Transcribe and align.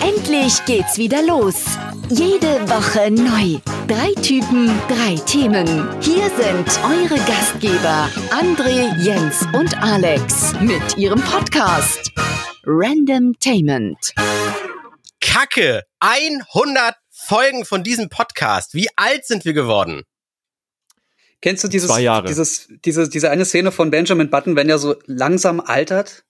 Endlich 0.00 0.64
geht's 0.66 0.96
wieder 0.98 1.22
los. 1.22 1.64
Jede 2.10 2.60
Woche 2.68 3.10
neu. 3.10 3.58
Drei 3.86 4.12
Typen, 4.22 4.68
drei 4.88 5.16
Themen. 5.26 5.66
Hier 6.00 6.28
sind 6.30 6.68
eure 6.84 7.18
Gastgeber 7.26 8.08
André, 8.30 8.96
Jens 9.02 9.42
und 9.54 9.76
Alex 9.82 10.54
mit 10.60 10.96
ihrem 10.96 11.20
Podcast 11.20 12.10
Random 12.64 13.34
Tainment. 13.40 14.12
Kacke! 15.20 15.82
100 16.00 16.94
Folgen 17.10 17.64
von 17.64 17.82
diesem 17.82 18.08
Podcast. 18.08 18.74
Wie 18.74 18.88
alt 18.96 19.26
sind 19.26 19.44
wir 19.44 19.52
geworden? 19.52 20.02
Kennst 21.40 21.62
du 21.64 21.68
dieses, 21.68 21.88
Zwei 21.88 22.00
Jahre. 22.00 22.26
dieses, 22.26 22.68
diese, 22.84 23.08
diese 23.08 23.30
eine 23.30 23.44
Szene 23.44 23.70
von 23.72 23.90
Benjamin 23.90 24.30
Button, 24.30 24.56
wenn 24.56 24.68
er 24.68 24.78
so 24.78 24.96
langsam 25.06 25.60
altert? 25.60 26.24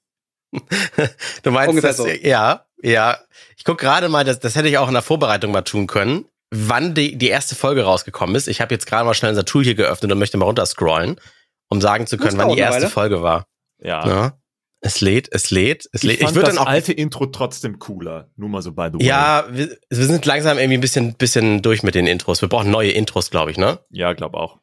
Du 1.42 1.50
meinst 1.50 1.70
Ungefähr 1.70 1.90
das? 1.90 1.96
so. 1.98 2.06
Ja, 2.08 2.64
ja. 2.82 3.18
Ich 3.56 3.64
guck 3.64 3.78
gerade 3.78 4.08
mal, 4.08 4.24
das, 4.24 4.38
das 4.40 4.54
hätte 4.56 4.68
ich 4.68 4.78
auch 4.78 4.88
in 4.88 4.94
der 4.94 5.02
Vorbereitung 5.02 5.50
mal 5.52 5.62
tun 5.62 5.86
können, 5.86 6.26
wann 6.50 6.94
die, 6.94 7.16
die 7.16 7.28
erste 7.28 7.54
Folge 7.54 7.82
rausgekommen 7.84 8.34
ist. 8.36 8.48
Ich 8.48 8.60
habe 8.60 8.74
jetzt 8.74 8.86
gerade 8.86 9.04
mal 9.04 9.14
schnell 9.14 9.30
unser 9.30 9.44
Tool 9.44 9.64
hier 9.64 9.74
geöffnet 9.74 10.10
und 10.12 10.18
möchte 10.18 10.36
mal 10.38 10.46
runterscrollen, 10.46 11.20
um 11.68 11.80
sagen 11.80 12.06
zu 12.06 12.16
können, 12.18 12.38
wann 12.38 12.50
die 12.50 12.58
erste 12.58 12.82
Weile. 12.82 12.90
Folge 12.90 13.22
war. 13.22 13.46
Ja. 13.80 14.06
Ja. 14.08 14.32
Es 14.80 15.00
lädt, 15.00 15.28
es 15.32 15.50
lädt, 15.50 15.88
es 15.92 16.04
Ich, 16.04 16.08
lädt. 16.08 16.18
fand 16.20 16.30
Ich 16.30 16.36
würde 16.36 16.46
das 16.46 16.54
dann 16.54 16.64
auch. 16.64 16.70
alte 16.70 16.92
Intro 16.92 17.26
trotzdem 17.26 17.80
cooler. 17.80 18.30
Nur 18.36 18.48
mal 18.48 18.62
so 18.62 18.70
by 18.72 18.90
the 18.92 18.98
way. 19.00 19.06
Ja, 19.06 19.44
wir, 19.50 19.76
wir 19.90 20.06
sind 20.06 20.24
langsam 20.24 20.56
irgendwie 20.56 20.78
ein 20.78 20.80
bisschen, 20.80 21.14
bisschen 21.14 21.62
durch 21.62 21.82
mit 21.82 21.96
den 21.96 22.06
Intros. 22.06 22.40
Wir 22.42 22.48
brauchen 22.48 22.70
neue 22.70 22.92
Intros, 22.92 23.30
glaube 23.30 23.50
ich, 23.50 23.58
ne? 23.58 23.80
Ja, 23.90 24.12
glaub 24.12 24.34
auch. 24.34 24.58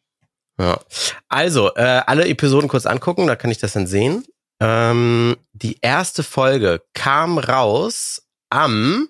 Ja. 0.57 0.79
Also, 1.27 1.75
äh, 1.75 1.81
alle 2.07 2.29
Episoden 2.29 2.69
kurz 2.69 2.85
angucken, 2.85 3.27
da 3.27 3.35
kann 3.35 3.51
ich 3.51 3.57
das 3.57 3.73
dann 3.73 3.87
sehen. 3.87 4.23
Ähm, 4.59 5.35
die 5.53 5.77
erste 5.81 6.23
Folge 6.23 6.81
kam 6.93 7.37
raus 7.37 8.21
am, 8.49 9.09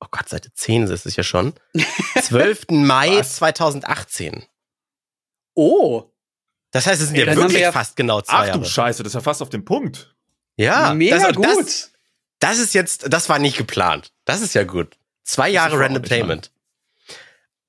oh 0.00 0.06
Gott, 0.10 0.28
Seite 0.28 0.52
10 0.52 0.84
ist 0.84 1.04
es 1.06 1.16
ja 1.16 1.22
schon, 1.24 1.54
12. 2.22 2.66
Mai 2.70 3.18
Was? 3.18 3.36
2018. 3.36 4.44
Oh, 5.54 6.04
Das 6.70 6.86
heißt, 6.86 7.02
es 7.02 7.08
sind 7.08 7.16
Ey, 7.18 7.26
ja 7.26 7.36
wirklich 7.36 7.58
wir 7.58 7.72
fast 7.72 7.96
genau 7.96 8.20
zwei 8.22 8.32
Ach 8.34 8.46
Jahre. 8.46 8.58
du 8.60 8.64
Scheiße, 8.64 9.02
das 9.02 9.10
ist 9.10 9.14
ja 9.14 9.20
fast 9.20 9.42
auf 9.42 9.50
den 9.50 9.64
Punkt. 9.64 10.14
ja, 10.56 10.94
mega 10.94 11.18
das, 11.18 11.34
gut. 11.36 11.44
Das, 11.44 11.92
das 12.38 12.58
ist 12.58 12.72
jetzt, 12.74 13.12
das 13.12 13.28
war 13.28 13.38
nicht 13.38 13.56
geplant. 13.58 14.12
Das 14.24 14.40
ist 14.40 14.54
ja 14.54 14.64
gut. 14.64 14.96
Zwei 15.24 15.48
Jahre 15.50 15.78
Random 15.78 16.02
Tainment. 16.02 16.50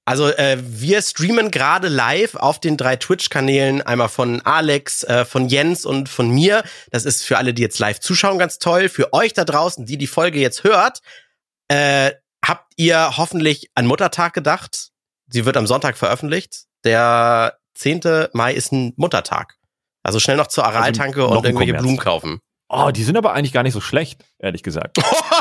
Also 0.06 0.28
äh, 0.30 0.58
wir 0.60 1.02
streamen 1.02 1.50
gerade 1.50 1.88
live 1.88 2.36
auf 2.36 2.60
den 2.60 2.76
drei 2.76 2.98
Twitch-Kanälen, 2.98 3.82
einmal 3.82 4.10
von 4.10 4.42
Alex, 4.42 5.04
äh, 5.04 5.24
von 5.24 5.48
Jens 5.48 5.86
und 5.86 6.10
von 6.10 6.30
mir. 6.30 6.64
Das 6.92 7.06
ist 7.06 7.24
für 7.24 7.38
alle, 7.38 7.54
die 7.54 7.62
jetzt 7.62 7.80
live 7.80 8.00
zuschauen, 8.02 8.38
ganz 8.38 8.60
toll. 8.60 8.90
Für 8.90 9.14
euch 9.14 9.34
da 9.34 9.46
draußen, 9.46 9.86
die 9.86 9.98
die 9.98 10.08
Folge 10.08 10.40
jetzt 10.40 10.66
hört, 10.66 11.00
äh, 11.70 12.12
habt 12.46 12.74
ihr 12.76 13.18
hoffentlich 13.18 13.70
an 13.76 13.86
Muttertag 13.86 14.34
gedacht. 14.34 14.90
Sie 15.28 15.46
wird 15.46 15.56
am 15.56 15.68
Sonntag 15.68 15.98
veröffentlicht. 15.98 16.66
Der 16.84 17.58
10. 17.76 18.28
Mai 18.34 18.54
ist 18.54 18.74
ein 18.74 18.94
Muttertag. 18.98 19.56
Also 20.04 20.20
schnell 20.20 20.36
noch 20.36 20.48
zur 20.48 20.66
Araltanke 20.66 21.20
noch 21.22 21.38
und 21.38 21.46
irgendwelche. 21.46 21.74
Blumen 21.76 21.98
kaufen. 21.98 22.40
Oh, 22.68 22.92
die 22.92 23.04
sind 23.04 23.18
aber 23.18 23.34
eigentlich 23.34 23.54
gar 23.54 23.64
nicht 23.64 23.74
so 23.74 23.82
schlecht, 23.82 24.26
ehrlich 24.40 24.64
gesagt. 24.64 24.98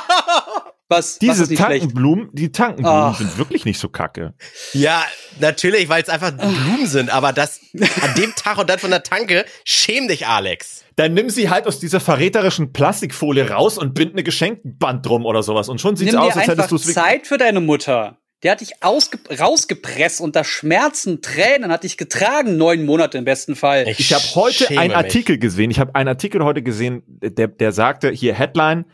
was, 0.92 1.14
was 1.14 1.18
Diese 1.18 1.42
ist 1.44 1.50
nicht 1.50 1.62
schlecht? 1.62 1.82
Tankenblumen, 1.82 2.30
die 2.32 2.52
Tankenblumen 2.52 3.00
Ach. 3.00 3.18
sind 3.18 3.38
wirklich 3.38 3.64
nicht 3.64 3.78
so 3.78 3.88
kacke. 3.88 4.34
Ja, 4.72 5.04
natürlich, 5.40 5.88
weil 5.88 6.02
es 6.02 6.08
einfach 6.08 6.30
Blumen 6.32 6.86
sind, 6.86 7.10
aber 7.10 7.32
das 7.32 7.60
an 8.00 8.14
dem 8.16 8.34
Tag 8.36 8.58
und 8.58 8.70
dann 8.70 8.78
von 8.78 8.90
der 8.90 9.02
Tanke, 9.02 9.44
schäm 9.64 10.08
dich, 10.08 10.26
Alex. 10.26 10.84
Dann 10.96 11.14
nimm 11.14 11.30
sie 11.30 11.50
halt 11.50 11.66
aus 11.66 11.78
dieser 11.78 12.00
verräterischen 12.00 12.72
Plastikfolie 12.72 13.50
raus 13.50 13.78
und 13.78 13.94
bind 13.94 14.12
eine 14.12 14.22
Geschenkband 14.22 15.06
drum 15.06 15.24
oder 15.24 15.42
sowas. 15.42 15.68
Und 15.68 15.80
schon 15.80 15.96
sieht's 15.96 16.12
Nimm 16.12 16.20
aus, 16.20 16.36
als 16.36 16.48
hättest 16.48 16.70
du 16.70 16.76
es. 16.76 16.92
Zeit 16.92 17.26
für 17.26 17.38
deine 17.38 17.60
Mutter. 17.60 18.18
Die 18.42 18.50
hat 18.50 18.60
dich 18.60 18.82
ausge 18.82 19.18
rausgepresst 19.38 20.20
unter 20.20 20.42
Schmerzen, 20.42 21.22
Tränen, 21.22 21.70
hat 21.70 21.84
dich 21.84 21.96
getragen, 21.96 22.56
neun 22.56 22.84
Monate 22.84 23.16
im 23.16 23.24
besten 23.24 23.54
Fall. 23.54 23.86
Ich 23.86 24.12
habe 24.12 24.24
heute 24.34 24.68
einen 24.70 24.88
mich. 24.88 24.96
Artikel 24.96 25.38
gesehen. 25.38 25.70
Ich 25.70 25.78
habe 25.78 25.94
einen 25.94 26.08
Artikel 26.08 26.42
heute 26.42 26.62
gesehen, 26.62 27.04
der, 27.06 27.46
der 27.46 27.70
sagte, 27.70 28.10
hier 28.10 28.34
Headline, 28.34 28.84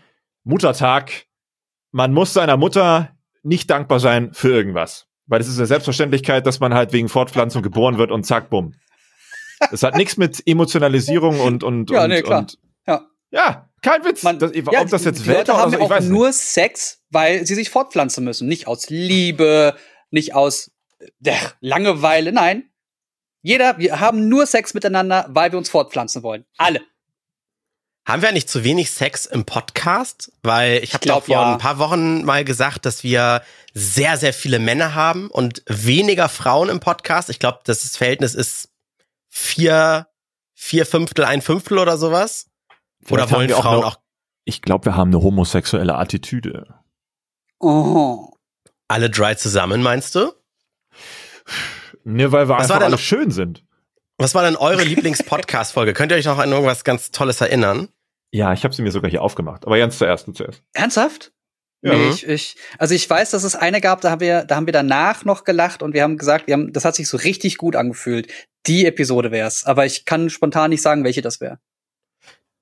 Muttertag, 0.45 1.25
man 1.91 2.13
muss 2.13 2.33
seiner 2.33 2.57
Mutter 2.57 3.17
nicht 3.43 3.71
dankbar 3.71 4.01
sein 4.01 4.33
für 4.33 4.51
irgendwas. 4.51 5.07
Weil 5.27 5.41
es 5.41 5.49
ist 5.49 5.59
eine 5.59 5.67
Selbstverständlichkeit, 5.67 6.47
dass 6.47 6.61
man 6.61 6.75
halt 6.75 6.93
wegen 6.93 7.09
Fortpflanzung 7.09 7.63
geboren 7.63 7.99
wird 7.99 8.11
und 8.11 8.25
zack, 8.25 8.51
bumm. 8.51 8.75
Das 9.71 9.83
hat 9.83 9.97
nichts 9.97 10.17
mit 10.17 10.43
Emotionalisierung 10.47 11.41
und, 11.47 11.63
und, 11.63 11.91
Ja, 11.91 12.05
und, 12.05 12.11
nee, 12.11 12.23
klar. 12.23 12.41
und 12.41 12.59
Ja. 12.87 13.07
ja, 13.31 13.69
kein 13.83 14.05
Witz. 14.05 14.23
Man, 14.23 14.39
das, 14.39 14.53
ja, 14.55 14.81
ob 14.81 14.89
das 14.89 15.05
jetzt 15.05 15.25
die 15.25 15.31
Leute 15.31 15.55
haben 15.57 15.73
so, 15.73 15.81
auch 15.81 15.91
weiß 15.91 16.05
nicht. 16.05 16.13
nur 16.13 16.33
Sex, 16.33 17.03
weil 17.11 17.47
sie 17.47 17.55
sich 17.55 17.71
fortpflanzen 17.71 18.25
müssen. 18.25 18.49
Nicht 18.49 18.67
aus 18.67 18.89
Liebe, 18.89 19.77
nicht 20.11 20.35
aus 20.35 20.71
äh, 21.25 21.35
Langeweile, 21.61 22.33
nein. 22.33 22.71
Jeder, 23.43 23.79
wir 23.79 24.01
haben 24.01 24.29
nur 24.29 24.47
Sex 24.47 24.75
miteinander, 24.75 25.27
weil 25.29 25.53
wir 25.53 25.59
uns 25.59 25.69
fortpflanzen 25.69 26.23
wollen. 26.23 26.45
Alle. 26.57 26.81
Haben 28.09 28.23
wir 28.23 28.33
nicht 28.33 28.49
zu 28.49 28.65
wenig 28.65 28.91
Sex 28.91 29.27
im 29.27 29.45
Podcast? 29.45 30.33
Weil 30.43 30.83
ich 30.83 30.95
habe 30.95 31.05
glaub, 31.05 31.19
doch 31.21 31.27
vor 31.27 31.35
ja. 31.35 31.53
ein 31.53 31.59
paar 31.59 31.79
Wochen 31.79 32.25
mal 32.25 32.43
gesagt, 32.43 32.87
dass 32.87 33.05
wir 33.05 33.43
sehr, 33.75 34.17
sehr 34.17 34.33
viele 34.33 34.59
Männer 34.59 34.95
haben 34.95 35.29
und 35.29 35.63
weniger 35.67 36.31
Frauen 36.31 36.71
im 36.71 36.81
Podcast. 36.81 37.29
Ich 37.29 37.39
glaube, 37.39 37.61
das 37.65 37.99
Verhältnis 37.99 38.35
ist 38.35 38.71
vier, 39.29 40.07
vier 40.55 40.87
Fünftel, 40.87 41.27
ein 41.27 41.43
Fünftel 41.43 41.77
oder 41.79 41.99
sowas. 41.99 42.49
Oder 43.11 43.29
Vielleicht 43.29 43.31
haben 43.31 43.39
wollen 43.41 43.53
auch 43.53 43.63
Frauen 43.63 43.81
noch- 43.83 43.97
auch 43.97 44.01
Ich 44.47 44.63
glaube, 44.63 44.87
wir 44.87 44.97
haben 44.97 45.11
eine 45.11 45.23
homosexuelle 45.23 45.95
Attitüde. 45.97 46.75
Oh. 47.61 48.31
alle 48.87 49.11
dry 49.11 49.37
zusammen, 49.37 49.83
meinst 49.83 50.15
du? 50.15 50.33
Ne, 52.05 52.33
weil 52.33 52.49
wir 52.49 52.57
Was 52.57 52.71
einfach 52.71 52.87
alle 52.87 52.97
schön 52.97 53.31
sind. 53.31 53.65
Was 54.17 54.35
war 54.35 54.45
denn 54.45 54.57
eure 54.57 54.83
Lieblings-Podcast-Folge? 54.83 55.93
Könnt 55.93 56.11
ihr 56.11 56.17
euch 56.17 56.25
noch 56.25 56.39
an 56.39 56.51
irgendwas 56.51 56.85
ganz 56.85 57.11
Tolles 57.11 57.43
erinnern? 57.43 57.89
Ja, 58.31 58.53
ich 58.53 58.65
habe 58.65 58.75
sie 58.75 58.83
mir 58.83 58.91
sogar 58.91 59.11
hier 59.11 59.23
aufgemacht. 59.23 59.67
Aber 59.67 59.77
Jens 59.77 59.99
zuerst, 59.99 60.27
du 60.27 60.33
zuerst. 60.33 60.63
Ernsthaft? 60.75 61.33
Ja. 61.81 61.95
Nee, 61.95 62.09
ich, 62.09 62.27
ich, 62.27 62.57
also 62.79 62.95
ich 62.95 63.09
weiß, 63.09 63.31
dass 63.31 63.45
es 63.45 63.55
eine 63.55 63.81
gab, 63.81 64.01
da 64.01 64.11
haben 64.11 64.21
wir, 64.21 64.45
da 64.45 64.57
haben 64.57 64.67
wir 64.67 64.73
danach 64.73 65.25
noch 65.25 65.45
gelacht 65.45 65.83
und 65.83 65.95
wir 65.95 66.03
haben 66.03 66.19
gesagt, 66.19 66.49
wir 66.49 66.55
haben, 66.55 66.73
das 66.73 66.85
hat 66.85 66.97
sich 66.97 67.09
so 67.09 67.17
richtig 67.17 67.57
gut 67.57 67.77
angefühlt. 67.77 68.29
Die 68.67 68.85
Episode 68.85 69.31
wär's. 69.31 69.65
Aber 69.65 69.87
ich 69.87 70.05
kann 70.05 70.29
spontan 70.29 70.71
nicht 70.71 70.83
sagen, 70.83 71.05
welche 71.05 71.23
das 71.23 71.41
wäre. 71.41 71.59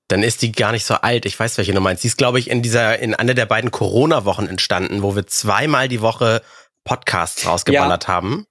Dann 0.07 0.23
ist 0.23 0.41
die 0.41 0.51
gar 0.51 0.71
nicht 0.71 0.85
so 0.85 0.95
alt. 0.95 1.25
Ich 1.25 1.37
weiß, 1.37 1.57
welche 1.57 1.73
du 1.73 1.81
meinst. 1.81 2.03
Die 2.03 2.07
ist, 2.07 2.17
glaube 2.17 2.39
ich, 2.39 2.49
in 2.49 2.61
dieser, 2.61 2.99
in 2.99 3.13
einer 3.13 3.33
der 3.33 3.45
beiden 3.45 3.71
Corona-Wochen 3.71 4.47
entstanden, 4.47 5.01
wo 5.01 5.15
wir 5.15 5.27
zweimal 5.27 5.89
die 5.89 6.01
Woche 6.01 6.41
Podcasts 6.85 7.45
rausgeballert 7.45 8.07
haben. 8.07 8.45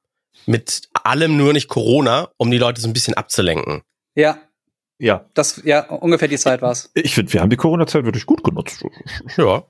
Mit 0.44 0.88
allem 0.92 1.36
nur 1.36 1.52
nicht 1.52 1.68
Corona, 1.68 2.28
um 2.36 2.50
die 2.50 2.58
Leute 2.58 2.80
so 2.80 2.88
ein 2.88 2.92
bisschen 2.92 3.14
abzulenken. 3.14 3.82
Ja, 4.14 4.38
Ja, 4.98 5.26
das, 5.34 5.62
ja, 5.64 5.84
ungefähr 5.90 6.28
die 6.28 6.38
Zeit 6.38 6.62
war's. 6.62 6.90
ich 6.94 7.14
finde, 7.14 7.32
wir 7.32 7.40
haben 7.40 7.50
die 7.50 7.56
Corona-Zeit 7.56 8.04
wirklich 8.04 8.26
gut 8.26 8.42
genutzt. 8.42 8.82
Ja. 9.36 9.64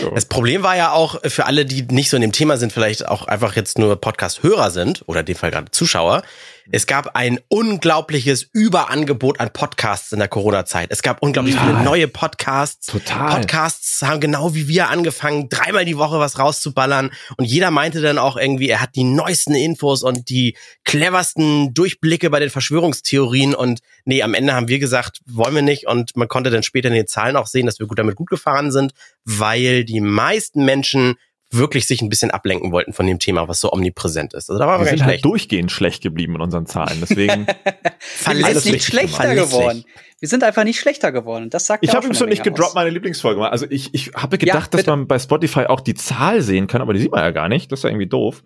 Ja. 0.00 0.10
Das 0.14 0.26
Problem 0.26 0.62
war 0.62 0.76
ja 0.76 0.92
auch 0.92 1.20
für 1.24 1.46
alle, 1.46 1.66
die 1.66 1.82
nicht 1.82 2.08
so 2.08 2.16
in 2.16 2.20
dem 2.20 2.32
Thema 2.32 2.56
sind, 2.56 2.72
vielleicht 2.72 3.08
auch 3.08 3.26
einfach 3.26 3.56
jetzt 3.56 3.78
nur 3.78 4.00
Podcast-Hörer 4.00 4.70
sind 4.70 5.02
oder 5.06 5.20
in 5.20 5.26
dem 5.26 5.36
Fall 5.36 5.50
gerade 5.50 5.72
Zuschauer. 5.72 6.22
Es 6.70 6.86
gab 6.86 7.16
ein 7.16 7.40
unglaubliches 7.48 8.48
Überangebot 8.52 9.40
an 9.40 9.52
Podcasts 9.52 10.12
in 10.12 10.18
der 10.18 10.28
Corona-Zeit. 10.28 10.90
Es 10.90 11.02
gab 11.02 11.22
unglaublich 11.22 11.54
Total. 11.54 11.70
viele 11.70 11.84
neue 11.84 12.08
Podcasts. 12.08 12.86
Total. 12.86 13.36
Podcasts 13.36 14.02
haben 14.02 14.20
genau 14.20 14.54
wie 14.54 14.68
wir 14.68 14.88
angefangen, 14.88 15.48
dreimal 15.48 15.84
die 15.84 15.96
Woche 15.96 16.18
was 16.18 16.38
rauszuballern. 16.38 17.10
Und 17.36 17.44
jeder 17.44 17.70
meinte 17.70 18.00
dann 18.00 18.18
auch 18.18 18.36
irgendwie, 18.36 18.68
er 18.68 18.80
hat 18.80 18.94
die 18.94 19.04
neuesten 19.04 19.54
Infos 19.54 20.02
und 20.02 20.28
die 20.28 20.56
cleversten 20.84 21.74
Durchblicke 21.74 22.30
bei 22.30 22.40
den 22.40 22.50
Verschwörungstheorien. 22.50 23.54
Und 23.54 23.80
nee, 24.04 24.22
am 24.22 24.34
Ende 24.34 24.54
haben 24.54 24.68
wir 24.68 24.78
gesagt, 24.78 25.20
wollen 25.26 25.54
wir 25.54 25.62
nicht. 25.62 25.86
Und 25.86 26.16
man 26.16 26.28
konnte 26.28 26.50
dann 26.50 26.62
später 26.62 26.88
in 26.88 26.94
den 26.94 27.06
Zahlen 27.06 27.36
auch 27.36 27.46
sehen, 27.46 27.66
dass 27.66 27.78
wir 27.78 27.86
gut 27.86 27.98
damit 27.98 28.16
gut 28.16 28.30
gefahren 28.30 28.70
sind, 28.70 28.92
weil 29.24 29.84
die 29.84 30.00
meisten 30.00 30.64
Menschen 30.64 31.16
wirklich 31.54 31.86
sich 31.86 32.02
ein 32.02 32.08
bisschen 32.08 32.30
ablenken 32.30 32.72
wollten 32.72 32.92
von 32.92 33.06
dem 33.06 33.18
Thema, 33.18 33.48
was 33.48 33.60
so 33.60 33.72
omnipräsent 33.72 34.34
ist. 34.34 34.50
Also 34.50 34.58
da 34.58 34.66
waren 34.66 34.80
wir, 34.80 34.90
Wir 34.90 34.98
sind 34.98 35.04
halt 35.06 35.24
durchgehend 35.24 35.70
schlecht 35.72 36.02
geblieben 36.02 36.34
in 36.36 36.40
unseren 36.40 36.66
Zahlen. 36.66 36.98
Deswegen, 37.00 37.46
Wir 37.86 37.92
Verlässlich. 38.00 38.62
sind 38.62 38.72
nicht 38.72 38.84
schlechter 38.86 39.16
Verlässlich. 39.22 39.50
geworden. 39.50 39.84
Wir 40.20 40.28
sind 40.28 40.44
einfach 40.44 40.64
nicht 40.64 40.78
schlechter 40.80 41.10
geworden. 41.12 41.50
Das 41.50 41.66
sagt 41.66 41.82
ich 41.84 41.90
ja 41.90 41.96
habe 41.96 42.06
schon 42.14 42.26
eine 42.26 42.30
nicht 42.30 42.44
gedroppt, 42.44 42.70
aus. 42.70 42.74
meine 42.74 42.90
Lieblingsfolge. 42.90 43.40
mal. 43.40 43.50
Also 43.50 43.66
ich, 43.68 43.92
ich 43.92 44.12
habe 44.14 44.38
gedacht, 44.38 44.72
dass 44.72 44.80
bitte. 44.82 44.90
man 44.90 45.06
bei 45.08 45.18
Spotify 45.18 45.64
auch 45.66 45.80
die 45.80 45.94
Zahl 45.94 46.42
sehen 46.42 46.66
kann, 46.68 46.80
aber 46.80 46.92
die 46.94 47.00
sieht 47.00 47.10
man 47.10 47.20
ja 47.22 47.30
gar 47.32 47.48
nicht. 47.48 47.72
Das 47.72 47.80
ist 47.80 47.84
ja 47.84 47.90
irgendwie 47.90 48.08
doof. 48.08 48.42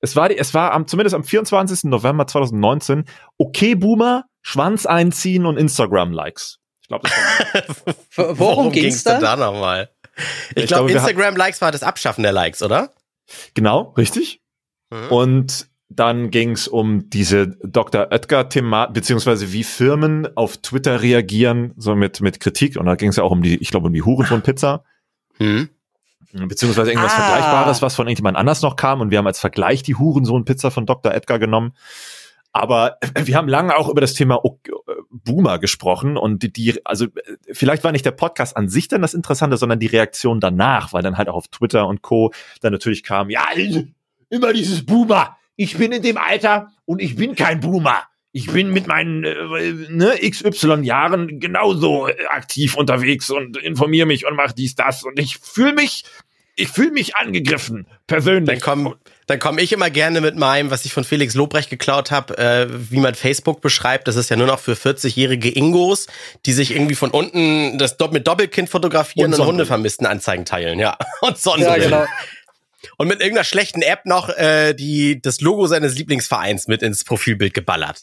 Es 0.00 0.14
war, 0.14 0.28
die, 0.28 0.38
es 0.38 0.54
war 0.54 0.72
am, 0.72 0.86
zumindest 0.86 1.14
am 1.14 1.24
24. 1.24 1.84
November 1.84 2.26
2019 2.26 3.04
okay 3.38 3.74
Boomer, 3.74 4.24
Schwanz 4.42 4.86
einziehen 4.86 5.46
und 5.46 5.56
Instagram-Likes. 5.56 6.58
Ich 6.82 6.88
glaube, 6.88 7.08
das 7.08 7.16
war 8.16 8.28
W- 8.34 8.38
Worum 8.38 8.70
ging's 8.70 9.02
denn 9.02 9.20
da? 9.20 9.34
da 9.34 9.50
nochmal? 9.50 9.90
Ich, 10.54 10.64
Ich 10.64 10.66
glaube, 10.66 10.90
Instagram-Likes 10.90 11.60
war 11.60 11.72
das 11.72 11.82
Abschaffen 11.82 12.22
der 12.22 12.32
Likes, 12.32 12.62
oder? 12.62 12.90
genau, 13.54 13.92
richtig. 13.96 14.40
Mhm. 14.90 15.08
Und 15.10 15.68
dann 15.88 16.30
ging 16.30 16.52
es 16.52 16.66
um 16.68 17.10
diese 17.10 17.48
Dr. 17.62 18.08
Oetker-Thema, 18.10 18.86
beziehungsweise 18.86 19.52
wie 19.52 19.62
Firmen 19.64 20.28
auf 20.36 20.56
Twitter 20.58 21.00
reagieren, 21.02 21.72
so 21.76 21.94
mit, 21.94 22.20
mit 22.20 22.40
Kritik. 22.40 22.76
Und 22.76 22.86
da 22.86 22.96
ging 22.96 23.10
es 23.10 23.16
ja 23.16 23.22
auch 23.22 23.30
um 23.30 23.42
die, 23.42 23.56
ich 23.56 23.70
glaube, 23.70 23.86
um 23.86 23.92
die 23.92 24.02
Hurensohn-Pizza. 24.02 24.84
Hm. 25.38 25.68
Beziehungsweise 26.32 26.90
irgendwas 26.90 27.12
Ah. 27.14 27.22
Vergleichbares, 27.22 27.82
was 27.82 27.94
von 27.94 28.06
irgendjemand 28.08 28.36
anders 28.36 28.62
noch 28.62 28.76
kam. 28.76 29.00
Und 29.00 29.10
wir 29.10 29.18
haben 29.18 29.26
als 29.26 29.38
Vergleich 29.40 29.82
die 29.82 29.94
Hurensohn-Pizza 29.94 30.70
von 30.70 30.86
Dr. 30.86 31.14
Edgar 31.14 31.38
genommen. 31.38 31.74
Aber 32.52 32.98
wir 33.14 33.36
haben 33.36 33.48
lange 33.48 33.76
auch 33.76 33.88
über 33.88 34.00
das 34.00 34.14
Thema 34.14 34.44
Boomer 35.26 35.58
gesprochen 35.58 36.16
und 36.16 36.42
die, 36.42 36.52
die, 36.52 36.86
also 36.86 37.06
vielleicht 37.52 37.84
war 37.84 37.92
nicht 37.92 38.06
der 38.06 38.12
Podcast 38.12 38.56
an 38.56 38.70
sich 38.70 38.88
dann 38.88 39.02
das 39.02 39.12
Interessante, 39.12 39.58
sondern 39.58 39.78
die 39.78 39.86
Reaktion 39.86 40.40
danach, 40.40 40.94
weil 40.94 41.02
dann 41.02 41.18
halt 41.18 41.28
auch 41.28 41.34
auf 41.34 41.48
Twitter 41.48 41.86
und 41.86 42.00
Co. 42.00 42.32
dann 42.62 42.72
natürlich 42.72 43.02
kam, 43.02 43.28
ja, 43.28 43.46
immer 44.30 44.52
dieses 44.54 44.86
Boomer. 44.86 45.36
Ich 45.56 45.76
bin 45.76 45.92
in 45.92 46.02
dem 46.02 46.16
Alter 46.16 46.72
und 46.86 47.02
ich 47.02 47.16
bin 47.16 47.34
kein 47.34 47.60
Boomer. 47.60 48.04
Ich 48.32 48.52
bin 48.52 48.70
mit 48.70 48.86
meinen 48.86 49.24
äh, 49.24 49.72
ne, 49.88 50.14
XY 50.20 50.82
Jahren 50.82 51.40
genauso 51.40 52.06
äh, 52.06 52.26
aktiv 52.26 52.76
unterwegs 52.76 53.30
und 53.30 53.56
informiere 53.56 54.06
mich 54.06 54.26
und 54.26 54.36
mache 54.36 54.54
dies, 54.54 54.74
das. 54.74 55.04
Und 55.04 55.18
ich 55.18 55.38
fühle 55.38 55.72
mich, 55.72 56.04
ich 56.54 56.68
fühle 56.68 56.90
mich 56.90 57.16
angegriffen, 57.16 57.86
persönlich. 58.06 58.60
Dann 58.60 58.60
komm, 58.60 58.94
dann 59.26 59.38
komm 59.40 59.58
ich 59.58 59.72
immer 59.72 59.90
gerne 59.90 60.20
mit 60.20 60.36
meinem, 60.36 60.70
was 60.70 60.84
ich 60.84 60.92
von 60.92 61.02
Felix 61.04 61.34
Lobrecht 61.34 61.68
geklaut 61.68 62.10
habe, 62.10 62.38
äh, 62.38 62.68
wie 62.70 62.98
man 62.98 63.14
Facebook 63.14 63.60
beschreibt. 63.60 64.06
Das 64.06 64.14
ist 64.16 64.28
ja 64.30 64.36
nur 64.36 64.46
noch 64.46 64.60
für 64.60 64.74
40-jährige 64.74 65.48
Ingos, 65.54 66.06
die 66.46 66.52
sich 66.52 66.70
irgendwie 66.70 66.94
von 66.94 67.10
unten 67.10 67.76
das 67.78 67.96
mit 68.12 68.26
Doppelkind 68.26 68.68
fotografieren 68.68 69.34
Und 69.34 69.40
und. 69.40 69.46
Hundevermissten 69.46 70.06
Anzeigen 70.06 70.44
teilen, 70.44 70.78
ja. 70.78 70.96
Und 71.22 71.30
Ja, 71.32 71.36
Sonnenbrillen. 71.36 71.82
genau. 71.90 72.04
Und 72.98 73.08
mit 73.08 73.20
irgendeiner 73.20 73.44
schlechten 73.44 73.82
App 73.82 74.06
noch 74.06 74.28
äh, 74.28 74.72
die 74.72 75.20
das 75.20 75.40
Logo 75.40 75.66
seines 75.66 75.96
Lieblingsvereins 75.98 76.68
mit 76.68 76.82
ins 76.82 77.02
Profilbild 77.02 77.52
geballert. 77.52 78.02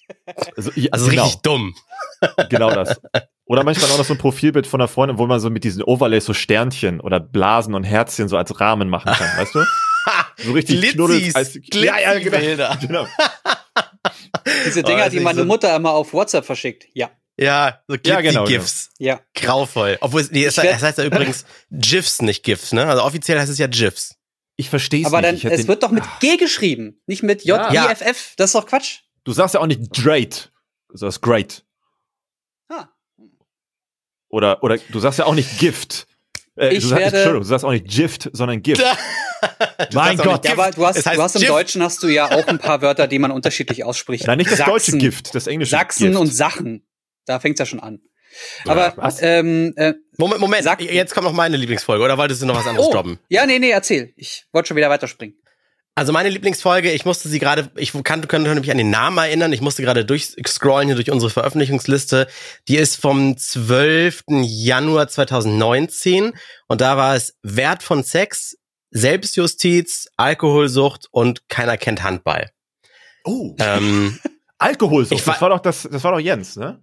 Also, 0.57 0.71
ja, 0.75 0.89
Also 0.91 1.09
genau, 1.09 1.23
richtig 1.23 1.41
dumm. 1.41 1.73
genau 2.49 2.69
das. 2.69 2.99
Oder 3.45 3.63
manchmal 3.63 3.89
auch 3.91 3.97
noch 3.97 4.05
so 4.05 4.13
ein 4.13 4.17
Profilbild 4.17 4.67
von 4.67 4.81
einer 4.81 4.87
Freundin, 4.89 5.17
wo 5.17 5.25
man 5.25 5.39
so 5.39 5.49
mit 5.49 5.63
diesen 5.63 5.83
Overlays 5.83 6.25
so 6.25 6.33
Sternchen 6.33 6.99
oder 7.01 7.19
Blasen 7.19 7.75
und 7.75 7.83
Herzchen 7.83 8.27
so 8.29 8.37
als 8.37 8.59
Rahmen 8.59 8.89
machen 8.89 9.11
kann, 9.13 9.37
weißt 9.37 9.55
du? 9.55 9.63
So 10.37 10.51
richtig 10.51 10.81
Glitzis, 10.93 11.35
als 11.35 11.53
ja, 11.73 11.97
ja, 11.99 12.19
genau. 12.19 12.29
Glitzi-Bilder. 12.37 12.77
genau. 12.81 13.07
Diese 14.65 14.79
Oh, 14.81 14.83
Dinger, 14.83 15.09
die 15.09 15.19
meine 15.19 15.39
so- 15.39 15.45
Mutter 15.45 15.75
immer 15.75 15.91
auf 15.91 16.13
WhatsApp 16.13 16.45
verschickt. 16.45 16.85
Ja, 16.93 17.11
Ja, 17.37 17.81
so 17.87 17.95
Ja, 18.05 18.21
genau, 18.21 18.43
GIFs. 18.45 18.89
ja. 18.99 19.21
Grauvoll. 19.33 19.97
Obwohl, 20.01 20.21
es, 20.21 20.31
nee, 20.31 20.45
es, 20.45 20.57
es 20.57 20.81
heißt 20.83 20.97
ja 20.97 21.05
übrigens 21.05 21.45
GIFs, 21.71 22.21
nicht 22.21 22.43
GIFs, 22.43 22.73
ne? 22.73 22.85
Also 22.85 23.03
offiziell 23.03 23.39
heißt 23.39 23.51
es 23.51 23.57
ja 23.57 23.67
GIFs. 23.67 24.15
Ich 24.55 24.69
verstehe 24.69 25.01
es 25.01 25.07
Aber 25.07 25.17
nicht. 25.21 25.27
dann, 25.29 25.35
Ich 25.35 25.43
hätte 25.45 25.55
es 25.55 25.67
wird 25.67 25.81
doch 25.83 25.89
mit 25.91 26.03
G 26.19 26.37
geschrieben, 26.37 27.01
nicht 27.07 27.23
mit 27.23 27.43
Ja. 27.43 27.71
J-I-F-F. 27.71 28.33
Das 28.37 28.49
ist 28.49 28.55
doch 28.55 28.67
Quatsch. 28.67 28.99
du 29.23 29.31
sagst 29.31 29.55
ja 29.55 29.61
auch 29.61 29.65
nicht 29.67 29.91
great, 29.93 30.51
du 30.89 30.97
sagst 30.97 31.21
great. 31.21 31.63
Ah. 32.69 32.89
Oder, 34.29 34.61
oder 34.63 34.77
du 34.77 34.99
sagst 34.99 35.17
ja 35.19 35.25
auch 35.25 35.33
nicht 35.35 35.57
gift. 35.59 36.07
Äh, 36.55 36.69
Ich 36.75 36.83
du, 36.83 36.87
sagst, 36.89 37.01
werde- 37.01 37.15
Entschuldigung, 37.17 37.41
du 37.41 37.47
sagst 37.47 37.65
auch 37.65 37.71
nicht 37.71 37.87
gift, 37.87 38.29
sondern 38.33 38.61
gift. 38.61 38.83
mein 39.93 40.17
Gott. 40.17 40.45
Ja, 40.45 40.53
aber 40.53 40.71
du 40.71 40.85
hast, 40.85 40.97
Es 40.97 41.05
heißt 41.05 41.17
du 41.17 41.23
hast 41.23 41.35
im. 41.35 41.47
Deutschen 41.47 41.81
hast 41.83 42.01
du 42.03 42.07
ja 42.07 42.31
auch 42.31 42.47
ein 42.47 42.59
paar 42.59 42.81
Wörter, 42.81 43.07
die 43.07 43.19
man 43.19 43.31
unterschiedlich 43.31 43.83
ausspricht. 43.83 44.27
Nein, 44.27 44.37
nicht 44.37 44.51
das 44.51 44.59
deutsche 44.59 44.71
Sachsen, 44.91 44.99
Gift, 44.99 45.35
das 45.35 45.47
englische 45.47 45.71
Sachsen 45.71 46.07
Gift. 46.09 46.19
und 46.19 46.27
Sachen. 46.27 46.85
Da 47.25 47.39
fängt's 47.39 47.59
ja 47.59 47.65
schon 47.65 47.79
an. 47.79 47.99
Aber 48.65 48.93
was? 48.97 49.21
ähm, 49.21 49.73
äh, 49.75 49.93
Moment, 50.17 50.41
Moment. 50.41 50.63
Sag- 50.63 50.81
Jetzt 50.81 51.13
kommt 51.13 51.25
noch 51.25 51.33
meine 51.33 51.55
Lieblingsfolge, 51.57 52.03
oder 52.03 52.17
wolltest 52.17 52.41
du 52.41 52.45
noch 52.47 52.55
was 52.57 52.65
anderes 52.65 52.87
oh, 52.87 52.91
droppen? 52.91 53.19
ja, 53.29 53.45
nee, 53.45 53.59
nee, 53.59 53.69
erzähl. 53.69 54.11
Ich 54.15 54.45
wollte 54.51 54.69
schon 54.69 54.77
wieder 54.77 54.89
weiterspringen. 54.89 55.37
Also 55.95 56.11
meine 56.11 56.29
Lieblingsfolge, 56.29 56.91
ich 56.91 57.05
musste 57.05 57.29
sie 57.29 57.37
gerade, 57.37 57.69
ich 57.75 57.93
kann, 58.03 58.27
könnte 58.27 58.55
mich 58.59 58.71
an 58.71 58.79
den 58.79 58.89
Namen 58.89 59.17
erinnern, 59.19 59.53
ich 59.53 59.61
musste 59.61 59.83
gerade 59.83 60.05
durchscrollen 60.05 60.87
hier 60.87 60.95
durch 60.95 61.11
unsere 61.11 61.29
Veröffentlichungsliste. 61.29 62.27
Die 62.67 62.77
ist 62.77 62.95
vom 62.99 63.37
12. 63.37 64.23
Januar 64.41 65.07
2019 65.07 66.33
und 66.67 66.81
da 66.81 66.97
war 66.97 67.15
es 67.15 67.37
Wert 67.43 67.83
von 67.83 68.03
Sex, 68.03 68.57
Selbstjustiz, 68.89 70.07
Alkoholsucht 70.17 71.07
und 71.11 71.47
keiner 71.47 71.77
kennt 71.77 72.01
Handball. 72.01 72.49
Oh, 73.23 73.55
ähm, 73.59 74.19
Alkoholsucht. 74.57 75.19
Ich 75.19 75.27
war- 75.27 75.33
das 75.35 75.41
war 75.41 75.49
doch 75.49 75.59
das, 75.59 75.87
das 75.91 76.03
war 76.03 76.11
doch 76.13 76.19
Jens, 76.19 76.55
ne? 76.55 76.81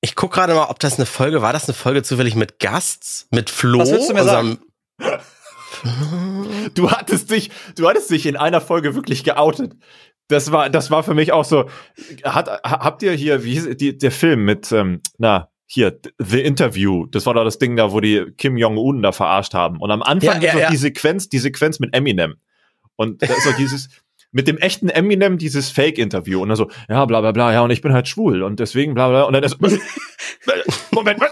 ich 0.00 0.14
guck 0.14 0.32
gerade 0.32 0.54
mal, 0.54 0.66
ob 0.68 0.78
das 0.78 0.96
eine 0.96 1.06
Folge 1.06 1.42
war. 1.42 1.52
Das 1.52 1.64
eine 1.68 1.74
Folge 1.74 2.02
zufällig 2.02 2.34
mit 2.36 2.58
Gasts, 2.58 3.26
mit 3.30 3.50
Flo, 3.50 3.80
Was 3.80 3.90
willst 3.90 4.10
du 4.10 4.14
mir 4.14 4.22
unserem 4.22 4.58
Du 6.74 6.90
hattest 6.90 7.30
dich, 7.30 7.50
du 7.76 7.88
hattest 7.88 8.10
dich 8.10 8.26
in 8.26 8.36
einer 8.36 8.60
Folge 8.60 8.94
wirklich 8.94 9.24
geoutet. 9.24 9.74
Das 10.28 10.50
war, 10.52 10.70
das 10.70 10.90
war 10.90 11.02
für 11.02 11.14
mich 11.14 11.32
auch 11.32 11.44
so. 11.44 11.68
Hat, 12.24 12.48
ha- 12.48 12.60
habt 12.84 13.02
ihr 13.02 13.12
hier, 13.12 13.44
wie 13.44 13.52
hieß 13.54 13.76
die, 13.76 13.96
der 13.96 14.10
Film 14.10 14.44
mit, 14.44 14.72
ähm, 14.72 15.00
na, 15.18 15.48
hier, 15.66 15.98
The 16.18 16.40
Interview, 16.40 17.06
das 17.06 17.26
war 17.26 17.34
doch 17.34 17.44
das 17.44 17.58
Ding 17.58 17.76
da, 17.76 17.92
wo 17.92 18.00
die 18.00 18.24
Kim 18.36 18.56
Jong-un 18.56 19.02
da 19.02 19.12
verarscht 19.12 19.54
haben. 19.54 19.78
Und 19.80 19.90
am 19.90 20.02
Anfang 20.02 20.40
Ja, 20.42 20.52
ja, 20.54 20.58
ja. 20.60 20.70
die 20.70 20.76
Sequenz, 20.76 21.28
die 21.28 21.38
Sequenz 21.38 21.78
mit 21.80 21.94
Eminem. 21.94 22.36
Und 22.96 23.22
da 23.22 23.26
ist 23.26 23.46
auch 23.48 23.56
dieses, 23.56 23.88
mit 24.32 24.48
dem 24.48 24.58
echten 24.58 24.88
Eminem 24.88 25.38
dieses 25.38 25.70
Fake-Interview. 25.70 26.42
Und 26.42 26.48
dann 26.48 26.56
so, 26.56 26.70
ja, 26.88 27.04
bla 27.04 27.20
bla 27.20 27.32
bla, 27.32 27.52
ja, 27.52 27.62
und 27.62 27.70
ich 27.70 27.80
bin 27.80 27.92
halt 27.92 28.08
schwul 28.08 28.42
und 28.42 28.60
deswegen 28.60 28.94
bla 28.94 29.08
bla. 29.08 29.22
Und 29.22 29.32
dann 29.32 29.42
ist 29.42 29.58
Moment, 30.90 31.20
was? 31.20 31.30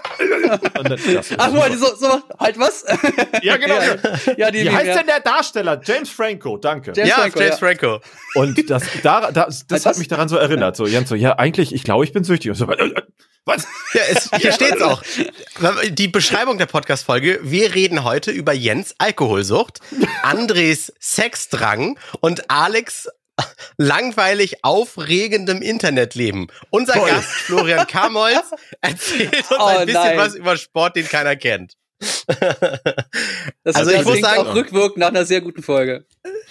Dann, 0.74 0.98
Ach, 1.38 1.52
wo 1.52 1.70
die 1.70 1.76
so, 1.76 1.94
so, 1.96 2.20
halt 2.38 2.58
was? 2.58 2.84
Ja, 3.42 3.56
genau. 3.56 3.74
ja, 3.74 3.96
ja, 4.36 4.50
die, 4.50 4.62
Wie 4.62 4.70
heißt 4.70 4.86
ja. 4.86 4.96
denn 4.98 5.06
der 5.06 5.20
Darsteller? 5.20 5.80
James 5.82 6.10
Franco, 6.10 6.56
danke. 6.56 6.92
James 6.94 7.10
ja, 7.10 7.16
Franco, 7.16 7.40
James 7.40 7.60
ja. 7.60 7.66
Franco. 7.66 8.00
Und 8.34 8.70
das, 8.70 8.84
da, 9.02 9.30
das, 9.32 9.66
das 9.66 9.84
Was? 9.84 9.86
hat 9.86 9.98
mich 9.98 10.08
daran 10.08 10.28
so 10.28 10.36
erinnert. 10.36 10.76
So, 10.76 10.86
Jens, 10.86 11.08
so, 11.08 11.14
ja, 11.14 11.38
eigentlich, 11.38 11.74
ich 11.74 11.84
glaube, 11.84 12.04
ich 12.04 12.12
bin 12.12 12.24
süchtig. 12.24 12.50
Und 12.50 12.56
so, 12.56 12.66
was? 13.44 13.66
Ja, 13.92 14.02
es, 14.10 14.30
hier 14.40 14.52
steht's 14.52 14.80
auch. 14.82 15.02
Die 15.90 16.08
Beschreibung 16.08 16.58
der 16.58 16.66
Podcast-Folge. 16.66 17.40
Wir 17.42 17.74
reden 17.74 18.04
heute 18.04 18.30
über 18.30 18.52
Jens 18.52 18.94
Alkoholsucht, 18.98 19.80
Andres 20.22 20.92
Sexdrang 21.00 21.98
und 22.20 22.50
Alex 22.50 23.08
langweilig 23.76 24.64
aufregendem 24.64 25.60
Internetleben. 25.60 26.46
Unser 26.70 26.94
Toll. 26.94 27.10
Gast 27.10 27.28
Florian 27.28 27.86
Kamolz 27.88 28.44
erzählt 28.80 29.34
uns 29.34 29.46
Oh, 29.58 29.64
ein 29.64 29.86
bisschen 29.86 30.02
nein. 30.02 30.18
was 30.18 30.34
über 30.34 30.56
Sport, 30.56 30.96
den 30.96 31.08
keiner 31.08 31.34
kennt. 31.36 31.74
Das, 33.64 33.74
Also 33.76 33.90
ich 33.90 34.04
muss 34.04 34.20
sagen- 34.20 34.40
auch 34.46 34.54
rückwirkend 34.54 34.98
nach 34.98 35.08
einer 35.08 35.24
sehr 35.24 35.40
guten 35.40 35.62
Folge. 35.62 36.04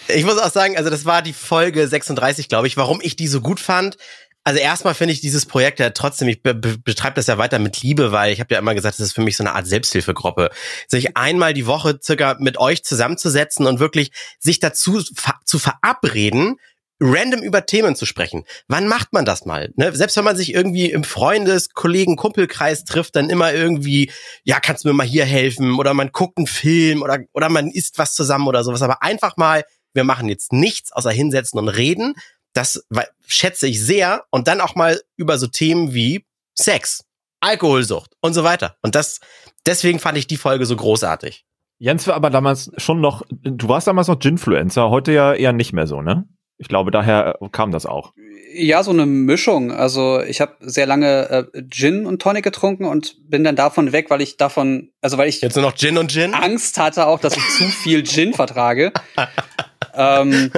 Ich 0.08 0.26
muss 0.26 0.38
auch 0.38 0.50
sagen, 0.52 0.78
also 0.78 0.90
das 0.90 1.06
war 1.06 1.22
die 1.22 1.34
Folge 1.34 1.88
36, 1.88 2.50
glaube 2.50 2.68
ich, 2.68 2.76
warum 2.76 3.00
ich 3.02 3.16
die 3.16 3.28
so 3.28 3.40
gut 3.42 3.60
fand. 3.60 3.98
Also 4.44 4.60
erstmal 4.60 4.94
finde 4.94 5.14
ich 5.14 5.22
dieses 5.22 5.46
Projekt 5.46 5.80
ja 5.80 5.92
trotzdem, 5.92 6.28
ich 6.28 6.42
be 6.42 6.54
be 6.54 6.78
betreibe 6.78 7.16
das 7.16 7.28
ja 7.28 7.38
weiter 7.38 7.60
mit 7.60 7.82
Liebe, 7.82 8.12
weil 8.12 8.34
ich 8.34 8.40
habe 8.40 8.54
ja 8.54 8.60
immer 8.60 8.76
gesagt, 8.76 9.00
das 9.00 9.08
ist 9.08 9.14
für 9.14 9.22
mich 9.22 9.38
so 9.38 9.44
eine 9.44 9.54
Art 9.56 9.68
Selbsthilfegruppe. 9.68 10.50
Sich 10.88 11.16
einmal 11.16 11.54
die 11.54 11.66
Woche 11.66 12.00
circa 12.02 12.36
mit 12.40 12.58
euch 12.58 12.84
zusammenzusetzen 12.84 13.66
und 13.66 13.80
wirklich 13.80 14.12
sich 14.40 14.60
dazu 14.60 15.02
ver 15.16 15.40
zu 15.46 15.60
verabreden, 15.60 16.58
random 17.00 17.42
über 17.42 17.66
Themen 17.66 17.96
zu 17.96 18.06
sprechen. 18.06 18.44
Wann 18.68 18.88
macht 18.88 19.14
man 19.14 19.26
das 19.26 19.46
mal? 19.46 19.72
Ne? 19.76 19.94
Selbst 19.96 20.16
wenn 20.18 20.24
man 20.24 20.38
sich 20.38 20.54
irgendwie 20.54 20.92
im 20.92 21.04
Freundes-, 21.04 21.70
Kollegen-, 21.70 22.16
Kumpelkreis 22.16 22.86
trifft, 22.86 23.16
dann 23.16 23.30
immer 23.30 23.54
irgendwie, 23.54 24.12
ja, 24.44 24.60
kannst 24.60 24.84
du 24.84 24.90
mir 24.90 24.94
mal 24.94 25.08
hier 25.08 25.26
helfen? 25.26 25.76
Oder 25.76 25.94
man 25.94 26.12
guckt 26.12 26.38
einen 26.38 26.48
Film 26.48 27.02
oder, 27.02 27.20
oder 27.34 27.50
man 27.50 27.70
isst 27.70 27.98
was 27.98 28.14
zusammen 28.14 28.48
oder 28.48 28.64
sowas. 28.64 28.82
Aber 28.82 29.02
einfach 29.04 29.38
mal, 29.38 29.64
wir 29.94 30.04
machen 30.04 30.30
jetzt 30.30 30.54
nichts 30.54 30.92
außer 30.92 31.12
hinsetzen 31.12 31.60
und 31.60 31.70
reden. 31.70 32.16
Das 32.54 32.86
schätze 33.26 33.68
ich 33.68 33.84
sehr. 33.84 34.26
Und 34.30 34.48
dann 34.48 34.62
auch 34.62 34.76
mal 34.76 35.02
über 35.18 35.38
so 35.38 35.48
Themen 35.48 35.94
wie 35.94 36.26
Sex, 36.56 37.06
Alkoholsucht 37.40 38.12
und 38.22 38.34
so 38.34 38.44
weiter. 38.44 38.78
Und 38.82 38.96
das, 38.96 39.20
deswegen 39.66 40.00
fand 40.00 40.18
ich 40.18 40.28
die 40.28 40.38
Folge 40.38 40.66
so 40.66 40.76
großartig. 40.76 41.46
Jens 41.80 42.08
war 42.08 42.16
aber 42.16 42.30
damals 42.30 42.72
schon 42.78 43.02
noch, 43.02 43.24
du 43.30 43.68
warst 43.68 43.88
damals 43.88 44.08
noch 44.08 44.20
Ginfluencer, 44.20 44.90
heute 44.90 45.12
ja 45.12 45.34
eher 45.34 45.52
nicht 45.52 45.74
mehr 45.74 45.88
so, 45.88 46.02
ne? 46.02 46.26
Ich 46.58 46.68
glaube, 46.68 46.92
daher 46.92 47.38
kam 47.52 47.72
das 47.72 47.86
auch. 47.86 48.14
Ja, 48.54 48.84
so 48.84 48.92
eine 48.92 49.06
Mischung. 49.08 49.72
Also 49.72 50.22
ich 50.22 50.40
habe 50.40 50.56
sehr 50.62 50.86
lange 50.86 51.50
äh, 51.54 51.64
Gin 51.70 52.06
und 52.06 52.22
Tonic 52.22 52.44
getrunken 52.44 52.86
und 52.86 53.16
bin 53.28 53.44
dann 53.44 53.56
davon 53.56 53.92
weg, 53.92 54.10
weil 54.10 54.22
ich 54.22 54.38
davon, 54.38 54.92
also 55.02 55.18
weil 55.18 55.28
ich 55.28 55.42
Jetzt 55.42 55.56
nur 55.56 55.66
noch 55.66 55.76
Gin 55.76 55.98
und 55.98 56.12
Gin. 56.12 56.34
Angst 56.34 56.80
hatte 56.80 57.08
auch, 57.08 57.20
dass 57.20 57.36
ich 57.36 57.44
zu 57.58 57.66
viel 57.66 58.04
Gin 58.04 58.34
vertrage. 58.34 58.94
ähm, 59.96 60.52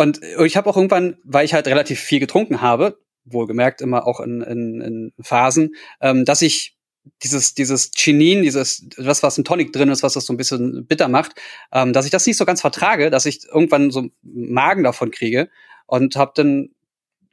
und 0.00 0.20
ich 0.44 0.56
habe 0.56 0.68
auch 0.68 0.76
irgendwann, 0.76 1.18
weil 1.24 1.44
ich 1.44 1.54
halt 1.54 1.66
relativ 1.66 2.00
viel 2.00 2.20
getrunken 2.20 2.60
habe, 2.60 2.98
wohlgemerkt 3.24 3.80
immer 3.80 4.06
auch 4.06 4.20
in, 4.20 4.40
in, 4.40 4.80
in 4.80 5.12
Phasen, 5.20 5.74
ähm, 6.00 6.24
dass 6.24 6.42
ich 6.42 6.76
dieses, 7.22 7.54
dieses 7.54 7.90
Chinin, 7.94 8.42
dieses, 8.42 8.86
was, 8.96 9.22
was 9.22 9.38
im 9.38 9.44
Tonic 9.44 9.72
drin 9.72 9.88
ist, 9.88 10.02
was 10.02 10.14
das 10.14 10.26
so 10.26 10.32
ein 10.32 10.36
bisschen 10.36 10.86
bitter 10.86 11.08
macht, 11.08 11.32
ähm, 11.72 11.92
dass 11.92 12.04
ich 12.04 12.10
das 12.10 12.26
nicht 12.26 12.36
so 12.36 12.44
ganz 12.44 12.60
vertrage, 12.60 13.10
dass 13.10 13.26
ich 13.26 13.46
irgendwann 13.46 13.90
so 13.90 14.08
Magen 14.22 14.84
davon 14.84 15.10
kriege 15.10 15.48
und 15.86 16.16
habe 16.16 16.32
dann 16.34 16.70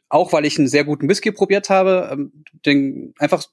auch 0.09 0.31
weil 0.31 0.45
ich 0.45 0.57
einen 0.57 0.69
sehr 0.69 0.85
guten 0.85 1.09
Whisky 1.09 1.31
probiert 1.31 1.69
habe, 1.69 2.09
ähm, 2.11 2.31
den, 2.65 3.13
einfach 3.17 3.43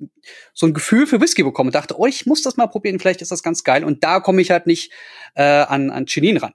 so 0.52 0.66
ein 0.66 0.74
Gefühl 0.74 1.06
für 1.06 1.20
Whisky 1.20 1.42
bekommen 1.42 1.68
und 1.68 1.74
dachte, 1.74 1.98
oh, 1.98 2.06
ich 2.06 2.26
muss 2.26 2.42
das 2.42 2.56
mal 2.56 2.68
probieren, 2.68 3.00
vielleicht 3.00 3.22
ist 3.22 3.32
das 3.32 3.42
ganz 3.42 3.64
geil. 3.64 3.84
Und 3.84 4.04
da 4.04 4.20
komme 4.20 4.40
ich 4.40 4.52
halt 4.52 4.66
nicht 4.66 4.92
äh, 5.34 5.42
an, 5.42 5.90
an 5.90 6.06
Chinin 6.06 6.36
ran. 6.36 6.54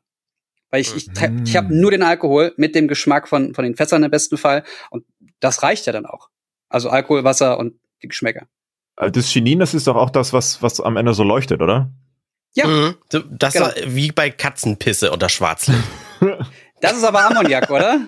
Weil 0.72 0.82
ich, 0.82 0.96
ich, 0.96 1.08
Mhm. 1.08 1.44
ich 1.46 1.56
habe 1.58 1.74
nur 1.74 1.92
den 1.92 2.04
Alkohol 2.04 2.54
mit 2.58 2.76
dem 2.76 2.88
Geschmack 2.88 3.28
von, 3.28 3.54
von 3.56 3.64
den 3.64 3.76
Fässern 3.76 4.04
im 4.04 4.12
besten 4.12 4.38
Fall. 4.38 4.64
Und 4.92 5.06
das 5.40 5.64
reicht 5.64 5.86
ja 5.86 5.94
dann 5.94 6.06
auch. 6.06 6.30
Also 6.70 6.90
Alkohol, 6.90 7.24
Wasser 7.24 7.58
und 7.58 7.74
die 8.04 8.08
Geschmäcker. 8.08 8.48
Aber 8.96 9.10
Das 9.12 9.28
Chinin, 9.28 9.60
das 9.60 9.74
ist 9.74 9.88
doch 9.88 9.96
auch 9.96 10.10
das, 10.10 10.34
was, 10.34 10.62
was 10.62 10.80
am 10.80 10.98
Ende 10.98 11.14
so 11.14 11.24
leuchtet, 11.24 11.62
oder? 11.62 11.92
Ja. 12.56 12.68
Mhm. 12.68 12.96
Das 13.32 13.54
Genau. 13.54 13.68
war 13.68 13.74
wie 13.86 14.12
bei 14.12 14.30
Katzenpisse 14.30 15.12
unter 15.12 15.30
Schwarzlicht. 15.30 15.84
Das 16.82 16.94
ist 16.96 17.04
aber 17.04 17.26
Ammoniak, 17.26 17.70
oder? 17.72 18.08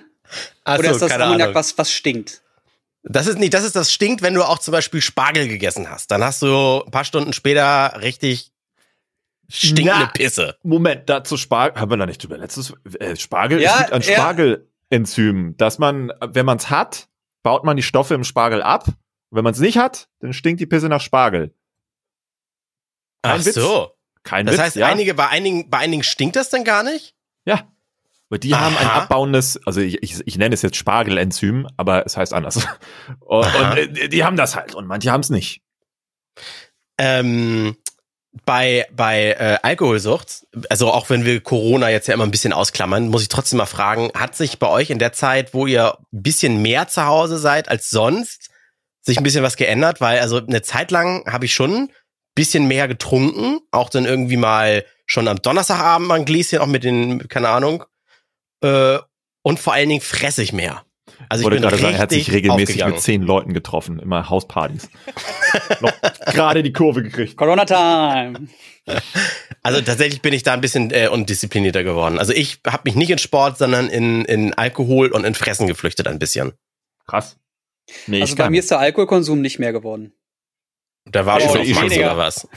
Ach 0.63 0.79
oder 0.79 0.89
so, 0.89 0.95
ist 0.95 1.01
das 1.01 1.11
Ammoniak, 1.11 1.41
Ahnung. 1.41 1.55
was, 1.55 1.77
was 1.77 1.91
stinkt? 1.91 2.41
Das 3.03 3.27
ist 3.27 3.37
nicht, 3.37 3.53
das 3.53 3.65
ist 3.65 3.75
das 3.75 3.91
stinkt, 3.91 4.21
wenn 4.21 4.33
du 4.33 4.43
auch 4.43 4.59
zum 4.59 4.71
Beispiel 4.71 5.01
Spargel 5.01 5.47
gegessen 5.49 5.89
hast. 5.89 6.09
Dann 6.11 6.23
hast 6.23 6.41
du 6.41 6.81
ein 6.85 6.89
paar 6.91 7.03
Stunden 7.03 7.33
später 7.33 7.99
richtig 8.01 8.50
stinkende 9.51 10.00
Na. 10.05 10.05
Pisse. 10.08 10.58
Moment, 10.63 11.10
dazu 11.10 11.38
Spargel, 11.38 11.79
haben 11.79 11.91
wir 11.91 11.98
da 11.98 12.05
nicht 12.05 12.24
drüber 12.24 12.38
letztes, 12.38 12.74
äh, 13.00 13.15
Spargel, 13.15 13.62
Ja, 13.62 13.74
es 13.74 13.79
liegt 13.79 13.91
an 13.93 14.01
ja. 14.01 14.13
Spargelenzym, 14.15 15.55
dass 15.58 15.79
man, 15.79 16.12
wenn 16.22 16.46
man 16.46 16.58
es 16.58 16.70
hat, 16.70 17.08
baut 17.43 17.63
man 17.63 17.75
die 17.77 17.84
Stoffe 17.84 18.13
im 18.13 18.24
Spargel 18.24 18.62
ab. 18.62 18.86
Wenn 19.29 19.43
man 19.43 19.53
es 19.53 19.60
nicht 19.60 19.77
hat, 19.77 20.10
dann 20.20 20.34
stinkt 20.34 20.60
die 20.60 20.65
Pisse 20.65 20.89
nach 20.89 21.01
Spargel. 21.01 21.53
Kein 23.24 23.39
Ach 23.39 23.46
Witz. 23.46 23.55
so. 23.55 23.91
Kein 24.24 24.46
Das 24.46 24.55
Witz, 24.55 24.62
heißt, 24.62 24.75
ja? 24.77 24.88
einige, 24.88 25.13
bei 25.13 25.27
einigen, 25.29 25.70
bei 25.70 25.79
einigen 25.79 26.03
stinkt 26.03 26.36
das 26.36 26.50
dann 26.50 26.63
gar 26.63 26.84
nicht? 26.84 27.15
Ja. 27.46 27.67
Weil 28.29 28.39
die 28.39 28.55
haben 28.55 28.77
ein 28.77 28.88
Aha. 28.88 29.03
abbauendes, 29.03 29.60
also 29.65 29.81
ich, 29.81 30.01
ich, 30.03 30.22
ich 30.25 30.38
nenne 30.38 30.53
es 30.53 30.62
jetzt 30.62 30.77
Spargelenzym, 30.77 31.67
aber 31.77 32.05
es 32.05 32.15
heißt 32.17 32.34
anders. 32.34 32.65
Und, 33.20 33.46
Aha. 33.46 33.72
und 33.72 33.77
äh, 33.77 34.10
die 34.10 34.24
haben 34.24 34.38
das 34.38 34.55
halt 34.55 34.74
und 34.75 34.88
manche 34.88 35.12
haben 35.12 35.22
es 35.22 35.29
nicht. 35.29 35.62
Ähm, 36.98 37.75
bei 38.45 38.88
bei 38.91 39.31
äh, 39.31 39.57
Alkoholsucht, 39.62 40.45
also 40.69 40.91
auch 40.91 41.10
wenn 41.10 41.25
wir 41.25 41.41
Corona 41.41 41.89
jetzt 41.89 42.07
ja 42.07 42.13
immer 42.13 42.24
ein 42.24 42.31
bisschen 42.31 42.53
ausklammern, 42.53 43.07
muss 43.07 43.21
ich 43.21 43.29
trotzdem 43.29 43.57
mal 43.57 43.65
fragen, 43.65 44.12
hat 44.15 44.36
sich 44.36 44.60
bei 44.60 44.67
euch 44.67 44.89
in 44.89 45.00
der 45.00 45.13
Zeit, 45.13 45.53
wo 45.53 45.67
ihr 45.67 45.98
ein 46.13 46.21
bisschen 46.21 46.62
mehr 46.62 46.88
zu 46.88 47.05
Hause 47.05 47.38
seid 47.38 47.69
als 47.69 47.89
sonst, 47.89 48.50
sich 49.01 49.17
ein 49.17 49.24
bisschen 49.24 49.43
was 49.43 49.57
geändert? 49.57 50.01
Weil 50.01 50.19
also 50.19 50.38
eine 50.38 50.62
Zeit 50.62 50.91
lang 50.91 51.25
habe 51.31 51.45
ich 51.45 51.53
schon 51.53 51.74
ein 51.74 51.91
bisschen 52.36 52.67
mehr 52.67 52.88
getrunken, 52.88 53.60
auch 53.71 53.89
dann 53.89 54.05
irgendwie 54.05 54.38
mal 54.38 54.86
schon 55.05 55.27
am 55.27 55.41
Donnerstagabend 55.41 56.07
mal 56.07 56.15
ein 56.15 56.25
Gläschen, 56.25 56.60
auch 56.60 56.67
mit 56.67 56.83
den, 56.83 57.27
keine 57.27 57.50
Ahnung, 57.50 57.83
äh, 58.63 58.98
und 59.43 59.60
vor 59.60 59.74
allen 59.74 59.89
Dingen 59.89 60.01
fresse 60.01 60.43
ich 60.43 60.53
mehr. 60.53 60.83
Also 61.31 61.43
ich 61.43 61.45
wollte 61.45 61.61
gerade 61.61 61.77
sagen, 61.77 61.93
er 61.93 62.00
hat 62.00 62.09
sich 62.11 62.29
regelmäßig 62.31 62.85
mit 62.85 63.00
zehn 63.00 63.21
Leuten 63.21 63.53
getroffen, 63.53 64.00
immer 64.00 64.29
Hauspartys. 64.29 64.89
Noch 65.79 65.93
gerade 66.25 66.61
die 66.61 66.73
Kurve 66.73 67.03
gekriegt. 67.03 67.38
Corona 67.38 67.65
Time. 67.65 68.47
Also 69.63 69.79
tatsächlich 69.79 70.23
bin 70.23 70.33
ich 70.33 70.41
da 70.41 70.53
ein 70.53 70.61
bisschen 70.61 70.89
äh, 70.89 71.07
undisziplinierter 71.07 71.83
geworden. 71.83 72.17
Also 72.17 72.33
ich 72.33 72.61
habe 72.65 72.81
mich 72.85 72.95
nicht 72.95 73.11
in 73.11 73.19
Sport, 73.19 73.59
sondern 73.59 73.89
in, 73.89 74.25
in 74.25 74.55
Alkohol 74.55 75.11
und 75.11 75.23
in 75.23 75.35
Fressen 75.35 75.67
geflüchtet 75.67 76.07
ein 76.07 76.17
bisschen. 76.17 76.53
Krass. 77.05 77.38
Nee, 78.07 78.21
Also 78.21 78.33
ich 78.33 78.38
bei 78.39 78.50
mir 78.50 78.59
ist 78.59 78.71
der 78.71 78.79
Alkoholkonsum 78.79 79.39
nicht 79.39 79.59
mehr 79.59 79.71
geworden. 79.71 80.13
Da 81.05 81.27
war 81.27 81.38
Oh, 81.38 81.41
schon 81.41 81.61
auf 81.61 81.67
Max 81.75 81.95
oder 81.95 82.17
was? 82.17 82.47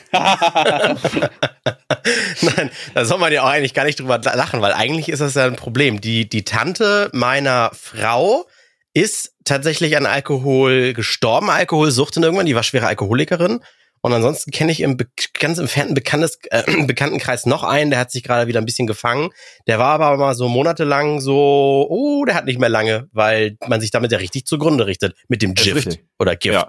Nein, 2.40 2.71
da 2.95 3.04
soll 3.04 3.19
man 3.19 3.33
ja 3.33 3.43
auch 3.43 3.49
eigentlich 3.49 3.75
gar 3.75 3.85
nicht 3.85 4.00
drüber 4.00 4.19
lachen, 4.19 4.62
weil 4.62 4.73
eigentlich 4.73 5.11
ist 5.11 5.21
das 5.21 5.35
ja 5.35 5.45
ein 5.45 5.57
Problem. 5.57 6.00
Die, 6.00 6.26
die 6.28 6.45
Tante 6.45 7.11
meiner 7.12 7.71
Frau 7.75 8.47
ist 8.95 9.35
tatsächlich 9.45 9.97
an 9.97 10.07
Alkohol 10.07 10.95
gestorben, 10.95 11.51
Alkoholsucht 11.51 12.17
und 12.17 12.23
irgendwann, 12.23 12.47
die 12.47 12.55
war 12.55 12.63
schwere 12.63 12.87
Alkoholikerin. 12.87 13.61
Und 14.01 14.13
ansonsten 14.13 14.51
kenne 14.51 14.71
ich 14.71 14.81
im 14.81 14.99
be 14.99 15.07
ganz 15.33 15.59
entfernten 15.59 15.95
Bekanntes, 15.95 16.39
äh, 16.51 16.63
Bekanntenkreis 16.87 17.47
noch 17.47 17.65
einen, 17.65 17.91
der 17.91 17.99
hat 17.99 18.11
sich 18.11 18.23
gerade 18.23 18.47
wieder 18.47 18.61
ein 18.61 18.67
bisschen 18.67 18.87
gefangen. 18.87 19.31
Der 19.67 19.79
war 19.79 19.99
aber 19.99 20.17
mal 20.19 20.35
so 20.35 20.49
monatelang 20.49 21.21
so, 21.21 21.87
oh, 21.89 22.25
der 22.25 22.35
hat 22.35 22.45
nicht 22.45 22.61
mehr 22.61 22.69
lange, 22.69 23.09
weil 23.13 23.57
man 23.67 23.81
sich 23.81 23.91
damit 23.91 24.13
ja 24.13 24.19
richtig 24.19 24.47
zugrunde 24.47 24.87
richtet. 24.87 25.17
Mit 25.29 25.43
dem 25.43 25.55
Gift 25.55 26.01
oder 26.19 26.37
Gift. 26.37 26.55
Ja. 26.55 26.69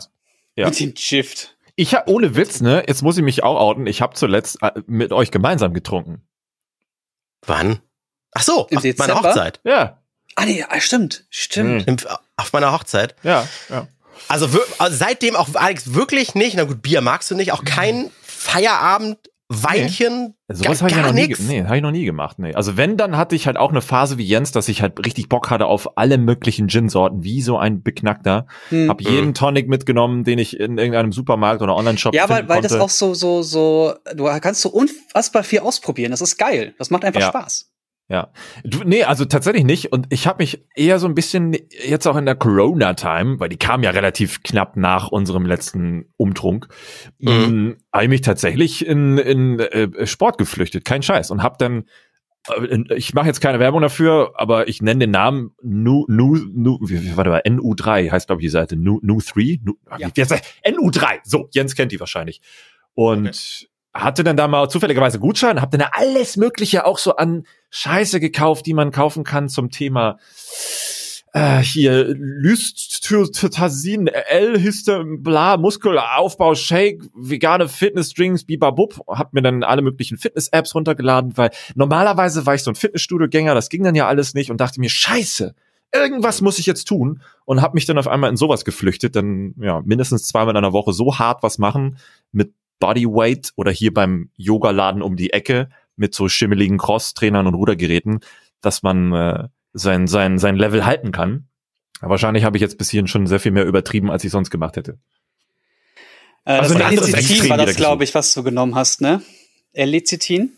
Ja. 0.55 0.69
Mit 0.69 0.79
dem 0.79 0.95
Shift. 0.95 1.57
Ich 1.75 1.93
hab, 1.93 2.07
ohne 2.07 2.37
Witz, 2.37 2.61
ne, 2.61 2.83
jetzt 2.87 3.03
muss 3.03 3.17
ich 3.17 3.23
mich 3.23 3.43
auch 3.43 3.59
outen, 3.59 3.85
ich 3.85 4.01
habe 4.01 4.15
zuletzt 4.15 4.61
äh, 4.61 4.71
mit 4.87 5.11
euch 5.11 5.29
gemeinsam 5.29 5.73
getrunken. 5.73 6.25
Wann? 7.45 7.81
Ach 8.31 8.43
so, 8.43 8.67
meiner 8.71 8.81
Dezember? 8.81 9.23
Hochzeit. 9.23 9.59
Ja, 9.65 10.01
Ah 10.35 10.45
nee, 10.45 10.63
ah, 10.67 10.79
stimmt. 10.79 11.25
Stimmt. 11.29 11.87
Im, 11.87 11.97
auf 12.37 12.53
meiner 12.53 12.71
Hochzeit. 12.71 13.15
ja, 13.23 13.47
ja. 13.69 13.87
Also, 14.27 14.47
also 14.79 14.95
seitdem 14.97 15.35
auch 15.35 15.49
Alex 15.53 15.93
wirklich 15.93 16.35
nicht, 16.35 16.55
na 16.55 16.63
gut, 16.63 16.81
Bier 16.81 17.01
magst 17.01 17.29
du 17.29 17.35
nicht, 17.35 17.51
auch 17.51 17.63
kein 17.63 18.09
Feierabend, 18.23 19.17
Weinchen, 19.47 20.33
Sowas 20.47 20.79
gar, 20.79 20.89
habe 20.89 20.89
ich 20.89 20.97
ja 20.97 21.03
noch 21.03 21.13
nie, 21.13 21.35
nee, 21.47 21.63
habe 21.63 21.77
ich 21.77 21.83
noch 21.83 21.91
nie 21.91 22.05
gemacht, 22.05 22.39
nee. 22.39 22.55
Also 22.55 22.77
wenn, 22.77 22.97
dann 22.97 23.15
hatte 23.15 23.35
ich 23.35 23.45
halt 23.45 23.57
auch 23.57 23.69
eine 23.69 23.81
Phase 23.81 24.17
wie 24.17 24.23
Jens, 24.23 24.51
dass 24.51 24.67
ich 24.67 24.81
halt 24.81 25.05
richtig 25.05 25.29
Bock 25.29 25.51
hatte 25.51 25.67
auf 25.67 25.97
alle 25.97 26.17
möglichen 26.17 26.67
Gin-Sorten, 26.67 27.23
wie 27.23 27.43
so 27.43 27.57
ein 27.57 27.83
Beknackter. 27.83 28.47
Hm. 28.69 28.89
Hab 28.89 29.01
jeden 29.01 29.35
Tonic 29.35 29.67
mitgenommen, 29.67 30.23
den 30.23 30.39
ich 30.39 30.59
in 30.59 30.79
irgendeinem 30.79 31.11
Supermarkt 31.11 31.61
oder 31.61 31.75
Online-Shop 31.75 32.15
Ja, 32.15 32.27
weil, 32.27 32.49
weil 32.49 32.61
das 32.61 32.73
auch 32.73 32.89
so, 32.89 33.13
so, 33.13 33.43
so, 33.43 33.93
du 34.15 34.25
kannst 34.39 34.61
so 34.61 34.69
unfassbar 34.69 35.43
viel 35.43 35.59
ausprobieren. 35.59 36.09
Das 36.09 36.21
ist 36.21 36.37
geil. 36.37 36.73
Das 36.79 36.89
macht 36.89 37.05
einfach 37.05 37.21
Ja. 37.21 37.27
Spaß. 37.27 37.69
Ja. 38.07 38.29
Du, 38.63 38.83
nee, 38.83 39.03
also 39.03 39.25
tatsächlich 39.25 39.63
nicht. 39.63 39.91
Und 39.91 40.05
ich 40.11 40.27
habe 40.27 40.43
mich 40.43 40.63
eher 40.75 40.99
so 40.99 41.07
ein 41.07 41.15
bisschen 41.15 41.57
jetzt 41.83 42.05
auch 42.05 42.15
in 42.17 42.25
der 42.25 42.35
Corona-Time, 42.35 43.39
weil 43.39 43.49
die 43.49 43.57
kam 43.57 43.81
ja 43.81 43.89
relativ 43.89 44.43
knapp 44.43 44.77
nach 44.77 45.07
unserem 45.07 45.45
letzten 45.45 46.13
Umtrunk, 46.17 46.67
Mhm. 47.19 47.77
habe 47.91 48.03
ich 48.03 48.09
mich 48.09 48.21
tatsächlich 48.21 48.85
in, 48.85 49.17
in 49.17 49.59
äh, 49.59 50.05
Sport 50.05 50.37
geflüchtet. 50.37 50.85
Kein 50.85 51.01
Scheiß. 51.01 51.31
Und 51.31 51.41
habe 51.41 51.55
dann 51.57 51.85
äh, 52.59 52.93
ich 52.95 53.15
mache 53.15 53.25
jetzt 53.25 53.41
keine 53.41 53.57
Werbung 53.59 53.81
dafür, 53.81 54.33
aber 54.35 54.67
ich 54.67 54.83
nenne 54.83 54.99
den 54.99 55.11
Namen 55.11 55.55
Nu 55.63 56.05
Nu 56.07 56.35
Nu 56.53 56.77
warte 57.15 57.31
mal 57.31 57.41
NU3 57.43 58.11
heißt 58.11 58.27
glaube 58.27 58.41
ich 58.41 58.45
die 58.45 58.49
Seite 58.51 58.75
Nu 58.75 58.99
Nu3 59.01 59.61
Nu, 59.63 59.73
Ja. 59.97 60.07
wie, 60.09 60.11
wie 60.15 60.21
heißt 60.21 60.29
das? 60.31 60.41
NU3 60.63 61.21
so 61.23 61.49
Jens 61.51 61.73
kennt 61.75 61.91
die 61.91 61.99
wahrscheinlich 61.99 62.39
und 62.93 63.67
hatte 63.95 64.23
dann 64.23 64.37
da 64.37 64.47
mal 64.47 64.69
zufälligerweise 64.69 65.17
Gutschein 65.19 65.59
hab 65.61 65.71
dann 65.71 65.79
da 65.79 65.89
alles 65.93 66.37
mögliche 66.37 66.85
auch 66.85 66.99
so 66.99 67.15
an 67.15 67.45
Scheiße 67.77 68.21
gekauft 68.21 68.65
die 68.67 68.73
man 68.73 68.91
kaufen 68.91 69.25
kann 69.25 69.49
zum 69.49 69.69
Thema 69.69 70.17
äh, 71.33 71.59
hier 71.59 72.05
Lystotasin, 72.17 74.07
L-Hister, 74.07 75.03
bla, 75.05 75.57
Muskelaufbau, 75.57 76.55
Shake, 76.55 77.03
vegane 77.13 77.67
Fitnessdrinks, 77.67 78.45
bibabub. 78.45 79.01
Hab 79.09 79.33
mir 79.33 79.41
dann 79.41 79.63
alle 79.63 79.81
möglichen 79.81 80.17
Fitness-Apps 80.17 80.73
runtergeladen, 80.73 81.35
weil 81.35 81.49
normalerweise 81.75 82.45
war 82.45 82.55
ich 82.55 82.63
so 82.63 82.71
ein 82.71 82.75
Fitnessstudio-Gänger, 82.75 83.53
das 83.53 83.67
ging 83.67 83.83
dann 83.83 83.95
ja 83.95 84.07
alles 84.07 84.33
nicht 84.35 84.49
und 84.51 84.61
dachte 84.61 84.79
mir, 84.79 84.89
scheiße, 84.89 85.53
irgendwas 85.93 86.39
muss 86.39 86.57
ich 86.57 86.67
jetzt 86.67 86.85
tun 86.85 87.21
und 87.43 87.61
hab 87.61 87.73
mich 87.73 87.85
dann 87.85 87.97
auf 87.97 88.07
einmal 88.07 88.29
in 88.29 88.37
sowas 88.37 88.63
geflüchtet, 88.63 89.17
dann 89.17 89.53
ja, 89.59 89.81
mindestens 89.83 90.23
zweimal 90.23 90.51
in 90.53 90.57
einer 90.57 90.71
Woche 90.71 90.93
so 90.93 91.19
hart 91.19 91.43
was 91.43 91.57
machen 91.57 91.97
mit 92.31 92.53
Bodyweight 92.79 93.51
oder 93.57 93.71
hier 93.71 93.93
beim 93.93 94.29
Yoga-Laden 94.37 95.01
um 95.01 95.17
die 95.17 95.33
Ecke 95.33 95.67
mit 95.95 96.13
so 96.13 96.27
schimmeligen 96.27 96.77
Cross-Trainern 96.77 97.47
und 97.47 97.53
Rudergeräten, 97.55 98.19
dass 98.61 98.83
man 98.83 99.13
äh, 99.13 99.47
sein, 99.73 100.07
sein, 100.07 100.39
sein 100.39 100.55
Level 100.55 100.85
halten 100.85 101.11
kann. 101.11 101.47
Aber 102.01 102.11
wahrscheinlich 102.11 102.43
habe 102.43 102.57
ich 102.57 102.61
jetzt 102.61 102.77
bis 102.77 102.89
hierhin 102.89 103.07
schon 103.07 103.27
sehr 103.27 103.39
viel 103.39 103.51
mehr 103.51 103.65
übertrieben, 103.65 104.11
als 104.11 104.23
ich 104.23 104.31
sonst 104.31 104.49
gemacht 104.49 104.75
hätte. 104.77 104.97
Äh, 106.45 106.53
Also 106.53 106.73
das 106.73 106.83
ein 106.83 106.89
anderes 106.89 107.13
Extrem 107.13 107.49
war 107.49 107.57
das, 107.57 107.75
glaube 107.75 108.03
ich, 108.03 108.13
was 108.13 108.33
du 108.33 108.43
genommen 108.43 108.75
hast, 108.75 109.01
ne? 109.01 109.21
L-Lecithin? 109.73 110.53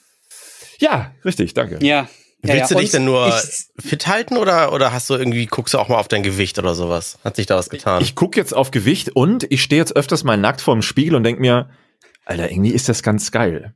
Ja, 0.79 1.13
richtig, 1.25 1.53
danke. 1.53 1.79
Ja. 1.81 2.01
ja, 2.03 2.07
Willst 2.41 2.71
ja. 2.71 2.77
du 2.77 2.81
dich 2.81 2.91
denn 2.91 3.05
nur 3.05 3.27
Ich, 3.29 3.83
fit 3.83 4.07
halten 4.07 4.37
oder, 4.37 4.73
oder 4.73 4.91
hast 4.91 5.09
du 5.09 5.15
irgendwie, 5.15 5.45
guckst 5.47 5.73
du 5.73 5.79
auch 5.79 5.89
mal 5.89 5.97
auf 5.97 6.07
dein 6.07 6.23
Gewicht 6.23 6.59
oder 6.59 6.75
sowas? 6.75 7.17
Hat 7.23 7.35
sich 7.35 7.45
da 7.45 7.55
was 7.55 7.69
getan? 7.69 8.01
Ich 8.01 8.15
gucke 8.15 8.39
jetzt 8.39 8.53
auf 8.53 8.71
Gewicht 8.71 9.15
und 9.15 9.51
ich 9.51 9.63
stehe 9.63 9.81
jetzt 9.81 9.95
öfters 9.95 10.23
mal 10.23 10.37
nackt 10.37 10.61
vor 10.61 10.75
dem 10.75 10.81
Spiegel 10.81 11.15
und 11.15 11.23
denk 11.23 11.39
mir, 11.39 11.69
Alter, 12.25 12.51
irgendwie 12.51 12.71
ist 12.71 12.89
das 12.89 13.01
ganz 13.03 13.31
geil. 13.31 13.73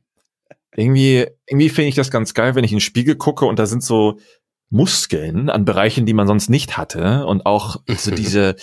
Irgendwie, 0.74 1.26
irgendwie 1.46 1.68
finde 1.68 1.88
ich 1.88 1.94
das 1.94 2.10
ganz 2.10 2.34
geil, 2.34 2.54
wenn 2.54 2.64
ich 2.64 2.72
in 2.72 2.76
den 2.78 2.82
Spiegel 2.82 3.16
gucke 3.16 3.44
und 3.44 3.58
da 3.58 3.66
sind 3.66 3.82
so 3.82 4.18
Muskeln 4.70 5.50
an 5.50 5.64
Bereichen, 5.66 6.06
die 6.06 6.14
man 6.14 6.26
sonst 6.26 6.48
nicht 6.48 6.76
hatte 6.78 7.26
und 7.26 7.44
auch 7.44 7.76
so 7.88 8.10
diese 8.14 8.56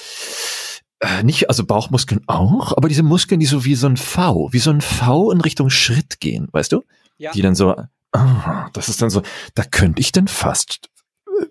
äh, 1.02 1.24
nicht, 1.24 1.50
also 1.50 1.66
Bauchmuskeln 1.66 2.22
auch, 2.28 2.76
aber 2.76 2.90
diese 2.90 3.04
Muskeln, 3.04 3.40
die 3.40 3.46
so 3.46 3.64
wie 3.64 3.76
so 3.76 3.88
ein 3.88 3.96
V, 3.98 4.50
wie 4.52 4.60
so 4.60 4.72
ein 4.72 4.82
V 4.82 5.32
in 5.32 5.40
Richtung 5.42 5.70
Schritt 5.70 6.20
gehen, 6.20 6.48
weißt 6.52 6.72
du? 6.72 6.84
Ja. 7.18 7.32
Die 7.32 7.42
dann 7.42 7.54
so, 7.56 7.76
ah, 8.12 8.70
das 8.74 8.90
ist 8.90 9.02
dann 9.02 9.10
so, 9.10 9.22
da 9.54 9.64
könnte 9.64 10.02
ich 10.02 10.12
dann 10.12 10.28
fast 10.28 10.90
äh, 11.28 11.46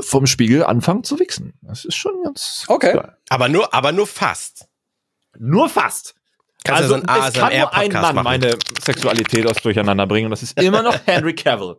vom 0.00 0.26
Spiegel 0.26 0.64
anfangen 0.64 1.02
zu 1.02 1.18
wichsen. 1.18 1.54
Das 1.62 1.84
ist 1.84 1.96
schon 1.96 2.22
ganz 2.22 2.64
Okay. 2.68 2.92
geil. 2.94 3.16
aber 3.30 3.48
nur, 3.48 3.74
aber 3.74 3.90
nur 3.92 4.06
fast. 4.06 4.68
Nur 5.38 5.68
fast. 5.68 6.14
Kannst 6.64 6.82
also 6.82 6.96
so 6.96 7.02
einen 7.06 7.26
es 7.26 7.34
kann 7.34 7.56
nur 7.58 7.74
ein 7.74 7.92
Mann 7.92 8.14
machen. 8.14 8.24
meine 8.24 8.56
Sexualität 8.82 9.46
aus 9.46 9.56
Durcheinander 9.58 10.06
bringen 10.06 10.26
und 10.26 10.30
das 10.30 10.42
ist 10.42 10.60
immer 10.60 10.82
noch 10.82 10.98
Henry 11.06 11.34
Cavill. 11.34 11.76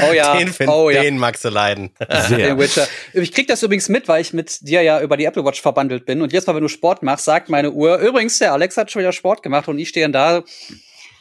oh 0.00 0.12
ja, 0.12 0.36
Den, 0.36 0.48
find, 0.48 0.68
oh 0.68 0.90
ja. 0.90 1.02
den 1.02 1.18
magst 1.18 1.44
du 1.44 1.50
leiden. 1.50 1.90
Sehr. 2.26 2.38
Den 2.38 2.58
Witcher. 2.58 2.86
Ich 3.12 3.32
krieg 3.32 3.46
das 3.46 3.62
übrigens 3.62 3.88
mit, 3.88 4.08
weil 4.08 4.20
ich 4.20 4.32
mit 4.32 4.66
dir 4.66 4.82
ja 4.82 5.00
über 5.00 5.16
die 5.16 5.24
Apple 5.24 5.44
Watch 5.44 5.62
verbandelt 5.62 6.04
bin. 6.04 6.20
Und 6.20 6.32
jetzt 6.32 6.48
mal, 6.48 6.54
wenn 6.54 6.62
du 6.62 6.68
Sport 6.68 7.04
machst, 7.04 7.26
sagt 7.26 7.48
meine 7.48 7.70
Uhr, 7.70 7.98
übrigens, 7.98 8.38
der 8.38 8.52
Alex 8.52 8.76
hat 8.76 8.90
schon 8.90 9.00
wieder 9.00 9.12
Sport 9.12 9.42
gemacht 9.44 9.68
und 9.68 9.78
ich 9.78 9.88
stehe 9.88 10.04
dann 10.04 10.12
da. 10.12 10.42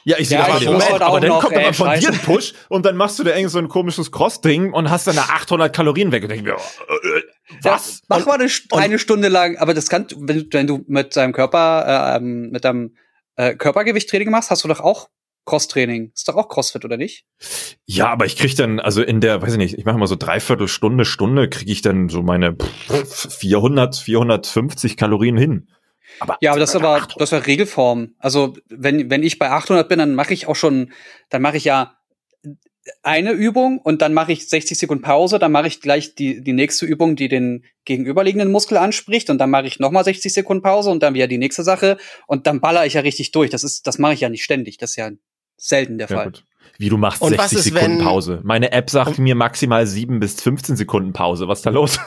Ja, 0.04 0.18
ich 0.18 0.30
sehe 0.30 0.40
Ja, 0.40 0.48
das 0.48 0.62
ich 0.62 0.70
auch 0.70 1.02
Aber 1.02 1.20
dann 1.20 1.30
noch, 1.30 1.42
kommt 1.42 1.54
ey, 1.54 1.66
aber 1.66 1.74
von 1.74 2.00
dir 2.00 2.10
ein 2.10 2.20
Push 2.20 2.54
und 2.70 2.86
dann 2.86 2.96
machst 2.96 3.20
du 3.20 3.24
da 3.24 3.36
irgend 3.36 3.52
so 3.52 3.60
ein 3.60 3.68
komisches 3.68 4.12
Cross-Ding 4.12 4.74
und 4.74 4.90
hast 4.90 5.06
dann 5.06 5.18
da 5.18 5.24
800 5.24 5.76
Kalorien 5.76 6.12
weg. 6.12 6.24
Und 6.24 6.30
denk 6.30 6.44
mir, 6.44 6.54
äh, 6.54 6.54
äh, 6.56 7.24
was? 7.62 8.02
Mach 8.10 8.26
mal 8.26 8.40
eine, 8.40 8.50
eine 8.72 9.00
Stunde 9.00 9.28
lang, 9.28 9.58
aber 9.58 9.74
das 9.74 9.90
kann, 9.90 10.08
wenn, 10.18 10.38
du- 10.40 10.46
wenn 10.52 10.68
du 10.68 10.84
mit 10.88 11.16
deinem 11.16 11.34
Körper, 11.34 12.14
äh, 12.14 12.18
ähm, 12.18 12.50
mit 12.52 12.66
deinem 12.66 12.96
äh, 13.36 13.56
Körpergewicht 13.56 14.10
Training 14.10 14.30
machst, 14.32 14.50
hast 14.52 14.64
du 14.64 14.68
doch 14.68 14.80
auch 14.82 15.10
Cross-Training. 15.46 16.12
Ist 16.14 16.28
doch 16.28 16.36
auch 16.36 16.50
Crossfit, 16.50 16.84
oder 16.84 16.98
nicht? 16.98 17.26
Ja, 17.86 18.10
aber 18.10 18.26
ich 18.26 18.36
krieg 18.36 18.54
dann, 18.58 18.82
also 18.82 19.02
in 19.02 19.22
der, 19.22 19.42
weiß 19.42 19.54
ich 19.54 19.58
nicht, 19.58 19.78
ich 19.78 19.86
mache 19.86 19.98
mal 19.98 20.08
so 20.08 20.18
dreiviertel 20.18 20.68
Stunde, 20.68 21.06
Stunde, 21.06 21.50
kriege 21.50 21.72
ich 21.72 21.82
dann 21.82 22.10
so 22.10 22.22
meine 22.22 22.54
pff, 22.56 23.34
400, 23.40 23.96
450 23.96 24.98
Kalorien 24.98 25.38
hin. 25.38 25.70
Aber 26.20 26.38
ja, 26.42 26.52
aber 26.52 26.60
das 26.60 26.72
ist 26.72 26.76
aber, 26.78 27.08
das 27.18 27.30
ist 27.30 27.32
ja 27.32 27.38
Regelform. 27.40 28.16
Also 28.20 28.58
wenn, 28.70 29.10
wenn 29.10 29.24
ich 29.24 29.40
bei 29.40 29.50
800 29.50 29.88
bin, 29.88 30.00
dann 30.00 30.16
mache 30.16 30.34
ich 30.34 30.48
auch 30.48 30.56
schon, 30.56 30.92
dann 31.30 31.42
mache 31.42 31.58
ich 31.58 31.64
ja 31.66 31.97
eine 33.04 33.32
Übung 33.32 33.80
und 33.80 34.02
dann 34.02 34.14
mache 34.14 34.32
ich 34.32 34.48
60 34.48 34.78
Sekunden 34.78 35.04
Pause, 35.04 35.40
dann 35.40 35.52
mache 35.52 35.68
ich 35.68 35.82
gleich 35.82 36.16
die, 36.16 36.42
die 36.42 36.54
nächste 36.54 36.86
Übung, 36.86 37.16
die 37.16 37.28
den 37.28 37.66
gegenüberliegenden 37.86 38.52
Muskel 38.52 38.78
anspricht 38.78 39.30
und 39.30 39.38
dann 39.38 39.50
mache 39.50 39.68
ich 39.68 39.80
nochmal 39.80 40.04
60 40.04 40.34
Sekunden 40.34 40.64
Pause 40.64 40.90
und 40.90 41.04
dann 41.04 41.14
wieder 41.14 41.28
die 41.28 41.38
nächste 41.38 41.64
Sache 41.64 41.98
und 42.28 42.48
dann 42.48 42.62
baller 42.62 42.86
ich 42.86 42.94
ja 42.94 43.02
richtig 43.02 43.32
durch. 43.32 43.50
Das 43.50 43.64
ist, 43.64 43.88
das 43.88 43.98
mache 43.98 44.14
ich 44.14 44.22
ja 44.22 44.30
nicht 44.30 44.44
ständig. 44.44 44.78
Das 44.78 44.92
ist 44.92 44.96
ja 44.98 45.12
selten 45.58 45.98
der 45.98 46.08
ja, 46.10 46.16
Fall. 46.16 46.26
Gut. 46.26 46.44
Wie 46.78 46.90
du 46.90 46.98
machst 46.98 47.22
und 47.22 47.30
60 47.30 47.58
ist, 47.58 47.64
Sekunden 47.66 48.04
Pause. 48.04 48.42
Meine 48.44 48.72
App 48.72 48.90
sagt 48.90 49.18
mir 49.18 49.36
maximal 49.36 49.88
7 49.88 50.20
bis 50.20 50.42
15 50.42 50.76
Sekunden 50.76 51.14
Pause. 51.14 51.48
Was 51.48 51.60
ist 51.60 51.66
da 51.66 51.72
los? 51.72 52.00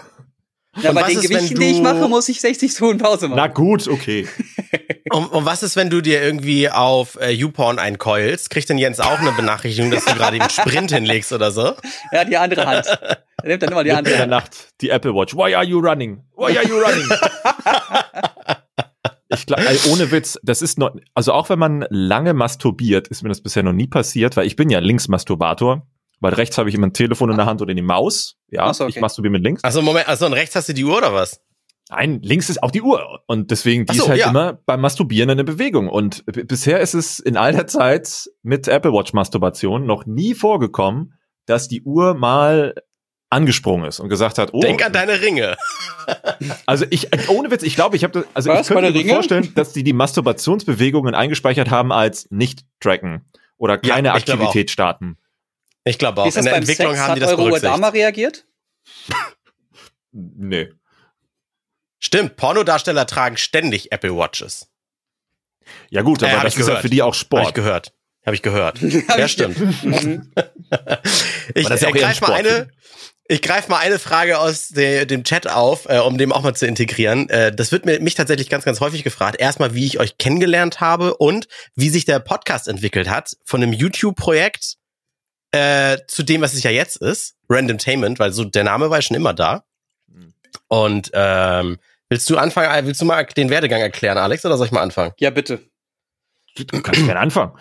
Ja, 0.77 0.93
bei 0.93 1.03
den 1.03 1.19
ist, 1.19 1.29
Gewichten, 1.29 1.59
die 1.59 1.71
ich 1.71 1.81
mache, 1.81 2.09
muss 2.09 2.29
ich 2.29 2.41
60 2.41 2.73
Sekunden 2.73 2.99
Pause 2.99 3.27
machen. 3.27 3.39
Na 3.39 3.49
gut, 3.49 3.89
okay. 3.89 4.29
und, 5.11 5.27
und, 5.27 5.45
was 5.45 5.65
ist, 5.65 5.75
wenn 5.75 5.91
du 5.91 6.01
dir 6.01 6.23
irgendwie 6.23 6.71
auf 6.71 7.19
äh, 7.21 7.31
YouPorn 7.31 7.81
einkeulst? 7.81 8.51
Kriegt 8.51 8.69
denn 8.69 8.79
Jens 8.79 9.01
auch 9.01 9.19
eine 9.19 9.33
Benachrichtigung, 9.33 9.91
dass 9.91 10.05
du 10.05 10.15
gerade 10.15 10.37
im 10.37 10.49
Sprint 10.49 10.93
hinlegst 10.93 11.33
oder 11.33 11.51
so? 11.51 11.73
Ja, 12.13 12.25
die 12.25 12.37
andere 12.37 12.67
Hand. 12.67 12.87
Er 12.87 13.49
nimmt 13.49 13.63
dann 13.63 13.73
immer 13.73 13.85
die 13.85 13.93
andere 13.93 14.15
Hand. 14.15 14.25
In 14.25 14.31
der 14.31 14.39
Nacht 14.39 14.69
die 14.81 14.91
Apple 14.91 15.15
Watch. 15.15 15.35
Why 15.35 15.55
are 15.55 15.65
you 15.65 15.79
running? 15.79 16.23
Why 16.37 16.57
are 16.57 16.67
you 16.67 16.77
running? 16.77 17.09
ich 19.29 19.47
glaube, 19.47 19.63
ohne 19.91 20.11
Witz, 20.11 20.39
das 20.43 20.63
ist 20.63 20.79
noch, 20.79 20.95
also 21.15 21.33
auch 21.33 21.49
wenn 21.51 21.59
man 21.59 21.87
lange 21.91 22.33
masturbiert, 22.33 23.09
ist 23.09 23.23
mir 23.23 23.29
das 23.29 23.43
bisher 23.43 23.63
noch 23.63 23.73
nie 23.73 23.87
passiert, 23.87 24.37
weil 24.37 24.47
ich 24.47 24.57
bin 24.57 24.71
ja 24.71 24.79
Linksmasturbator. 24.79 25.87
Weil 26.21 26.35
rechts 26.35 26.59
habe 26.59 26.69
ich 26.69 26.75
immer 26.75 26.87
ein 26.87 26.93
Telefon 26.93 27.31
in 27.31 27.37
der 27.37 27.47
Hand 27.47 27.63
oder 27.63 27.75
die 27.75 27.83
Maus. 27.83 28.37
Ja, 28.49 28.73
so, 28.75 28.85
okay. 28.85 28.95
ich 28.95 29.01
masturbiere 29.01 29.33
mit 29.33 29.43
links. 29.43 29.65
Also 29.65 29.83
Moment, 29.83 30.09
also 30.09 30.27
und 30.27 30.35
rechts 30.35 30.55
hast 30.55 30.69
du 30.69 30.75
die 30.75 30.85
Uhr 30.85 30.99
oder 30.99 31.15
was? 31.15 31.41
Nein, 31.89 32.21
links 32.23 32.49
ist 32.51 32.63
auch 32.63 32.71
die 32.71 32.83
Uhr. 32.83 33.21
Und 33.27 33.51
deswegen, 33.51 33.87
die 33.87 33.97
so, 33.97 34.05
ist 34.05 34.09
halt 34.11 34.21
ja. 34.21 34.31
immer 34.31 34.61
beim 34.65 34.81
Masturbieren 34.81 35.31
eine 35.31 35.45
Bewegung. 35.45 35.89
Und 35.89 36.25
bisher 36.27 36.81
ist 36.81 36.95
es 36.95 37.19
in 37.19 37.37
all 37.37 37.53
der 37.53 37.67
Zeit 37.67 38.31
mit 38.43 38.69
Apple 38.69 38.93
Watch 38.93 39.13
Masturbation 39.13 39.87
noch 39.87 40.07
nie 40.07 40.35
vorgekommen, 40.35 41.15
dass 41.47 41.67
die 41.67 41.83
Uhr 41.83 42.15
mal 42.15 42.75
angesprungen 43.31 43.87
ist 43.87 44.01
und 44.01 44.09
gesagt 44.09 44.39
hat, 44.39 44.51
oh. 44.53 44.61
Denk 44.61 44.85
an 44.85 44.93
deine 44.93 45.21
Ringe. 45.21 45.57
Also 46.67 46.85
ich, 46.91 47.09
ohne 47.29 47.51
Witz, 47.51 47.63
ich 47.63 47.77
glaube, 47.77 47.97
ich 47.97 48.03
habe 48.03 48.27
also 48.35 48.51
Was, 48.51 48.69
ich 48.69 48.75
könnte 48.75 48.93
mir 48.93 49.15
vorstellen, 49.15 49.53
dass 49.55 49.73
die 49.73 49.85
die 49.85 49.93
Masturbationsbewegungen 49.93 51.15
eingespeichert 51.15 51.71
haben 51.71 51.93
als 51.93 52.27
nicht 52.31 52.65
tracken 52.81 53.25
oder 53.57 53.79
keine 53.79 54.09
ja, 54.09 54.15
Aktivität 54.15 54.71
starten. 54.71 55.17
Ich 55.85 55.99
glaube 55.99 56.23
auch. 56.23 56.27
Ist 56.27 56.37
das 56.37 56.45
In 56.45 56.51
der 56.51 56.57
Entwicklung 56.57 56.93
Sex? 56.93 57.01
haben 57.01 57.15
die 57.15 57.21
das 57.21 57.31
Euro 57.31 57.45
berücksichtigt. 57.45 57.73
Dama 57.73 57.89
reagiert? 57.89 58.47
nee. 60.13 60.69
Stimmt, 61.99 62.37
Pornodarsteller 62.37 63.07
tragen 63.07 63.37
ständig 63.37 63.93
Apple 63.93 64.17
Watches. 64.17 64.69
Ja 65.91 66.03
gut, 66.03 66.23
aber 66.23 66.39
äh, 66.39 66.43
das 66.43 66.57
ist 66.57 66.69
ja 66.69 66.77
für 66.77 66.89
die 66.89 67.03
auch 67.03 67.15
Sport. 67.15 67.41
Habe 67.41 67.51
ich 67.51 67.55
gehört. 67.55 67.93
Habe 68.27 68.37
ich 68.37 68.43
gehört. 68.43 68.81
ja, 69.19 69.29
stimmt. 69.29 69.57
ich 71.55 71.71
äh, 71.71 71.93
greife 71.93 72.25
mal 72.25 72.33
eine, 72.33 72.69
ich 73.29 73.43
greife 73.43 73.71
mal 73.71 73.79
eine 73.79 73.99
Frage 73.99 74.39
aus 74.39 74.69
de, 74.69 75.07
dem 75.07 75.25
Chat 75.25 75.47
auf, 75.47 75.89
äh, 75.89 75.99
um 75.99 76.19
dem 76.19 76.33
auch 76.33 76.43
mal 76.43 76.55
zu 76.55 76.67
integrieren. 76.67 77.29
Äh, 77.29 77.55
das 77.55 77.71
wird 77.71 77.87
mir, 77.87 78.01
mich 78.01 78.15
tatsächlich 78.15 78.49
ganz, 78.49 78.65
ganz 78.65 78.81
häufig 78.81 79.05
gefragt. 79.05 79.41
Erstmal, 79.41 79.75
wie 79.75 79.87
ich 79.87 80.01
euch 80.01 80.19
kennengelernt 80.19 80.81
habe 80.81 81.17
und 81.17 81.49
wie 81.77 81.91
sich 81.91 82.05
der 82.05 82.19
Podcast 82.19 82.67
entwickelt 82.67 83.09
hat 83.09 83.37
von 83.45 83.63
einem 83.63 83.73
YouTube-Projekt 83.73 84.80
äh, 85.53 85.99
zu 86.07 86.23
dem, 86.23 86.41
was 86.41 86.55
es 86.55 86.63
ja 86.63 86.71
jetzt 86.71 86.97
ist, 86.97 87.37
Randomtainment, 87.49 88.19
weil 88.19 88.33
so 88.33 88.45
der 88.45 88.65
Name 88.65 88.91
war 88.91 88.99
ja 88.99 89.03
schon 89.03 89.17
immer 89.17 89.35
da. 89.35 89.65
Und 90.69 91.11
ähm, 91.15 91.79
willst 92.09 92.29
du 92.31 92.37
anfangen, 92.37 92.71
äh, 92.71 92.87
willst 92.87 93.01
du 93.01 93.05
mal 93.05 93.25
den 93.25 93.51
Werdegang 93.51 93.81
erklären, 93.81 94.19
Alex, 94.19 94.45
oder 94.45 94.57
soll 94.57 94.67
ich 94.67 94.73
mal 94.73 94.83
anfangen? 94.83 95.13
Ja, 95.19 95.31
bitte. 95.31 95.61
Du 96.57 96.83
kannst 96.83 97.05
gerne 97.05 97.21
anfangen. 97.21 97.53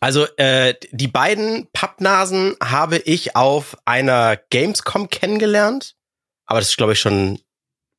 Also 0.00 0.26
äh, 0.36 0.74
die 0.92 1.08
beiden 1.08 1.68
Pappnasen 1.72 2.56
habe 2.62 2.98
ich 2.98 3.36
auf 3.36 3.76
einer 3.84 4.36
Gamescom 4.50 5.08
kennengelernt, 5.08 5.96
aber 6.46 6.60
das 6.60 6.70
ist 6.70 6.76
glaube 6.76 6.92
ich 6.92 7.00
schon 7.00 7.40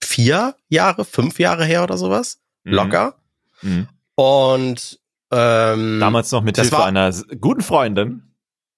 vier 0.04 0.56
Jahre, 0.70 1.04
fünf 1.04 1.40
Jahre 1.40 1.66
her 1.66 1.84
oder 1.84 1.98
sowas, 1.98 2.40
mhm. 2.64 2.74
locker. 2.74 3.16
Mhm. 3.62 3.88
Und 4.16 5.00
ähm, 5.32 6.00
damals 6.00 6.32
noch 6.32 6.44
mit 6.44 6.58
Hilfe 6.58 6.84
einer 6.84 7.12
guten 7.42 7.62
Freundin. 7.62 8.25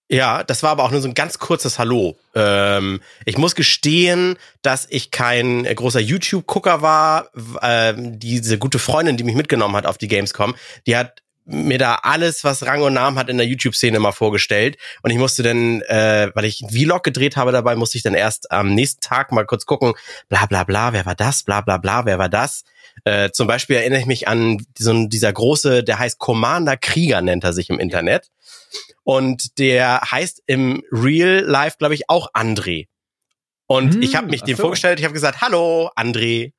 Ja, 0.10 0.44
das 0.44 0.64
war 0.64 0.72
aber 0.72 0.84
auch 0.84 0.92
nur 0.92 1.02
so 1.02 1.08
ein 1.10 1.14
ganz 1.14 1.38
kurzes 1.38 1.80
Hallo. 1.80 2.18
Ähm, 2.34 3.02
ich 3.26 3.38
muss 3.38 3.56
gestehen, 3.56 4.38
dass 4.62 4.88
ich 4.90 5.12
kein 5.12 5.64
großer 5.64 6.00
YouTube-Gucker 6.00 6.82
war. 6.82 7.30
Ähm, 7.62 8.18
diese 8.18 8.58
gute 8.58 8.80
Freundin, 8.80 9.18
die 9.18 9.26
mich 9.26 9.36
mitgenommen 9.36 9.76
hat 9.76 9.86
auf 9.86 9.98
die 9.98 10.08
Gamescom, 10.08 10.56
die 10.86 10.96
hat 10.96 11.24
mir 11.44 11.78
da 11.78 11.96
alles, 12.04 12.44
was 12.44 12.66
Rang 12.66 12.82
und 12.82 12.94
Namen 12.94 13.18
hat 13.18 13.30
in 13.30 13.38
der 13.38 13.48
YouTube-Szene 13.48 14.00
mal 14.00 14.14
vorgestellt. 14.14 14.78
Und 15.02 15.12
ich 15.12 15.18
musste 15.18 15.44
dann, 15.44 15.82
äh, 15.84 16.32
weil 16.34 16.46
ich 16.46 16.64
Vlog 16.70 17.04
gedreht 17.04 17.36
habe 17.36 17.52
dabei, 17.52 17.76
musste 17.76 17.98
ich 17.98 18.04
dann 18.04 18.14
erst 18.14 18.52
am 18.52 18.74
nächsten 18.74 19.02
Tag 19.02 19.34
mal 19.34 19.46
kurz 19.46 19.66
gucken, 19.66 19.94
bla 20.30 20.46
bla 20.46 20.64
bla, 20.64 20.94
wer 20.94 21.06
war 21.06 21.16
das, 21.16 21.44
bla 21.44 21.62
bla 21.62 21.78
bla, 21.78 22.06
wer 22.06 22.18
war 22.18 22.30
das. 22.30 22.64
Äh, 23.04 23.32
zum 23.32 23.48
Beispiel 23.48 23.78
erinnere 23.78 24.00
ich 24.00 24.06
mich 24.06 24.28
an 24.28 24.66
so, 24.78 25.08
dieser 25.08 25.32
große, 25.32 25.84
der 25.84 26.00
heißt 26.00 26.18
Commander 26.18 26.78
Krieger, 26.78 27.22
nennt 27.22 27.44
er 27.44 27.54
sich 27.54 27.70
im 27.70 27.80
Internet. 27.80 28.30
Und 29.08 29.58
der 29.58 30.02
heißt 30.02 30.44
im 30.48 30.84
Real 30.92 31.40
Life, 31.40 31.78
glaube 31.80 31.96
ich, 31.96 32.10
auch 32.10 32.28
André. 32.34 32.90
Und 33.66 33.94
hm, 33.94 34.02
ich 34.02 34.18
habe 34.18 34.28
mich 34.28 34.42
dem 34.42 34.58
so. 34.58 34.64
vorgestellt, 34.64 35.00
ich 35.00 35.06
habe 35.06 35.14
gesagt, 35.14 35.40
hallo, 35.40 35.90
André. 35.96 36.52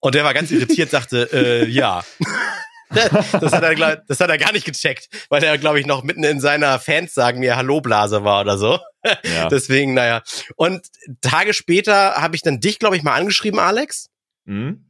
Und 0.00 0.16
der 0.16 0.24
war 0.24 0.34
ganz 0.34 0.50
irritiert, 0.50 0.90
sagte, 0.90 1.28
äh, 1.32 1.68
ja. 1.68 2.02
das, 2.90 3.52
hat 3.52 3.62
er, 3.62 3.76
glaub, 3.76 4.04
das 4.08 4.18
hat 4.18 4.28
er 4.28 4.38
gar 4.38 4.50
nicht 4.50 4.66
gecheckt, 4.66 5.08
weil 5.28 5.44
er, 5.44 5.56
glaube 5.56 5.78
ich, 5.78 5.86
noch 5.86 6.02
mitten 6.02 6.24
in 6.24 6.40
seiner 6.40 6.80
Fans 6.80 7.14
sagen 7.14 7.38
mir 7.38 7.54
Hallo-Blase 7.54 8.24
war 8.24 8.40
oder 8.40 8.58
so. 8.58 8.80
Ja. 9.22 9.48
Deswegen, 9.50 9.94
naja. 9.94 10.24
Und 10.56 10.84
Tage 11.20 11.54
später 11.54 12.16
habe 12.16 12.34
ich 12.34 12.42
dann 12.42 12.58
dich, 12.58 12.80
glaube 12.80 12.96
ich, 12.96 13.04
mal 13.04 13.14
angeschrieben, 13.14 13.60
Alex. 13.60 14.10
Mhm. 14.46 14.84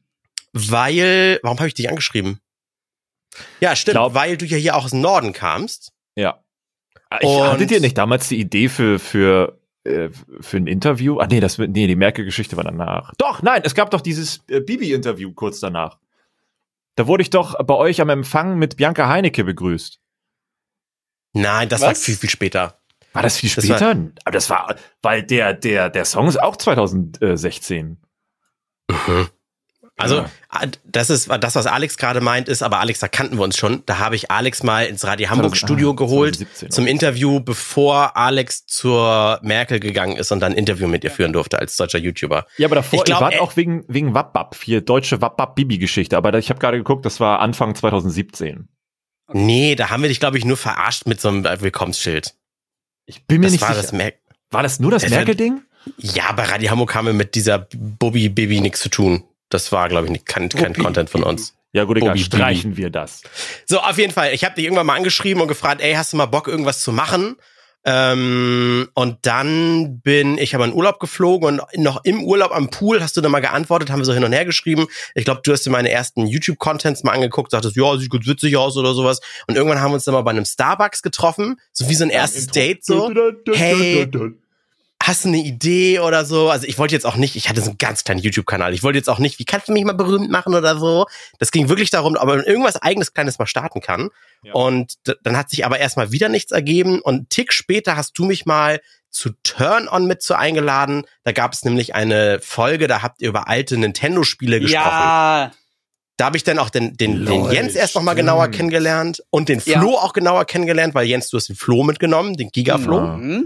Weil, 0.54 1.38
warum 1.42 1.58
habe 1.58 1.68
ich 1.68 1.74
dich 1.74 1.90
angeschrieben? 1.90 2.40
Ja, 3.60 3.76
stimmt, 3.76 3.96
glaub, 3.96 4.14
weil 4.14 4.38
du 4.38 4.46
ja 4.46 4.56
hier 4.56 4.74
auch 4.74 4.86
aus 4.86 4.92
dem 4.92 5.02
Norden 5.02 5.34
kamst. 5.34 5.92
Ja. 6.14 6.43
Ich, 7.20 7.28
hattet 7.28 7.70
ihr 7.70 7.80
nicht 7.80 7.98
damals 7.98 8.28
die 8.28 8.40
Idee 8.40 8.68
für, 8.68 8.98
für, 8.98 9.58
äh, 9.84 10.08
für 10.40 10.56
ein 10.56 10.66
Interview? 10.66 11.18
Ah, 11.18 11.26
nee, 11.26 11.40
das, 11.40 11.58
nee, 11.58 11.86
die 11.86 11.96
Merkel-Geschichte 11.96 12.56
war 12.56 12.64
danach. 12.64 13.12
Doch, 13.18 13.42
nein, 13.42 13.62
es 13.64 13.74
gab 13.74 13.90
doch 13.90 14.00
dieses 14.00 14.42
äh, 14.48 14.60
Bibi-Interview 14.60 15.32
kurz 15.32 15.60
danach. 15.60 15.98
Da 16.96 17.06
wurde 17.06 17.22
ich 17.22 17.30
doch 17.30 17.58
bei 17.64 17.74
euch 17.74 18.00
am 18.00 18.08
Empfang 18.10 18.58
mit 18.58 18.76
Bianca 18.76 19.08
Heinecke 19.08 19.44
begrüßt. 19.44 20.00
Nein, 21.32 21.68
das 21.68 21.80
Was? 21.80 21.86
war 21.88 21.94
viel, 21.94 22.16
viel 22.16 22.30
später. 22.30 22.78
War 23.12 23.22
das 23.22 23.38
viel 23.38 23.50
später? 23.50 23.68
Das 23.78 23.80
war, 23.80 24.12
Aber 24.24 24.32
das 24.32 24.50
war, 24.50 24.76
weil 25.02 25.22
der, 25.22 25.54
der, 25.54 25.90
der 25.90 26.04
Song 26.04 26.28
ist 26.28 26.40
auch 26.40 26.56
2016. 26.56 27.98
Mhm. 28.90 29.28
Also, 29.96 30.16
ja. 30.16 30.30
Ah, 30.48 30.66
das 30.84 31.08
ist 31.08 31.30
das, 31.40 31.54
was 31.54 31.66
Alex 31.66 31.96
gerade 31.96 32.20
meint, 32.20 32.48
ist, 32.48 32.62
aber 32.62 32.80
Alex, 32.80 32.98
da 32.98 33.06
kannten 33.06 33.36
wir 33.36 33.44
uns 33.44 33.56
schon. 33.56 33.84
Da 33.86 33.98
habe 33.98 34.16
ich 34.16 34.30
Alex 34.30 34.64
mal 34.64 34.86
ins 34.86 35.04
Radio 35.04 35.30
Hamburg 35.30 35.56
Studio 35.56 35.90
ah, 35.90 35.94
geholt 35.94 36.36
2017, 36.36 36.70
zum 36.72 36.86
Interview, 36.88 37.38
bevor 37.38 38.16
Alex 38.16 38.66
zur 38.66 39.38
Merkel 39.42 39.78
gegangen 39.78 40.16
ist 40.16 40.32
und 40.32 40.40
dann 40.40 40.52
ein 40.52 40.58
Interview 40.58 40.88
mit 40.88 41.04
ihr 41.04 41.12
führen 41.12 41.32
durfte 41.32 41.60
als 41.60 41.76
deutscher 41.76 41.98
YouTuber. 41.98 42.46
Ja, 42.56 42.66
aber 42.66 42.76
davor, 42.76 42.98
ich 42.98 43.04
glaub, 43.04 43.20
war 43.20 43.40
auch 43.40 43.56
wegen, 43.56 43.84
wegen 43.86 44.14
Wappab, 44.14 44.56
hier 44.60 44.80
deutsche 44.80 45.20
Wappab-Bibi-Geschichte, 45.20 46.16
aber 46.16 46.36
ich 46.38 46.50
habe 46.50 46.58
gerade 46.58 46.76
geguckt, 46.76 47.06
das 47.06 47.20
war 47.20 47.38
Anfang 47.38 47.76
2017. 47.76 48.68
Nee, 49.32 49.74
da 49.76 49.90
haben 49.90 50.02
wir 50.02 50.08
dich, 50.08 50.20
glaube 50.20 50.38
ich, 50.38 50.44
nur 50.44 50.56
verarscht 50.56 51.06
mit 51.06 51.20
so 51.20 51.28
einem 51.28 51.44
Willkommensschild. 51.44 52.34
Ich 53.06 53.24
bin 53.26 53.40
mir 53.40 53.46
das 53.46 53.52
nicht 53.52 53.62
war 53.62 53.68
sicher. 53.70 53.82
Das 53.82 53.92
Mer 53.92 54.12
war 54.50 54.62
das 54.62 54.80
nur 54.80 54.90
das 54.90 55.08
Merkel-Ding? 55.08 55.62
Ja, 55.98 56.32
bei 56.32 56.44
Radio 56.44 56.70
Hamburg 56.70 56.94
haben 56.94 57.06
wir 57.06 57.12
mit 57.12 57.34
dieser 57.34 57.68
Bobby-Baby 57.70 58.60
nichts 58.60 58.80
zu 58.80 58.88
tun. 58.88 59.24
Das 59.48 59.72
war, 59.72 59.88
glaube 59.88 60.06
ich, 60.06 60.12
nicht, 60.12 60.26
kein, 60.26 60.48
kein 60.48 60.74
Content 60.74 61.10
von 61.10 61.22
uns. 61.22 61.54
Ja 61.72 61.84
gut, 61.84 61.96
egal, 61.96 62.16
streichen 62.16 62.76
wir 62.76 62.90
das. 62.90 63.22
So, 63.66 63.80
auf 63.80 63.98
jeden 63.98 64.12
Fall. 64.12 64.32
Ich 64.32 64.44
habe 64.44 64.54
dich 64.54 64.64
irgendwann 64.64 64.86
mal 64.86 64.96
angeschrieben 64.96 65.42
und 65.42 65.48
gefragt, 65.48 65.80
ey, 65.80 65.94
hast 65.94 66.12
du 66.12 66.16
mal 66.16 66.26
Bock, 66.26 66.46
irgendwas 66.46 66.82
zu 66.82 66.92
machen? 66.92 67.36
Ähm, 67.86 68.88
und 68.94 69.18
dann 69.22 70.00
bin 70.00 70.38
ich 70.38 70.54
aber 70.54 70.64
in 70.64 70.72
Urlaub 70.72 71.00
geflogen 71.00 71.60
und 71.60 71.82
noch 71.82 72.02
im 72.04 72.22
Urlaub 72.22 72.50
am 72.52 72.70
Pool 72.70 73.02
hast 73.02 73.16
du 73.16 73.20
dann 73.20 73.30
mal 73.30 73.40
geantwortet, 73.40 73.90
haben 73.90 74.00
wir 74.00 74.06
so 74.06 74.14
hin 74.14 74.24
und 74.24 74.32
her 74.32 74.46
geschrieben. 74.46 74.86
Ich 75.14 75.26
glaube, 75.26 75.42
du 75.44 75.52
hast 75.52 75.66
dir 75.66 75.70
meine 75.70 75.90
ersten 75.90 76.26
YouTube-Contents 76.26 77.02
mal 77.02 77.12
angeguckt, 77.12 77.50
sagtest, 77.50 77.76
ja, 77.76 77.98
sieht 77.98 78.08
gut 78.08 78.26
witzig 78.26 78.56
aus 78.56 78.78
oder 78.78 78.94
sowas. 78.94 79.20
Und 79.48 79.56
irgendwann 79.56 79.80
haben 79.80 79.90
wir 79.90 79.96
uns 79.96 80.04
dann 80.04 80.14
mal 80.14 80.22
bei 80.22 80.30
einem 80.30 80.46
Starbucks 80.46 81.02
getroffen, 81.02 81.56
so 81.72 81.88
wie 81.90 81.94
so 81.94 82.04
ein 82.04 82.10
erstes 82.10 82.46
Date 82.46 82.86
so. 82.86 83.12
Hey, 83.52 84.08
hast 85.02 85.24
du 85.24 85.28
eine 85.28 85.38
Idee 85.38 85.98
oder 85.98 86.24
so? 86.24 86.48
Also 86.50 86.66
ich 86.66 86.78
wollte 86.78 86.94
jetzt 86.94 87.04
auch 87.04 87.16
nicht, 87.16 87.36
ich 87.36 87.48
hatte 87.50 87.60
so 87.60 87.70
einen 87.70 87.78
ganz 87.78 88.04
kleinen 88.04 88.20
YouTube-Kanal. 88.20 88.72
Ich 88.72 88.82
wollte 88.82 88.98
jetzt 88.98 89.08
auch 89.10 89.18
nicht, 89.18 89.38
wie 89.38 89.44
kannst 89.44 89.68
du 89.68 89.72
mich 89.72 89.84
mal 89.84 89.92
berühmt 89.92 90.30
machen 90.30 90.54
oder 90.54 90.78
so? 90.78 91.06
Das 91.38 91.50
ging 91.50 91.68
wirklich 91.68 91.90
darum, 91.90 92.16
ob 92.16 92.24
man 92.26 92.42
irgendwas 92.44 92.76
eigenes 92.80 93.12
Kleines 93.12 93.38
mal 93.38 93.46
starten 93.46 93.80
kann. 93.80 94.08
Ja. 94.42 94.54
Und 94.54 94.94
dann 95.22 95.36
hat 95.36 95.50
sich 95.50 95.66
aber 95.66 95.78
erstmal 95.78 96.10
wieder 96.12 96.28
nichts 96.30 96.52
ergeben. 96.52 97.00
Und 97.00 97.14
einen 97.14 97.28
Tick 97.28 97.52
später 97.52 97.96
hast 97.96 98.18
du 98.18 98.24
mich 98.24 98.46
mal 98.46 98.80
zu 99.10 99.30
Turn 99.42 99.88
On 99.88 100.06
mit 100.06 100.22
zu 100.22 100.36
eingeladen. 100.38 101.04
Da 101.22 101.32
gab 101.32 101.52
es 101.52 101.64
nämlich 101.64 101.94
eine 101.94 102.40
Folge, 102.40 102.86
da 102.88 103.02
habt 103.02 103.20
ihr 103.22 103.28
über 103.28 103.46
alte 103.46 103.76
Nintendo-Spiele 103.76 104.58
gesprochen. 104.60 104.82
Ja, 104.84 105.52
Da 106.16 106.24
habe 106.24 106.36
ich 106.36 106.44
dann 106.44 106.58
auch 106.58 106.70
den, 106.70 106.96
den, 106.96 107.26
den 107.26 107.50
Jens 107.50 107.74
erst 107.74 107.94
noch 107.94 108.02
mal 108.02 108.12
stimmt. 108.12 108.26
genauer 108.28 108.48
kennengelernt 108.48 109.22
und 109.30 109.48
den 109.50 109.60
Ja. 109.66 109.78
Flo 109.80 109.96
auch 109.96 110.14
genauer 110.14 110.46
kennengelernt, 110.46 110.94
weil 110.94 111.06
Jens, 111.06 111.28
du 111.28 111.36
hast 111.36 111.48
den 111.48 111.56
Flo 111.56 111.82
mitgenommen, 111.84 112.36
den 112.36 112.48
Gigaflo. 112.48 112.98
Ah, 112.98 113.16
Mhm. 113.16 113.44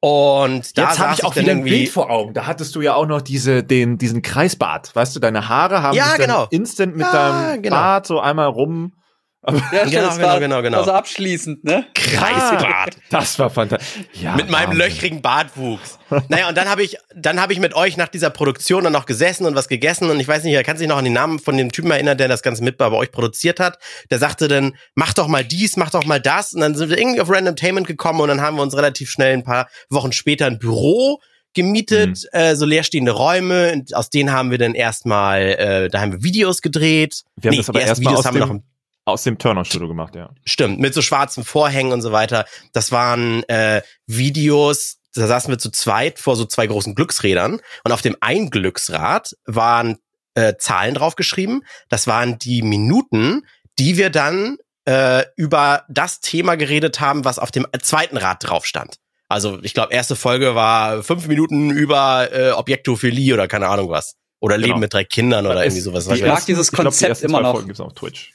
Und 0.00 0.76
da 0.76 0.82
Jetzt 0.88 0.98
habe 0.98 1.14
ich 1.14 1.24
auch 1.24 1.34
dann 1.34 1.44
wieder 1.44 1.52
ein. 1.52 1.64
Bild 1.64 1.88
vor 1.88 2.10
Augen. 2.10 2.34
Da 2.34 2.46
hattest 2.46 2.74
du 2.76 2.80
ja 2.80 2.94
auch 2.94 3.06
noch 3.06 3.22
diese, 3.22 3.64
den, 3.64 3.98
diesen 3.98 4.22
Kreisbart. 4.22 4.94
Weißt 4.94 5.16
du, 5.16 5.20
deine 5.20 5.48
Haare 5.48 5.82
haben 5.82 5.96
Ja, 5.96 6.16
genau. 6.16 6.46
instant 6.50 6.96
mit 6.96 7.06
Ja, 7.06 7.12
deinem 7.48 7.62
genau. 7.62 7.76
Bart 7.76 8.06
so 8.06 8.20
einmal 8.20 8.48
rum. 8.48 8.92
Aber 9.46 9.62
ja 9.72 9.84
Genau, 9.84 10.14
genau, 10.16 10.22
war, 10.26 10.40
genau, 10.40 10.62
genau. 10.62 10.78
Also 10.78 10.90
abschließend, 10.90 11.62
ne? 11.64 11.86
Kreisbart. 11.94 12.96
das 13.10 13.38
war 13.38 13.48
fantastisch. 13.48 14.04
Ja, 14.20 14.34
mit 14.34 14.50
meinem 14.50 14.70
Wahnsinn. 14.70 14.78
löchrigen 14.78 15.22
Bartwuchs. 15.22 15.98
Naja, 16.28 16.48
und 16.48 16.56
dann 16.56 16.68
habe 16.68 16.82
ich, 16.82 16.96
dann 17.14 17.40
habe 17.40 17.52
ich 17.52 17.60
mit 17.60 17.74
euch 17.74 17.96
nach 17.96 18.08
dieser 18.08 18.30
Produktion 18.30 18.84
dann 18.84 18.92
noch 18.92 19.06
gesessen 19.06 19.46
und 19.46 19.54
was 19.54 19.68
gegessen 19.68 20.10
und 20.10 20.18
ich 20.18 20.26
weiß 20.26 20.42
nicht, 20.44 20.54
er 20.54 20.64
kann 20.64 20.76
sich 20.76 20.88
noch 20.88 20.98
an 20.98 21.04
den 21.04 21.12
Namen 21.12 21.38
von 21.38 21.56
dem 21.56 21.70
Typen 21.70 21.90
erinnern, 21.90 22.18
der 22.18 22.28
das 22.28 22.42
Ganze 22.42 22.64
mit 22.64 22.76
bei 22.76 22.90
euch 22.90 23.12
produziert 23.12 23.60
hat. 23.60 23.78
Der 24.10 24.18
sagte 24.18 24.48
dann, 24.48 24.74
mach 24.94 25.14
doch 25.14 25.28
mal 25.28 25.44
dies, 25.44 25.76
mach 25.76 25.90
doch 25.90 26.04
mal 26.04 26.20
das 26.20 26.52
und 26.52 26.60
dann 26.60 26.74
sind 26.74 26.90
wir 26.90 26.98
irgendwie 26.98 27.20
auf 27.20 27.30
Randomtainment 27.30 27.86
gekommen 27.86 28.20
und 28.20 28.28
dann 28.28 28.40
haben 28.40 28.56
wir 28.56 28.62
uns 28.62 28.76
relativ 28.76 29.10
schnell 29.10 29.32
ein 29.32 29.44
paar 29.44 29.68
Wochen 29.90 30.12
später 30.12 30.46
ein 30.46 30.58
Büro 30.58 31.20
gemietet, 31.54 32.28
äh, 32.32 32.54
so 32.54 32.66
leerstehende 32.66 33.12
Räume, 33.12 33.72
und 33.72 33.96
aus 33.96 34.10
denen 34.10 34.30
haben 34.30 34.50
wir 34.50 34.58
dann 34.58 34.74
erstmal, 34.74 35.40
äh, 35.40 35.88
da 35.88 36.00
haben 36.00 36.12
wir 36.12 36.22
Videos 36.22 36.60
gedreht. 36.60 37.22
Wir 37.36 37.50
haben 37.50 37.56
das 37.56 37.68
aber 37.68 37.80
ersten 37.80 38.04
erstmal 38.04 38.12
Videos 38.12 38.18
aus 38.20 38.26
haben 38.26 38.34
wir 38.34 38.46
noch 38.46 38.75
aus 39.06 39.22
dem 39.22 39.38
Turner-Studio 39.38 39.88
gemacht, 39.88 40.14
ja. 40.14 40.30
Stimmt, 40.44 40.78
mit 40.80 40.92
so 40.92 41.00
schwarzen 41.00 41.44
Vorhängen 41.44 41.92
und 41.92 42.02
so 42.02 42.12
weiter. 42.12 42.44
Das 42.72 42.92
waren 42.92 43.42
äh, 43.44 43.80
Videos, 44.06 44.98
da 45.14 45.26
saßen 45.26 45.50
wir 45.50 45.58
zu 45.58 45.70
zweit 45.70 46.18
vor 46.18 46.36
so 46.36 46.44
zwei 46.44 46.66
großen 46.66 46.94
Glücksrädern 46.94 47.60
und 47.84 47.92
auf 47.92 48.02
dem 48.02 48.16
einen 48.20 48.50
Glücksrad 48.50 49.34
waren 49.46 49.96
äh, 50.34 50.54
Zahlen 50.58 50.94
draufgeschrieben. 50.94 51.64
Das 51.88 52.06
waren 52.06 52.38
die 52.38 52.62
Minuten, 52.62 53.46
die 53.78 53.96
wir 53.96 54.10
dann 54.10 54.58
äh, 54.86 55.24
über 55.36 55.84
das 55.88 56.20
Thema 56.20 56.56
geredet 56.56 57.00
haben, 57.00 57.24
was 57.24 57.38
auf 57.38 57.50
dem 57.50 57.66
zweiten 57.80 58.16
Rad 58.16 58.38
drauf 58.46 58.66
stand. 58.66 58.96
Also 59.28 59.58
ich 59.62 59.72
glaube, 59.74 59.92
erste 59.94 60.14
Folge 60.16 60.54
war 60.54 61.02
fünf 61.02 61.26
Minuten 61.26 61.70
über 61.70 62.28
äh, 62.32 62.50
Objektophilie 62.50 63.34
oder 63.34 63.48
keine 63.48 63.68
Ahnung 63.68 63.88
was. 63.88 64.16
Oder 64.40 64.56
Leben 64.58 64.72
Genau. 64.72 64.80
mit 64.80 64.92
drei 64.92 65.04
Kindern 65.04 65.46
oder 65.46 65.60
Es- 65.64 65.72
irgendwie 65.74 65.80
sowas. 65.80 66.06
Ich 66.08 66.22
mag 66.24 66.44
dieses 66.44 66.66
ich 66.68 66.72
glaub, 66.72 66.82
die 66.92 67.04
Konzept 67.04 67.22
immer 67.22 67.40
noch. 67.40 67.52
Folgen 67.52 67.68
gibt's 67.68 67.80
auf 67.80 67.94
Twitch. 67.94 68.32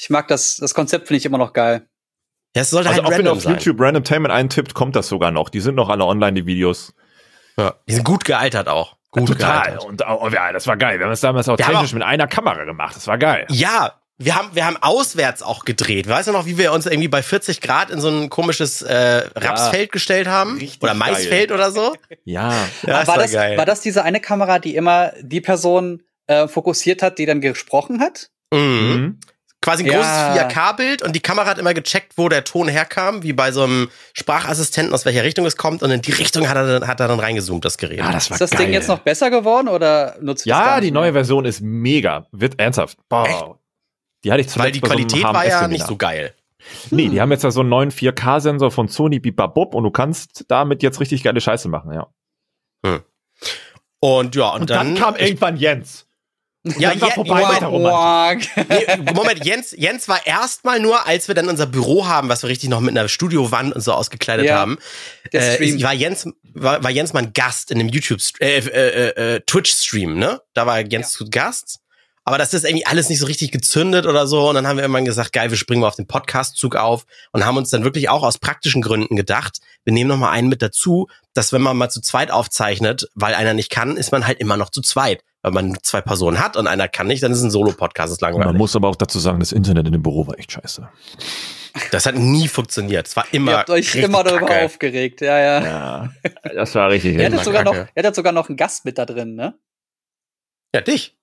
Ich 0.00 0.10
mag 0.10 0.28
das, 0.28 0.56
das 0.56 0.74
Konzept 0.74 1.08
finde 1.08 1.18
ich 1.18 1.26
immer 1.26 1.38
noch 1.38 1.52
geil. 1.52 1.86
Ja, 2.56 2.62
es 2.62 2.70
sollte 2.70 2.88
Also 2.88 3.02
halt 3.02 3.06
auch 3.06 3.10
wenn 3.18 3.24
ihr 3.26 3.30
random 3.30 3.36
auf 3.38 3.42
sein. 3.44 3.52
YouTube 3.54 3.80
Randomtainment 3.80 4.32
eintippt, 4.34 4.74
kommt 4.74 4.96
das 4.96 5.08
sogar 5.08 5.30
noch. 5.30 5.48
Die 5.50 5.60
sind 5.60 5.74
noch 5.74 5.88
alle 5.88 6.04
online, 6.04 6.32
die 6.32 6.46
Videos. 6.46 6.94
Ja. 7.56 7.74
Die 7.88 7.92
sind 7.94 8.04
gut 8.04 8.24
gealtert 8.24 8.68
auch. 8.68 8.96
Gut 9.10 9.28
Total. 9.28 9.62
gealtert. 9.62 9.84
Und 9.84 10.04
auch, 10.06 10.22
oh, 10.22 10.28
ja, 10.28 10.52
das 10.52 10.66
war 10.66 10.76
geil. 10.76 10.98
Wir 10.98 11.04
haben 11.06 11.12
das 11.12 11.20
damals 11.20 11.48
auch 11.48 11.58
Wir 11.58 11.64
technisch 11.66 11.90
auch- 11.90 11.94
mit 11.94 12.02
einer 12.02 12.26
Kamera 12.26 12.64
gemacht. 12.64 12.96
Das 12.96 13.06
war 13.06 13.18
geil. 13.18 13.46
Ja, 13.50 14.00
wir 14.18 14.34
haben, 14.36 14.50
wir 14.54 14.66
haben 14.66 14.76
auswärts 14.80 15.42
auch 15.42 15.64
gedreht. 15.64 16.08
Weißt 16.08 16.28
du 16.28 16.32
noch, 16.32 16.46
wie 16.46 16.58
wir 16.58 16.72
uns 16.72 16.86
irgendwie 16.86 17.08
bei 17.08 17.22
40 17.22 17.60
Grad 17.60 17.90
in 17.90 18.00
so 18.00 18.08
ein 18.08 18.30
komisches 18.30 18.82
äh, 18.82 19.28
Rapsfeld 19.34 19.92
gestellt 19.92 20.26
haben? 20.28 20.58
Richtig 20.58 20.82
oder 20.82 20.94
Maisfeld 20.94 21.52
oder 21.52 21.70
so? 21.72 21.94
Ja. 22.24 22.52
Ja, 22.86 22.98
Aber 22.98 23.06
war, 23.06 23.18
das, 23.18 23.32
war 23.34 23.64
das 23.66 23.80
diese 23.80 24.02
eine 24.04 24.20
Kamera, 24.20 24.58
die 24.58 24.76
immer 24.76 25.12
die 25.20 25.40
Person 25.40 26.02
äh, 26.26 26.48
fokussiert 26.48 27.02
hat, 27.02 27.18
die 27.18 27.26
dann 27.26 27.40
gesprochen 27.40 28.00
hat? 28.00 28.30
Mhm. 28.52 29.20
Quasi 29.62 29.84
ein 29.84 29.90
Ja. 29.90 29.96
großes 29.98 30.52
4K-Bild 30.56 31.02
und 31.02 31.14
die 31.14 31.20
Kamera 31.20 31.46
hat 31.46 31.58
immer 31.58 31.74
gecheckt, 31.74 32.14
wo 32.16 32.28
der 32.30 32.44
Ton 32.44 32.66
herkam, 32.68 33.22
wie 33.22 33.34
bei 33.34 33.52
so 33.52 33.62
einem 33.64 33.90
Sprachassistenten, 34.14 34.94
aus 34.94 35.04
welcher 35.04 35.22
Richtung 35.22 35.44
es 35.44 35.56
kommt. 35.58 35.82
Und 35.82 35.90
in 35.90 36.00
die 36.00 36.12
Richtung 36.12 36.48
hat 36.48 36.56
er, 36.56 36.66
dann- 36.80 36.88
hat 36.88 36.98
er 37.00 37.08
dann 37.08 37.20
reingezoomt, 37.20 37.64
das 37.64 37.76
Gerät. 37.76 37.98
Ja, 37.98 38.10
das 38.10 38.30
war 38.30 38.36
Ist 38.36 38.40
das 38.40 38.50
geil. 38.50 38.60
Ding 38.64 38.72
jetzt 38.72 38.88
noch 38.88 39.00
besser 39.00 39.28
geworden 39.30 39.68
oder 39.68 40.16
nutzt 40.20 40.46
Ja, 40.46 40.80
die 40.80 40.90
neue 40.90 41.12
Version 41.12 41.44
ist 41.44 41.60
mega. 41.60 42.26
Wird 42.32 42.58
ernsthaft. 42.58 42.96
Echt? 43.26 43.44
Die 44.24 44.32
hatte 44.32 44.40
ich 44.40 44.48
zuletzt 44.48 44.64
Weil 44.66 44.72
die 44.72 44.80
Qualität 44.80 45.22
war 45.24 45.46
ja 45.46 45.68
nicht 45.68 45.86
so 45.86 45.96
geil. 45.96 46.34
Nee, 46.90 47.08
die 47.08 47.20
haben 47.20 47.30
jetzt 47.30 47.42
da 47.44 47.50
so 47.50 47.60
einen 47.60 47.70
neuen 47.70 47.90
4K-Sensor 47.90 48.70
von 48.70 48.88
Sony 48.88 49.18
Bibabop 49.18 49.74
und 49.74 49.82
du 49.84 49.90
kannst 49.90 50.44
damit 50.48 50.82
jetzt 50.82 51.00
richtig 51.00 51.22
geile 51.22 51.40
Scheiße 51.40 51.68
machen, 51.68 51.92
ja. 51.94 52.06
Und 54.00 54.34
ja, 54.34 54.48
und, 54.50 54.70
dann, 54.70 54.96
irgendwann 55.18 55.56
Jens. 55.56 56.06
Ja, 56.64 56.90
dann 56.90 57.00
war 57.00 57.10
vorbei 57.12 57.42
mit 57.52 57.60
der 57.60 57.68
Moment, 57.70 59.14
Moment, 59.14 59.44
Jens, 59.46 59.74
Jens 59.76 60.08
war 60.08 60.26
erstmal 60.26 60.78
nur, 60.80 61.06
als 61.06 61.26
wir 61.28 61.34
dann 61.34 61.48
unser 61.48 61.66
Büro 61.66 62.06
haben, 62.06 62.28
was 62.28 62.42
wir 62.42 62.48
richtig 62.50 62.68
noch 62.68 62.80
mit 62.80 62.96
einer 62.96 63.08
Studiowand 63.08 63.74
und 63.74 63.80
so 63.80 63.92
ausgekleidet 63.92 64.46
Ja, 64.46 64.58
haben. 64.58 64.78
äh, 65.32 65.54
Stream. 65.54 65.82
war 65.82 65.94
Jens, 65.94 66.26
war, 66.52 66.82
war 66.84 66.90
Jens 66.90 67.12
mal 67.12 67.22
ein 67.22 67.32
Gast 67.32 67.70
in 67.70 67.80
einem 67.80 67.88
YouTube, 67.88 68.20
äh, 68.40 68.58
äh, 68.58 69.08
äh, 69.16 69.34
äh, 69.36 69.40
Twitch-Stream, 69.46 70.18
ne? 70.18 70.40
Da 70.52 70.66
war 70.66 70.80
Jens 70.80 71.12
zu 71.12 71.24
Gast. 71.30 71.78
Aber 72.24 72.36
das 72.36 72.52
ist 72.52 72.64
irgendwie 72.64 72.84
alles 72.86 73.08
nicht 73.08 73.18
so 73.18 73.26
richtig 73.26 73.50
gezündet 73.50 74.04
oder 74.06 74.26
so. 74.26 74.50
Und 74.50 74.54
dann 74.54 74.66
haben 74.66 74.76
wir 74.76 74.82
irgendwann 74.84 75.06
gesagt, 75.06 75.32
geil, 75.32 75.50
wir 75.50 75.56
springen 75.56 75.80
mal 75.80 75.88
auf 75.88 75.96
den 75.96 76.06
Podcast-Zug 76.06 76.76
auf 76.76 77.04
und 77.32 77.46
haben 77.46 77.56
uns 77.56 77.70
dann 77.70 77.82
wirklich 77.82 78.10
auch 78.10 78.22
aus 78.22 78.38
praktischen 78.38 78.82
Gründen 78.82 79.16
gedacht, 79.16 79.58
wir 79.84 79.94
nehmen 79.94 80.08
noch 80.08 80.18
mal 80.18 80.30
einen 80.30 80.48
mit 80.48 80.60
dazu, 80.60 81.08
dass 81.32 81.52
wenn 81.54 81.62
man 81.62 81.76
mal 81.78 81.88
zu 81.88 82.02
zweit 82.02 82.30
aufzeichnet, 82.30 83.08
weil 83.14 83.34
einer 83.34 83.54
nicht 83.54 83.70
kann, 83.70 83.96
ist 83.96 84.12
man 84.12 84.26
halt 84.26 84.38
immer 84.38 84.58
noch 84.58 84.68
zu 84.70 84.82
zweit. 84.82 85.22
Weil 85.42 85.52
man 85.52 85.78
zwei 85.82 86.00
Personen 86.02 86.38
hat 86.38 86.56
und 86.56 86.66
einer 86.66 86.86
kann 86.88 87.06
nicht, 87.06 87.22
dann 87.22 87.32
ist 87.32 87.38
es 87.38 87.44
ein 87.44 87.50
Solo-Podcast, 87.50 88.12
ist 88.12 88.20
Man 88.20 88.32
langweilig. 88.32 88.58
muss 88.58 88.76
aber 88.76 88.88
auch 88.88 88.96
dazu 88.96 89.18
sagen, 89.18 89.40
das 89.40 89.52
Internet 89.52 89.86
in 89.86 89.92
dem 89.92 90.02
Büro 90.02 90.26
war 90.26 90.38
echt 90.38 90.52
scheiße. 90.52 90.86
Das 91.92 92.04
hat 92.04 92.14
nie 92.16 92.48
funktioniert. 92.48 93.06
Es 93.06 93.16
war 93.16 93.24
immer 93.32 93.52
Ihr 93.52 93.58
habt 93.58 93.70
euch 93.70 93.94
immer 93.94 94.22
darüber 94.24 94.46
kacke. 94.46 94.64
aufgeregt, 94.66 95.20
ja, 95.20 95.38
ja. 95.38 95.62
Ja, 95.64 96.12
das 96.54 96.74
war 96.74 96.90
richtig. 96.90 97.16
Er 97.16 97.32
hat, 97.32 97.44
sogar 97.44 97.64
noch, 97.64 97.76
er 97.94 98.14
sogar 98.14 98.32
noch 98.32 98.48
einen 98.48 98.56
Gast 98.56 98.84
mit 98.84 98.98
da 98.98 99.06
drin, 99.06 99.34
ne? 99.34 99.54
Ja, 100.74 100.80
dich. 100.82 101.16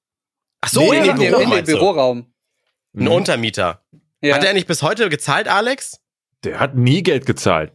Ach 0.62 0.69
so, 0.69 0.82
Nee, 0.82 0.97
in 0.97 1.03
dem 1.03 1.15
Büro, 1.17 1.39
in 1.41 1.49
dem? 1.51 1.65
Büroraum. 1.65 2.34
Ein 2.95 3.08
Untermieter. 3.10 3.84
Ja. 4.21 4.36
Hat 4.36 4.43
er 4.43 4.53
nicht 4.53 4.67
bis 4.67 4.82
heute 4.82 5.10
gezahlt, 5.10 5.47
Alex? 5.47 5.99
Der 6.43 6.60
hat 6.60 6.75
nie 6.75 7.03
Geld 7.03 7.25
gezahlt. 7.25 7.71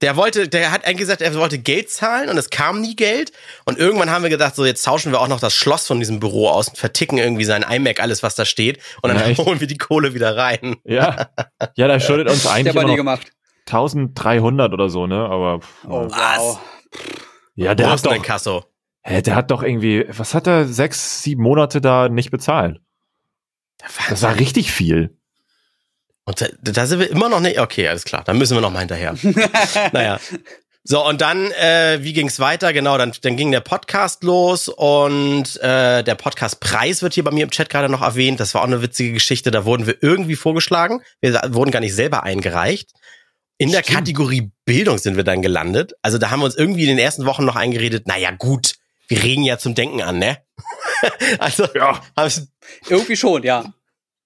Der 0.00 0.14
wollte, 0.16 0.48
der 0.48 0.70
hat 0.70 0.84
eigentlich 0.84 0.98
gesagt, 0.98 1.22
er 1.22 1.34
wollte 1.34 1.58
Geld 1.58 1.90
zahlen 1.90 2.28
und 2.28 2.36
es 2.38 2.50
kam 2.50 2.80
nie 2.80 2.94
Geld. 2.94 3.32
Und 3.64 3.78
irgendwann 3.78 4.10
haben 4.10 4.22
wir 4.22 4.30
gedacht, 4.30 4.54
so 4.54 4.64
jetzt 4.64 4.84
tauschen 4.84 5.10
wir 5.10 5.20
auch 5.20 5.26
noch 5.26 5.40
das 5.40 5.54
Schloss 5.54 5.86
von 5.88 5.98
diesem 5.98 6.20
Büro 6.20 6.48
aus 6.48 6.68
und 6.68 6.78
verticken 6.78 7.18
irgendwie 7.18 7.44
sein 7.44 7.64
iMac, 7.68 7.98
alles 8.00 8.22
was 8.22 8.36
da 8.36 8.44
steht. 8.44 8.78
Und 9.02 9.12
dann 9.12 9.20
echt? 9.20 9.40
holen 9.40 9.58
wir 9.58 9.66
die 9.66 9.76
Kohle 9.78 10.14
wieder 10.14 10.36
rein. 10.36 10.76
Ja. 10.84 11.30
Ja, 11.76 11.88
da 11.88 11.98
schuldet 12.00 12.30
uns 12.30 12.46
eigentlich 12.46 12.74
immer 12.76 12.84
noch 12.86 12.94
gemacht. 12.96 13.32
1300 13.66 14.72
oder 14.72 14.88
so, 14.88 15.06
ne? 15.06 15.16
Aber 15.28 15.60
pff, 15.60 15.84
Oh, 15.88 16.08
Was? 16.10 16.38
wow. 16.38 16.60
ja, 17.56 17.74
der 17.74 17.86
Wo 17.88 17.90
hat 17.90 18.06
doch, 18.06 18.22
Kasso? 18.22 18.64
hä, 19.02 19.20
der 19.20 19.34
hat 19.34 19.50
doch 19.50 19.62
irgendwie, 19.64 20.06
was 20.08 20.32
hat 20.34 20.46
er, 20.46 20.66
sechs, 20.66 21.22
sieben 21.22 21.42
Monate 21.42 21.80
da 21.80 22.08
nicht 22.08 22.30
bezahlt? 22.30 22.80
Das 24.08 24.22
war 24.22 24.36
richtig 24.38 24.70
viel. 24.72 25.16
Und 26.28 26.42
da, 26.42 26.46
da 26.60 26.86
sind 26.86 27.00
wir 27.00 27.10
immer 27.10 27.30
noch 27.30 27.40
nicht. 27.40 27.58
Okay, 27.58 27.88
alles 27.88 28.04
klar. 28.04 28.22
Dann 28.22 28.36
müssen 28.36 28.54
wir 28.54 28.60
noch 28.60 28.70
mal 28.70 28.80
hinterher. 28.80 29.14
naja. 29.92 30.20
So, 30.84 31.02
und 31.06 31.22
dann, 31.22 31.50
äh, 31.52 32.00
wie 32.02 32.12
ging's 32.12 32.38
weiter? 32.38 32.74
Genau, 32.74 32.98
dann, 32.98 33.12
dann 33.22 33.38
ging 33.38 33.50
der 33.50 33.60
Podcast 33.60 34.22
los 34.24 34.68
und 34.68 35.56
äh, 35.62 36.04
der 36.04 36.14
Podcastpreis 36.16 37.00
wird 37.00 37.14
hier 37.14 37.24
bei 37.24 37.30
mir 37.30 37.44
im 37.44 37.50
Chat 37.50 37.70
gerade 37.70 37.88
noch 37.88 38.02
erwähnt. 38.02 38.40
Das 38.40 38.52
war 38.52 38.60
auch 38.60 38.66
eine 38.66 38.82
witzige 38.82 39.12
Geschichte. 39.12 39.50
Da 39.50 39.64
wurden 39.64 39.86
wir 39.86 40.02
irgendwie 40.02 40.36
vorgeschlagen. 40.36 41.00
Wir 41.22 41.40
wurden 41.48 41.70
gar 41.70 41.80
nicht 41.80 41.94
selber 41.94 42.24
eingereicht. 42.24 42.90
In 43.56 43.72
der 43.72 43.82
Stimmt. 43.82 43.96
Kategorie 43.96 44.50
Bildung 44.66 44.98
sind 44.98 45.16
wir 45.16 45.24
dann 45.24 45.40
gelandet. 45.40 45.94
Also 46.02 46.18
da 46.18 46.30
haben 46.30 46.40
wir 46.40 46.44
uns 46.44 46.56
irgendwie 46.56 46.82
in 46.82 46.88
den 46.88 46.98
ersten 46.98 47.24
Wochen 47.24 47.46
noch 47.46 47.56
eingeredet, 47.56 48.06
naja 48.06 48.32
gut, 48.32 48.74
wir 49.08 49.22
regen 49.22 49.44
ja 49.44 49.56
zum 49.56 49.74
Denken 49.74 50.02
an, 50.02 50.18
ne? 50.18 50.36
also, 51.38 51.66
Ja. 51.74 52.02
Irgendwie 52.90 53.16
schon, 53.16 53.42
ja. 53.44 53.64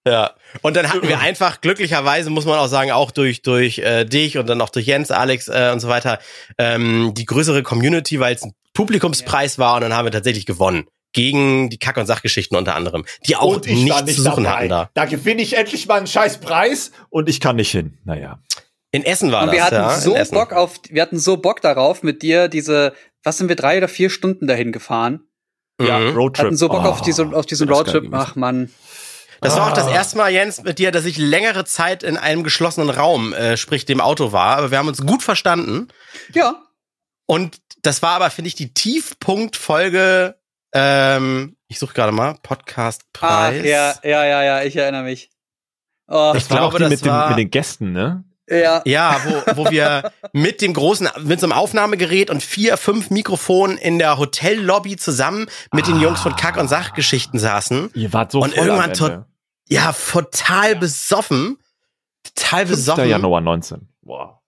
Ja, 0.06 0.32
und 0.62 0.76
dann 0.76 0.88
hatten 0.92 1.06
wir 1.06 1.20
einfach, 1.20 1.60
glücklicherweise 1.60 2.30
muss 2.30 2.44
man 2.44 2.58
auch 2.58 2.66
sagen, 2.66 2.90
auch 2.90 3.10
durch, 3.10 3.42
durch 3.42 3.78
äh, 3.78 4.04
dich 4.04 4.38
und 4.38 4.48
dann 4.48 4.60
auch 4.60 4.70
durch 4.70 4.86
Jens, 4.86 5.10
Alex 5.10 5.48
äh, 5.48 5.70
und 5.72 5.80
so 5.80 5.88
weiter, 5.88 6.18
ähm, 6.58 7.12
die 7.14 7.24
größere 7.24 7.62
Community, 7.62 8.18
weil 8.20 8.34
es 8.34 8.42
ein 8.42 8.52
Publikumspreis 8.74 9.58
war 9.58 9.76
und 9.76 9.82
dann 9.82 9.94
haben 9.94 10.06
wir 10.06 10.12
tatsächlich 10.12 10.46
gewonnen. 10.46 10.84
Gegen 11.14 11.68
die 11.68 11.78
Kack- 11.78 11.98
und 11.98 12.06
Sachgeschichten 12.06 12.56
unter 12.56 12.74
anderem, 12.74 13.04
die 13.26 13.36
auch 13.36 13.56
Und 13.56 13.66
ich 13.66 13.76
war 13.76 13.84
nichts 13.84 14.02
nicht 14.06 14.16
zu 14.16 14.22
suchen 14.22 14.44
dabei. 14.44 14.56
hatten 14.60 14.68
da. 14.70 14.90
Da 14.94 15.04
gewinne 15.04 15.42
ich 15.42 15.56
endlich 15.58 15.86
mal 15.86 15.98
einen 15.98 16.06
scheiß 16.06 16.38
Preis 16.38 16.90
und 17.10 17.28
ich 17.28 17.38
kann 17.38 17.56
nicht 17.56 17.70
hin. 17.70 17.98
Naja. 18.04 18.38
In 18.92 19.04
Essen 19.04 19.30
war 19.30 19.42
Und 19.42 19.48
das, 19.48 19.56
wir 19.56 19.64
hatten 19.64 19.74
ja. 19.74 19.98
so 19.98 20.14
in 20.14 20.16
Essen. 20.22 20.34
Bock 20.34 20.52
auf, 20.54 20.80
wir 20.88 21.02
hatten 21.02 21.18
so 21.18 21.36
Bock 21.36 21.60
darauf, 21.60 22.02
mit 22.02 22.22
dir 22.22 22.48
diese, 22.48 22.94
was 23.24 23.36
sind 23.36 23.48
wir, 23.50 23.56
drei 23.56 23.76
oder 23.76 23.88
vier 23.88 24.08
Stunden 24.08 24.46
dahin 24.46 24.72
gefahren? 24.72 25.20
Ja, 25.80 25.98
Mhm. 25.98 26.16
Roadtrip. 26.16 26.46
Hatten 26.46 26.56
so 26.56 26.68
Bock 26.68 26.82
Oh, 26.84 26.88
auf 26.88 27.02
diesen, 27.02 27.34
auf 27.34 27.44
diesen 27.44 27.68
Roadtrip. 27.68 28.08
Ach 28.12 28.34
man. 28.36 28.70
Das 29.42 29.56
war 29.56 29.68
auch 29.70 29.74
das 29.74 29.86
Ah. 29.86 29.92
erste 29.92 30.16
Mal, 30.16 30.30
Jens, 30.32 30.62
mit 30.62 30.78
dir, 30.78 30.90
dass 30.92 31.04
ich 31.04 31.18
längere 31.18 31.64
Zeit 31.64 32.02
in 32.02 32.16
einem 32.16 32.42
geschlossenen 32.44 32.88
Raum, 32.90 33.32
äh, 33.34 33.56
sprich 33.56 33.84
dem 33.84 34.00
Auto 34.00 34.32
war. 34.32 34.56
Aber 34.58 34.70
wir 34.70 34.78
haben 34.78 34.88
uns 34.88 35.04
gut 35.04 35.22
verstanden. 35.22 35.88
Ja. 36.32 36.62
Und 37.26 37.58
das 37.82 38.02
war 38.02 38.10
aber, 38.12 38.30
finde 38.30 38.48
ich, 38.48 38.54
die 38.54 38.72
Tiefpunktfolge. 38.72 40.36
Ähm, 40.74 41.56
ich 41.68 41.78
suche 41.78 41.92
gerade 41.94 42.12
mal 42.12 42.36
Podcastpreis. 42.42 43.60
Ah, 43.62 43.66
ja, 43.66 43.94
ja, 44.02 44.24
ja, 44.24 44.42
ja, 44.42 44.62
ich 44.62 44.76
erinnere 44.76 45.02
mich. 45.02 45.30
Oh, 46.08 46.32
Ich 46.34 46.42
Das 46.44 46.50
war 46.50 46.58
glaube, 46.58 46.74
auch 46.74 46.76
die 46.78 46.82
das 46.84 46.90
mit, 46.90 47.00
dem, 47.04 47.08
war- 47.12 47.28
mit 47.30 47.38
den 47.38 47.50
Gästen, 47.50 47.92
ne? 47.92 48.24
ja. 48.48 48.82
Ja, 48.84 49.20
wo, 49.24 49.64
wo 49.64 49.70
wir 49.70 50.10
mit 50.32 50.60
dem 50.60 50.72
großen, 50.74 51.08
mit 51.20 51.40
so 51.40 51.46
einem 51.46 51.52
Aufnahmegerät 51.52 52.30
und 52.30 52.42
vier, 52.42 52.76
fünf 52.76 53.10
Mikrofonen 53.10 53.78
in 53.78 53.98
der 53.98 54.18
Hotellobby 54.18 54.96
zusammen 54.96 55.46
mit 55.72 55.86
den 55.86 56.00
Jungs 56.00 56.20
von 56.20 56.36
Kack- 56.36 56.56
und 56.58 56.68
Sachgeschichten 56.68 57.38
saßen. 57.38 57.90
Ihr 57.94 58.12
wart 58.12 58.32
so 58.32 58.40
Und 58.40 58.54
voll 58.54 58.66
irgendwann 58.66 58.90
am 58.90 58.96
tot- 58.96 59.10
Ende. 59.12 59.26
Ja, 59.72 59.92
total 59.92 60.76
besoffen. 60.76 61.58
Total 62.22 62.66
5. 62.66 62.70
besoffen. 62.70 63.08
Januar 63.08 63.40
19. 63.40 63.88
Wow. 64.02 64.38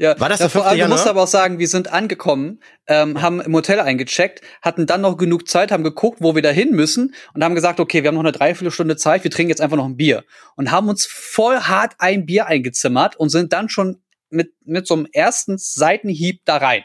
Ja, 0.00 0.18
War 0.20 0.28
das 0.28 0.38
ja, 0.38 0.44
der 0.44 0.50
vor 0.50 0.62
5. 0.62 0.70
allem, 0.70 0.80
Du 0.80 0.88
musst 0.88 1.00
Januar? 1.00 1.10
aber 1.10 1.22
auch 1.24 1.28
sagen, 1.28 1.58
wir 1.58 1.66
sind 1.66 1.92
angekommen, 1.92 2.60
ähm, 2.86 3.20
haben 3.20 3.40
im 3.40 3.52
Hotel 3.52 3.80
eingecheckt, 3.80 4.42
hatten 4.62 4.86
dann 4.86 5.00
noch 5.00 5.16
genug 5.16 5.48
Zeit, 5.48 5.72
haben 5.72 5.82
geguckt, 5.82 6.18
wo 6.20 6.36
wir 6.36 6.42
da 6.42 6.50
hin 6.50 6.70
müssen 6.70 7.14
und 7.34 7.42
haben 7.42 7.56
gesagt, 7.56 7.80
okay, 7.80 8.02
wir 8.04 8.08
haben 8.08 8.14
noch 8.14 8.22
eine 8.22 8.30
Dreiviertelstunde 8.30 8.96
Zeit, 8.96 9.24
wir 9.24 9.30
trinken 9.32 9.50
jetzt 9.50 9.60
einfach 9.60 9.76
noch 9.76 9.86
ein 9.86 9.96
Bier. 9.96 10.24
Und 10.54 10.70
haben 10.70 10.88
uns 10.88 11.04
voll 11.04 11.58
hart 11.58 11.96
ein 11.98 12.26
Bier 12.26 12.46
eingezimmert 12.46 13.16
und 13.16 13.30
sind 13.30 13.52
dann 13.52 13.68
schon 13.68 14.00
mit, 14.30 14.52
mit 14.64 14.86
so 14.86 14.94
einem 14.94 15.06
ersten 15.12 15.58
Seitenhieb 15.58 16.42
da 16.44 16.58
rein. 16.58 16.84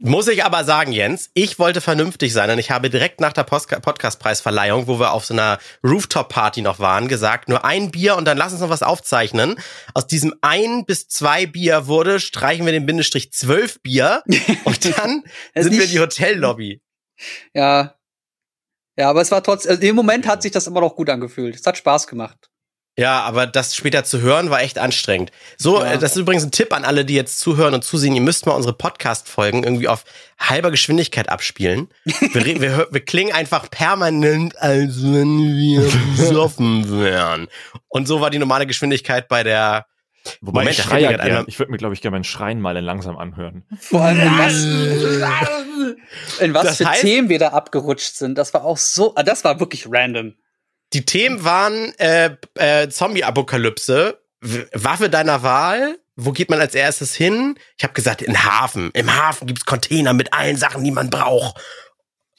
Muss 0.00 0.28
ich 0.28 0.44
aber 0.44 0.62
sagen, 0.62 0.92
Jens, 0.92 1.28
ich 1.34 1.58
wollte 1.58 1.80
vernünftig 1.80 2.32
sein 2.32 2.48
und 2.50 2.58
ich 2.60 2.70
habe 2.70 2.88
direkt 2.88 3.20
nach 3.20 3.32
der 3.32 3.42
Podcastpreisverleihung, 3.42 4.86
wo 4.86 5.00
wir 5.00 5.12
auf 5.12 5.24
so 5.24 5.34
einer 5.34 5.58
Rooftop-Party 5.82 6.62
noch 6.62 6.78
waren, 6.78 7.08
gesagt, 7.08 7.48
nur 7.48 7.64
ein 7.64 7.90
Bier 7.90 8.16
und 8.16 8.24
dann 8.24 8.38
lass 8.38 8.52
uns 8.52 8.60
noch 8.60 8.70
was 8.70 8.84
aufzeichnen. 8.84 9.58
Aus 9.94 10.06
diesem 10.06 10.34
ein 10.40 10.84
bis 10.84 11.08
zwei 11.08 11.46
Bier 11.46 11.88
wurde, 11.88 12.20
streichen 12.20 12.64
wir 12.64 12.72
den 12.72 12.86
Bindestrich 12.86 13.32
zwölf 13.32 13.80
Bier 13.82 14.22
und 14.64 14.84
dann 14.98 15.24
sind 15.56 15.72
wir 15.72 15.82
in 15.82 15.90
die 15.90 15.98
Hotellobby. 15.98 16.80
Ja. 17.52 17.96
Ja, 18.96 19.10
aber 19.10 19.20
es 19.20 19.32
war 19.32 19.42
trotzdem, 19.42 19.70
also 19.70 19.82
im 19.82 19.96
Moment 19.96 20.28
hat 20.28 20.42
sich 20.42 20.52
das 20.52 20.68
immer 20.68 20.80
noch 20.80 20.94
gut 20.94 21.10
angefühlt. 21.10 21.56
Es 21.56 21.66
hat 21.66 21.76
Spaß 21.76 22.06
gemacht. 22.06 22.50
Ja, 22.98 23.20
aber 23.20 23.46
das 23.46 23.76
später 23.76 24.02
zu 24.02 24.20
hören 24.20 24.50
war 24.50 24.60
echt 24.60 24.76
anstrengend. 24.78 25.30
So, 25.56 25.78
Ja. 25.80 25.92
äh, 25.92 25.98
das 25.98 26.12
ist 26.12 26.16
übrigens 26.18 26.42
ein 26.44 26.50
Tipp 26.50 26.72
an 26.72 26.84
alle, 26.84 27.04
die 27.04 27.14
jetzt 27.14 27.38
zuhören 27.38 27.72
und 27.74 27.84
zusehen. 27.84 28.14
Ihr 28.16 28.20
müsst 28.20 28.44
mal 28.44 28.52
unsere 28.54 28.74
Podcast-Folgen 28.74 29.62
irgendwie 29.62 29.86
auf 29.86 30.04
halber 30.38 30.72
Geschwindigkeit 30.72 31.28
abspielen. 31.28 31.88
Wir, 32.04 32.60
wir, 32.60 32.88
wir 32.90 33.00
klingen 33.04 33.32
einfach 33.32 33.70
permanent, 33.70 34.58
als 34.60 35.00
wenn 35.02 35.56
wir 35.56 35.82
besoffen 36.16 37.00
wären. 37.00 37.46
Und 37.86 38.08
so 38.08 38.20
war 38.20 38.30
die 38.30 38.38
normale 38.40 38.66
Geschwindigkeit 38.66 39.28
bei 39.28 39.44
der. 39.44 39.86
Wobei 40.40 40.62
Moment, 40.62 40.76
ich 40.78 40.84
schreie 40.84 41.04
ja 41.04 41.12
gern. 41.16 41.44
Ich 41.46 41.58
würde 41.60 41.70
mir, 41.70 41.78
glaube 41.78 41.94
ich, 41.94 42.02
gerne 42.02 42.16
meinen 42.16 42.24
Schreien 42.24 42.60
mal 42.60 42.76
in 42.76 42.84
langsam 42.84 43.16
anhören. 43.16 43.62
Vor 43.80 44.02
allem 44.02 44.20
in 44.20 44.38
was, 44.38 46.40
in 46.40 46.52
was 46.54 46.64
Das 46.64 46.76
für 46.78 46.84
heißt- 46.88 47.00
Themen 47.00 47.28
wir 47.28 47.38
da 47.38 47.48
abgerutscht 47.50 48.16
sind. 48.16 48.36
Das 48.36 48.52
war 48.54 48.64
auch 48.64 48.76
so, 48.76 49.14
ah, 49.14 49.22
das 49.22 49.44
war 49.44 49.60
wirklich 49.60 49.86
random. 49.88 50.34
Die 50.92 51.04
Themen 51.04 51.44
waren 51.44 51.92
äh, 51.98 52.36
äh, 52.54 52.88
Zombie-Apokalypse, 52.88 54.18
Waffe 54.72 55.10
deiner 55.10 55.42
Wahl. 55.42 55.98
Wo 56.16 56.32
geht 56.32 56.50
man 56.50 56.60
als 56.60 56.74
erstes 56.74 57.14
hin? 57.14 57.56
Ich 57.76 57.84
habe 57.84 57.94
gesagt, 57.94 58.22
in 58.22 58.32
den 58.32 58.44
Hafen. 58.44 58.90
Im 58.94 59.14
Hafen 59.14 59.46
gibt's 59.46 59.64
Container 59.64 60.12
mit 60.14 60.32
allen 60.32 60.56
Sachen, 60.56 60.82
die 60.82 60.90
man 60.90 61.10
braucht. 61.10 61.60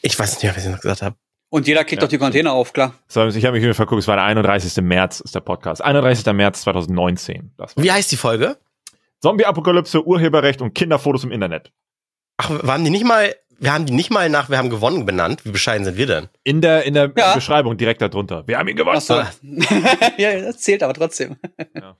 Ich 0.02 0.18
weiß 0.18 0.42
nicht 0.42 0.56
was 0.56 0.66
ich 0.66 0.72
noch 0.72 0.82
gesagt 0.82 1.02
habe. 1.02 1.16
Und 1.50 1.68
jeder 1.68 1.84
kriegt 1.84 2.02
Ja, 2.02 2.06
doch 2.08 2.10
die 2.10 2.18
Container 2.18 2.54
auf, 2.54 2.74
klar. 2.74 2.94
So, 3.08 3.26
ich 3.28 3.44
habe 3.46 3.54
mich 3.56 3.64
wieder 3.64 3.74
verguckt, 3.74 4.02
es 4.02 4.08
war 4.08 4.18
der 4.18 4.26
31. 4.26 4.84
März, 4.84 5.20
ist 5.20 5.34
der 5.34 5.40
Podcast. 5.40 5.82
31. 5.82 6.26
März 6.34 6.62
2019. 6.62 7.54
Das 7.58 7.76
war 7.76 7.84
Wie 7.84 7.92
heißt 7.92 8.12
die 8.12 8.18
Folge? 8.18 8.58
Zombie-Apokalypse, 9.22 10.06
Urheberrecht 10.06 10.62
und 10.62 10.74
Kinderfotos 10.74 11.24
im 11.24 11.32
Internet. 11.32 11.72
Ach, 12.38 12.50
wir 12.50 12.72
haben 12.72 12.84
die 12.84 12.92
nicht 12.92 13.04
mal, 13.04 13.34
wir 13.60 13.74
haben 13.74 13.86
die 13.86 13.94
nicht 13.94 14.10
mal 14.12 14.30
nach 14.30 14.50
Wir 14.50 14.58
haben 14.58 14.70
gewonnen 14.70 15.06
benannt. 15.06 15.46
Wie 15.46 15.52
bescheiden 15.52 15.86
sind 15.86 15.98
wir 15.98 16.08
denn? 16.08 16.30
In 16.44 16.62
der, 16.62 16.84
in 16.84 16.94
der 16.94 17.12
Ja. 17.16 17.34
Beschreibung 17.36 17.78
direkt 17.78 18.02
darunter. 18.02 18.48
Wir 18.48 18.58
haben 18.58 18.68
ihn 18.68 18.76
gewonnen. 18.76 18.98
Ach 18.98 19.02
so. 19.02 19.22
ja, 20.18 20.40
das 20.40 20.58
zählt 20.60 20.84
aber 20.84 20.94
trotzdem. 20.94 21.38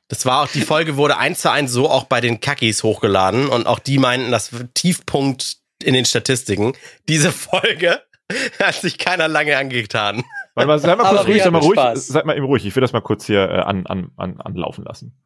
Das 0.08 0.26
war 0.26 0.44
auch, 0.44 0.48
die 0.48 0.62
Folge 0.62 0.98
wurde 0.98 1.18
eins 1.18 1.42
zu 1.42 1.52
eins 1.52 1.72
so 1.72 1.90
auch 1.90 2.06
bei 2.06 2.22
den 2.22 2.40
Kackis 2.40 2.84
hochgeladen 2.84 3.48
und 3.50 3.68
auch 3.68 3.80
die 3.80 3.98
meinten, 3.98 4.32
das 4.32 4.52
Tiefpunkt 4.74 5.58
in 5.84 5.94
den 5.94 6.06
Statistiken. 6.06 6.74
Diese 7.08 7.32
Folge 7.32 8.02
hat 8.60 8.76
sich 8.76 8.98
keiner 8.98 9.28
lange 9.28 9.58
angetan. 9.58 10.24
Warte 10.56 10.68
mal, 10.68 10.80
seid 10.80 10.98
mal 10.98 11.10
kurz 11.10 11.28
ruhig, 11.28 11.44
seid 11.44 11.52
mal 11.52 11.60
ruhig, 11.60 11.80
seid 11.96 12.26
mal 12.26 12.38
eben 12.38 12.46
ruhig. 12.46 12.66
Ich 12.66 12.76
will 12.76 12.82
das 12.82 12.94
mal 12.94 13.02
kurz 13.02 13.26
hier 13.26 13.50
äh, 13.50 13.60
an, 13.60 13.86
an, 13.86 14.12
an, 14.18 14.42
anlaufen 14.42 14.84
lassen. 14.84 15.18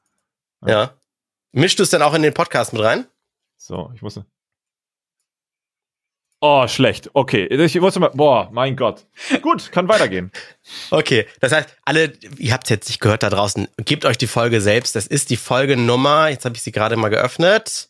Ja. 0.65 0.93
Mischst 1.51 1.79
du 1.79 1.83
es 1.83 1.89
dann 1.89 2.01
auch 2.01 2.13
in 2.13 2.21
den 2.21 2.33
Podcast 2.33 2.73
mit 2.73 2.81
rein? 2.81 3.05
So, 3.57 3.91
ich 3.95 4.01
muss. 4.01 4.19
Oh, 6.45 6.67
schlecht. 6.67 7.09
Okay, 7.13 7.45
ich 7.45 7.81
wusste 7.81 8.01
mal. 8.01 8.09
Boah, 8.09 8.49
mein 8.51 8.75
Gott. 8.75 9.05
Gut, 9.41 9.71
kann 9.71 9.87
weitergehen. 9.87 10.29
Okay, 10.91 11.25
das 11.39 11.53
heißt, 11.53 11.69
alle, 11.85 12.13
ihr 12.37 12.51
habt 12.53 12.65
es 12.65 12.69
jetzt 12.69 12.87
nicht 12.89 12.99
gehört 12.99 13.23
da 13.23 13.29
draußen, 13.29 13.67
gebt 13.77 14.03
euch 14.05 14.17
die 14.17 14.27
Folge 14.27 14.59
selbst. 14.59 14.95
Das 14.95 15.07
ist 15.07 15.29
die 15.29 15.37
Folgenummer, 15.37 16.27
jetzt 16.29 16.43
habe 16.45 16.55
ich 16.55 16.61
sie 16.61 16.71
gerade 16.73 16.95
mal 16.97 17.07
geöffnet. 17.09 17.89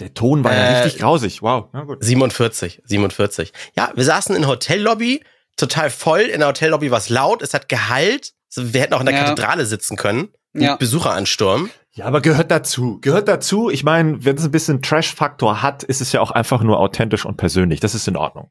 Der 0.00 0.12
Ton 0.12 0.42
war 0.42 0.52
ja 0.52 0.58
Äh, 0.58 0.82
richtig 0.82 1.00
grausig. 1.00 1.40
Wow, 1.42 1.68
na 1.72 1.82
gut. 1.84 2.02
47, 2.02 2.82
47. 2.84 3.52
Ja, 3.76 3.92
wir 3.94 4.04
saßen 4.04 4.34
in 4.34 4.46
Hotellobby, 4.48 5.22
total 5.56 5.88
voll. 5.90 6.22
In 6.22 6.40
der 6.40 6.48
Hotellobby 6.48 6.90
war 6.90 6.98
es 6.98 7.08
laut, 7.10 7.42
es 7.42 7.54
hat 7.54 7.68
Gehalt. 7.68 8.32
Also 8.56 8.74
Wir 8.74 8.80
hätten 8.80 8.94
auch 8.94 9.00
in 9.00 9.06
der 9.06 9.14
Ja. 9.14 9.22
Kathedrale 9.24 9.66
sitzen 9.66 9.96
können. 9.96 10.30
Ja. 10.52 10.72
Mit 10.72 10.80
Besucheransturm. 10.80 11.70
Ja, 11.96 12.06
aber 12.06 12.20
gehört 12.20 12.50
dazu. 12.50 12.98
Gehört 13.00 13.28
dazu. 13.28 13.70
Ich 13.70 13.84
meine, 13.84 14.24
wenn 14.24 14.36
es 14.36 14.44
ein 14.44 14.50
bisschen 14.50 14.82
Trash-Faktor 14.82 15.62
hat, 15.62 15.84
ist 15.84 16.00
es 16.00 16.10
ja 16.12 16.20
auch 16.20 16.32
einfach 16.32 16.62
nur 16.62 16.78
authentisch 16.80 17.24
und 17.24 17.36
persönlich. 17.36 17.78
Das 17.80 17.94
ist 17.94 18.08
in 18.08 18.16
Ordnung. 18.16 18.50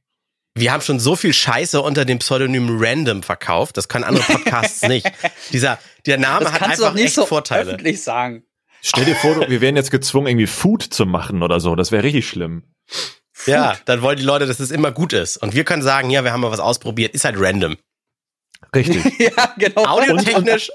Wir 0.56 0.72
haben 0.72 0.82
schon 0.82 1.00
so 1.00 1.16
viel 1.16 1.34
Scheiße 1.34 1.82
unter 1.82 2.06
dem 2.06 2.20
Pseudonym 2.20 2.78
Random 2.80 3.22
verkauft. 3.24 3.76
Das 3.76 3.90
können 3.90 4.06
andere 4.06 4.24
Podcasts 4.24 4.82
nicht. 4.88 5.12
Dieser, 5.52 5.78
der 6.06 6.20
Name 6.20 6.46
Das 6.46 6.54
hat 6.54 6.60
kannst 6.62 6.80
du 6.80 6.84
einfach 6.86 6.96
nicht 6.96 7.06
echt 7.06 7.16
so 7.16 7.26
Vorteile. 7.26 7.72
öffentlich 7.72 8.02
sagen. 8.02 8.44
Stell 8.82 9.06
dir 9.06 9.16
vor, 9.16 9.36
wir 9.50 9.62
wären 9.62 9.76
jetzt 9.76 9.92
gezwungen, 9.92 10.28
irgendwie 10.28 10.48
Food 10.48 10.84
zu 10.84 11.06
machen 11.06 11.42
oder 11.44 11.60
so. 11.60 11.76
Das 11.76 11.92
wäre 11.92 12.04
richtig 12.04 12.28
schlimm. 12.28 12.64
Ja, 13.46 13.76
dann 13.86 14.02
wollen 14.02 14.18
die 14.18 14.24
Leute, 14.24 14.46
dass 14.46 14.60
es 14.62 14.72
immer 14.72 14.92
gut 14.92 15.12
ist. 15.12 15.36
Und 15.38 15.54
wir 15.54 15.66
können 15.66 15.82
sagen, 15.82 16.10
ja, 16.10 16.24
wir 16.24 16.32
haben 16.32 16.42
mal 16.42 16.52
was 16.52 16.60
ausprobiert, 16.60 17.14
ist 17.14 17.26
halt 17.26 17.36
random. 17.38 17.76
Richtig. 18.74 19.20
ja, 19.20 19.54
genau. 19.58 19.86
Audiotechnisch. 19.86 20.72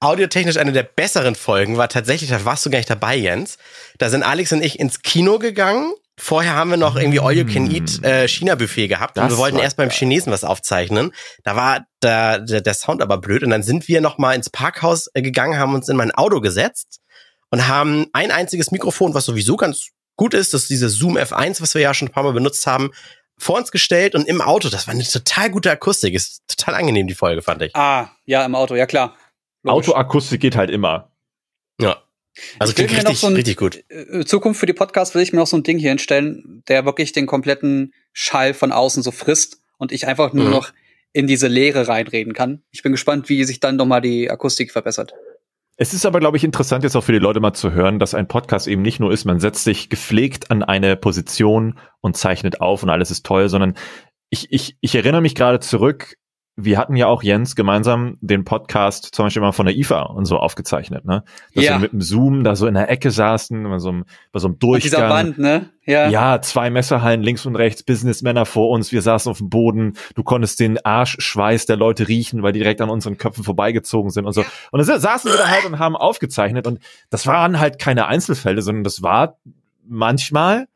Audiotechnisch 0.00 0.58
eine 0.58 0.72
der 0.72 0.82
besseren 0.82 1.34
Folgen 1.34 1.78
war 1.78 1.88
tatsächlich, 1.88 2.30
da 2.30 2.44
warst 2.44 2.66
du 2.66 2.70
gar 2.70 2.78
nicht 2.78 2.90
dabei, 2.90 3.16
Jens. 3.16 3.58
Da 3.98 4.10
sind 4.10 4.22
Alex 4.22 4.52
und 4.52 4.62
ich 4.62 4.78
ins 4.78 5.00
Kino 5.00 5.38
gegangen. 5.38 5.92
Vorher 6.18 6.54
haben 6.54 6.70
wir 6.70 6.76
noch 6.78 6.96
irgendwie 6.96 7.20
All 7.20 7.32
You 7.32 7.44
Can 7.44 7.70
Eat 7.70 8.02
äh, 8.02 8.26
China-Buffet 8.26 8.88
gehabt 8.88 9.18
und 9.18 9.24
Das 9.24 9.32
wir 9.32 9.38
wollten 9.38 9.58
erst 9.58 9.76
beim. 9.76 9.90
Chinesen 9.90 10.32
was 10.32 10.44
aufzeichnen. 10.44 11.12
Da 11.44 11.56
war 11.56 11.86
der, 12.02 12.38
der, 12.40 12.62
der 12.62 12.74
Sound 12.74 13.02
aber 13.02 13.18
blöd 13.18 13.42
und 13.42 13.50
dann 13.50 13.62
sind 13.62 13.86
wir 13.88 14.00
noch 14.00 14.16
mal 14.16 14.34
ins 14.34 14.48
Parkhaus 14.48 15.08
äh, 15.12 15.20
gegangen, 15.20 15.58
haben 15.58 15.74
uns 15.74 15.88
in 15.88 15.96
mein 15.96 16.10
Auto 16.12 16.40
gesetzt 16.40 17.00
und 17.50 17.68
haben 17.68 18.06
ein 18.12 18.30
einziges 18.30 18.70
Mikrofon, 18.70 19.12
was 19.12 19.26
sowieso 19.26 19.56
ganz 19.56 19.88
gut 20.16 20.32
ist, 20.32 20.54
das 20.54 20.62
ist 20.62 20.70
diese 20.70 20.88
Zoom 20.88 21.16
F1, 21.18 21.60
was 21.60 21.74
wir 21.74 21.82
ja 21.82 21.94
schon 21.94 22.08
ein 22.08 22.12
paar 22.12 22.22
Mal 22.22 22.32
benutzt 22.32 22.66
haben, 22.66 22.90
vor 23.38 23.56
uns 23.56 23.70
gestellt 23.70 24.14
und 24.14 24.26
im 24.26 24.40
Auto. 24.40 24.68
Das 24.68 24.86
war 24.86 24.94
eine 24.94 25.04
total 25.04 25.50
gute 25.50 25.70
Akustik. 25.70 26.14
Ist 26.14 26.42
total 26.48 26.74
angenehm, 26.74 27.06
die 27.06 27.14
Folge, 27.14 27.42
fand 27.42 27.62
ich. 27.62 27.76
Ah, 27.76 28.10
ja, 28.24 28.44
im 28.44 28.54
Auto, 28.54 28.74
ja 28.74 28.86
klar. 28.86 29.14
Logisch. 29.66 29.88
Autoakustik 29.88 30.40
geht 30.40 30.56
halt 30.56 30.70
immer. 30.70 31.10
Ja. 31.80 32.02
Also 32.58 32.70
Ich 32.70 32.76
klingt 32.76 32.92
richtig, 32.92 33.18
so 33.18 33.26
ein- 33.28 33.34
richtig 33.34 33.56
gut. 33.56 33.82
Äh, 33.88 34.24
Zukunft 34.24 34.60
für 34.60 34.66
die 34.66 34.72
Podcasts 34.74 35.14
will 35.14 35.22
ich 35.22 35.32
mir 35.32 35.38
noch 35.40 35.46
so 35.46 35.56
ein 35.56 35.62
Ding 35.62 35.78
hier 35.78 35.88
hinstellen, 35.90 36.62
der 36.68 36.84
wirklich 36.84 37.12
den 37.12 37.26
kompletten 37.26 37.94
Schall 38.12 38.52
von 38.54 38.72
außen 38.72 39.02
so 39.02 39.10
frisst 39.10 39.62
und 39.78 39.90
ich 39.92 40.06
einfach 40.06 40.32
nur 40.32 40.44
Mhm. 40.46 40.50
noch 40.50 40.72
in 41.12 41.26
diese 41.26 41.48
Leere 41.48 41.88
reinreden 41.88 42.34
kann. 42.34 42.62
Ich 42.70 42.82
bin 42.82 42.92
gespannt, 42.92 43.28
wie 43.30 43.42
sich 43.44 43.58
dann 43.60 43.76
noch 43.76 43.86
mal 43.86 44.00
die 44.02 44.30
Akustik 44.30 44.70
verbessert. 44.70 45.14
Es 45.78 45.92
ist 45.94 46.04
aber, 46.06 46.20
glaube 46.20 46.36
ich, 46.36 46.44
interessant 46.44 46.84
jetzt 46.84 46.94
auch 46.96 47.04
für 47.04 47.12
die 47.12 47.18
Leute 47.18 47.40
mal 47.40 47.52
zu 47.54 47.72
hören, 47.72 47.98
dass 47.98 48.14
ein 48.14 48.28
Podcast 48.28 48.66
eben 48.66 48.82
nicht 48.82 48.98
nur 49.00 49.12
ist, 49.12 49.24
man 49.26 49.40
setzt 49.40 49.64
sich 49.64 49.88
gepflegt 49.90 50.50
an 50.50 50.62
eine 50.62 50.96
Position 50.96 51.78
und 52.00 52.16
zeichnet 52.16 52.60
auf 52.60 52.82
und 52.82 52.90
alles 52.90 53.10
ist 53.10 53.24
toll, 53.26 53.48
sondern 53.48 53.76
ich, 54.30 54.50
ich, 54.52 54.76
ich 54.80 54.94
erinnere 54.94 55.20
mich 55.22 55.34
gerade 55.34 55.60
zurück, 55.60 56.16
wir 56.58 56.78
hatten 56.78 56.96
ja 56.96 57.06
auch 57.06 57.22
Jens 57.22 57.54
gemeinsam 57.54 58.16
den 58.22 58.44
Podcast 58.44 59.14
zum 59.14 59.26
Beispiel 59.26 59.42
mal 59.42 59.52
von 59.52 59.66
der 59.66 59.76
IFA 59.76 60.02
und 60.04 60.24
so 60.24 60.38
aufgezeichnet, 60.38 61.04
ne? 61.04 61.22
Dass 61.54 61.64
Ja. 61.64 61.72
wir 61.74 61.80
mit 61.80 61.92
dem 61.92 62.00
Zoom 62.00 62.44
da 62.44 62.56
so 62.56 62.66
in 62.66 62.72
der 62.72 62.88
Ecke 62.90 63.10
saßen, 63.10 63.62
bei 63.64 63.78
so 63.78 63.90
einem, 63.90 64.04
bei 64.32 64.38
so 64.38 64.48
einem 64.48 64.58
Durchgang. 64.58 64.90
dieser 64.90 65.10
Wand, 65.10 65.38
ne? 65.38 65.68
Ja. 65.84 66.08
Ja, 66.08 66.40
zwei 66.40 66.70
Messerhallen 66.70 67.22
links 67.22 67.44
und 67.44 67.56
rechts, 67.56 67.82
Businessmänner 67.82 68.46
vor 68.46 68.70
uns, 68.70 68.90
wir 68.90 69.02
saßen 69.02 69.30
auf 69.30 69.36
dem 69.38 69.50
Boden, 69.50 69.98
du 70.14 70.22
konntest 70.22 70.58
den 70.58 70.82
Arschschweiß 70.82 71.66
der 71.66 71.76
Leute 71.76 72.08
riechen, 72.08 72.42
weil 72.42 72.52
die 72.52 72.60
direkt 72.60 72.80
an 72.80 72.88
unseren 72.88 73.18
Köpfen 73.18 73.44
vorbeigezogen 73.44 74.10
sind 74.10 74.24
und 74.24 74.32
so. 74.32 74.40
Und 74.72 74.78
dann 74.88 75.00
saßen 75.00 75.30
wir 75.30 75.36
da 75.36 75.48
halt 75.48 75.66
und 75.66 75.78
haben 75.78 75.94
aufgezeichnet 75.94 76.66
und 76.66 76.78
das 77.10 77.26
waren 77.26 77.60
halt 77.60 77.78
keine 77.78 78.06
Einzelfälle, 78.06 78.62
sondern 78.62 78.82
das 78.82 79.02
war 79.02 79.36
manchmal 79.86 80.68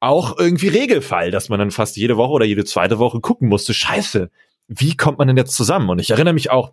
auch 0.00 0.38
irgendwie 0.38 0.68
Regelfall, 0.68 1.30
dass 1.30 1.48
man 1.48 1.58
dann 1.58 1.70
fast 1.70 1.96
jede 1.96 2.16
Woche 2.16 2.32
oder 2.32 2.44
jede 2.44 2.64
zweite 2.64 2.98
Woche 2.98 3.20
gucken 3.20 3.48
musste, 3.48 3.72
scheiße, 3.74 4.30
wie 4.68 4.96
kommt 4.96 5.18
man 5.18 5.28
denn 5.28 5.36
jetzt 5.36 5.54
zusammen? 5.54 5.88
Und 5.90 5.98
ich 5.98 6.10
erinnere 6.10 6.34
mich 6.34 6.50
auch, 6.50 6.72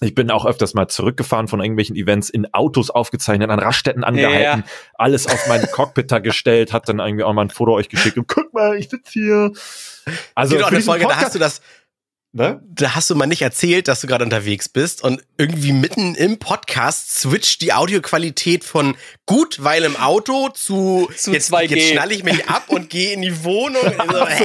Ich 0.00 0.14
bin 0.14 0.30
auch 0.30 0.46
öfters 0.46 0.74
mal 0.74 0.86
zurückgefahren 0.86 1.48
von 1.48 1.60
irgendwelchen 1.60 1.96
Events 1.96 2.30
in 2.30 2.52
Autos 2.54 2.90
aufgezeichnet, 2.90 3.50
an 3.50 3.58
Raststätten 3.58 4.04
angehalten, 4.04 4.62
ja. 4.64 4.72
alles 4.94 5.26
auf 5.26 5.48
meinen 5.48 5.66
Cockpit 5.72 6.12
da 6.12 6.20
gestellt, 6.20 6.72
hat 6.72 6.88
dann 6.88 7.00
irgendwie 7.00 7.24
auch 7.24 7.32
mal 7.32 7.42
ein 7.42 7.50
Foto 7.50 7.74
euch 7.74 7.88
geschickt 7.88 8.16
und 8.16 8.28
guck 8.28 8.52
mal, 8.54 8.76
ich 8.76 8.88
sitze 8.88 9.10
hier. 9.12 9.52
Also 10.34 10.54
genau, 10.54 10.68
für 10.68 10.80
Folge, 10.80 11.04
Podcast, 11.04 11.20
da 11.20 11.26
hast 11.26 11.34
du 11.34 11.38
das, 11.40 11.60
Ne? 12.32 12.60
Da 12.68 12.94
hast 12.94 13.08
du 13.08 13.14
mal 13.14 13.26
nicht 13.26 13.40
erzählt, 13.40 13.88
dass 13.88 14.02
du 14.02 14.06
gerade 14.06 14.22
unterwegs 14.22 14.68
bist 14.68 15.02
und 15.02 15.24
irgendwie 15.38 15.72
mitten 15.72 16.14
im 16.14 16.38
Podcast 16.38 17.14
switcht 17.18 17.62
die 17.62 17.72
Audioqualität 17.72 18.64
von 18.64 18.96
gut, 19.24 19.64
weil 19.64 19.82
im 19.84 19.96
Auto 19.96 20.50
zu, 20.50 21.08
zu 21.16 21.32
jetzt, 21.32 21.50
2G. 21.50 21.74
jetzt 21.74 21.88
schnalle 21.88 22.12
ich 22.12 22.24
mich 22.24 22.46
ab 22.46 22.64
und 22.68 22.90
gehe 22.90 23.14
in 23.14 23.22
die 23.22 23.44
Wohnung. 23.44 23.80
so, 24.38 24.44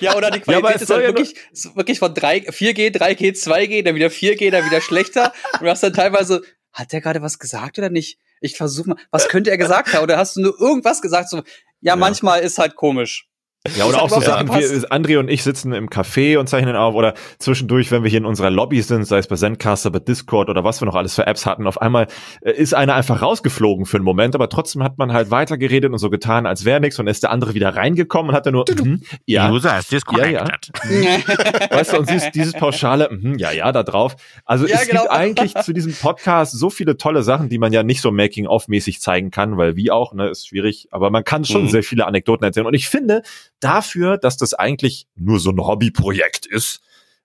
ja, 0.00 0.16
oder 0.16 0.32
die 0.32 0.40
Qualität 0.40 0.74
ja, 0.74 0.82
ist 0.82 0.90
halt 0.90 1.06
wirklich, 1.06 1.36
wirklich 1.74 2.00
von 2.00 2.12
3, 2.12 2.48
4G, 2.48 2.92
3G, 2.92 3.40
2G, 3.40 3.84
dann 3.84 3.94
wieder 3.94 4.08
4G, 4.08 4.50
dann 4.50 4.66
wieder 4.66 4.80
schlechter. 4.80 5.32
Und 5.52 5.62
du 5.62 5.70
hast 5.70 5.84
dann 5.84 5.92
teilweise, 5.92 6.42
hat 6.72 6.92
der 6.92 7.02
gerade 7.02 7.22
was 7.22 7.38
gesagt 7.38 7.78
oder 7.78 7.88
nicht? 7.88 8.18
Ich 8.40 8.56
versuche 8.56 8.90
mal, 8.90 8.96
was 9.12 9.28
könnte 9.28 9.50
er 9.50 9.58
gesagt 9.58 9.92
haben? 9.92 10.02
Oder 10.02 10.18
hast 10.18 10.34
du 10.34 10.40
nur 10.40 10.60
irgendwas 10.60 11.00
gesagt? 11.00 11.30
So, 11.30 11.36
ja, 11.36 11.44
ja. 11.82 11.96
manchmal 11.96 12.40
ist 12.40 12.58
halt 12.58 12.74
komisch. 12.74 13.28
Ja, 13.76 13.86
oder 13.86 14.02
auch 14.02 14.10
so 14.10 14.20
Sachen 14.20 14.48
wie 14.50 14.62
André 14.90 15.18
und 15.18 15.30
ich 15.30 15.42
sitzen 15.42 15.72
im 15.72 15.88
Café 15.88 16.38
und 16.38 16.50
zeichnen 16.50 16.76
auf 16.76 16.94
oder 16.94 17.14
zwischendurch, 17.38 17.90
wenn 17.90 18.02
wir 18.02 18.10
hier 18.10 18.18
in 18.18 18.26
unserer 18.26 18.50
Lobby 18.50 18.82
sind, 18.82 19.06
sei 19.06 19.16
es 19.16 19.26
bei 19.26 19.36
Zencaster, 19.36 19.90
bei 19.90 20.00
Discord 20.00 20.50
oder 20.50 20.64
was 20.64 20.82
wir 20.82 20.86
noch 20.86 20.94
alles 20.94 21.14
für 21.14 21.26
Apps 21.26 21.46
hatten, 21.46 21.66
auf 21.66 21.80
einmal 21.80 22.06
äh, 22.42 22.52
ist 22.52 22.74
einer 22.74 22.94
einfach 22.94 23.22
rausgeflogen 23.22 23.86
für 23.86 23.96
einen 23.96 24.04
Moment, 24.04 24.34
aber 24.34 24.50
trotzdem 24.50 24.82
hat 24.82 24.98
man 24.98 25.14
halt 25.14 25.30
weitergeredet 25.30 25.90
und 25.90 25.96
so 25.96 26.10
getan, 26.10 26.44
als 26.44 26.66
wäre 26.66 26.78
nichts 26.78 26.98
und 26.98 27.06
ist 27.06 27.22
der 27.22 27.30
andere 27.30 27.54
wieder 27.54 27.74
reingekommen 27.74 28.30
und 28.30 28.36
hat 28.36 28.44
dann 28.44 28.52
nur, 28.52 28.66
mm, 28.68 28.96
ja, 29.24 29.50
User 29.50 29.78
ist 29.78 29.90
disconnected. 29.90 30.70
Ja, 30.90 31.00
ja. 31.00 31.70
weißt 31.70 31.94
du, 31.94 31.98
und 32.00 32.08
siehst 32.10 32.34
dieses 32.34 32.52
pauschale, 32.52 33.08
mm, 33.10 33.38
ja, 33.38 33.50
ja, 33.50 33.72
da 33.72 33.82
drauf. 33.82 34.16
Also 34.44 34.66
ja, 34.66 34.76
es 34.76 34.88
genau. 34.88 35.04
gibt 35.04 35.12
eigentlich 35.14 35.54
zu 35.54 35.72
diesem 35.72 35.94
Podcast 35.94 36.52
so 36.52 36.68
viele 36.68 36.98
tolle 36.98 37.22
Sachen, 37.22 37.48
die 37.48 37.56
man 37.56 37.72
ja 37.72 37.82
nicht 37.82 38.02
so 38.02 38.10
Making-of-mäßig 38.10 39.00
zeigen 39.00 39.30
kann, 39.30 39.56
weil 39.56 39.74
wie 39.74 39.90
auch, 39.90 40.12
ne, 40.12 40.28
ist 40.28 40.48
schwierig, 40.48 40.88
aber 40.90 41.08
man 41.08 41.24
kann 41.24 41.46
schon 41.46 41.62
mhm. 41.62 41.68
sehr 41.68 41.82
viele 41.82 42.06
Anekdoten 42.06 42.44
erzählen 42.44 42.66
und 42.66 42.74
ich 42.74 42.90
finde, 42.90 43.22
dafür, 43.60 44.18
dass 44.18 44.36
das 44.36 44.54
eigentlich 44.54 45.06
nur 45.14 45.40
so 45.40 45.50
ein 45.50 45.58
Hobbyprojekt 45.58 46.46
ist, 46.46 46.80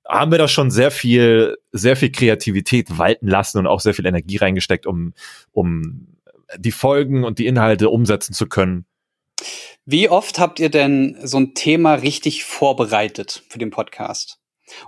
haben 0.07 0.31
wir 0.31 0.37
da 0.39 0.47
schon 0.47 0.71
sehr 0.71 0.91
viel, 0.91 1.57
sehr 1.71 1.95
viel 1.95 2.11
Kreativität 2.11 2.97
walten 2.97 3.27
lassen 3.27 3.59
und 3.59 3.67
auch 3.67 3.79
sehr 3.79 3.93
viel 3.93 4.05
Energie 4.05 4.37
reingesteckt, 4.37 4.87
um, 4.87 5.13
um 5.51 6.07
die 6.57 6.71
Folgen 6.71 7.23
und 7.23 7.37
die 7.37 7.45
Inhalte 7.45 7.89
umsetzen 7.89 8.33
zu 8.33 8.47
können. 8.47 8.85
Wie 9.85 10.09
oft 10.09 10.39
habt 10.39 10.59
ihr 10.59 10.69
denn 10.69 11.17
so 11.23 11.37
ein 11.37 11.53
Thema 11.53 11.95
richtig 11.95 12.43
vorbereitet 12.43 13.43
für 13.49 13.59
den 13.59 13.69
Podcast? 13.69 14.39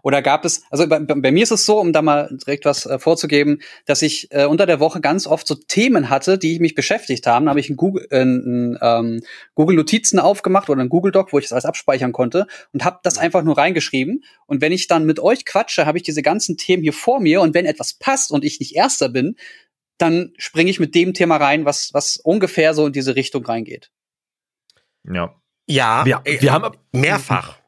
Oder 0.03 0.21
gab 0.21 0.45
es, 0.45 0.63
also 0.69 0.87
bei, 0.87 0.99
bei, 0.99 1.31
mir 1.31 1.43
ist 1.43 1.51
es 1.51 1.65
so, 1.65 1.79
um 1.79 1.93
da 1.93 2.01
mal 2.01 2.29
direkt 2.45 2.65
was 2.65 2.85
äh, 2.85 2.99
vorzugeben, 2.99 3.61
dass 3.85 4.01
ich 4.01 4.31
äh, 4.31 4.45
unter 4.45 4.65
der 4.65 4.79
Woche 4.79 5.01
ganz 5.01 5.27
oft 5.27 5.47
so 5.47 5.55
Themen 5.55 6.09
hatte, 6.09 6.37
die 6.37 6.59
mich 6.59 6.75
beschäftigt 6.75 7.27
haben. 7.27 7.45
Da 7.45 7.49
habe 7.51 7.59
ich 7.59 7.69
ein 7.69 7.77
Google, 7.77 8.07
äh, 8.09 8.23
ein, 8.23 8.77
ähm, 8.81 9.21
Google 9.55 9.75
Notizen 9.75 10.19
aufgemacht 10.19 10.69
oder 10.69 10.81
ein 10.81 10.89
Google 10.89 11.11
Doc, 11.11 11.33
wo 11.33 11.39
ich 11.39 11.45
das 11.45 11.53
alles 11.53 11.65
abspeichern 11.65 12.11
konnte 12.11 12.47
und 12.73 12.83
habe 12.83 12.99
das 13.03 13.17
einfach 13.17 13.43
nur 13.43 13.57
reingeschrieben. 13.57 14.23
Und 14.45 14.61
wenn 14.61 14.71
ich 14.71 14.87
dann 14.87 15.05
mit 15.05 15.19
euch 15.19 15.45
quatsche, 15.45 15.85
habe 15.85 15.97
ich 15.97 16.03
diese 16.03 16.21
ganzen 16.21 16.57
Themen 16.57 16.83
hier 16.83 16.93
vor 16.93 17.19
mir 17.19 17.41
und 17.41 17.53
wenn 17.53 17.65
etwas 17.65 17.93
passt 17.93 18.31
und 18.31 18.43
ich 18.43 18.59
nicht 18.59 18.75
Erster 18.75 19.09
bin, 19.09 19.35
dann 19.97 20.33
springe 20.37 20.69
ich 20.69 20.79
mit 20.79 20.95
dem 20.95 21.13
Thema 21.13 21.37
rein, 21.37 21.65
was, 21.65 21.93
was 21.93 22.17
ungefähr 22.17 22.73
so 22.73 22.87
in 22.87 22.93
diese 22.93 23.15
Richtung 23.15 23.45
reingeht. 23.45 23.91
Ja. 25.03 25.35
Ja, 25.67 26.05
wir, 26.05 26.21
wir 26.25 26.41
äh, 26.41 26.49
haben 26.49 26.77
mehrfach. 26.91 27.60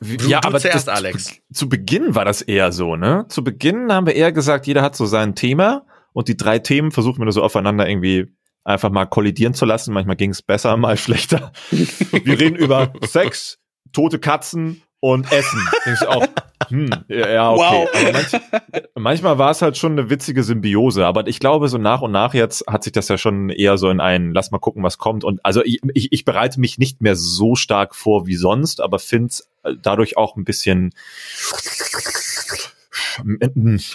Du, 0.00 0.28
ja, 0.28 0.40
du 0.40 0.48
aber 0.48 0.60
zuerst, 0.60 0.88
das, 0.88 0.96
Alex. 0.96 1.40
Zu 1.52 1.68
Beginn 1.68 2.14
war 2.14 2.24
das 2.24 2.42
eher 2.42 2.72
so, 2.72 2.96
ne? 2.96 3.26
Zu 3.28 3.42
Beginn 3.42 3.92
haben 3.92 4.06
wir 4.06 4.14
eher 4.14 4.32
gesagt, 4.32 4.66
jeder 4.66 4.82
hat 4.82 4.96
so 4.96 5.06
sein 5.06 5.34
Thema 5.34 5.86
und 6.12 6.28
die 6.28 6.36
drei 6.36 6.58
Themen 6.58 6.90
versuchen 6.90 7.24
wir 7.24 7.32
so 7.32 7.42
aufeinander 7.42 7.88
irgendwie 7.88 8.26
einfach 8.64 8.90
mal 8.90 9.06
kollidieren 9.06 9.54
zu 9.54 9.64
lassen. 9.64 9.94
Manchmal 9.94 10.16
ging 10.16 10.30
es 10.30 10.42
besser, 10.42 10.76
mal 10.78 10.96
schlechter. 10.96 11.52
wir 11.70 12.40
reden 12.40 12.56
über 12.56 12.92
Sex, 13.02 13.58
tote 13.92 14.18
Katzen 14.18 14.82
und 15.00 15.30
Essen. 15.32 15.60
Denkst 15.86 16.02
auch, 16.06 16.26
hm, 16.68 16.90
ja, 17.08 17.50
okay. 17.50 17.88
Wow. 17.92 18.12
Manch, 18.12 18.82
manchmal 18.94 19.38
war 19.38 19.50
es 19.50 19.62
halt 19.62 19.76
schon 19.76 19.92
eine 19.92 20.10
witzige 20.10 20.42
Symbiose, 20.42 21.06
aber 21.06 21.26
ich 21.26 21.40
glaube, 21.40 21.68
so 21.68 21.78
nach 21.78 22.02
und 22.02 22.12
nach 22.12 22.34
jetzt 22.34 22.64
hat 22.66 22.84
sich 22.84 22.92
das 22.92 23.08
ja 23.08 23.16
schon 23.16 23.50
eher 23.50 23.78
so 23.78 23.90
in 23.90 24.00
einen, 24.00 24.32
lass 24.32 24.50
mal 24.50 24.58
gucken, 24.58 24.82
was 24.82 24.98
kommt. 24.98 25.24
Und 25.24 25.44
also 25.44 25.62
ich, 25.64 25.80
ich, 25.94 26.12
ich 26.12 26.24
bereite 26.24 26.60
mich 26.60 26.78
nicht 26.78 27.00
mehr 27.00 27.16
so 27.16 27.54
stark 27.54 27.94
vor 27.94 28.26
wie 28.26 28.36
sonst, 28.36 28.80
aber 28.80 28.98
finde 28.98 29.28
es 29.28 29.48
dadurch 29.82 30.16
auch 30.16 30.36
ein 30.36 30.44
bisschen 30.44 30.92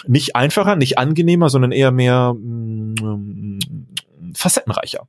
nicht 0.06 0.36
einfacher, 0.36 0.76
nicht 0.76 0.98
angenehmer, 0.98 1.48
sondern 1.48 1.72
eher 1.72 1.90
mehr 1.90 2.34
mm, 2.34 3.58
facettenreicher. 4.34 5.08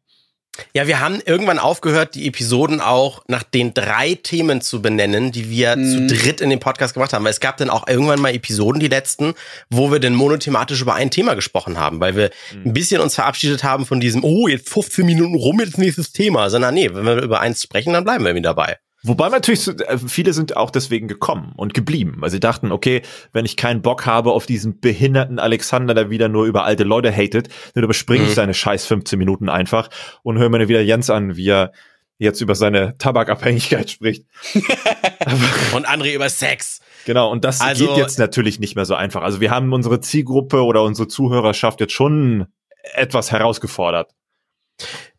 Ja, 0.74 0.88
wir 0.88 1.00
haben 1.00 1.22
irgendwann 1.26 1.60
aufgehört, 1.60 2.16
die 2.16 2.28
Episoden 2.28 2.82
auch 2.82 3.24
nach 3.28 3.44
den 3.44 3.74
drei 3.74 4.16
Themen 4.16 4.62
zu 4.62 4.82
benennen, 4.82 5.32
die 5.32 5.50
wir 5.50 5.76
mhm. 5.76 6.10
zu 6.10 6.16
dritt 6.16 6.42
in 6.42 6.50
dem 6.50 6.60
Podcast 6.60 6.94
gemacht 6.94 7.14
haben. 7.14 7.24
Weil 7.24 7.32
es 7.32 7.40
gab 7.40 7.58
dann 7.58 7.70
auch 7.70 7.88
irgendwann 7.88 8.22
mal 8.22 8.34
Episoden, 8.34 8.80
die 8.80 8.88
letzten, 8.88 9.34
wo 9.70 9.92
wir 9.92 10.00
dann 10.00 10.16
monothematisch 10.16 10.82
über 10.82 10.96
ein 10.96 11.12
Thema 11.12 11.34
gesprochen 11.34 11.80
haben, 11.80 12.00
weil 12.00 12.16
wir 12.16 12.32
mhm. 12.54 12.70
ein 12.70 12.74
bisschen 12.74 13.02
uns 13.02 13.16
verabschiedet 13.16 13.64
haben 13.64 13.86
von 13.86 14.00
diesem, 14.00 14.24
oh, 14.24 14.48
jetzt 14.48 14.70
15 14.70 15.06
Minuten 15.06 15.36
rum, 15.36 15.60
jetzt 15.60 15.78
nächstes 15.78 16.12
Thema. 16.12 16.50
Sondern 16.50 16.74
nee, 16.74 16.90
wenn 16.94 17.06
wir 17.06 17.22
über 17.22 17.40
eins 17.40 17.62
sprechen, 17.62 17.94
dann 17.94 18.04
bleiben 18.04 18.24
wir 18.24 18.36
wieder 18.36 18.46
dabei. 18.46 18.78
Wobei 19.08 19.30
natürlich 19.30 19.68
äh, 19.68 19.98
viele 19.98 20.34
sind 20.34 20.58
auch 20.58 20.72
deswegen 20.72 21.08
gekommen 21.08 21.54
und 21.56 21.74
geblieben, 21.74 22.16
weil 22.20 22.30
sie 22.30 22.40
dachten, 22.40 22.72
okay, 22.72 23.02
wenn 23.34 23.46
ich 23.46 23.56
keinen 23.56 23.82
Bock 23.82 24.06
habe 24.06 24.32
auf 24.32 24.46
diesen 24.46 24.80
behinderten 24.80 25.40
Alexander, 25.40 25.94
der 25.94 26.10
wieder 26.10 26.28
nur 26.28 26.46
über 26.46 26.64
alte 26.64 26.84
Leute 26.84 27.12
hatet, 27.12 27.50
dann 27.74 27.84
überspringe 27.84 28.24
mhm. 28.24 28.30
ich 28.30 28.36
seine 28.36 28.54
scheiß 28.54 28.86
15 28.86 29.20
Minuten 29.20 29.50
einfach 29.50 29.90
und 30.24 30.40
höre 30.40 30.50
mir 30.50 30.68
wieder 30.68 30.82
Jens 30.82 31.10
an, 31.10 31.36
wie 31.36 31.50
er 31.50 31.72
jetzt 32.18 32.42
über 32.42 32.56
seine 32.56 32.98
Tabakabhängigkeit 32.98 33.90
spricht. 33.90 34.26
und 35.74 35.88
André 35.88 36.14
über 36.14 36.30
Sex. 36.30 36.80
Genau, 37.06 37.30
und 37.32 37.44
das 37.44 37.62
also, 37.62 37.88
geht 37.88 37.98
jetzt 37.98 38.18
natürlich 38.20 38.60
nicht 38.60 38.76
mehr 38.76 38.86
so 38.86 38.96
einfach. 38.96 39.22
Also 39.22 39.42
wir 39.42 39.52
haben 39.52 39.72
unsere 39.74 40.00
Zielgruppe 40.00 40.64
oder 40.64 40.84
unsere 40.84 41.08
Zuhörerschaft 41.08 41.80
jetzt 41.82 41.94
schon 41.94 42.48
etwas 42.94 43.32
herausgefordert. 43.32 44.12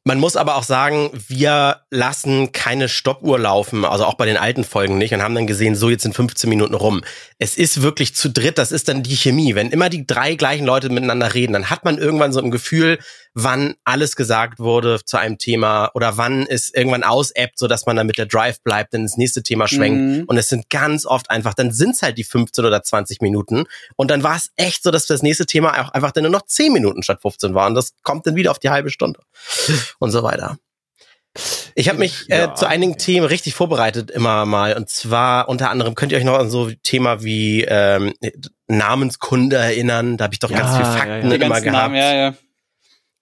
Man 0.07 0.21
muss 0.21 0.37
aber 0.37 0.55
auch 0.55 0.63
sagen, 0.63 1.11
wir 1.27 1.81
lassen 1.91 2.53
keine 2.53 2.89
Stoppuhr 2.89 3.41
laufen, 3.41 3.85
also 3.85 4.05
auch 4.05 4.15
bei 4.15 4.25
den 4.25 4.37
alten 4.37 4.63
Folgen 4.63 4.99
nicht 4.99 5.13
und 5.13 5.21
haben 5.21 5.35
dann 5.35 5.49
gesehen, 5.49 5.75
so 5.75 5.91
jetzt 5.91 6.05
sind 6.05 6.15
15 6.15 6.49
Minuten 6.49 6.75
rum. 6.75 7.03
Es 7.41 7.57
ist 7.57 7.83
wirklich 7.83 8.15
zu 8.15 8.31
dritt, 8.31 8.57
das 8.57 8.71
ist 8.71 8.87
dann 8.87 9.03
die 9.03 9.17
Chemie. 9.17 9.57
Wenn 9.57 9.71
immer 9.71 9.89
die 9.89 10.07
drei 10.07 10.37
gleichen 10.37 10.65
Leute 10.65 10.91
miteinander 10.91 11.35
reden, 11.35 11.55
dann 11.55 11.71
hat 11.71 11.85
man 11.85 11.99
irgendwann 11.99 12.33
so 12.33 12.41
ein 12.41 12.53
Gefühl, 12.53 13.01
wann 13.35 13.75
alles 13.83 14.15
gesagt 14.15 14.61
wurde 14.61 15.05
zu 15.05 15.17
einem 15.17 15.39
Thema 15.39 15.91
oder 15.93 16.17
wann 16.17 16.47
es 16.47 16.73
irgendwann 16.73 17.03
ausappt, 17.03 17.59
so 17.59 17.67
dass 17.67 17.85
man 17.85 17.97
dann 17.97 18.07
mit 18.07 18.17
der 18.17 18.27
Drive 18.27 18.63
bleibt, 18.63 18.95
dann 18.95 19.01
ins 19.01 19.17
nächste 19.17 19.43
Thema 19.43 19.67
schwenkt. 19.67 20.01
Mhm. 20.01 20.25
Und 20.29 20.39
es 20.39 20.49
sind 20.49 20.71
ganz 20.71 21.05
oft 21.05 21.31
einfach, 21.31 21.53
dann 21.53 21.73
sind's 21.73 22.03
halt 22.03 22.17
die 22.17 22.23
15 22.23 22.65
oder 22.65 22.81
20 22.81 23.23
Minuten. 23.23 23.65
Und 23.97 24.13
dann 24.13 24.23
war 24.23 24.37
es 24.37 24.53
echt 24.55 24.85
so, 24.85 24.93
dass 24.93 25.07
das 25.07 25.23
nächste 25.23 25.47
Thema 25.47 25.83
auch 25.83 25.89
einfach 25.91 26.13
dann 26.13 26.23
nur 26.23 26.33
noch 26.33 26.47
10 26.47 26.73
Minuten 26.73 27.03
statt 27.03 27.23
15 27.23 27.55
war. 27.55 27.67
Und 27.67 27.75
das 27.75 27.95
kommt 28.05 28.25
dann 28.29 28.37
wieder 28.37 28.53
auf 28.53 28.61
die 28.61 28.71
halbe 28.71 28.91
Stunde 28.91 29.19
und 29.99 30.11
so 30.11 30.23
weiter. 30.23 30.59
Ich 31.75 31.89
habe 31.89 31.99
mich 31.99 32.31
äh, 32.31 32.39
ja, 32.39 32.55
zu 32.55 32.67
einigen 32.67 32.93
okay. 32.93 33.05
Themen 33.05 33.27
richtig 33.27 33.55
vorbereitet 33.55 34.11
immer 34.11 34.47
mal. 34.47 34.75
Und 34.75 34.89
zwar 34.89 35.49
unter 35.49 35.71
anderem 35.71 35.95
könnt 35.95 36.13
ihr 36.13 36.19
euch 36.19 36.25
noch 36.25 36.39
an 36.39 36.51
so 36.51 36.71
Thema 36.83 37.23
wie 37.23 37.65
ähm, 37.65 38.15
Namenskunde 38.69 39.57
erinnern. 39.57 40.17
Da 40.17 40.25
habe 40.25 40.35
ich 40.35 40.41
doch 40.41 40.51
ja, 40.51 40.59
ganz 40.59 40.77
viel 40.77 40.85
Fakten 40.85 41.31
ja, 41.31 41.37
immer 41.37 41.61
gehabt. 41.61 41.77
Namen, 41.77 41.97
ja, 41.97 42.15
ja. 42.15 42.35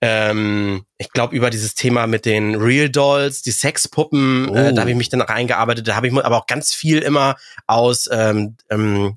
Ähm, 0.01 0.85
ich 0.99 1.11
glaube, 1.11 1.35
über 1.35 1.51
dieses 1.51 1.75
Thema 1.75 2.07
mit 2.07 2.27
den 2.27 2.57
Real 2.57 2.91
Dolls, 2.91 3.43
die 3.43 3.53
Sexpuppen, 3.53 4.51
oh. 4.51 4.55
äh, 4.55 4.75
da 4.75 4.83
habe 4.83 4.91
ich 4.91 4.97
mich 4.97 5.09
dann 5.09 5.23
reingearbeitet. 5.23 5.89
Da 5.89 5.97
habe 5.97 6.07
ich 6.07 6.15
aber 6.15 6.37
auch 6.37 6.47
ganz 6.47 6.75
viel 6.75 6.99
immer 6.99 7.37
aus 7.67 8.09
ähm, 8.13 8.57
ähm, 8.71 9.17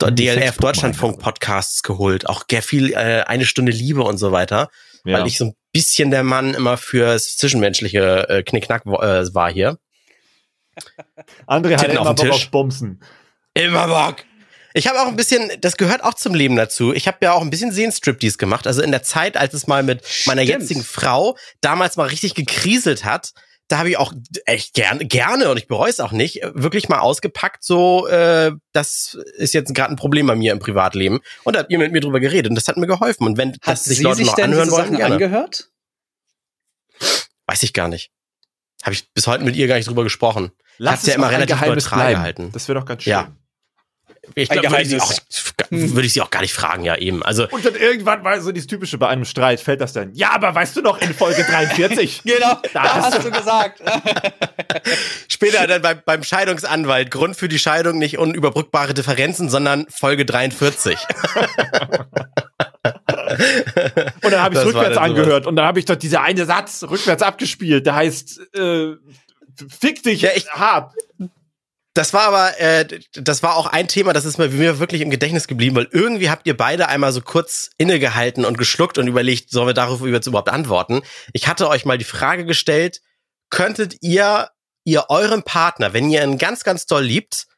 DLF 0.00 0.58
Deutschlandfunk 0.58 1.18
Podcasts 1.18 1.82
geholt. 1.82 2.28
Auch 2.28 2.44
viel 2.62 2.92
äh, 2.92 3.24
eine 3.26 3.46
Stunde 3.46 3.72
Liebe 3.72 4.02
und 4.02 4.18
so 4.18 4.30
weiter. 4.30 4.68
Ja. 5.08 5.18
Weil 5.18 5.26
ich 5.26 5.38
so 5.38 5.46
ein 5.46 5.54
bisschen 5.72 6.10
der 6.10 6.22
Mann 6.22 6.52
immer 6.52 6.76
fürs 6.76 7.36
zwischenmenschliche 7.38 8.28
äh, 8.28 8.42
Knickknack 8.42 8.84
äh, 8.84 9.34
war 9.34 9.50
hier. 9.50 9.78
André 11.46 11.78
hat 11.78 11.88
immer 11.88 12.14
Bock 12.14 12.30
auf 12.30 12.50
Bumsen. 12.50 13.02
Immer 13.54 13.88
Bock. 13.88 14.24
Ich 14.74 14.86
habe 14.86 15.00
auch 15.00 15.06
ein 15.06 15.16
bisschen, 15.16 15.50
das 15.60 15.78
gehört 15.78 16.04
auch 16.04 16.14
zum 16.14 16.34
Leben 16.34 16.56
dazu. 16.56 16.92
Ich 16.92 17.08
habe 17.08 17.18
ja 17.22 17.32
auch 17.32 17.40
ein 17.40 17.50
bisschen 17.50 17.72
Sehenstriptease 17.72 18.36
gemacht. 18.36 18.66
Also 18.66 18.82
in 18.82 18.90
der 18.90 19.02
Zeit, 19.02 19.36
als 19.36 19.54
es 19.54 19.66
mal 19.66 19.82
mit 19.82 20.02
meiner 20.26 20.42
Stimmt. 20.42 20.60
jetzigen 20.60 20.84
Frau 20.84 21.36
damals 21.62 21.96
mal 21.96 22.08
richtig 22.08 22.34
gekriselt 22.34 23.04
hat, 23.04 23.32
da 23.68 23.78
habe 23.78 23.90
ich 23.90 23.98
auch 23.98 24.12
echt 24.46 24.74
gerne, 24.74 25.04
gerne 25.06 25.50
und 25.50 25.58
ich 25.58 25.68
bereue 25.68 25.90
es 25.90 26.00
auch 26.00 26.12
nicht, 26.12 26.40
wirklich 26.54 26.88
mal 26.88 27.00
ausgepackt, 27.00 27.62
so, 27.62 28.06
äh, 28.08 28.52
das 28.72 29.18
ist 29.36 29.52
jetzt 29.52 29.74
gerade 29.74 29.92
ein 29.92 29.96
Problem 29.96 30.26
bei 30.26 30.34
mir 30.34 30.52
im 30.52 30.58
Privatleben. 30.58 31.20
Und 31.44 31.54
da 31.54 31.60
habt 31.60 31.70
ihr 31.70 31.78
mit 31.78 31.92
mir 31.92 32.00
drüber 32.00 32.18
geredet 32.18 32.50
und 32.50 32.54
das 32.54 32.66
hat 32.66 32.78
mir 32.78 32.86
geholfen. 32.86 33.26
Und 33.26 33.36
wenn 33.36 33.52
hat 33.52 33.60
das 33.66 33.84
sich 33.84 33.98
Sie 33.98 34.02
Leute 34.02 34.16
sich 34.16 34.26
noch 34.26 34.38
anhören 34.38 34.70
wollen, 34.70 34.96
gerne. 34.96 35.14
angehört? 35.14 35.70
Weiß 37.46 37.62
ich 37.62 37.74
gar 37.74 37.88
nicht. 37.88 38.10
Habe 38.82 38.94
ich 38.94 39.12
bis 39.12 39.26
heute 39.26 39.44
mit 39.44 39.54
ihr 39.54 39.66
gar 39.66 39.76
nicht 39.76 39.88
drüber 39.88 40.04
gesprochen. 40.04 40.50
Lass 40.78 41.02
es 41.02 41.08
ja 41.08 41.14
immer 41.14 41.30
relativ 41.30 41.60
neutral 41.60 41.98
bleiben. 41.98 42.14
gehalten. 42.14 42.52
Das 42.52 42.68
wäre 42.68 42.78
doch 42.80 42.86
ganz 42.86 43.02
schön. 43.02 43.10
Ja. 43.10 43.32
Ich 44.34 44.48
glaube, 44.48 44.68
auch, 44.68 45.12
würde 45.70 46.06
ich 46.06 46.12
sie 46.12 46.20
auch 46.20 46.30
gar 46.30 46.40
nicht 46.40 46.52
fragen, 46.54 46.84
ja 46.84 46.96
eben. 46.96 47.22
Also 47.22 47.46
Und 47.48 47.64
dann 47.64 47.74
irgendwann 47.74 48.24
war 48.24 48.40
so 48.40 48.52
dieses 48.52 48.66
typische 48.66 48.98
bei 48.98 49.08
einem 49.08 49.24
Streit, 49.24 49.60
fällt 49.60 49.80
das 49.80 49.92
dann, 49.92 50.12
ja, 50.14 50.30
aber 50.32 50.54
weißt 50.54 50.76
du 50.76 50.82
noch, 50.82 51.00
in 51.00 51.14
Folge 51.14 51.44
43. 51.44 52.22
Genau, 52.28 52.54
Da 52.72 52.82
da 52.82 52.94
hast 53.02 53.24
du 53.24 53.30
gesagt. 53.30 53.82
später 55.28 55.66
dann 55.66 55.82
beim, 55.82 56.00
beim 56.04 56.22
Scheidungsanwalt, 56.22 57.10
Grund 57.10 57.36
für 57.36 57.48
die 57.48 57.58
Scheidung 57.58 57.98
nicht 57.98 58.18
unüberbrückbare 58.18 58.94
Differenzen, 58.94 59.48
sondern 59.48 59.86
Folge 59.90 60.24
43. 60.24 60.98
Und 64.22 64.32
dann 64.32 64.42
habe 64.42 64.54
ich 64.54 64.60
Das 64.60 64.64
war 64.64 64.66
rückwärts 64.66 64.96
angehört 64.96 65.46
und 65.46 65.56
dann 65.56 65.66
habe 65.66 65.78
ich 65.78 65.84
dort 65.84 66.02
dieser 66.02 66.22
eine 66.22 66.44
Satz 66.46 66.82
rückwärts 66.88 67.22
abgespielt, 67.22 67.86
der 67.86 67.94
heißt, 67.94 68.40
äh, 68.56 68.94
fick 69.80 70.02
dich, 70.02 70.22
Ja, 70.22 70.30
ich- 70.34 70.50
hab. 70.50 70.94
Das 71.98 72.12
war 72.12 72.28
aber, 72.28 72.60
äh, 72.60 73.00
das 73.14 73.42
war 73.42 73.56
auch 73.56 73.66
ein 73.66 73.88
Thema, 73.88 74.12
das 74.12 74.24
ist 74.24 74.38
mir, 74.38 74.78
wirklich 74.78 75.00
im 75.00 75.10
Gedächtnis 75.10 75.48
geblieben, 75.48 75.74
weil 75.74 75.88
irgendwie 75.90 76.30
habt 76.30 76.46
ihr 76.46 76.56
beide 76.56 76.86
einmal 76.86 77.10
so 77.10 77.20
kurz 77.20 77.70
innegehalten 77.76 78.44
und 78.44 78.56
geschluckt 78.56 78.98
und 78.98 79.08
überlegt, 79.08 79.50
sollen 79.50 79.66
wir 79.66 79.74
darauf 79.74 80.06
jetzt 80.06 80.28
überhaupt 80.28 80.48
antworten? 80.48 81.02
Ich 81.32 81.48
hatte 81.48 81.68
euch 81.68 81.84
mal 81.84 81.98
die 81.98 82.04
Frage 82.04 82.44
gestellt, 82.44 83.00
könntet 83.50 83.96
ihr, 84.00 84.48
ihr 84.84 85.06
eurem 85.08 85.42
Partner, 85.42 85.92
wenn 85.92 86.08
ihr 86.08 86.22
ihn 86.22 86.38
ganz, 86.38 86.62
ganz 86.62 86.86
doll 86.86 87.02
liebt, 87.02 87.48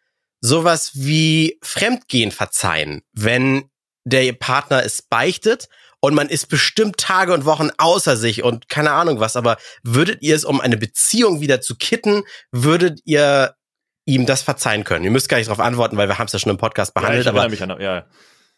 sowas 0.40 0.92
wie 0.94 1.58
Fremdgehen 1.62 2.30
verzeihen, 2.30 3.02
wenn 3.12 3.68
der 4.04 4.32
Partner 4.32 4.82
es 4.82 5.02
beichtet 5.02 5.68
und 6.00 6.14
man 6.14 6.30
ist 6.30 6.48
bestimmt 6.48 6.96
Tage 6.96 7.34
und 7.34 7.44
Wochen 7.44 7.68
außer 7.76 8.16
sich 8.16 8.42
und 8.42 8.70
keine 8.70 8.92
Ahnung 8.92 9.20
was, 9.20 9.36
aber 9.36 9.58
würdet 9.82 10.22
ihr 10.22 10.34
es, 10.34 10.46
um 10.46 10.62
eine 10.62 10.78
Beziehung 10.78 11.42
wieder 11.42 11.60
zu 11.60 11.76
kitten, 11.76 12.22
würdet 12.52 13.00
ihr 13.04 13.54
ihm 14.10 14.26
das 14.26 14.42
verzeihen 14.42 14.84
können? 14.84 15.04
Ihr 15.04 15.10
müsst 15.10 15.28
gar 15.28 15.38
nicht 15.38 15.48
darauf 15.48 15.64
antworten, 15.64 15.96
weil 15.96 16.08
wir 16.08 16.18
haben 16.18 16.26
es 16.26 16.32
ja 16.32 16.38
schon 16.38 16.50
im 16.50 16.58
Podcast 16.58 16.94
behandelt, 16.94 17.16
ja, 17.16 17.22
ich 17.22 17.28
aber 17.28 17.40
erinnere 17.40 17.68
mich 17.68 17.76
an, 17.76 17.80
ja. 17.80 18.06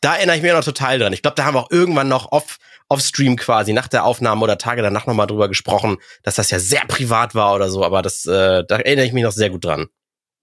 da 0.01 0.17
erinnere 0.17 0.37
ich 0.37 0.43
mich 0.43 0.53
noch 0.53 0.65
total 0.65 0.99
dran. 0.99 1.13
Ich 1.13 1.23
glaube, 1.23 1.37
da 1.37 1.45
haben 1.45 1.55
wir 1.55 1.61
auch 1.61 1.71
irgendwann 1.71 2.09
noch 2.09 2.33
off, 2.33 2.59
off 2.89 3.01
Stream 3.01 3.37
quasi 3.37 3.73
nach 3.73 3.89
der 3.89 4.05
Aufnahme 4.05 4.43
oder 4.43 4.59
Tage 4.59 4.83
danach 4.83 5.07
nochmal 5.07 5.27
drüber 5.27 5.49
gesprochen, 5.49 5.99
dass 6.23 6.35
das 6.35 6.51
ja 6.51 6.59
sehr 6.59 6.85
privat 6.87 7.35
war 7.35 7.55
oder 7.55 7.71
so, 7.71 7.85
aber 7.85 8.03
das, 8.03 8.27
äh, 8.27 8.65
da 8.67 8.77
erinnere 8.77 9.07
ich 9.07 9.13
mich 9.13 9.23
noch 9.23 9.33
sehr 9.33 9.51
gut 9.51 9.65
dran. 9.65 9.89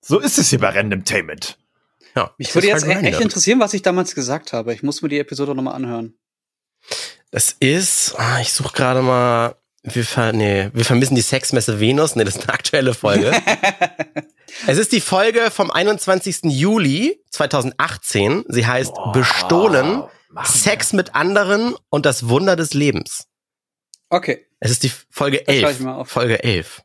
So 0.02 0.20
ist 0.20 0.38
es 0.38 0.50
hier 0.50 0.60
bei 0.60 0.70
Randomtainment. 0.70 1.58
Ja, 2.16 2.34
Mich 2.38 2.54
würde 2.56 2.68
jetzt 2.68 2.84
halt 2.84 2.92
e- 2.92 2.96
echt 2.96 3.06
random. 3.06 3.22
interessieren, 3.22 3.60
was 3.60 3.74
ich 3.74 3.82
damals 3.82 4.16
gesagt 4.16 4.54
habe. 4.54 4.74
Ich 4.74 4.84
muss 4.84 5.02
mir 5.02 5.10
die 5.10 5.20
Episode 5.20 5.54
nochmal 5.54 5.76
anhören. 5.76 6.16
Das 7.32 7.56
ist, 7.60 8.16
ah, 8.18 8.40
ich 8.42 8.52
suche 8.54 8.74
gerade 8.74 9.02
mal, 9.02 9.56
wir, 9.84 10.04
ver, 10.04 10.34
nee, 10.34 10.70
wir 10.74 10.86
vermissen 10.86 11.16
die 11.16 11.22
Sexmesse 11.22 11.80
Venus. 11.80 12.16
Nee, 12.16 12.24
das 12.24 12.36
ist 12.36 12.44
eine 12.44 12.54
aktuelle 12.54 12.94
Folge. 12.94 13.32
es 14.68 14.78
ist 14.78 14.92
die 14.92 15.02
Folge 15.02 15.52
vom 15.52 15.72
21. 15.72 16.44
Juli 16.46 17.24
2018. 17.32 18.46
Sie 18.48 18.66
heißt 18.68 18.94
Bestohlen, 19.14 20.04
Mann. 20.30 20.46
Sex 20.46 20.94
mit 20.94 21.16
anderen 21.16 21.76
und 21.90 22.06
das 22.06 22.30
Wunder 22.30 22.56
des 22.56 22.74
Lebens. 22.74 23.28
Okay. 24.10 24.46
Es 24.60 24.72
ist 24.72 24.84
die 24.84 24.92
Folge 25.10 25.44
Das 25.46 25.56
schreibe 25.56 25.68
11. 25.68 25.78
ich 25.78 25.86
mal 25.86 25.96
auf. 25.96 26.10
Folge 26.10 26.44
11. 26.44 26.84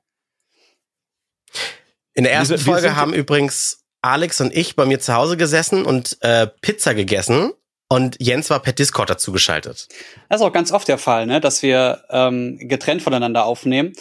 In 2.15 2.25
der 2.25 2.33
ersten 2.33 2.55
Wir 2.55 2.59
wir 2.59 2.73
Folge 2.73 2.97
haben 2.97 3.13
übrigens 3.13 3.85
Alex 4.01 4.41
und 4.41 4.55
ich 4.55 4.77
bei 4.77 4.85
mir 4.85 5.01
zu 5.01 5.15
Hause 5.15 5.37
gesessen 5.37 5.85
und 5.85 6.19
äh, 6.21 6.47
Pizza 6.47 6.95
gegessen 6.95 7.53
und 7.95 8.17
Jens 8.21 8.51
war 8.51 8.61
per 8.61 8.73
Discord 8.73 9.11
dazu 9.11 9.33
geschaltet. 9.33 9.89
Das 10.29 10.41
ist 10.41 10.47
auch 10.47 10.53
ganz 10.53 10.73
oft 10.73 10.89
der 10.89 10.99
Fall, 10.99 11.27
ne, 11.27 11.41
dass 11.41 11.63
wir 11.63 12.03
ähm, 12.11 12.59
getrennt 12.61 13.03
voneinander 13.03 13.45
aufnehmen. 13.45 13.93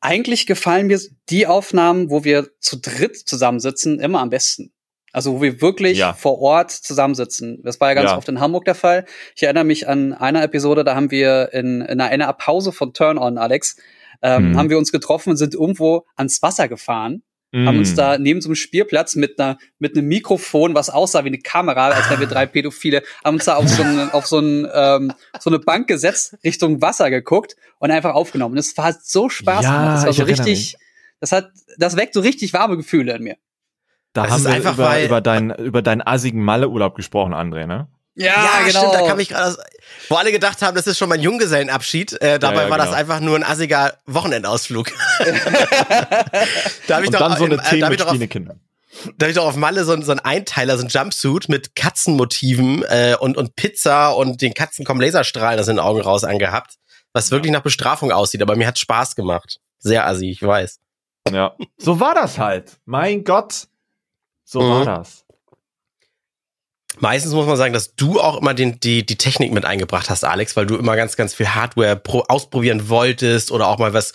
Eigentlich 0.00 0.46
gefallen 0.46 0.86
mir 0.86 1.00
die 1.30 1.46
Aufnahmen, 1.46 2.10
wo 2.10 2.24
wir 2.24 2.48
zu 2.60 2.76
dritt 2.80 3.16
zusammensitzen, 3.16 4.00
immer 4.00 4.20
am 4.20 4.30
besten. 4.30 4.72
Also 5.12 5.34
wo 5.34 5.42
wir 5.42 5.60
wirklich 5.60 5.98
Ja. 5.98 6.14
vor 6.14 6.38
Ort 6.40 6.70
zusammensitzen. 6.70 7.60
Das 7.62 7.78
war 7.80 7.88
ja 7.88 7.94
ganz 7.94 8.10
Ja. 8.10 8.16
oft 8.16 8.28
in 8.28 8.40
Hamburg 8.40 8.64
der 8.64 8.74
Fall. 8.74 9.04
Ich 9.36 9.42
erinnere 9.42 9.64
mich 9.64 9.86
an 9.86 10.12
einer 10.14 10.42
Episode, 10.42 10.84
da 10.84 10.94
haben 10.94 11.10
wir 11.10 11.50
in, 11.52 11.82
in 11.82 12.00
einer 12.00 12.32
Pause 12.32 12.72
von 12.72 12.94
Turn 12.94 13.18
On, 13.18 13.36
Alex, 13.38 13.76
ähm, 14.22 14.52
Mhm. 14.52 14.56
haben 14.58 14.70
wir 14.70 14.78
uns 14.78 14.90
getroffen 14.90 15.30
und 15.30 15.36
sind 15.36 15.54
irgendwo 15.54 16.06
ans 16.16 16.40
Wasser 16.42 16.66
gefahren 16.68 17.22
haben 17.54 17.76
Mm. 17.76 17.78
uns 17.80 17.94
da 17.94 18.16
neben 18.18 18.40
so 18.40 18.48
einem 18.48 18.54
Spielplatz 18.56 19.14
mit 19.14 19.38
einer 19.38 19.58
mit 19.78 19.96
einem 19.96 20.08
Mikrofon, 20.08 20.74
was 20.74 20.88
aussah 20.88 21.22
wie 21.24 21.28
eine 21.28 21.38
Kamera, 21.38 21.88
als 21.88 22.08
wären 22.08 22.20
wir 22.20 22.26
drei 22.26 22.46
Pädophile, 22.46 23.02
haben 23.24 23.34
uns 23.34 23.44
da 23.44 23.56
auf 23.56 23.68
so, 23.68 23.82
eine, 23.82 24.08
auf 24.14 24.26
so, 24.26 24.38
ein, 24.38 24.66
ähm, 24.72 25.12
so 25.38 25.50
eine 25.50 25.58
Bank 25.58 25.86
gesetzt, 25.86 26.36
Richtung 26.44 26.80
Wasser 26.80 27.10
geguckt 27.10 27.56
und 27.78 27.90
einfach 27.90 28.14
aufgenommen. 28.14 28.56
Das 28.56 28.74
war 28.78 28.94
so 29.02 29.28
Spaß 29.28 29.64
Ja, 29.64 29.70
gemacht. 29.76 29.94
Das 29.96 30.02
war 30.04 30.10
ich 30.10 30.16
so 30.16 30.22
erinnere 30.22 30.46
richtig, 30.46 30.76
das 31.20 31.32
hat, 31.32 31.50
das 31.76 31.96
weckt 31.96 32.14
so 32.14 32.20
richtig 32.20 32.52
warme 32.54 32.76
Gefühle 32.78 33.14
in 33.16 33.22
mir. 33.22 33.36
Da 34.14 34.22
Das 34.24 34.32
haben 34.32 34.38
ist 34.40 34.44
wir 34.46 34.52
einfach, 34.52 34.74
über, 34.74 35.02
über, 35.04 35.20
dein, 35.20 35.50
über 35.50 35.82
deinen 35.82 36.02
assigen 36.02 36.42
Malle-Urlaub 36.42 36.94
gesprochen, 36.94 37.34
André, 37.34 37.66
ne? 37.66 37.88
Ja, 38.14 38.60
genau. 38.66 38.80
stimmt, 38.80 38.94
da 38.94 39.06
kam 39.08 39.18
ich 39.20 39.30
gerade, 39.30 39.56
wo 40.10 40.16
alle 40.16 40.32
gedacht 40.32 40.60
haben, 40.60 40.74
das 40.76 40.86
ist 40.86 40.98
schon 40.98 41.08
mein 41.08 41.20
Junggesellenabschied. 41.22 42.20
Äh, 42.20 42.38
dabei 42.38 42.56
Ja, 42.56 42.62
ja, 42.64 42.70
war 42.70 42.76
das 42.78 42.88
genau. 42.88 42.98
einfach 42.98 43.20
nur 43.20 43.36
ein 43.36 43.42
assiger 43.44 43.94
Wochenendausflug. 44.06 44.90
da 46.86 46.96
habe 46.96 47.04
ich 47.04 47.08
Und 47.08 47.14
doch, 47.14 47.20
dann 47.20 47.36
so 47.38 47.44
eine 47.44 47.54
im- 47.54 47.60
äh, 47.60 47.62
Themen 47.64 47.80
da 47.80 47.88
mit 47.90 48.00
doch 48.00 48.06
auf, 48.08 48.18
da 49.16 49.24
hab 49.26 49.30
ich 49.30 49.36
doch 49.36 49.46
auf 49.46 49.56
Malle 49.56 49.84
so, 49.84 50.00
so 50.02 50.12
ein 50.12 50.20
Einteiler, 50.20 50.76
so 50.76 50.84
ein 50.84 50.88
Jumpsuit 50.88 51.48
mit 51.48 51.74
Katzenmotiven 51.74 52.82
äh, 52.84 53.16
und, 53.18 53.36
und 53.38 53.56
Pizza 53.56 54.10
und 54.10 54.42
den 54.42 54.52
Katzen 54.54 54.84
kommen 54.84 55.00
Laserstrahlen 55.00 55.58
aus 55.58 55.66
den 55.66 55.78
Augen 55.78 56.00
raus 56.02 56.24
angehabt. 56.24 56.74
Was 57.14 57.30
wirklich 57.30 57.52
nach 57.52 57.62
Bestrafung 57.62 58.12
aussieht, 58.12 58.42
aber 58.42 58.56
mir 58.56 58.66
hat 58.66 58.78
Spaß 58.78 59.16
gemacht. 59.16 59.58
Sehr 59.78 60.06
assi, 60.06 60.30
ich 60.30 60.42
weiß. 60.42 60.78
Ja. 61.30 61.54
So 61.78 62.00
war 62.00 62.14
das 62.14 62.38
halt. 62.38 62.78
Mein 62.84 63.24
Gott. 63.24 63.66
So 64.44 64.60
Mhm. 64.60 64.70
war 64.70 64.84
das. 64.84 65.21
Meistens 66.98 67.32
muss 67.32 67.46
man 67.46 67.56
sagen, 67.56 67.72
dass 67.72 67.94
du 67.94 68.20
auch 68.20 68.40
immer 68.40 68.54
den, 68.54 68.78
die, 68.80 69.04
die 69.04 69.16
Technik 69.16 69.52
mit 69.52 69.64
eingebracht 69.64 70.10
hast, 70.10 70.24
Alex, 70.24 70.56
weil 70.56 70.66
du 70.66 70.76
immer 70.76 70.96
ganz, 70.96 71.16
ganz 71.16 71.34
viel 71.34 71.48
Hardware 71.48 71.96
pro, 71.96 72.20
ausprobieren 72.28 72.88
wolltest 72.88 73.50
oder 73.50 73.68
auch 73.68 73.78
mal 73.78 73.94
was 73.94 74.12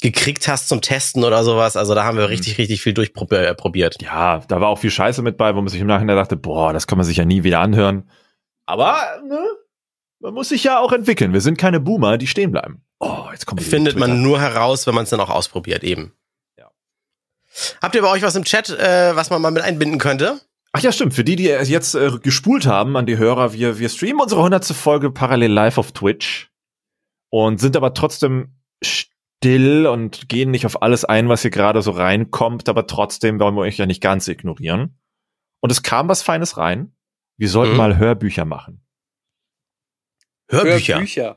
gekriegt 0.00 0.48
hast 0.48 0.68
zum 0.68 0.80
Testen 0.80 1.24
oder 1.24 1.44
sowas. 1.44 1.76
Also 1.76 1.94
da 1.94 2.04
haben 2.04 2.16
wir 2.16 2.28
richtig, 2.28 2.58
richtig 2.58 2.80
viel 2.82 2.94
durchprobiert. 2.94 4.00
Ja, 4.00 4.38
da 4.48 4.60
war 4.60 4.68
auch 4.68 4.78
viel 4.78 4.90
Scheiße 4.90 5.22
mit 5.22 5.36
bei, 5.36 5.54
wo 5.54 5.60
man 5.60 5.68
sich 5.68 5.80
im 5.80 5.86
Nachhinein 5.86 6.16
dachte, 6.16 6.36
boah, 6.36 6.72
das 6.72 6.86
kann 6.86 6.98
man 6.98 7.04
sich 7.04 7.18
ja 7.18 7.24
nie 7.24 7.42
wieder 7.42 7.60
anhören. 7.60 8.10
Aber, 8.66 9.20
ne? 9.28 9.44
Man 10.20 10.34
muss 10.34 10.50
sich 10.50 10.64
ja 10.64 10.78
auch 10.78 10.92
entwickeln. 10.92 11.32
Wir 11.32 11.40
sind 11.40 11.56
keine 11.56 11.80
Boomer, 11.80 12.18
die 12.18 12.26
stehen 12.26 12.50
bleiben. 12.50 12.84
Oh, 12.98 13.28
jetzt 13.32 13.46
kommt 13.46 13.62
Findet 13.62 13.96
man 13.96 14.22
nur 14.22 14.38
heraus, 14.38 14.86
wenn 14.86 14.94
man 14.94 15.04
es 15.04 15.10
dann 15.10 15.20
auch 15.20 15.30
ausprobiert, 15.30 15.82
eben. 15.82 16.12
Ja. 16.58 16.70
Habt 17.80 17.94
ihr 17.94 18.02
bei 18.02 18.10
euch 18.10 18.22
was 18.22 18.36
im 18.36 18.44
Chat, 18.44 18.68
äh, 18.68 19.16
was 19.16 19.30
man 19.30 19.40
mal 19.40 19.50
mit 19.50 19.62
einbinden 19.62 19.98
könnte? 19.98 20.40
Ach 20.72 20.80
ja, 20.80 20.92
stimmt. 20.92 21.14
Für 21.14 21.24
die, 21.24 21.36
die 21.36 21.44
jetzt 21.44 21.94
äh, 21.94 22.10
gespult 22.22 22.66
haben 22.66 22.96
an 22.96 23.06
die 23.06 23.18
Hörer, 23.18 23.52
wir, 23.52 23.78
wir 23.78 23.88
streamen 23.88 24.20
unsere 24.20 24.40
100. 24.40 24.64
Folge 24.66 25.10
parallel 25.10 25.50
live 25.52 25.78
auf 25.78 25.92
Twitch 25.92 26.50
und 27.30 27.58
sind 27.60 27.76
aber 27.76 27.92
trotzdem 27.94 28.54
still 28.84 29.86
und 29.86 30.28
gehen 30.28 30.50
nicht 30.50 30.66
auf 30.66 30.82
alles 30.82 31.04
ein, 31.04 31.28
was 31.28 31.42
hier 31.42 31.50
gerade 31.50 31.82
so 31.82 31.90
reinkommt, 31.90 32.68
aber 32.68 32.86
trotzdem 32.86 33.40
wollen 33.40 33.54
wir 33.56 33.62
euch 33.62 33.78
ja 33.78 33.86
nicht 33.86 34.00
ganz 34.02 34.28
ignorieren. 34.28 34.96
Und 35.60 35.72
es 35.72 35.82
kam 35.82 36.08
was 36.08 36.22
Feines 36.22 36.56
rein. 36.56 36.94
Wir 37.36 37.48
sollten 37.48 37.72
Mhm. 37.72 37.78
mal 37.78 37.98
Hörbücher 37.98 38.44
machen. 38.44 38.84
Hörbücher. 40.50 40.94
Hörbücher. 40.94 41.36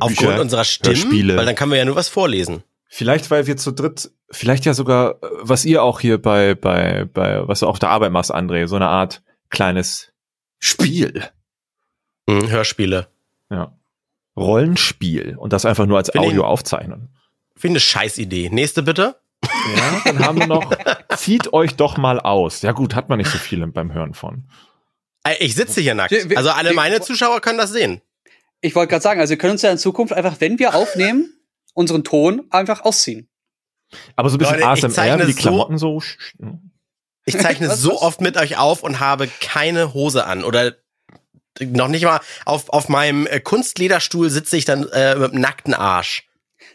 Aufgrund 0.00 0.38
unserer 0.38 0.64
Stimmen, 0.64 0.96
Hörspiele. 0.96 1.36
weil 1.36 1.46
dann 1.46 1.54
können 1.56 1.72
wir 1.72 1.78
ja 1.78 1.84
nur 1.84 1.96
was 1.96 2.08
vorlesen. 2.08 2.62
Vielleicht, 2.92 3.30
weil 3.30 3.46
wir 3.46 3.56
zu 3.56 3.70
dritt, 3.70 4.10
vielleicht 4.32 4.64
ja 4.64 4.74
sogar, 4.74 5.12
äh, 5.22 5.28
was 5.42 5.64
ihr 5.64 5.82
auch 5.84 6.00
hier 6.00 6.20
bei, 6.20 6.56
bei, 6.56 7.04
bei, 7.04 7.46
was 7.46 7.60
du 7.60 7.68
auf 7.68 7.78
der 7.78 7.88
Arbeit 7.90 8.10
machst, 8.10 8.34
André, 8.34 8.66
so 8.66 8.74
eine 8.76 8.88
Art 8.88 9.22
kleines 9.48 10.12
Spiel. 10.58 11.24
Hm, 12.28 12.50
Hörspiele. 12.50 13.06
Ja. 13.48 13.76
Rollenspiel 14.36 15.36
und 15.38 15.52
das 15.52 15.64
einfach 15.64 15.86
nur 15.86 15.98
als 15.98 16.10
Finde 16.10 16.26
ich- 16.26 16.32
Audio 16.32 16.44
aufzeichnen. 16.44 17.08
Finde 17.56 17.74
eine 17.74 17.80
Scheißidee. 17.80 18.48
Nächste 18.50 18.82
bitte. 18.82 19.16
Ja, 19.76 20.00
dann 20.06 20.18
haben 20.26 20.38
wir 20.38 20.46
noch, 20.46 20.72
zieht 21.16 21.52
euch 21.52 21.76
doch 21.76 21.96
mal 21.96 22.18
aus. 22.18 22.62
Ja 22.62 22.72
gut, 22.72 22.94
hat 22.94 23.08
man 23.08 23.18
nicht 23.18 23.30
so 23.30 23.38
viel 23.38 23.64
beim 23.68 23.92
Hören 23.92 24.14
von. 24.14 24.48
Ich 25.38 25.54
sitze 25.54 25.80
hier 25.80 25.94
nackt. 25.94 26.12
Also 26.36 26.50
alle 26.50 26.72
meine 26.72 27.00
Zuschauer 27.02 27.40
können 27.40 27.58
das 27.58 27.70
sehen. 27.70 28.00
Ich 28.62 28.74
wollte 28.74 28.90
gerade 28.90 29.02
sagen, 29.02 29.20
also 29.20 29.30
wir 29.30 29.38
können 29.38 29.52
uns 29.52 29.62
ja 29.62 29.70
in 29.70 29.78
Zukunft 29.78 30.12
einfach, 30.12 30.36
wenn 30.40 30.58
wir 30.58 30.74
aufnehmen, 30.74 31.32
unseren 31.74 32.04
Ton 32.04 32.46
einfach 32.50 32.82
ausziehen. 32.82 33.28
Aber 34.16 34.30
so 34.30 34.36
ein 34.36 34.38
bisschen 34.38 34.54
Leute, 34.60 34.62
ich 34.78 34.84
ASMR, 34.84 34.90
zeichne 34.90 35.22
wie 35.22 35.26
die 35.26 35.32
so- 35.32 35.38
Klamotten 35.40 35.78
so. 35.78 36.02
Ich 37.24 37.38
zeichne 37.38 37.68
Was, 37.70 37.80
so 37.80 37.92
was? 37.92 38.02
oft 38.02 38.20
mit 38.20 38.36
euch 38.36 38.56
auf 38.58 38.82
und 38.82 39.00
habe 39.00 39.28
keine 39.40 39.94
Hose 39.94 40.24
an. 40.26 40.44
Oder 40.44 40.76
noch 41.60 41.88
nicht 41.88 42.04
mal 42.04 42.20
auf, 42.46 42.68
auf 42.70 42.88
meinem 42.88 43.26
äh, 43.26 43.40
Kunstlederstuhl 43.40 44.30
sitze 44.30 44.56
ich 44.56 44.64
dann 44.64 44.88
äh, 44.90 45.16
mit 45.16 45.32
dem 45.32 45.40
nackten 45.40 45.74
Arsch. 45.74 46.26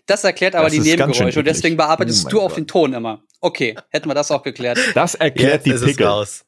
Das 0.06 0.24
erklärt 0.24 0.54
aber 0.56 0.66
Das 0.66 0.74
die 0.74 0.82
Nebengeräusche 0.82 1.40
und 1.40 1.46
deswegen 1.46 1.78
bearbeitest 1.78 2.28
Oh 2.28 2.30
du 2.30 2.42
auf 2.42 2.54
den 2.54 2.68
Ton 2.68 2.94
immer. 2.94 3.24
Okay, 3.42 3.76
hätten 3.90 4.08
wir 4.10 4.14
das 4.14 4.30
auch 4.32 4.44
geklärt. 4.44 4.78
Das 4.94 5.16
erklärt 5.16 5.66
die 5.66 5.72
ist 5.72 5.82
es 5.82 5.88
Pickel. 5.88 6.06
raus. 6.06 6.46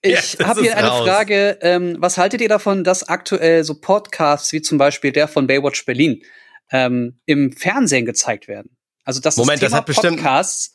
Ich 0.00 0.12
Jetzt 0.12 0.42
habe 0.44 0.62
hier 0.62 0.76
eine 0.78 0.88
raus. 0.88 1.06
Frage. 1.06 1.58
Ähm, 1.60 1.96
was 1.98 2.16
haltet 2.16 2.40
ihr 2.40 2.48
davon, 2.48 2.84
dass 2.84 3.06
aktuell 3.08 3.62
so 3.64 3.74
Podcasts 3.78 4.50
wie 4.54 4.62
zum 4.62 4.78
Beispiel 4.78 5.12
der 5.12 5.28
von 5.28 5.46
Baywatch 5.46 5.84
Berlin 5.84 6.22
ähm, 6.70 7.20
im 7.26 7.52
Fernsehen 7.52 8.04
gezeigt 8.06 8.48
werden? 8.48 8.76
Also 9.04 9.20
dass 9.20 9.36
Moment, 9.36 9.62
das 9.62 9.66
das 9.66 9.70
Thema 9.70 9.78
hat 9.78 9.86
bestimmt- 9.86 10.16
Podcasts 10.18 10.74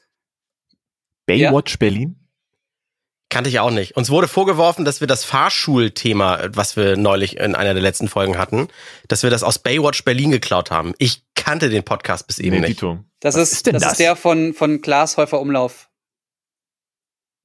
Baywatch 1.26 1.78
Berlin? 1.80 2.18
Kannte 3.30 3.50
ich 3.50 3.60
auch 3.60 3.72
nicht. 3.72 3.96
Uns 3.96 4.10
wurde 4.10 4.28
vorgeworfen, 4.28 4.84
dass 4.84 5.00
wir 5.00 5.08
das 5.08 5.24
Fahrschulthema, 5.24 6.50
was 6.54 6.76
wir 6.76 6.98
neulich 6.98 7.38
in 7.38 7.56
einer 7.56 7.74
der 7.74 7.82
letzten 7.82 8.10
Folgen 8.10 8.38
hatten, 8.38 8.68
dass 9.08 9.24
wir 9.24 9.30
das 9.30 9.42
aus 9.44 9.60
Baywatch 9.60 10.04
Berlin 10.04 10.32
geklaut 10.32 10.70
haben. 10.70 10.94
Ich 10.98 11.24
kannte 11.36 11.70
den 11.70 11.84
Podcast 11.84 12.28
bis 12.28 12.40
eben 12.40 12.60
Nee, 12.60 12.68
nicht. 12.70 12.84
Das 13.22 13.36
Was 13.36 13.44
ist, 13.44 13.54
ist 13.54 13.68
denn 13.68 13.74
das, 13.74 13.84
das? 13.84 13.92
ist 13.94 14.00
der 14.00 14.18
von, 14.18 14.54
von 14.54 14.82
Klaas 14.82 15.16
Häufer 15.16 15.40
Umlauf. 15.40 15.90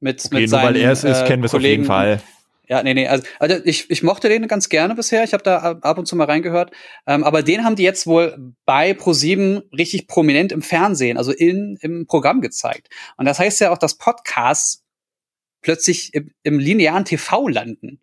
Mit, 0.00 0.24
Okay, 0.24 0.40
mit 0.40 0.50
nur 0.50 0.58
weil 0.60 0.66
seinen, 0.74 0.82
er 0.82 0.90
es 0.92 1.04
ist, 1.04 1.18
äh, 1.20 1.26
kennen 1.26 1.42
wir 1.42 1.46
es 1.46 1.54
auf 1.54 1.62
jeden 1.62 1.84
Fall. 1.84 2.20
Ja, 2.68 2.82
nee, 2.82 2.94
nee. 2.94 3.06
Also, 3.06 3.24
also 3.38 3.56
ich, 3.64 3.88
ich 3.90 4.02
mochte 4.02 4.28
den 4.28 4.48
ganz 4.48 4.68
gerne 4.68 4.94
bisher. 4.94 5.22
Ich 5.24 5.32
habe 5.32 5.42
da 5.44 5.56
ab 5.80 5.98
und 5.98 6.06
zu 6.06 6.16
mal 6.16 6.24
reingehört. 6.24 6.72
Ähm, 7.06 7.22
aber 7.22 7.42
den 7.42 7.64
haben 7.64 7.76
die 7.76 7.84
jetzt 7.84 8.06
wohl 8.06 8.54
bei 8.64 8.92
ProSieben 8.92 9.62
richtig 9.76 10.08
prominent 10.08 10.50
im 10.52 10.62
Fernsehen, 10.62 11.16
also 11.16 11.30
in, 11.32 11.78
im 11.80 12.06
Programm 12.06 12.40
gezeigt. 12.40 12.88
Und 13.16 13.26
das 13.26 13.38
heißt 13.38 13.60
ja 13.60 13.70
auch, 13.70 13.78
dass 13.78 13.98
Podcasts 13.98 14.82
plötzlich 15.62 16.12
im, 16.14 16.32
im 16.42 16.58
linearen 16.58 17.04
TV 17.04 17.48
landen. 17.48 18.00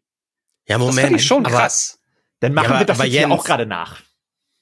Ja, 0.68 0.78
Das 0.78 0.88
Moment. 0.88 1.07
finde 1.07 1.20
ich 1.20 1.26
schon 1.26 1.45
aber, 1.45 1.55
krass. 1.57 1.99
Dann 2.39 2.53
machen 2.53 2.66
Ja, 2.66 2.70
aber- 2.72 2.80
wir 2.80 2.86
das 2.86 2.97
aber 2.99 3.05
jetzt 3.05 3.11
hier 3.14 3.22
Jens- 3.22 3.34
auch 3.34 3.43
gerade 3.45 3.66
nach. 3.66 4.01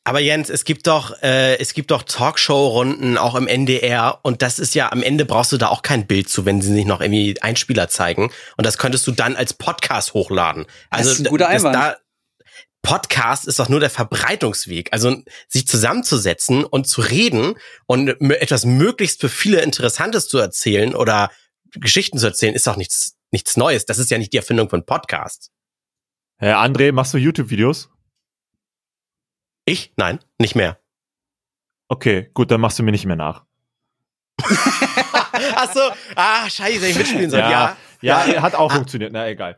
Aber 0.03 0.19
Jens, 0.19 0.49
es 0.49 0.63
gibt 0.63 0.87
doch, 0.87 1.21
äh, 1.21 1.57
es 1.59 1.73
gibt 1.73 1.91
doch 1.91 2.01
Talkshow-Runden 2.03 3.17
auch 3.17 3.35
im 3.35 3.47
NDR 3.47 4.19
und 4.23 4.41
das 4.41 4.57
ist 4.57 4.73
ja 4.73 4.91
am 4.91 5.03
Ende 5.03 5.25
brauchst 5.25 5.51
du 5.51 5.57
da 5.57 5.67
auch 5.67 5.83
kein 5.83 6.07
Bild 6.07 6.27
zu, 6.27 6.45
wenn 6.45 6.61
sie 6.61 6.71
nicht 6.71 6.87
noch 6.87 7.01
irgendwie 7.01 7.39
Einspieler 7.41 7.87
zeigen. 7.87 8.31
Und 8.57 8.65
das 8.65 8.79
könntest 8.79 9.05
du 9.05 9.11
dann 9.11 9.35
als 9.35 9.53
Podcast 9.53 10.13
hochladen. 10.13 10.65
Also 10.89 11.09
Das 11.09 11.19
ist 11.19 11.25
ein 11.25 11.29
guter 11.29 11.45
das 11.45 11.65
Einwand. 11.65 11.75
Da, 11.75 11.97
Podcast 12.81 13.47
ist 13.47 13.59
doch 13.59 13.69
nur 13.69 13.79
der 13.79 13.91
Verbreitungsweg. 13.91 14.91
Also 14.91 15.21
sich 15.47 15.67
zusammenzusetzen 15.67 16.63
und 16.63 16.87
zu 16.87 17.01
reden 17.01 17.53
und 17.85 18.09
etwas 18.31 18.65
möglichst 18.65 19.21
für 19.21 19.29
viele 19.29 19.61
Interessantes 19.61 20.27
zu 20.27 20.39
erzählen 20.39 20.95
oder 20.95 21.29
Geschichten 21.73 22.17
zu 22.17 22.25
erzählen, 22.25 22.55
ist 22.55 22.65
doch 22.65 22.75
nichts, 22.75 23.17
nichts 23.29 23.55
Neues. 23.55 23.85
Das 23.85 23.99
ist 23.99 24.09
ja 24.09 24.17
nicht 24.17 24.33
die 24.33 24.37
Erfindung 24.37 24.69
von 24.69 24.83
Podcasts. 24.83 25.51
Herr 26.37 26.57
André, 26.57 26.91
machst 26.91 27.13
du 27.13 27.19
YouTube-Videos? 27.19 27.89
Ich? 29.65 29.93
Nein, 29.95 30.19
nicht 30.39 30.55
mehr. 30.55 30.79
Okay, 31.87 32.29
gut, 32.33 32.51
dann 32.51 32.61
machst 32.61 32.79
du 32.79 32.83
mir 32.83 32.91
nicht 32.91 33.05
mehr 33.05 33.15
nach. 33.15 33.43
Ach 35.55 35.73
so, 35.73 35.81
ah, 36.15 36.49
scheiße, 36.49 36.87
ich 36.87 36.95
mitspielen 36.97 37.29
soll. 37.29 37.39
Ja. 37.39 37.77
ja, 38.01 38.25
ja, 38.25 38.41
hat 38.41 38.55
auch 38.55 38.71
funktioniert. 38.71 39.11
Na, 39.13 39.27
egal. 39.27 39.57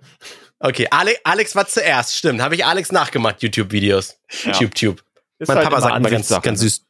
Okay, 0.60 0.88
Ale 0.92 1.14
Alex 1.24 1.56
war 1.56 1.68
zuerst, 1.68 2.16
stimmt. 2.16 2.42
Habe 2.42 2.56
ich 2.56 2.66
Alex 2.66 2.92
nachgemacht, 2.92 3.42
YouTube-Videos. 3.44 4.20
Ja. 4.46 4.52
Tube, 4.54 4.76
Tube. 4.76 5.04
Ist 5.40 5.48
Mein 5.48 5.58
halt 5.58 5.70
Papa 5.70 5.82
sagt 5.82 5.98
immer 5.98 6.10
ganz, 6.10 6.30
ganz 6.30 6.46
ne? 6.46 6.58
süß. 6.58 6.86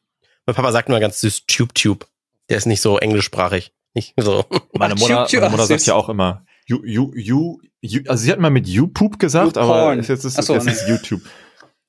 Mein 0.46 0.56
Papa 0.56 0.72
sagt 0.72 0.88
immer 0.88 1.00
ganz 1.00 1.20
süß, 1.20 1.46
Tube, 1.46 1.74
Tube. 1.74 2.06
Der 2.48 2.58
ist 2.58 2.66
nicht 2.66 2.80
so 2.80 2.98
englischsprachig. 2.98 3.72
Nicht 3.94 4.14
so. 4.16 4.44
Meine 4.72 4.94
Mutter, 4.94 5.26
Tube, 5.26 5.28
Tube, 5.28 5.40
meine 5.40 5.50
Mutter 5.50 5.66
sagt 5.66 5.80
süß. 5.80 5.86
ja 5.86 5.94
auch 5.94 6.08
immer, 6.08 6.44
you, 6.66 6.84
you, 6.84 7.12
you, 7.14 7.60
you, 7.80 8.00
also 8.08 8.24
sie 8.24 8.32
hat 8.32 8.38
mal 8.38 8.50
mit 8.50 8.66
You-Poop 8.66 9.18
gesagt, 9.18 9.58
aber 9.58 9.78
YouPorn. 9.78 9.98
ist 9.98 10.08
jetzt 10.08 10.24
ist, 10.24 10.42
so, 10.42 10.54
jetzt 10.54 10.64
nee. 10.64 10.72
ist 10.72 10.88
YouTube. 10.88 11.22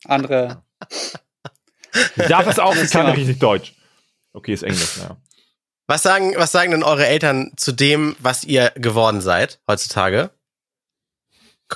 Andere. 0.05 0.63
Ich 2.17 2.26
darf 2.28 2.47
es 2.47 2.59
auch, 2.59 2.76
ich 2.76 2.91
kann 2.91 3.07
richtig 3.07 3.39
Deutsch. 3.39 3.73
Okay, 4.34 4.53
ist 4.53 4.63
Englisch, 4.63 4.97
ja. 4.97 5.17
Was 5.88 6.01
sagen, 6.01 6.34
was 6.36 6.51
sagen 6.51 6.71
denn 6.71 6.84
eure 6.84 7.05
Eltern 7.05 7.51
zu 7.57 7.71
dem, 7.71 8.15
was 8.19 8.43
ihr 8.43 8.71
geworden 8.76 9.21
seid 9.21 9.59
heutzutage? 9.67 10.32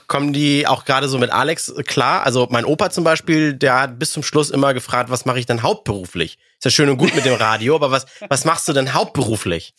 Kommen 0.07 0.33
die 0.33 0.67
auch 0.67 0.85
gerade 0.85 1.07
so 1.07 1.17
mit 1.19 1.31
Alex 1.31 1.73
klar? 1.85 2.23
Also 2.25 2.47
mein 2.49 2.65
Opa 2.65 2.89
zum 2.89 3.03
Beispiel, 3.03 3.53
der 3.53 3.79
hat 3.79 3.99
bis 3.99 4.11
zum 4.11 4.23
Schluss 4.23 4.49
immer 4.49 4.73
gefragt, 4.73 5.09
was 5.09 5.25
mache 5.25 5.39
ich 5.39 5.45
denn 5.45 5.61
hauptberuflich? 5.61 6.37
Ist 6.57 6.65
ja 6.65 6.71
schön 6.71 6.89
und 6.89 6.97
gut 6.97 7.15
mit 7.15 7.25
dem 7.25 7.35
Radio, 7.35 7.75
aber 7.75 7.91
was, 7.91 8.05
was 8.27 8.45
machst 8.45 8.67
du 8.67 8.73
denn 8.73 8.93
hauptberuflich? 8.93 9.73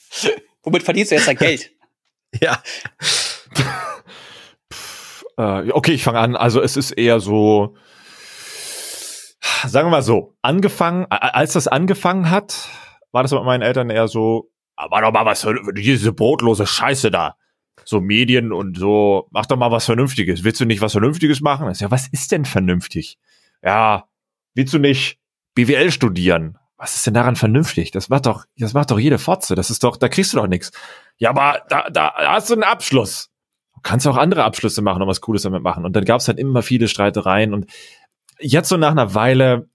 Womit 0.62 0.82
verdienst 0.84 1.10
du 1.10 1.16
jetzt 1.16 1.28
dein 1.28 1.36
Geld? 1.36 1.70
Ja. 2.40 2.62
Äh, 5.36 5.72
okay, 5.72 5.90
ich 5.90 6.04
fange 6.04 6.20
an. 6.20 6.36
Also 6.36 6.62
es 6.62 6.76
ist 6.76 6.92
eher 6.92 7.18
so, 7.18 7.74
sagen 9.68 9.86
wir 9.86 9.90
mal 9.90 10.02
so, 10.02 10.36
angefangen, 10.42 11.06
als 11.10 11.52
das 11.54 11.68
angefangen 11.68 12.30
hat, 12.30 12.68
war 13.12 13.22
das 13.22 13.32
bei 13.32 13.42
meinen 13.42 13.62
Eltern 13.62 13.90
eher 13.90 14.08
so, 14.08 14.50
"Ah, 14.76 14.90
war 14.90 15.02
doch 15.02 15.12
mal 15.12 15.24
was 15.26 15.46
diese 15.74 16.12
brotlose 16.12 16.66
Scheiße 16.66 17.10
da. 17.10 17.36
So 17.84 18.00
Medien 18.00 18.52
und 18.52 18.78
so, 18.78 19.26
mach 19.30 19.46
doch 19.46 19.56
mal 19.56 19.70
was 19.70 19.86
Vernünftiges. 19.86 20.44
Willst 20.44 20.60
du 20.60 20.64
nicht 20.66 20.80
was 20.82 20.92
Vernünftiges 20.92 21.40
machen? 21.40 21.72
Ja, 21.74 21.90
was 21.90 22.08
ist 22.08 22.30
denn 22.30 22.44
vernünftig? 22.44 23.18
Ja, 23.62 24.04
willst 24.54 24.74
du 24.74 24.78
nicht 24.78 25.18
BWL 25.54 25.90
studieren? 25.90 26.58
Was 26.76 26.94
ist 26.94 27.06
denn 27.06 27.14
daran 27.14 27.36
vernünftig? 27.36 27.90
Das 27.90 28.08
macht 28.08 28.26
doch, 28.26 28.44
das 28.56 28.72
macht 28.72 28.90
doch 28.90 28.98
jede 28.98 29.18
Fotze. 29.18 29.54
Das 29.54 29.70
ist 29.70 29.82
doch, 29.84 29.96
da 29.96 30.08
kriegst 30.08 30.32
du 30.32 30.38
doch 30.38 30.46
nichts. 30.46 30.72
Ja, 31.18 31.30
aber 31.30 31.62
da, 31.68 31.90
da 31.90 32.14
hast 32.16 32.48
du 32.48 32.54
einen 32.54 32.62
Abschluss. 32.62 33.30
Du 33.74 33.80
kannst 33.82 34.06
auch 34.06 34.16
andere 34.16 34.44
Abschlüsse 34.44 34.80
machen 34.82 35.02
und 35.02 35.08
was 35.08 35.20
Cooles 35.20 35.42
damit 35.42 35.62
machen. 35.62 35.84
Und 35.84 35.94
dann 35.94 36.04
gab 36.04 36.20
es 36.20 36.28
halt 36.28 36.38
immer 36.38 36.62
viele 36.62 36.88
Streitereien. 36.88 37.52
Und 37.52 37.66
jetzt 38.40 38.68
so 38.68 38.76
nach 38.76 38.90
einer 38.90 39.14
Weile, 39.14 39.68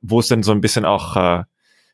wo 0.00 0.20
es 0.20 0.28
dann 0.28 0.42
so 0.42 0.52
ein 0.52 0.60
bisschen 0.60 0.84
auch 0.84 1.16
äh, 1.16 1.44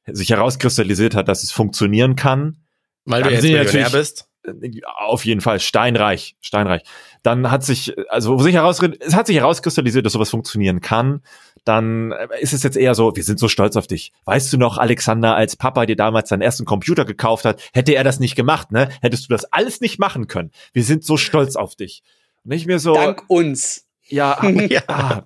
sich 0.07 0.31
herauskristallisiert 0.31 1.15
hat, 1.15 1.29
dass 1.29 1.43
es 1.43 1.53
funktionieren 1.53 2.17
kann, 2.17 2.59
Weil 3.05 3.23
du 3.23 3.31
jetzt 3.31 3.43
Millionär 3.43 3.91
bist. 3.91 4.29
äh, 4.47 4.81
auf 4.97 5.25
jeden 5.25 5.41
Fall 5.41 5.61
steinreich, 5.61 6.37
steinreich. 6.41 6.83
Dann 7.23 7.51
hat 7.51 7.65
sich, 7.65 7.95
also 8.09 8.39
wo 8.39 8.43
sich 8.43 8.55
heraus, 8.55 8.81
es 9.01 9.15
hat 9.15 9.27
sich 9.27 9.37
herauskristallisiert, 9.37 10.07
dass 10.07 10.13
sowas 10.13 10.31
funktionieren 10.31 10.81
kann. 10.81 11.23
Dann 11.65 12.13
äh, 12.13 12.29
ist 12.41 12.53
es 12.55 12.63
jetzt 12.63 12.77
eher 12.77 12.95
so, 12.95 13.15
wir 13.15 13.25
sind 13.25 13.39
so 13.39 13.49
stolz 13.49 13.77
auf 13.77 13.87
dich. 13.87 14.13
Weißt 14.25 14.53
du 14.53 14.57
noch, 14.57 14.79
Alexander, 14.79 15.35
als 15.37 15.57
Papa 15.57 15.85
dir 15.85 15.97
damals 15.97 16.31
seinen 16.31 16.43
ersten 16.43 16.65
Computer 16.65 17.05
gekauft 17.05 17.45
hat, 17.45 17.61
hätte 17.75 17.95
er 17.95 18.05
das 18.05 18.21
nicht 18.21 18.37
gemacht, 18.37 18.73
ne? 18.73 18.89
Hättest 19.03 19.25
du 19.29 19.29
das 19.35 19.45
alles 19.53 19.81
nicht 19.81 19.99
machen 19.99 20.29
können. 20.29 20.51
Wir 20.73 20.85
sind 20.85 21.05
so 21.05 21.17
stolz 21.17 21.57
auf 21.57 21.77
dich. 21.77 22.03
Nicht 22.45 22.67
mehr 22.67 22.79
so, 22.79 22.95
Dank 22.95 23.25
uns. 23.29 23.88
Ja, 24.09 24.43
Ja. 24.69 24.83
ah, 24.89 25.23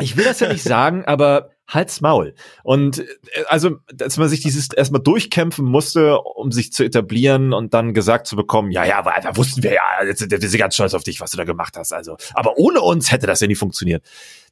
ich 0.00 0.16
will 0.16 0.24
das 0.24 0.40
ja 0.40 0.52
nicht 0.52 0.62
sagen, 0.62 1.04
aber 1.04 1.50
halt's 1.68 2.00
Maul. 2.00 2.34
Und 2.62 3.00
äh, 3.00 3.04
also, 3.48 3.76
dass 3.92 4.16
man 4.16 4.28
sich 4.28 4.40
dieses 4.40 4.72
erstmal 4.72 5.02
durchkämpfen 5.02 5.64
musste, 5.64 6.18
um 6.20 6.50
sich 6.50 6.72
zu 6.72 6.84
etablieren 6.84 7.52
und 7.52 7.74
dann 7.74 7.94
gesagt 7.94 8.26
zu 8.26 8.36
bekommen, 8.36 8.70
ja, 8.70 8.84
ja, 8.84 9.02
da 9.02 9.36
wussten 9.36 9.62
wir 9.62 9.74
ja, 9.74 9.82
wir 10.02 10.14
sind 10.16 10.58
ganz 10.58 10.74
stolz 10.74 10.94
auf 10.94 11.04
dich, 11.04 11.20
was 11.20 11.30
du 11.30 11.36
da 11.36 11.44
gemacht 11.44 11.76
hast. 11.76 11.92
Also, 11.92 12.16
aber 12.34 12.56
ohne 12.56 12.80
uns 12.80 13.12
hätte 13.12 13.26
das 13.26 13.40
ja 13.40 13.46
nie 13.46 13.54
funktioniert. 13.54 14.04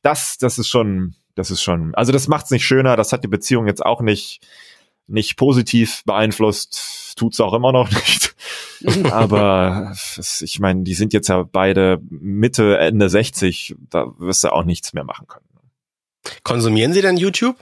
Das, 0.03 0.39
das 0.39 0.59
ist 0.59 0.69
schon, 0.69 1.15
das 1.35 1.51
ist 1.51 1.63
schon, 1.63 1.95
also 1.95 2.13
das 2.13 2.29
macht's 2.29 2.51
nicht 2.51 2.67
schöner, 2.67 2.97
das 2.97 3.13
hat 3.13 3.25
die 3.25 3.29
Beziehung 3.29 3.67
jetzt 3.67 3.85
auch 3.85 4.03
nicht, 4.03 4.41
nicht 5.07 5.37
positiv 5.37 6.03
beeinflusst, 6.05 7.15
tut's 7.17 7.41
auch 7.41 7.55
immer 7.55 7.73
noch 7.73 7.91
nicht. 7.91 8.35
Aber 9.11 9.95
ich 10.41 10.61
meine, 10.61 10.83
die 10.83 10.95
sind 10.95 11.13
jetzt 11.13 11.29
ja 11.29 11.43
beide 11.43 12.01
Mitte, 12.11 12.79
Ende 12.79 13.09
60, 13.09 13.77
da 13.91 14.07
wirst 14.19 14.45
du 14.45 14.53
auch 14.53 14.65
nichts 14.65 14.93
mehr 14.93 15.05
machen 15.05 15.27
können. 15.27 15.47
Konsumieren 16.43 16.93
sie 16.93 17.03
denn 17.03 17.17
YouTube? 17.17 17.57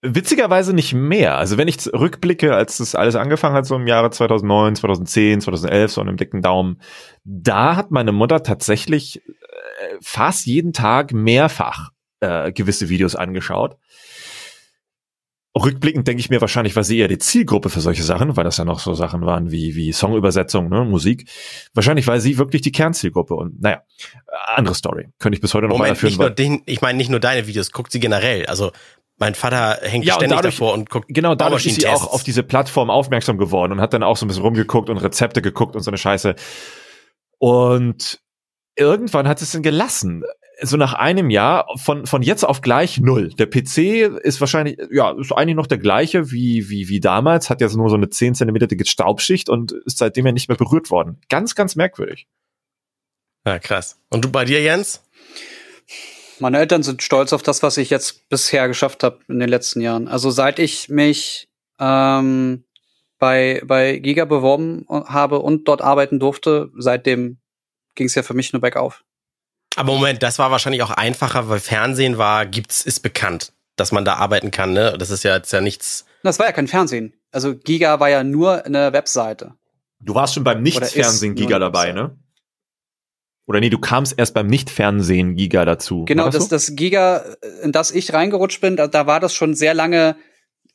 Witzigerweise 0.00 0.74
nicht 0.74 0.94
mehr. 0.94 1.36
Also 1.38 1.58
wenn 1.58 1.66
ich 1.66 1.92
rückblicke, 1.92 2.54
als 2.54 2.76
das 2.76 2.94
alles 2.94 3.16
angefangen 3.16 3.56
hat, 3.56 3.66
so 3.66 3.74
im 3.74 3.88
Jahre 3.88 4.10
2009, 4.10 4.76
2010, 4.76 5.40
2011, 5.40 5.92
so 5.92 6.00
einem 6.00 6.16
dicken 6.16 6.40
Daumen, 6.40 6.80
da 7.24 7.74
hat 7.74 7.90
meine 7.90 8.12
Mutter 8.12 8.44
tatsächlich 8.44 9.20
äh, 9.26 9.32
fast 10.00 10.46
jeden 10.46 10.72
Tag 10.72 11.12
mehrfach 11.12 11.90
äh, 12.20 12.52
gewisse 12.52 12.88
Videos 12.88 13.16
angeschaut. 13.16 13.76
Rückblickend 15.64 16.06
denke 16.08 16.20
ich 16.20 16.30
mir 16.30 16.40
wahrscheinlich, 16.40 16.76
war 16.76 16.84
sie 16.84 16.98
eher 16.98 17.08
die 17.08 17.18
Zielgruppe 17.18 17.68
für 17.70 17.80
solche 17.80 18.02
Sachen, 18.02 18.36
weil 18.36 18.44
das 18.44 18.56
ja 18.56 18.64
noch 18.64 18.78
so 18.80 18.94
Sachen 18.94 19.22
waren 19.26 19.50
wie, 19.50 19.74
wie 19.74 19.92
Songübersetzung, 19.92 20.68
ne, 20.68 20.84
Musik. 20.84 21.28
Wahrscheinlich 21.74 22.06
war 22.06 22.20
sie 22.20 22.38
wirklich 22.38 22.62
die 22.62 22.72
Kernzielgruppe 22.72 23.34
und 23.34 23.60
naja, 23.62 23.82
andere 24.54 24.74
Story. 24.74 25.08
Könnte 25.18 25.36
ich 25.36 25.40
bis 25.40 25.54
heute 25.54 25.66
noch 25.66 25.76
Moment, 25.76 25.90
weiterführen. 25.90 26.10
nicht 26.12 26.18
nur 26.20 26.30
den, 26.30 26.62
ich 26.66 26.80
meine 26.80 26.96
nicht 26.98 27.10
nur 27.10 27.20
deine 27.20 27.46
Videos, 27.46 27.72
guckt 27.72 27.92
sie 27.92 28.00
generell. 28.00 28.46
Also 28.46 28.72
mein 29.20 29.34
Vater 29.34 29.78
hängt 29.82 30.04
Ja, 30.04 30.14
und 30.14 30.20
ständig 30.20 30.36
dadurch- 30.38 30.54
davor 30.54 30.74
und 30.74 30.90
guckt 30.90 31.06
Genau, 31.08 31.34
dadurch 31.34 31.66
ist 31.66 31.80
sie 31.80 31.88
auch 31.88 32.12
auf 32.12 32.22
diese 32.22 32.42
Plattform 32.44 32.88
aufmerksam 32.88 33.36
geworden 33.36 33.72
und 33.72 33.80
hat 33.80 33.92
dann 33.92 34.02
auch 34.04 34.16
so 34.16 34.24
ein 34.24 34.28
bisschen 34.28 34.44
rumgeguckt 34.44 34.88
und 34.90 34.98
Rezepte 34.98 35.42
geguckt 35.42 35.74
und 35.74 35.82
so 35.82 35.90
eine 35.90 35.98
Scheiße. 35.98 36.36
Und 37.38 38.20
irgendwann 38.76 39.28
hat 39.28 39.42
es 39.42 39.52
dann 39.52 39.62
gelassen. 39.62 40.22
So 40.60 40.76
nach 40.76 40.92
einem 40.94 41.30
Jahr 41.30 41.66
von, 41.76 42.06
von 42.06 42.22
jetzt 42.22 42.44
auf 42.44 42.62
gleich 42.62 42.98
null. 42.98 43.30
Der 43.38 43.46
PC 43.46 44.18
ist 44.22 44.40
wahrscheinlich, 44.40 44.78
ja, 44.90 45.12
ist 45.12 45.32
eigentlich 45.32 45.54
noch 45.54 45.68
der 45.68 45.78
gleiche 45.78 46.32
wie, 46.32 46.68
wie, 46.68 46.88
wie 46.88 47.00
damals, 47.00 47.48
hat 47.48 47.60
jetzt 47.60 47.76
nur 47.76 47.88
so 47.88 47.94
eine 47.94 48.10
10 48.10 48.34
Zentimeter 48.34 48.66
dicke 48.66 48.84
Staubschicht 48.84 49.48
und 49.48 49.72
ist 49.72 49.98
seitdem 49.98 50.26
ja 50.26 50.32
nicht 50.32 50.48
mehr 50.48 50.56
berührt 50.56 50.90
worden. 50.90 51.20
Ganz, 51.28 51.54
ganz 51.54 51.76
merkwürdig. 51.76 52.26
Ja, 53.46 53.58
krass. 53.58 54.00
Und 54.10 54.24
du 54.24 54.30
bei 54.30 54.44
dir, 54.44 54.60
Jens? 54.60 55.02
Meine 56.40 56.58
Eltern 56.58 56.82
sind 56.82 57.02
stolz 57.02 57.32
auf 57.32 57.42
das, 57.42 57.62
was 57.62 57.76
ich 57.76 57.90
jetzt 57.90 58.28
bisher 58.28 58.68
geschafft 58.68 59.02
habe 59.02 59.20
in 59.28 59.38
den 59.38 59.48
letzten 59.48 59.80
Jahren. 59.80 60.08
Also 60.08 60.30
seit 60.30 60.58
ich 60.58 60.88
mich 60.88 61.48
ähm, 61.80 62.64
bei, 63.18 63.62
bei 63.64 63.98
Giga 63.98 64.24
beworben 64.24 64.86
habe 64.88 65.40
und 65.40 65.66
dort 65.66 65.82
arbeiten 65.82 66.20
durfte, 66.20 66.70
seitdem 66.76 67.38
ging 67.94 68.06
es 68.06 68.14
ja 68.14 68.22
für 68.22 68.34
mich 68.34 68.52
nur 68.52 68.62
bergauf. 68.62 69.04
Aber 69.78 69.94
Moment, 69.94 70.24
das 70.24 70.40
war 70.40 70.50
wahrscheinlich 70.50 70.82
auch 70.82 70.90
einfacher, 70.90 71.48
weil 71.48 71.60
Fernsehen 71.60 72.18
war, 72.18 72.46
gibt's, 72.46 72.84
ist 72.84 72.98
bekannt, 72.98 73.52
dass 73.76 73.92
man 73.92 74.04
da 74.04 74.14
arbeiten 74.14 74.50
kann, 74.50 74.72
ne? 74.72 74.96
Das 74.98 75.10
ist 75.10 75.22
ja 75.22 75.36
jetzt 75.36 75.52
ja 75.52 75.60
nichts. 75.60 76.04
Das 76.24 76.40
war 76.40 76.46
ja 76.46 76.52
kein 76.52 76.66
Fernsehen. 76.66 77.14
Also 77.30 77.54
Giga 77.54 78.00
war 78.00 78.10
ja 78.10 78.24
nur 78.24 78.64
eine 78.66 78.92
Webseite. 78.92 79.54
Du 80.00 80.16
warst 80.16 80.34
schon 80.34 80.42
beim 80.42 80.64
Nicht-Fernsehen-Giga 80.64 81.60
dabei, 81.60 81.92
ne? 81.92 82.18
Oder 83.46 83.60
nee, 83.60 83.70
du 83.70 83.78
kamst 83.78 84.14
erst 84.18 84.34
beim 84.34 84.48
Nicht-Fernsehen 84.48 85.36
Giga 85.36 85.64
dazu. 85.64 86.04
Genau, 86.06 86.24
das, 86.24 86.34
das, 86.34 86.42
so? 86.44 86.48
das 86.72 86.76
Giga, 86.76 87.24
in 87.62 87.70
das 87.70 87.92
ich 87.92 88.12
reingerutscht 88.12 88.60
bin, 88.60 88.76
da, 88.76 88.88
da 88.88 89.06
war 89.06 89.20
das 89.20 89.32
schon 89.32 89.54
sehr 89.54 89.74
lange 89.74 90.16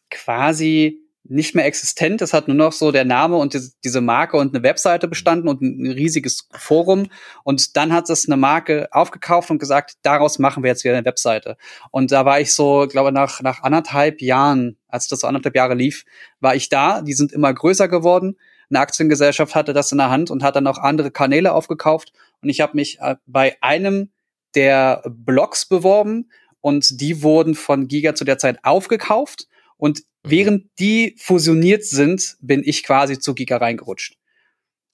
quasi 0.09 1.02
nicht 1.25 1.55
mehr 1.55 1.65
existent. 1.65 2.21
Es 2.21 2.33
hat 2.33 2.47
nur 2.47 2.57
noch 2.57 2.73
so 2.73 2.91
der 2.91 3.05
Name 3.05 3.37
und 3.37 3.53
die, 3.53 3.61
diese 3.83 4.01
Marke 4.01 4.37
und 4.37 4.53
eine 4.53 4.63
Webseite 4.63 5.07
bestanden 5.07 5.47
und 5.47 5.61
ein 5.61 5.91
riesiges 5.91 6.49
Forum. 6.51 7.07
Und 7.43 7.77
dann 7.77 7.93
hat 7.93 8.09
es 8.09 8.27
eine 8.27 8.35
Marke 8.35 8.89
aufgekauft 8.91 9.49
und 9.49 9.57
gesagt, 9.57 9.93
daraus 10.01 10.37
machen 10.37 10.63
wir 10.63 10.69
jetzt 10.69 10.83
wieder 10.83 10.97
eine 10.97 11.05
Webseite. 11.05 11.55
Und 11.91 12.11
da 12.11 12.25
war 12.25 12.41
ich 12.41 12.53
so, 12.53 12.87
glaube 12.89 13.13
nach, 13.13 13.41
nach 13.41 13.63
anderthalb 13.63 14.21
Jahren, 14.21 14.77
als 14.87 15.07
das 15.07 15.21
so 15.21 15.27
anderthalb 15.27 15.55
Jahre 15.55 15.75
lief, 15.75 16.03
war 16.41 16.55
ich 16.55 16.67
da. 16.67 17.01
Die 17.01 17.13
sind 17.13 17.31
immer 17.31 17.53
größer 17.53 17.87
geworden. 17.87 18.37
Eine 18.69 18.79
Aktiengesellschaft 18.79 19.55
hatte 19.55 19.73
das 19.73 19.91
in 19.91 19.99
der 19.99 20.09
Hand 20.09 20.29
und 20.29 20.43
hat 20.43 20.55
dann 20.55 20.67
auch 20.67 20.77
andere 20.77 21.11
Kanäle 21.11 21.53
aufgekauft. 21.53 22.11
Und 22.41 22.49
ich 22.49 22.59
habe 22.59 22.75
mich 22.75 22.99
äh, 22.99 23.15
bei 23.25 23.55
einem 23.61 24.11
der 24.55 25.03
Blogs 25.09 25.67
beworben 25.67 26.29
und 26.59 27.01
die 27.01 27.23
wurden 27.23 27.55
von 27.55 27.87
Giga 27.87 28.13
zu 28.13 28.25
der 28.25 28.37
Zeit 28.37 28.59
aufgekauft. 28.63 29.47
Und 29.77 30.03
während 30.23 30.65
die 30.79 31.15
fusioniert 31.19 31.83
sind, 31.85 32.35
bin 32.41 32.61
ich 32.65 32.83
quasi 32.83 33.19
zu 33.19 33.33
Giga 33.33 33.57
reingerutscht. 33.57 34.15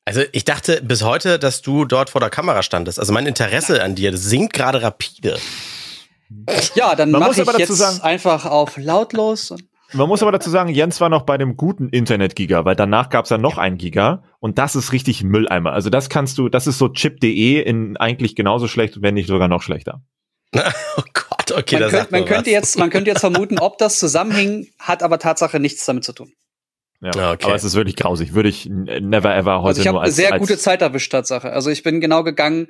Also 0.06 0.22
ich 0.32 0.44
dachte 0.46 0.82
bis 0.84 1.04
heute, 1.04 1.38
dass 1.38 1.62
du 1.62 1.86
dort 1.86 2.10
vor 2.10 2.20
der 2.22 2.32
Kamera 2.32 2.64
standest. 2.64 3.00
Also 3.00 3.14
mein 3.14 3.28
Interesse 3.28 3.84
an 3.84 3.94
dir, 3.96 4.12
das 4.12 4.24
sinkt 4.24 4.54
gerade 4.54 4.82
rapide. 4.82 5.38
Ja, 6.76 6.96
dann 6.96 7.12
mache 7.12 7.32
ich 7.32 7.42
aber 7.42 7.52
dazu 7.54 7.60
jetzt 7.74 7.78
sagen- 7.78 8.02
einfach 8.02 8.46
auf 8.46 8.78
lautlos. 8.78 9.52
Und 9.52 9.64
Man 9.94 10.08
muss 10.08 10.22
aber 10.22 10.32
dazu 10.32 10.50
sagen, 10.52 10.70
Jens 10.70 11.02
war 11.02 11.10
noch 11.10 11.24
bei 11.24 11.38
dem 11.38 11.58
guten 11.58 11.90
Internet-Giga, 11.90 12.64
weil 12.66 12.76
danach 12.76 13.10
gab's 13.10 13.32
ja 13.32 13.38
noch 13.40 13.58
ein 13.58 13.78
Giga 13.78 14.24
und 14.40 14.58
das 14.60 14.76
ist 14.76 14.92
richtig 14.94 15.24
Mülleimer. 15.24 15.74
Also 15.74 15.90
das 15.90 16.10
kannst 16.10 16.38
du, 16.38 16.50
das 16.50 16.68
ist 16.68 16.78
so 16.78 16.90
chip.de 16.90 17.62
in 17.62 17.98
eigentlich 17.98 18.36
genauso 18.36 18.68
schlecht, 18.68 19.02
wenn 19.02 19.16
nicht 19.16 19.28
sogar 19.28 19.48
noch 19.48 19.62
schlechter. 19.64 20.04
Oh 20.98 21.04
Gott, 21.14 21.39
okay, 21.56 21.80
man 21.80 21.90
könnt, 21.90 22.12
man 22.12 22.22
man 22.22 22.30
könnte 22.30 22.46
was. 22.48 22.54
jetzt, 22.54 22.78
man 22.78 22.90
könnte 22.90 23.10
jetzt 23.10 23.20
vermuten, 23.22 23.60
ob 23.60 23.78
das 23.78 24.00
zusammenhing, 24.00 24.68
hat 24.80 25.04
aber 25.04 25.20
Tatsache 25.20 25.60
nichts 25.60 25.86
damit 25.86 26.04
zu 26.04 26.14
tun. 26.14 26.34
Ja, 27.02 27.12
Ah, 27.16 27.32
okay. 27.32 27.46
aber 27.46 27.56
es 27.56 27.64
ist 27.64 27.76
wirklich 27.76 27.96
grausig. 27.96 28.34
Würde 28.34 28.50
ich 28.50 28.66
never 28.68 29.34
ever 29.36 29.62
heute 29.62 29.68
Also 29.70 29.82
ich 29.82 29.86
nur 29.86 29.96
habe 29.96 30.06
als, 30.06 30.16
sehr 30.16 30.34
als 30.34 30.42
gute 30.42 30.58
Zeit 30.58 30.82
erwischt, 30.82 31.12
Tatsache. 31.12 31.52
Also 31.52 31.70
ich 31.70 31.84
bin 31.84 32.02
genau 32.02 32.24
gegangen, 32.24 32.68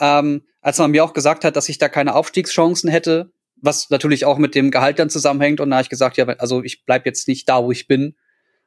ähm, 0.00 0.42
als 0.60 0.78
man 0.78 0.90
mir 0.90 1.04
auch 1.04 1.12
gesagt 1.12 1.44
hat, 1.44 1.54
dass 1.56 1.68
ich 1.68 1.78
da 1.78 1.88
keine 1.88 2.14
Aufstiegschancen 2.14 2.90
hätte, 2.90 3.30
was 3.56 3.88
natürlich 3.90 4.24
auch 4.24 4.38
mit 4.38 4.54
dem 4.54 4.70
Gehalt 4.70 4.98
dann 4.98 5.08
zusammenhängt. 5.10 5.60
Und 5.60 5.70
da 5.70 5.76
habe 5.76 5.82
ich 5.84 5.88
gesagt, 5.88 6.16
ja, 6.16 6.26
also 6.26 6.62
ich 6.64 6.84
bleib 6.84 7.06
jetzt 7.06 7.28
nicht 7.28 7.48
da, 7.48 7.62
wo 7.62 7.70
ich 7.70 7.86
bin. 7.86 8.16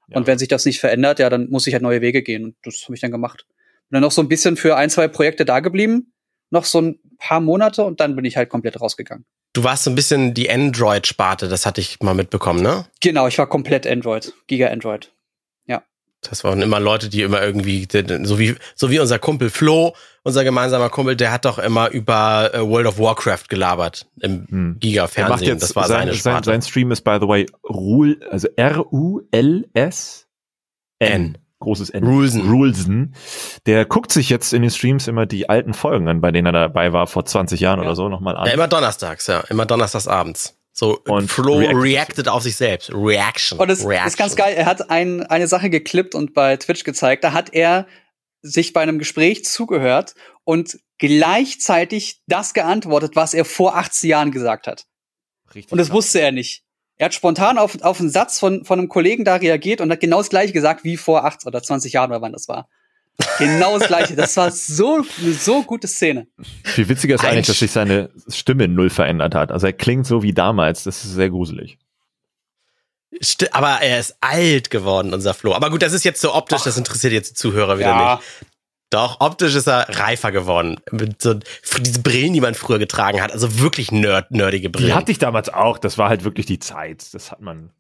Ja. 0.08 0.18
Und 0.18 0.28
wenn 0.28 0.38
sich 0.38 0.48
das 0.48 0.66
nicht 0.66 0.80
verändert, 0.80 1.20
ja, 1.20 1.30
dann 1.30 1.50
muss 1.50 1.68
ich 1.68 1.74
halt 1.74 1.84
neue 1.84 2.02
Wege 2.02 2.24
gehen. 2.24 2.46
Und 2.46 2.56
das 2.64 2.84
habe 2.86 2.96
ich 2.96 3.02
dann 3.02 3.12
gemacht. 3.12 3.46
Bin 3.90 3.98
dann 3.98 4.02
noch 4.04 4.12
so 4.12 4.22
ein 4.22 4.30
bisschen 4.30 4.56
für 4.56 4.78
ein, 4.78 4.90
zwei 4.90 5.08
Projekte 5.10 5.44
da 5.44 5.60
geblieben, 5.60 6.13
noch 6.54 6.66
so 6.66 6.80
ein 6.80 7.00
paar 7.18 7.42
Monate 7.42 7.84
und 7.84 8.00
dann 8.00 8.16
bin 8.16 8.24
ich 8.24 8.38
halt 8.38 8.50
komplett 8.50 8.80
rausgegangen. 8.80 9.26
Du 9.52 9.64
warst 9.64 9.84
so 9.84 9.92
ein 9.92 9.96
bisschen 9.96 10.34
die 10.34 10.50
Android-Sparte, 10.50 11.48
das 11.48 11.66
hatte 11.66 11.82
ich 11.82 12.00
mal 12.00 12.16
mitbekommen, 12.16 12.64
ne? 12.64 12.86
Genau, 13.02 13.28
ich 13.28 13.38
war 13.38 13.48
komplett 13.48 13.86
Android, 13.86 14.34
Giga 14.48 14.70
Android. 14.70 15.12
Das 16.30 16.44
waren 16.44 16.62
immer 16.62 16.80
Leute, 16.80 17.10
die 17.10 17.22
immer 17.22 17.42
irgendwie, 17.42 17.88
so 18.24 18.40
wie, 18.40 18.56
so 18.76 18.90
wie 18.90 19.00
unser 19.00 19.20
Kumpel 19.20 19.50
Flo, 19.50 19.94
unser 20.24 20.44
gemeinsamer 20.44 20.90
Kumpel, 20.90 21.16
der 21.16 21.32
hat 21.32 21.46
doch 21.46 21.60
immer 21.60 21.90
über 21.90 22.52
äh, 22.54 22.62
World 22.62 22.88
of 22.88 22.98
Warcraft 22.98 23.50
gelabert 23.50 24.08
im 24.22 24.48
Hm. 24.48 24.50
Er 24.50 24.70
macht 24.70 24.80
Giga-Fernsehen. 24.80 25.60
Das 25.60 25.76
war 25.76 25.88
sein, 25.88 26.00
seine 26.00 26.12
sein, 26.12 26.20
Sparte. 26.20 26.46
sein 26.46 26.62
Stream 26.62 26.92
ist 26.92 27.02
by 27.02 27.18
the 27.20 27.28
way 27.28 27.46
Rul, 27.68 28.20
also 28.30 28.48
R 28.56 28.92
U 28.94 29.22
L 29.32 29.68
S 29.74 30.28
N. 31.00 31.12
N. 31.12 31.38
Großes 31.64 31.90
N. 31.92 32.04
Rulsen. 32.04 32.50
Rulsen. 32.50 33.16
Der 33.66 33.86
guckt 33.86 34.12
sich 34.12 34.30
jetzt 34.30 34.54
in 34.54 34.62
den 34.62 34.72
Streams 34.72 35.08
immer 35.08 35.26
die 35.26 35.50
alten 35.50 35.74
Folgen 35.74 36.08
an, 36.08 36.22
bei 36.22 36.32
denen 36.32 36.48
er 36.48 36.52
dabei 36.52 36.94
war 36.94 37.08
vor 37.08 37.26
20 37.26 37.60
Jahren 37.60 37.80
Ja. 37.80 37.86
oder 37.86 37.96
so 37.96 38.10
nochmal 38.10 38.36
an. 38.38 38.48
Ja, 38.48 38.54
immer 38.54 38.68
donnerstags, 38.68 39.28
ja. 39.28 39.40
Immer 39.50 39.66
donnerstags 39.66 40.08
abends. 40.08 40.58
So, 40.76 41.00
Und 41.08 41.30
Flo 41.32 41.58
reacted. 41.58 41.78
reacted 41.84 42.28
auf 42.28 42.42
sich 42.44 42.56
selbst. 42.56 42.92
Reaction. 42.94 43.60
Und 43.60 43.70
es 43.70 43.86
Reaction. 43.86 44.08
ist 44.08 44.18
ganz 44.18 44.36
geil. 44.36 44.56
Er 44.58 44.66
hat 44.66 44.90
ein, 44.90 45.22
eine 45.24 45.48
Sache 45.48 45.70
geklippt 45.70 46.16
und 46.16 46.34
bei 46.34 46.58
Twitch 46.58 46.84
gezeigt. 46.84 47.24
Da 47.24 47.32
hat 47.32 47.54
er 47.54 47.86
sich 48.42 48.74
bei 48.74 48.82
einem 48.82 48.98
Gespräch 49.00 49.46
zugehört 49.46 50.16
und 50.44 50.78
gleichzeitig 50.98 52.22
das 52.28 52.54
geantwortet, 52.54 53.16
was 53.16 53.34
er 53.34 53.46
vor 53.46 53.76
18 53.78 54.10
Jahren 54.10 54.32
gesagt 54.32 54.68
hat. 54.68 54.86
Richtig 55.56 55.72
Und 55.72 55.78
das 55.78 55.88
krass. 55.88 55.96
wusste 55.96 56.22
er 56.22 56.32
nicht. 56.32 56.64
Er 56.98 57.06
hat 57.06 57.14
spontan 57.14 57.58
auf, 57.58 57.82
auf 57.82 58.00
einen 58.00 58.10
Satz 58.10 58.40
von, 58.40 58.64
von 58.66 58.80
einem 58.80 58.88
Kollegen 58.90 59.26
da 59.26 59.36
reagiert 59.36 59.82
und 59.82 59.92
hat 59.92 60.00
genau 60.00 60.18
das 60.20 60.30
gleiche 60.30 60.54
gesagt 60.54 60.84
wie 60.84 60.96
vor 60.98 61.26
18 61.26 61.48
oder 61.48 61.62
20 61.64 61.94
Jahren 61.94 62.12
oder 62.12 62.22
wann 62.22 62.34
das 62.34 62.48
war. 62.48 62.68
Genau 63.38 63.78
das 63.78 63.88
gleiche. 63.88 64.16
Das 64.16 64.36
war 64.38 64.50
so, 64.52 65.04
eine 65.22 65.34
so 65.34 65.64
gute 65.64 65.88
Szene. 65.88 66.28
Viel 66.64 66.90
witziger 66.90 67.16
ist 67.16 67.26
eigentlich, 67.26 67.48
dass 67.48 67.60
sich 67.60 67.72
seine 67.72 68.10
Stimme 68.28 68.68
null 68.68 68.90
verändert 68.90 69.36
hat. 69.36 69.52
Also 69.52 69.68
er 69.68 69.74
klingt 69.74 70.06
so 70.08 70.24
wie 70.24 70.34
damals. 70.34 70.84
Das 70.84 71.04
ist 71.04 71.14
sehr 71.14 71.30
gruselig. 71.30 71.78
Sti- 73.22 73.50
Aber 73.52 73.82
er 73.82 74.00
ist 74.00 74.16
alt 74.22 74.70
geworden, 74.72 75.14
unser 75.14 75.34
Flo. 75.36 75.54
Aber 75.54 75.70
gut, 75.70 75.84
das 75.84 75.94
ist 75.94 76.04
jetzt 76.04 76.22
so 76.22 76.34
optisch, 76.34 76.64
das 76.64 76.78
interessiert 76.78 77.14
jetzt 77.14 77.30
die 77.32 77.36
Zuhörer 77.36 77.78
wieder 77.78 77.90
Ja. 77.90 78.16
nicht. 78.16 78.53
Doch, 78.94 79.22
optisch 79.22 79.56
ist 79.56 79.68
er 79.68 79.88
reifer 79.90 80.32
geworden. 80.32 80.80
Mit 80.92 81.22
so 81.22 81.34
diese 81.80 82.02
Brillen, 82.02 82.34
die 82.34 82.42
man 82.42 82.54
früher 82.54 82.78
getragen 82.78 83.22
hat. 83.22 83.32
Also 83.32 83.60
wirklich 83.60 83.92
nerd, 83.92 84.30
nerdige 84.32 84.70
Brillen. 84.70 84.90
Die 84.90 84.94
hatte 84.94 85.12
ich 85.12 85.18
damals 85.18 85.50
auch. 85.52 85.80
Das 85.80 85.98
war 85.98 86.10
halt 86.10 86.24
wirklich 86.24 86.46
die 86.46 86.60
Zeit. 86.60 87.14
Das 87.14 87.32
hat 87.32 87.42
man. 87.42 87.72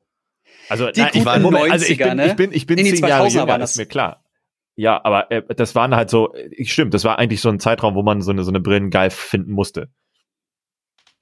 Also, 0.69 0.89
Die 0.89 1.01
nein, 1.01 1.11
ich, 1.13 1.23
guten 1.23 1.41
Moment, 1.41 1.71
also 1.71 1.85
ich 1.85 1.99
90er, 1.99 2.07
bin, 2.07 2.17
ne? 2.17 2.27
ich 2.27 2.35
bin, 2.35 2.51
ich 2.53 2.65
bin 2.65 2.77
In 2.79 2.85
die 2.85 2.93
zehn 2.95 3.07
Jahre 3.07 3.27
2000er 3.27 3.31
jünger, 3.33 3.47
waren 3.47 3.61
ist 3.61 3.71
das. 3.71 3.77
mir 3.77 3.85
klar. 3.85 4.23
Ja, 4.75 5.01
aber 5.03 5.29
äh, 5.31 5.43
das 5.55 5.75
waren 5.75 5.95
halt 5.95 6.09
so, 6.09 6.33
ich 6.49 6.73
stimmt, 6.73 6.93
das 6.95 7.03
war 7.03 7.19
eigentlich 7.19 7.41
so 7.41 7.49
ein 7.49 7.59
Zeitraum, 7.59 7.93
wo 7.93 8.01
man 8.01 8.21
so 8.21 8.31
eine, 8.31 8.43
so 8.43 8.49
eine 8.49 8.59
Brillen 8.59 8.89
geil 8.89 9.11
finden 9.11 9.51
musste. 9.51 9.89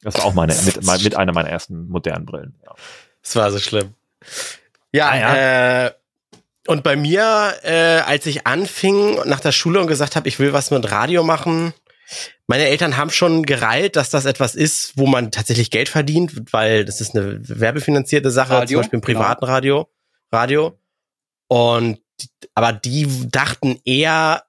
Das 0.03 0.15
war 0.15 0.23
auch 0.25 0.33
meine, 0.33 0.53
mit, 0.65 0.81
mit 1.03 1.15
einer 1.17 1.33
meiner 1.33 1.49
ersten 1.49 1.87
modernen 1.89 2.25
Brillen. 2.25 2.55
Ja. 2.63 2.73
Das 3.21 3.35
war 3.35 3.51
so 3.51 3.59
schlimm. 3.59 3.93
Ja, 4.93 5.09
Ah, 5.09 5.85
Äh, 5.87 5.91
und 6.71 6.83
bei 6.83 6.95
mir, 6.95 7.53
äh, 7.63 7.99
als 7.99 8.25
ich 8.25 8.47
anfing 8.47 9.19
nach 9.25 9.41
der 9.41 9.51
Schule 9.51 9.81
und 9.81 9.87
gesagt 9.87 10.15
habe, 10.15 10.29
ich 10.29 10.39
will 10.39 10.53
was 10.53 10.71
mit 10.71 10.89
Radio 10.89 11.21
machen, 11.21 11.73
meine 12.47 12.65
Eltern 12.65 12.95
haben 12.95 13.09
schon 13.09 13.43
gereilt, 13.43 13.97
dass 13.97 14.09
das 14.09 14.23
etwas 14.23 14.55
ist, 14.55 14.93
wo 14.95 15.05
man 15.05 15.31
tatsächlich 15.31 15.69
Geld 15.69 15.89
verdient, 15.89 16.53
weil 16.53 16.85
das 16.85 17.01
ist 17.01 17.13
eine 17.13 17.39
werbefinanzierte 17.41 18.31
Sache, 18.31 18.53
Radio, 18.53 18.77
zum 18.77 18.83
Beispiel 18.83 18.99
im 18.99 19.01
genau. 19.01 19.19
privaten 19.19 19.45
Radio. 19.45 19.89
Radio. 20.31 20.79
Und 21.47 21.99
aber 22.55 22.71
die 22.71 23.05
dachten 23.29 23.81
eher, 23.83 24.43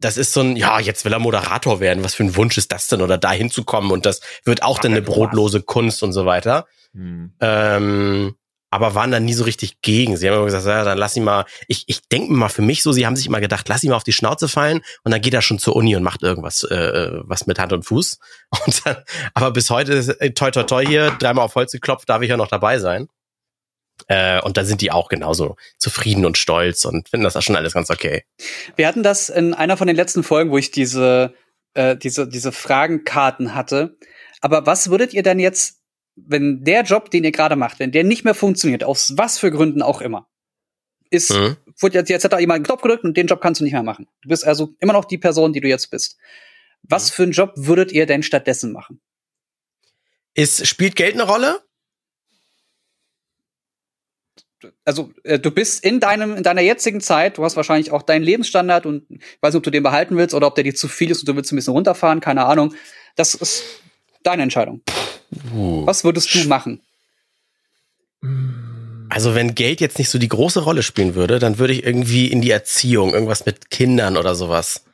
das 0.00 0.16
ist 0.16 0.32
so 0.32 0.40
ein, 0.40 0.56
ja, 0.56 0.80
jetzt 0.80 1.04
will 1.04 1.12
er 1.12 1.20
Moderator 1.20 1.78
werden. 1.78 2.02
Was 2.02 2.14
für 2.14 2.24
ein 2.24 2.34
Wunsch 2.34 2.58
ist 2.58 2.72
das 2.72 2.88
denn? 2.88 3.02
Oder 3.02 3.18
da 3.18 3.30
hinzukommen 3.30 3.92
und 3.92 4.04
das 4.04 4.20
wird 4.44 4.64
auch 4.64 4.80
dann 4.80 4.92
eine 4.92 5.02
brotlose 5.02 5.62
Kunst 5.62 6.02
und 6.02 6.12
so 6.12 6.26
weiter. 6.26 6.66
Hm. 6.92 7.34
Ähm, 7.40 8.34
aber 8.70 8.94
waren 8.94 9.10
dann 9.10 9.24
nie 9.24 9.32
so 9.32 9.44
richtig 9.44 9.80
gegen. 9.80 10.16
Sie 10.16 10.28
haben 10.28 10.36
immer 10.36 10.44
gesagt, 10.44 10.66
ja, 10.66 10.84
dann 10.84 10.98
lass 10.98 11.16
ihn 11.16 11.24
mal, 11.24 11.46
ich, 11.68 11.84
ich 11.86 12.02
denke 12.08 12.32
mal 12.32 12.48
für 12.48 12.62
mich 12.62 12.82
so, 12.82 12.92
sie 12.92 13.06
haben 13.06 13.16
sich 13.16 13.26
immer 13.26 13.40
gedacht, 13.40 13.68
lass 13.68 13.82
ihn 13.82 13.90
mal 13.90 13.96
auf 13.96 14.04
die 14.04 14.12
Schnauze 14.12 14.48
fallen 14.48 14.82
und 15.04 15.12
dann 15.12 15.20
geht 15.20 15.34
er 15.34 15.42
schon 15.42 15.58
zur 15.58 15.76
Uni 15.76 15.96
und 15.96 16.02
macht 16.02 16.22
irgendwas, 16.22 16.64
äh, 16.64 17.10
was 17.22 17.46
mit 17.46 17.58
Hand 17.58 17.72
und 17.72 17.84
Fuß. 17.84 18.18
Und 18.64 18.86
dann, 18.86 18.96
aber 19.34 19.50
bis 19.50 19.68
heute, 19.68 19.92
ist, 19.92 20.08
äh, 20.08 20.32
toi 20.32 20.50
toi 20.50 20.62
toi 20.62 20.84
hier, 20.84 21.10
dreimal 21.18 21.44
auf 21.44 21.54
Holz 21.54 21.72
geklopft, 21.72 22.08
darf 22.08 22.22
ich 22.22 22.30
ja 22.30 22.36
noch 22.38 22.48
dabei 22.48 22.78
sein. 22.78 23.08
Äh, 24.06 24.40
und 24.42 24.56
da 24.56 24.64
sind 24.64 24.80
die 24.80 24.90
auch 24.90 25.08
genauso 25.08 25.56
zufrieden 25.76 26.24
und 26.24 26.38
stolz 26.38 26.84
und 26.84 27.08
finden 27.08 27.24
das 27.24 27.36
auch 27.36 27.42
schon 27.42 27.56
alles 27.56 27.74
ganz 27.74 27.90
okay. 27.90 28.24
Wir 28.76 28.86
hatten 28.86 29.02
das 29.02 29.28
in 29.28 29.54
einer 29.54 29.76
von 29.76 29.86
den 29.86 29.96
letzten 29.96 30.22
Folgen, 30.22 30.50
wo 30.50 30.58
ich 30.58 30.70
diese, 30.70 31.34
äh, 31.74 31.96
diese, 31.96 32.28
diese 32.28 32.52
Fragenkarten 32.52 33.54
hatte. 33.54 33.98
Aber 34.40 34.66
was 34.66 34.90
würdet 34.90 35.12
ihr 35.12 35.22
denn 35.22 35.40
jetzt, 35.40 35.77
wenn 36.26 36.64
der 36.64 36.82
Job, 36.82 37.10
den 37.10 37.24
ihr 37.24 37.32
gerade 37.32 37.56
macht, 37.56 37.78
wenn 37.78 37.92
der 37.92 38.04
nicht 38.04 38.24
mehr 38.24 38.34
funktioniert, 38.34 38.84
aus 38.84 39.14
was 39.16 39.38
für 39.38 39.50
Gründen 39.50 39.82
auch 39.82 40.00
immer, 40.00 40.28
ist, 41.10 41.30
Mhm. 41.32 41.56
wurde 41.80 41.98
jetzt, 41.98 42.08
jetzt 42.10 42.24
hat 42.24 42.32
da 42.32 42.38
jemand 42.38 42.56
einen 42.56 42.64
Knopf 42.66 42.82
gedrückt 42.82 43.04
und 43.04 43.16
den 43.16 43.26
Job 43.26 43.40
kannst 43.40 43.60
du 43.60 43.64
nicht 43.64 43.72
mehr 43.72 43.82
machen. 43.82 44.06
Du 44.22 44.28
bist 44.28 44.46
also 44.46 44.74
immer 44.80 44.92
noch 44.92 45.04
die 45.06 45.18
Person, 45.18 45.52
die 45.52 45.60
du 45.60 45.68
jetzt 45.68 45.90
bist. 45.90 46.18
Was 46.82 47.10
für 47.10 47.22
einen 47.24 47.32
Job 47.32 47.52
würdet 47.56 47.92
ihr 47.92 48.06
denn 48.06 48.22
stattdessen 48.22 48.72
machen? 48.72 49.00
Ist, 50.34 50.66
spielt 50.66 50.96
Geld 50.96 51.14
eine 51.14 51.24
Rolle? 51.24 51.60
also 54.84 55.12
äh, 55.22 55.38
du 55.38 55.50
bist 55.50 55.84
in 55.84 56.00
deinem 56.00 56.34
in 56.36 56.42
deiner 56.42 56.60
jetzigen 56.62 57.00
Zeit, 57.00 57.38
du 57.38 57.44
hast 57.44 57.56
wahrscheinlich 57.56 57.92
auch 57.92 58.02
deinen 58.02 58.22
Lebensstandard 58.24 58.86
und 58.86 59.06
ich 59.08 59.20
weiß 59.40 59.54
nicht, 59.54 59.58
ob 59.58 59.62
du 59.62 59.70
den 59.70 59.82
behalten 59.84 60.16
willst 60.16 60.34
oder 60.34 60.48
ob 60.48 60.54
der 60.56 60.64
dir 60.64 60.74
zu 60.74 60.88
viel 60.88 61.10
ist 61.10 61.20
und 61.20 61.28
du 61.28 61.36
willst 61.36 61.52
ein 61.52 61.56
bisschen 61.56 61.74
runterfahren, 61.74 62.20
keine 62.20 62.44
Ahnung. 62.44 62.74
Das 63.14 63.34
ist 63.34 63.62
deine 64.24 64.42
Entscheidung. 64.42 64.82
Uh. 65.54 65.86
Was 65.86 66.04
würdest 66.04 66.34
du 66.34 66.46
machen? 66.48 66.82
Also 69.08 69.34
wenn 69.34 69.54
Geld 69.54 69.80
jetzt 69.80 69.98
nicht 69.98 70.10
so 70.10 70.18
die 70.18 70.28
große 70.28 70.60
Rolle 70.60 70.82
spielen 70.82 71.14
würde, 71.14 71.38
dann 71.38 71.58
würde 71.58 71.72
ich 71.72 71.84
irgendwie 71.84 72.26
in 72.26 72.40
die 72.40 72.50
Erziehung, 72.50 73.12
irgendwas 73.12 73.46
mit 73.46 73.70
Kindern 73.70 74.16
oder 74.16 74.34
sowas. 74.34 74.84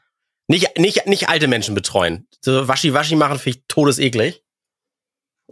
Nicht, 0.47 0.79
nicht, 0.79 1.07
nicht 1.07 1.29
alte 1.29 1.49
Menschen 1.49 1.75
betreuen. 1.75 2.27
So 2.41 2.69
Waschi-Waschi 2.69 3.17
machen 3.17 3.39
finde 3.39 3.59
ich 3.59 3.65
todeseklig. 3.67 4.43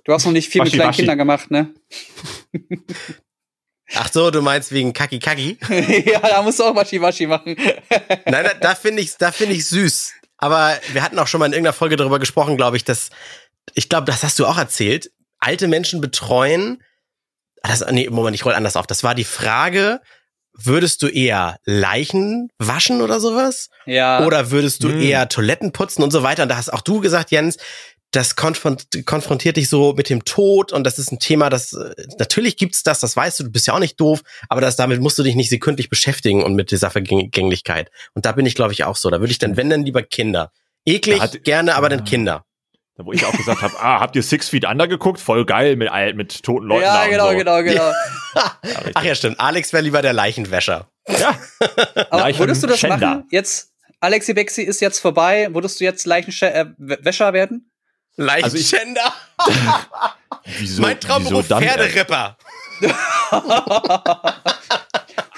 Du 0.04 0.12
hast 0.12 0.26
noch 0.26 0.32
nicht 0.32 0.48
viel 0.48 0.62
mit 0.62 0.68
Waschi, 0.68 0.76
kleinen 0.76 0.88
waschi. 0.88 1.02
Kindern 1.02 1.18
gemacht, 1.18 1.50
ne? 1.50 1.74
Ach 3.94 4.10
so, 4.10 4.30
du 4.30 4.40
meinst 4.42 4.72
wegen 4.72 4.92
Kaki 4.92 5.18
Kaki? 5.18 5.58
ja, 6.06 6.20
da 6.20 6.42
musst 6.42 6.58
du 6.58 6.64
auch 6.64 6.74
Waschi-Waschi 6.74 7.26
machen. 7.26 7.56
Nein, 8.26 8.44
da, 8.44 8.54
da 8.54 8.74
finde 8.74 9.02
ich, 9.02 9.16
da 9.16 9.32
finde 9.32 9.54
ich 9.54 9.66
süß. 9.66 10.14
Aber 10.38 10.78
wir 10.92 11.02
hatten 11.02 11.18
auch 11.18 11.26
schon 11.26 11.38
mal 11.38 11.46
in 11.46 11.52
irgendeiner 11.52 11.74
Folge 11.74 11.96
darüber 11.96 12.18
gesprochen, 12.18 12.56
glaube 12.56 12.76
ich, 12.76 12.84
dass, 12.84 13.10
ich 13.74 13.88
glaube, 13.88 14.06
das 14.06 14.22
hast 14.22 14.38
du 14.38 14.46
auch 14.46 14.58
erzählt, 14.58 15.10
alte 15.38 15.68
Menschen 15.68 16.00
betreuen. 16.00 16.82
Das, 17.62 17.84
nee, 17.90 18.08
Moment, 18.10 18.34
ich 18.34 18.44
roll 18.44 18.54
anders 18.54 18.76
auf. 18.76 18.86
Das 18.86 19.04
war 19.04 19.14
die 19.14 19.24
Frage, 19.24 20.00
würdest 20.52 21.02
du 21.02 21.06
eher 21.08 21.56
Leichen 21.64 22.48
waschen 22.58 23.00
oder 23.00 23.20
sowas? 23.20 23.68
Ja. 23.86 24.26
Oder 24.26 24.50
würdest 24.50 24.82
du 24.82 24.88
Hm. 24.88 25.00
eher 25.00 25.28
Toiletten 25.28 25.72
putzen 25.72 26.02
und 26.02 26.10
so 26.10 26.22
weiter? 26.22 26.42
Und 26.42 26.48
da 26.48 26.56
hast 26.56 26.72
auch 26.72 26.80
du 26.82 27.00
gesagt, 27.00 27.30
Jens, 27.30 27.56
das 28.10 28.36
konfront 28.36 28.88
konfrontiert 29.06 29.56
dich 29.56 29.70
so 29.70 29.94
mit 29.94 30.10
dem 30.10 30.24
Tod 30.26 30.70
und 30.70 30.84
das 30.84 30.98
ist 30.98 31.10
ein 31.12 31.18
Thema, 31.18 31.48
das 31.48 31.72
äh, 31.72 31.94
natürlich 32.18 32.58
gibt's 32.58 32.82
das, 32.82 33.00
das 33.00 33.16
weißt 33.16 33.40
du, 33.40 33.44
du 33.44 33.50
bist 33.50 33.66
ja 33.66 33.72
auch 33.72 33.78
nicht 33.78 33.98
doof, 33.98 34.20
aber 34.50 34.60
das 34.60 34.76
damit 34.76 35.00
musst 35.00 35.18
du 35.18 35.22
dich 35.22 35.34
nicht 35.34 35.48
sekündlich 35.48 35.88
beschäftigen 35.88 36.42
und 36.42 36.54
mit 36.54 36.70
dieser 36.72 36.90
Vergänglichkeit. 36.90 37.90
Und 38.12 38.26
da 38.26 38.32
bin 38.32 38.44
ich, 38.44 38.54
glaube 38.54 38.74
ich, 38.74 38.84
auch 38.84 38.96
so. 38.96 39.08
Da 39.08 39.20
würde 39.20 39.30
ich 39.32 39.38
dann, 39.38 39.56
wenn 39.56 39.70
dann 39.70 39.84
lieber 39.86 40.02
Kinder. 40.02 40.52
Eklig, 40.84 41.16
Da 41.18 41.22
hat- 41.22 41.44
gerne, 41.44 41.74
aber 41.74 41.88
dann 41.88 42.00
Ah. 42.00 42.04
Kinder. 42.04 42.44
Da, 42.96 43.06
wo 43.06 43.12
ich 43.12 43.24
auch 43.24 43.32
gesagt 43.32 43.62
habe, 43.62 43.74
ah, 43.80 44.00
habt 44.00 44.16
ihr 44.16 44.22
Six 44.22 44.48
Feet 44.50 44.66
Under 44.66 44.86
geguckt? 44.86 45.18
Voll 45.20 45.44
geil 45.46 45.76
mit, 45.76 45.90
mit 46.14 46.42
toten 46.42 46.66
Leuten. 46.66 46.82
da 46.82 46.94
ja, 46.94 47.04
und 47.04 47.10
genau, 47.10 47.30
so. 47.30 47.36
genau, 47.38 47.62
genau. 47.62 47.92
Ach 48.94 49.02
ja, 49.04 49.14
stimmt. 49.14 49.40
Alex 49.40 49.72
wäre 49.72 49.82
lieber 49.82 50.02
der 50.02 50.12
Leichenwäscher. 50.12 50.88
Ja, 51.08 51.34
Aber 52.10 52.20
Leichen- 52.22 52.38
würdest 52.40 52.62
du 52.62 52.66
das 52.66 52.78
Schänder. 52.80 52.96
machen? 52.98 53.24
Jetzt, 53.30 53.72
Alexi 54.00 54.34
Bexi 54.34 54.62
ist 54.62 54.80
jetzt 54.80 54.98
vorbei. 54.98 55.48
Würdest 55.52 55.80
du 55.80 55.84
jetzt 55.84 56.04
Leichenwäscher 56.06 57.32
werden? 57.32 57.70
Leichenschänder. 58.16 59.12
wieso, 60.58 60.82
mein 60.82 61.00
Traumberuf? 61.00 61.46
Pferderipper. 61.46 62.36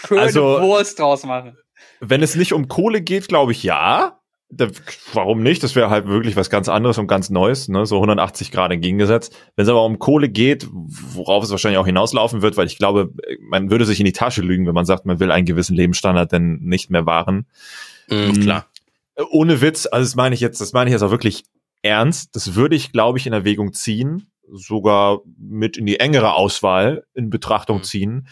Schöne 0.07 0.21
Also- 0.21 0.61
Wurst 0.61 0.99
draus 0.99 1.23
machen. 1.25 1.57
Wenn 2.01 2.23
es 2.23 2.35
nicht 2.35 2.53
um 2.53 2.69
Kohle 2.69 3.01
geht, 3.01 3.29
glaube 3.29 3.53
ich 3.53 3.63
ja. 3.63 4.19
Da, 4.57 4.69
warum 5.13 5.43
nicht? 5.43 5.63
Das 5.63 5.75
wäre 5.75 5.91
halt 5.91 6.07
wirklich 6.07 6.37
was 6.37 6.51
ganz 6.51 6.69
anderes 6.69 6.99
und 6.99 7.07
ganz 7.07 7.31
Neues, 7.31 7.69
ne? 7.69 7.87
so 7.87 7.97
180 7.97 8.51
Grad 8.53 8.71
entgegengesetzt. 8.73 9.37
Wenn 9.57 9.65
es 9.65 9.69
aber 9.69 9.85
um 9.85 9.99
Kohle 9.99 10.29
geht, 10.29 10.69
worauf 10.71 11.43
es 11.45 11.51
wahrscheinlich 11.51 11.79
auch 11.79 11.87
hinauslaufen 11.87 12.43
wird, 12.43 12.57
weil 12.57 12.67
ich 12.67 12.79
glaube, 12.79 13.13
man 13.41 13.71
würde 13.71 13.85
sich 13.85 13.99
in 14.01 14.07
die 14.07 14.13
Tasche 14.13 14.43
lügen, 14.43 14.67
wenn 14.67 14.75
man 14.75 14.85
sagt, 14.85 15.07
man 15.07 15.19
will 15.21 15.31
einen 15.33 15.47
gewissen 15.47 15.75
Lebensstandard 15.75 16.31
denn 16.33 16.61
nicht 16.61 16.91
mehr 16.91 17.07
wahren. 17.07 17.47
Mhm, 18.09 18.41
klar. 18.41 18.67
Äh, 19.17 19.23
Ohne 19.31 19.61
Witz, 19.61 19.87
also 19.91 20.05
das 20.05 20.15
meine 20.15 20.35
ich 20.35 20.41
jetzt, 20.41 20.61
das 20.61 20.73
meine 20.73 20.91
ich 20.91 20.93
jetzt 20.93 21.03
auch 21.03 21.11
wirklich 21.11 21.45
ernst. 21.83 22.35
Das 22.37 22.55
würde 22.55 22.77
ich, 22.77 22.93
glaube 22.93 23.19
ich, 23.19 23.27
in 23.27 23.33
Erwägung 23.33 23.73
ziehen, 23.73 24.31
sogar 24.53 25.21
mit 25.39 25.77
in 25.77 25.87
die 25.87 26.01
engere 26.01 26.35
Auswahl 26.35 27.05
in 27.15 27.31
Betrachtung 27.31 27.79
Mhm. 27.79 27.83
ziehen. 27.85 28.29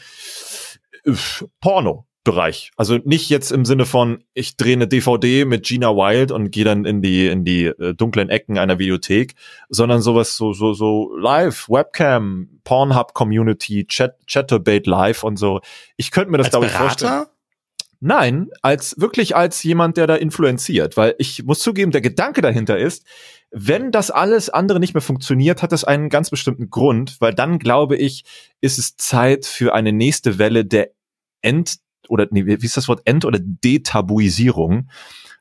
Üff, 1.06 1.44
Porno. 1.60 2.06
Bereich. 2.24 2.70
Also 2.76 2.98
nicht 3.04 3.30
jetzt 3.30 3.50
im 3.50 3.64
Sinne 3.64 3.84
von, 3.84 4.22
ich 4.32 4.56
drehe 4.56 4.74
eine 4.74 4.86
DVD 4.86 5.44
mit 5.44 5.66
Gina 5.66 5.88
Wild 5.88 6.30
und 6.30 6.52
gehe 6.52 6.64
dann 6.64 6.84
in 6.84 7.02
die 7.02 7.26
in 7.26 7.44
die 7.44 7.64
äh, 7.64 7.94
dunklen 7.94 8.28
Ecken 8.28 8.58
einer 8.58 8.78
Videothek, 8.78 9.34
sondern 9.68 10.02
sowas 10.02 10.36
so 10.36 10.52
so 10.52 10.72
so 10.72 11.16
Live, 11.16 11.68
Webcam, 11.68 12.60
Pornhub 12.62 13.14
Community, 13.14 13.86
Chat 13.86 14.14
Chatterbait 14.28 14.86
Live 14.86 15.24
und 15.24 15.36
so. 15.36 15.60
Ich 15.96 16.12
könnte 16.12 16.30
mir 16.30 16.38
das 16.38 16.46
Als 16.46 16.52
glaube 16.52 16.66
ich 16.66 16.72
vorstellen. 16.72 17.24
Nein, 18.04 18.50
als 18.62 19.00
wirklich 19.00 19.34
als 19.36 19.62
jemand, 19.62 19.96
der 19.96 20.06
da 20.08 20.16
influenziert, 20.16 20.96
weil 20.96 21.14
ich 21.18 21.44
muss 21.44 21.60
zugeben, 21.60 21.92
der 21.92 22.00
Gedanke 22.00 22.40
dahinter 22.40 22.76
ist, 22.76 23.04
wenn 23.52 23.92
das 23.92 24.10
alles 24.10 24.48
andere 24.48 24.80
nicht 24.80 24.94
mehr 24.94 25.00
funktioniert, 25.00 25.62
hat 25.62 25.72
das 25.72 25.84
einen 25.84 26.08
ganz 26.08 26.30
bestimmten 26.30 26.70
Grund, 26.70 27.20
weil 27.20 27.34
dann 27.34 27.58
glaube 27.58 27.96
ich, 27.96 28.24
ist 28.60 28.78
es 28.78 28.96
Zeit 28.96 29.46
für 29.46 29.74
eine 29.74 29.92
nächste 29.92 30.38
Welle 30.38 30.64
der 30.64 30.90
Ent 31.42 31.76
oder 32.08 32.26
nee, 32.30 32.44
wie 32.46 32.66
ist 32.66 32.76
das 32.76 32.88
Wort? 32.88 33.02
Ent 33.04 33.24
oder 33.24 33.38
Detabuisierung, 33.40 34.88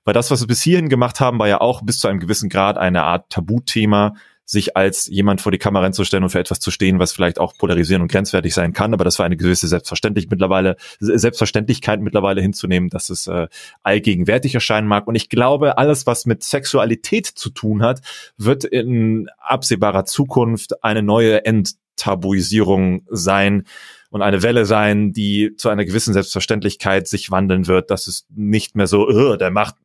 weil 0.03 0.13
das, 0.13 0.31
was 0.31 0.41
wir 0.41 0.47
bis 0.47 0.61
hierhin 0.61 0.89
gemacht 0.89 1.19
haben, 1.19 1.39
war 1.39 1.47
ja 1.47 1.61
auch 1.61 1.81
bis 1.83 1.99
zu 1.99 2.07
einem 2.07 2.19
gewissen 2.19 2.49
Grad 2.49 2.77
eine 2.77 3.03
Art 3.03 3.29
Tabuthema, 3.29 4.13
sich 4.51 4.75
als 4.75 5.07
jemand 5.07 5.39
vor 5.39 5.51
die 5.51 5.57
Kamera 5.57 5.83
hinzustellen 5.85 6.25
und 6.25 6.29
für 6.29 6.39
etwas 6.39 6.59
zu 6.59 6.71
stehen, 6.71 6.99
was 6.99 7.13
vielleicht 7.13 7.39
auch 7.39 7.53
polarisieren 7.57 8.01
und 8.01 8.11
grenzwertig 8.11 8.53
sein 8.53 8.73
kann, 8.73 8.93
aber 8.93 9.05
das 9.05 9.17
war 9.17 9.25
eine 9.25 9.37
gewisse 9.37 9.67
Selbstverständlich 9.67 10.29
mittlerweile, 10.29 10.75
Selbstverständlichkeit 10.99 12.01
mittlerweile 12.01 12.41
hinzunehmen, 12.41 12.89
dass 12.89 13.09
es 13.09 13.27
äh, 13.27 13.47
allgegenwärtig 13.81 14.53
erscheinen 14.53 14.87
mag. 14.87 15.07
Und 15.07 15.15
ich 15.15 15.29
glaube, 15.29 15.77
alles, 15.77 16.05
was 16.05 16.25
mit 16.25 16.43
Sexualität 16.43 17.27
zu 17.27 17.49
tun 17.49 17.81
hat, 17.81 18.01
wird 18.37 18.65
in 18.65 19.29
absehbarer 19.37 20.03
Zukunft 20.03 20.83
eine 20.83 21.01
neue 21.01 21.45
Enttabuisierung 21.45 23.05
sein 23.09 23.63
und 24.11 24.21
eine 24.21 24.43
Welle 24.43 24.65
sein, 24.65 25.13
die 25.13 25.55
zu 25.55 25.69
einer 25.69 25.85
gewissen 25.85 26.13
Selbstverständlichkeit 26.13 27.07
sich 27.07 27.31
wandeln 27.31 27.67
wird, 27.67 27.89
dass 27.89 28.07
es 28.07 28.27
nicht 28.29 28.75
mehr 28.75 28.85
so, 28.87 29.07
"Ugh, 29.07 29.37
der 29.37 29.51
macht 29.51 29.75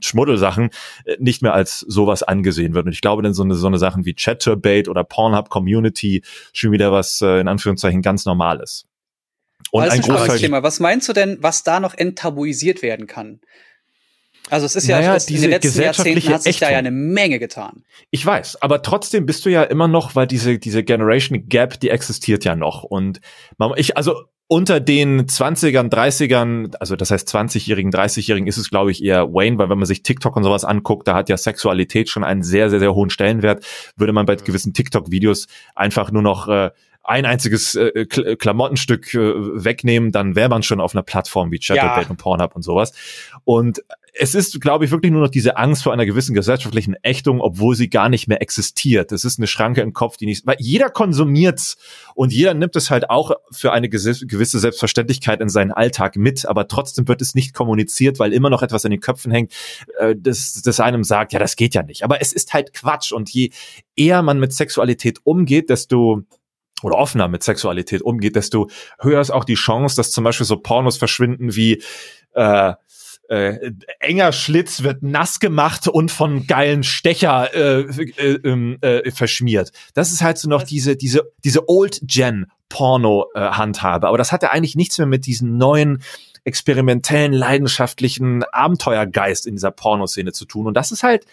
Schmuddelsachen, 0.00 0.70
äh, 1.04 1.16
nicht 1.20 1.40
mehr 1.40 1.54
als 1.54 1.80
sowas 1.80 2.22
angesehen 2.22 2.74
wird. 2.74 2.86
Und 2.86 2.92
ich 2.92 3.00
glaube, 3.00 3.22
dann 3.22 3.32
so 3.32 3.44
eine, 3.44 3.54
so 3.54 3.68
eine 3.68 3.78
Sachen 3.78 4.04
wie 4.04 4.14
Chatterbait 4.14 4.88
oder 4.88 5.04
Pornhub 5.04 5.48
Community 5.48 6.22
schon 6.52 6.72
wieder 6.72 6.92
was, 6.92 7.22
äh, 7.22 7.40
in 7.40 7.48
Anführungszeichen, 7.48 8.02
ganz 8.02 8.26
Normales. 8.26 8.86
Und 9.70 9.84
das 9.84 9.94
ein 9.94 10.00
ist 10.00 10.04
ein 10.04 10.04
spannendes 10.04 10.28
Großteil, 10.28 10.46
Thema. 10.46 10.62
Was 10.62 10.80
meinst 10.80 11.08
du 11.08 11.12
denn, 11.12 11.38
was 11.40 11.62
da 11.62 11.80
noch 11.80 11.94
enttabuisiert 11.94 12.82
werden 12.82 13.06
kann? 13.06 13.40
Also 14.50 14.66
es 14.66 14.76
ist 14.76 14.86
ja, 14.86 14.98
Naja, 14.98 15.16
es, 15.16 15.26
in 15.28 15.34
diese 15.34 15.46
den 15.46 15.50
letzten 15.50 15.82
Jahrzehnten 15.82 16.14
gesellschaftliche 16.14 16.34
hat 16.34 16.42
sich 16.42 16.58
da 16.58 16.66
ja 16.66 16.72
Ächtung. 16.78 16.86
eine 16.86 16.90
Menge 16.92 17.38
getan. 17.38 17.84
Ich 18.10 18.24
weiß, 18.24 18.62
aber 18.62 18.82
trotzdem 18.82 19.26
bist 19.26 19.44
du 19.44 19.50
ja 19.50 19.62
immer 19.64 19.88
noch, 19.88 20.14
weil 20.14 20.26
diese, 20.26 20.58
diese 20.58 20.84
Generation 20.84 21.48
Gap, 21.48 21.80
die 21.80 21.90
existiert 21.90 22.44
ja 22.44 22.54
noch. 22.54 22.82
Und 22.84 23.20
man, 23.58 23.72
ich, 23.76 23.96
also 23.96 24.22
unter 24.48 24.78
den 24.78 25.26
20ern, 25.26 25.90
30ern, 25.92 26.76
also 26.78 26.94
das 26.94 27.10
heißt 27.10 27.28
20-Jährigen, 27.34 27.90
30-Jährigen 27.90 28.46
ist 28.46 28.58
es, 28.58 28.70
glaube 28.70 28.92
ich, 28.92 29.02
eher 29.02 29.32
Wayne, 29.34 29.58
weil 29.58 29.68
wenn 29.68 29.78
man 29.78 29.86
sich 29.86 30.04
TikTok 30.04 30.36
und 30.36 30.44
sowas 30.44 30.64
anguckt, 30.64 31.08
da 31.08 31.14
hat 31.14 31.28
ja 31.28 31.36
Sexualität 31.36 32.08
schon 32.08 32.22
einen 32.22 32.44
sehr, 32.44 32.70
sehr, 32.70 32.78
sehr 32.78 32.94
hohen 32.94 33.10
Stellenwert. 33.10 33.66
Würde 33.96 34.12
man 34.12 34.24
bei 34.26 34.36
gewissen 34.36 34.72
TikTok-Videos 34.72 35.48
einfach 35.74 36.12
nur 36.12 36.22
noch 36.22 36.46
äh, 36.46 36.70
ein 37.02 37.24
einziges 37.24 37.74
äh, 37.74 38.06
Kl 38.06 38.36
Klamottenstück 38.36 39.14
äh, 39.14 39.18
wegnehmen, 39.64 40.12
dann 40.12 40.36
wäre 40.36 40.48
man 40.48 40.62
schon 40.62 40.80
auf 40.80 40.94
einer 40.94 41.02
Plattform 41.02 41.50
wie 41.50 41.58
Chatterbait 41.58 42.04
Ja. 42.04 42.10
und 42.10 42.16
Pornhub 42.16 42.54
und 42.54 42.62
sowas. 42.62 42.92
Und 43.44 43.82
es 44.18 44.34
ist, 44.34 44.60
glaube 44.60 44.84
ich, 44.84 44.90
wirklich 44.90 45.12
nur 45.12 45.20
noch 45.20 45.30
diese 45.30 45.56
Angst 45.56 45.82
vor 45.82 45.92
einer 45.92 46.06
gewissen 46.06 46.34
gesellschaftlichen 46.34 46.96
Ächtung, 47.02 47.40
obwohl 47.40 47.76
sie 47.76 47.90
gar 47.90 48.08
nicht 48.08 48.28
mehr 48.28 48.40
existiert. 48.40 49.12
Es 49.12 49.24
ist 49.24 49.38
eine 49.38 49.46
Schranke 49.46 49.82
im 49.82 49.92
Kopf, 49.92 50.16
die 50.16 50.26
nicht, 50.26 50.46
weil 50.46 50.56
jeder 50.58 50.88
konsumiert's 50.88 51.76
und 52.14 52.32
jeder 52.32 52.54
nimmt 52.54 52.76
es 52.76 52.90
halt 52.90 53.10
auch 53.10 53.32
für 53.50 53.72
eine 53.72 53.88
gewisse 53.88 54.58
Selbstverständlichkeit 54.58 55.40
in 55.40 55.48
seinen 55.48 55.72
Alltag 55.72 56.16
mit, 56.16 56.46
aber 56.46 56.66
trotzdem 56.66 57.08
wird 57.08 57.20
es 57.20 57.34
nicht 57.34 57.54
kommuniziert, 57.54 58.18
weil 58.18 58.32
immer 58.32 58.50
noch 58.50 58.62
etwas 58.62 58.84
in 58.84 58.90
den 58.90 59.00
Köpfen 59.00 59.30
hängt, 59.30 59.52
äh, 59.98 60.14
das, 60.18 60.62
das 60.62 60.80
einem 60.80 61.04
sagt, 61.04 61.32
ja, 61.32 61.38
das 61.38 61.56
geht 61.56 61.74
ja 61.74 61.82
nicht. 61.82 62.02
Aber 62.02 62.20
es 62.22 62.32
ist 62.32 62.54
halt 62.54 62.72
Quatsch 62.72 63.12
und 63.12 63.28
je 63.30 63.50
eher 63.96 64.22
man 64.22 64.40
mit 64.40 64.52
Sexualität 64.52 65.20
umgeht, 65.24 65.68
desto 65.68 66.22
oder 66.82 66.96
offener 66.98 67.28
mit 67.28 67.42
Sexualität 67.42 68.02
umgeht, 68.02 68.36
desto 68.36 68.68
höher 69.00 69.20
ist 69.20 69.30
auch 69.30 69.44
die 69.44 69.54
Chance, 69.54 69.96
dass 69.96 70.10
zum 70.10 70.24
Beispiel 70.24 70.44
so 70.44 70.58
Pornos 70.58 70.98
verschwinden 70.98 71.56
wie 71.56 71.82
äh, 72.34 72.74
äh, 73.28 73.72
enger 74.00 74.32
Schlitz 74.32 74.82
wird 74.82 75.02
nass 75.02 75.40
gemacht 75.40 75.88
und 75.88 76.10
von 76.10 76.46
geilen 76.46 76.82
Stecher 76.82 77.54
äh, 77.54 77.80
äh, 77.80 78.38
ähm, 78.44 78.78
äh, 78.80 79.10
verschmiert. 79.10 79.72
Das 79.94 80.12
ist 80.12 80.22
halt 80.22 80.38
so 80.38 80.48
noch 80.48 80.62
diese 80.62 80.96
diese 80.96 81.32
diese 81.44 81.68
Old 81.68 82.00
Gen 82.02 82.46
Porno 82.68 83.26
äh, 83.34 83.40
Handhabe, 83.40 84.08
aber 84.08 84.18
das 84.18 84.32
hat 84.32 84.42
ja 84.42 84.50
eigentlich 84.50 84.76
nichts 84.76 84.98
mehr 84.98 85.06
mit 85.06 85.26
diesen 85.26 85.56
neuen 85.56 86.02
experimentellen, 86.44 87.32
leidenschaftlichen 87.32 88.44
Abenteuergeist 88.44 89.46
in 89.46 89.56
dieser 89.56 89.72
Pornoszene 89.72 90.32
zu 90.32 90.44
tun 90.44 90.66
und 90.66 90.74
das 90.74 90.92
ist 90.92 91.02
halt 91.02 91.26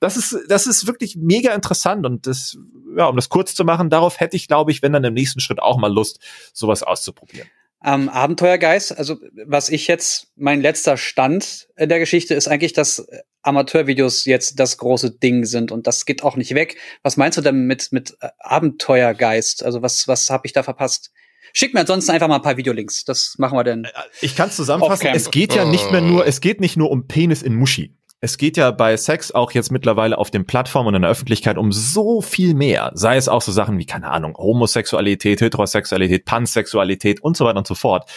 das 0.00 0.16
ist, 0.16 0.36
das 0.48 0.66
ist 0.66 0.86
wirklich 0.86 1.16
mega 1.16 1.54
interessant 1.54 2.04
und 2.04 2.26
das, 2.26 2.58
ja, 2.96 3.06
um 3.06 3.16
das 3.16 3.28
kurz 3.28 3.54
zu 3.54 3.64
machen, 3.64 3.88
darauf 3.88 4.20
hätte 4.20 4.36
ich, 4.36 4.46
glaube 4.46 4.70
ich, 4.70 4.82
wenn 4.82 4.92
dann 4.92 5.04
im 5.04 5.14
nächsten 5.14 5.40
Schritt 5.40 5.60
auch 5.60 5.78
mal 5.78 5.92
Lust, 5.92 6.20
sowas 6.52 6.82
auszuprobieren. 6.82 7.48
Ähm, 7.84 8.08
Abenteuergeist, 8.08 8.96
also 8.96 9.16
was 9.44 9.68
ich 9.68 9.86
jetzt, 9.86 10.28
mein 10.34 10.60
letzter 10.60 10.96
Stand 10.96 11.68
in 11.76 11.88
der 11.88 11.98
Geschichte 11.98 12.34
ist 12.34 12.48
eigentlich, 12.48 12.72
dass 12.72 13.06
Amateurvideos 13.42 14.24
jetzt 14.24 14.58
das 14.58 14.76
große 14.78 15.12
Ding 15.12 15.44
sind 15.44 15.70
und 15.70 15.86
das 15.86 16.04
geht 16.04 16.22
auch 16.24 16.36
nicht 16.36 16.54
weg. 16.54 16.76
Was 17.02 17.16
meinst 17.16 17.38
du 17.38 17.42
denn 17.42 17.66
mit, 17.66 17.92
mit 17.92 18.16
äh, 18.20 18.28
Abenteuergeist? 18.38 19.64
Also 19.64 19.82
was, 19.82 20.08
was 20.08 20.30
habe 20.30 20.46
ich 20.46 20.52
da 20.52 20.62
verpasst? 20.62 21.12
Schick 21.52 21.72
mir 21.74 21.80
ansonsten 21.80 22.10
einfach 22.10 22.28
mal 22.28 22.36
ein 22.36 22.42
paar 22.42 22.56
Videolinks. 22.56 23.04
Das 23.04 23.36
machen 23.38 23.56
wir 23.56 23.64
denn. 23.64 23.86
Ich 24.20 24.36
kann 24.36 24.48
es 24.48 24.56
zusammenfassen. 24.56 25.08
Es 25.14 25.30
geht 25.30 25.54
ja 25.54 25.64
nicht 25.64 25.90
mehr 25.90 26.00
nur, 26.00 26.26
es 26.26 26.40
geht 26.40 26.60
nicht 26.60 26.76
nur 26.76 26.90
um 26.90 27.06
Penis 27.06 27.42
in 27.42 27.54
Muschi. 27.54 27.94
Es 28.20 28.38
geht 28.38 28.56
ja 28.56 28.70
bei 28.70 28.96
Sex 28.96 29.30
auch 29.30 29.52
jetzt 29.52 29.70
mittlerweile 29.70 30.16
auf 30.16 30.30
den 30.30 30.46
Plattformen 30.46 30.88
und 30.88 30.94
in 30.94 31.02
der 31.02 31.10
Öffentlichkeit 31.10 31.58
um 31.58 31.70
so 31.70 32.22
viel 32.22 32.54
mehr. 32.54 32.90
Sei 32.94 33.16
es 33.16 33.28
auch 33.28 33.42
so 33.42 33.52
Sachen 33.52 33.78
wie, 33.78 33.84
keine 33.84 34.10
Ahnung, 34.10 34.36
Homosexualität, 34.36 35.40
Heterosexualität, 35.42 36.24
Pansexualität 36.24 37.20
und 37.20 37.36
so 37.36 37.44
weiter 37.44 37.58
und 37.58 37.66
so 37.66 37.74
fort. 37.74 38.10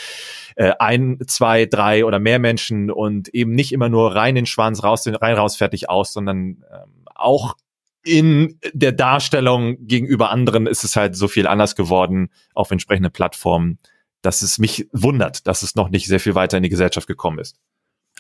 Äh, 0.56 0.72
ein, 0.80 1.20
zwei, 1.28 1.66
drei 1.66 2.06
oder 2.06 2.20
mehr 2.20 2.40
Menschen 2.40 2.90
und 2.90 3.28
eben 3.30 3.52
nicht 3.52 3.74
immer 3.74 3.90
nur 3.90 4.16
rein 4.16 4.36
den 4.36 4.46
Schwanz, 4.46 4.84
raus, 4.84 5.06
rein, 5.06 5.36
raus, 5.36 5.58
fertig 5.58 5.90
aus, 5.90 6.14
sondern 6.14 6.64
ähm, 6.74 7.06
auch 7.14 7.56
in 8.04 8.58
der 8.74 8.94
Darstellung 8.94 9.86
gegenüber 9.86 10.30
anderen 10.30 10.66
ist 10.66 10.86
es 10.86 10.96
halt 10.96 11.18
so 11.18 11.28
viel 11.28 11.46
anders 11.46 11.76
geworden 11.76 12.30
auf 12.54 12.72
entsprechenden 12.72 13.12
Plattformen 13.12 13.80
dass 14.22 14.42
es 14.42 14.60
mich 14.60 14.88
wundert, 14.92 15.48
dass 15.48 15.64
es 15.64 15.76
noch 15.76 15.90
nicht 15.90 16.08
sehr 16.08 16.20
viel 16.20 16.36
weiter 16.36 16.58
in 16.58 16.64
die 16.64 16.70
Gesellschaft 16.70 17.08
gekommen 17.08 17.40
ist. 17.40 17.58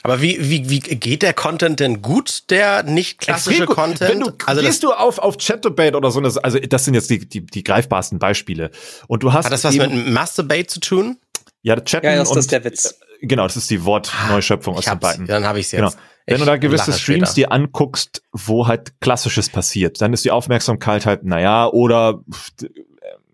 Aber 0.04 0.22
wie, 0.22 0.50
wie, 0.50 0.70
wie 0.70 0.80
geht 0.80 1.22
der 1.22 1.34
Content 1.34 1.80
denn 1.80 2.02
gut, 2.02 2.50
der 2.50 2.84
nicht 2.84 3.20
klassische 3.20 3.66
Content? 3.66 4.12
Wenn 4.12 4.20
du, 4.22 4.32
also 4.45 4.62
gehst 4.62 4.84
du 4.84 4.93
auf, 4.93 5.20
auf 5.20 5.38
Chatterbait 5.38 5.95
oder 5.95 6.12
so, 6.12 6.22
also 6.22 6.60
das 6.60 6.86
sind 6.86 6.93
jetzt 6.93 7.10
die, 7.10 7.28
die, 7.28 7.45
die 7.45 7.64
greifbarsten 7.64 8.20
Beispiele. 8.20 8.72
Und 9.08 9.24
du 9.24 9.34
hast. 9.34 9.45
Hat 9.45 9.52
das 9.52 9.64
was 9.64 9.76
mit 9.76 10.08
Masturbate 10.08 10.68
zu 10.68 10.80
tun? 10.80 11.18
Ja, 11.62 11.76
Chatten 11.82 12.06
ja, 12.06 12.16
das 12.16 12.30
und, 12.30 12.38
ist 12.38 12.52
der 12.52 12.64
Witz. 12.64 13.00
Genau, 13.22 13.43
das 13.43 13.58
ist 13.58 13.70
die 13.70 13.84
Wortneuschöpfung 13.84 14.76
aus 14.76 14.86
den 14.86 15.00
beiden. 15.00 15.28
Dann 15.28 15.43
habe 15.43 15.60
ich 15.60 15.66
es 15.66 15.72
jetzt. 15.74 15.80
Genau. 15.80 15.93
Wenn 16.26 16.39
du 16.39 16.45
da 16.45 16.58
gewisse 16.58 16.93
Streams 16.93 17.34
dir 17.34 17.52
anguckst, 17.52 18.22
wo 18.32 18.68
halt 18.68 19.02
Klassisches 19.02 19.50
passiert, 19.50 20.00
dann 20.00 20.14
ist 20.14 20.24
die 20.24 20.32
Aufmerksamkeit 20.32 21.08
halt, 21.08 21.24
naja, 21.24 21.68
oder 21.68 22.22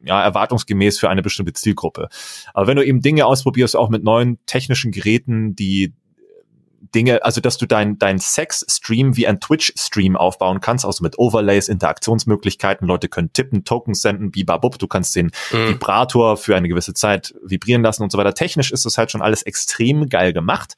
ja, 0.02 0.24
erwartungsgemäß 0.24 0.98
für 0.98 1.10
eine 1.10 1.22
bestimmte 1.22 1.54
Zielgruppe. 1.54 2.08
Aber 2.54 2.68
wenn 2.68 2.78
du 2.78 2.86
eben 2.86 3.02
Dinge 3.02 3.26
ausprobierst, 3.26 3.76
auch 3.76 3.90
mit 3.90 4.04
neuen 4.04 4.40
technischen 4.46 4.92
Geräten, 4.92 5.56
die 5.56 5.94
Dinge, 6.96 7.24
also 7.24 7.42
dass 7.42 7.58
du 7.58 7.66
dein, 7.66 8.00
dein 8.00 8.18
Sex-Stream 8.18 9.18
wie 9.18 9.28
ein 9.28 9.40
Twitch-Stream 9.40 10.16
aufbauen 10.16 10.62
kannst, 10.62 10.86
also 10.86 11.04
mit 11.04 11.20
Overlays, 11.20 11.68
Interaktionsmöglichkeiten, 11.68 12.88
Leute 12.88 13.10
können 13.10 13.34
tippen, 13.34 13.66
Tokens 13.66 14.02
senden, 14.02 14.32
bibabub, 14.32 14.80
du 14.80 14.88
kannst 14.88 15.16
den 15.16 15.32
mhm. 15.52 15.70
Vibrator 15.70 16.38
für 16.38 16.56
eine 16.56 16.70
gewisse 16.70 16.94
Zeit 16.94 17.36
vibrieren 17.44 17.84
lassen 17.84 18.02
und 18.02 18.12
so 18.12 18.18
weiter. 18.18 18.34
Technisch 18.34 18.72
ist 18.72 18.86
das 18.86 18.98
halt 18.98 19.12
schon 19.12 19.22
alles 19.22 19.44
extrem 19.44 20.08
geil 20.08 20.32
gemacht. 20.34 20.76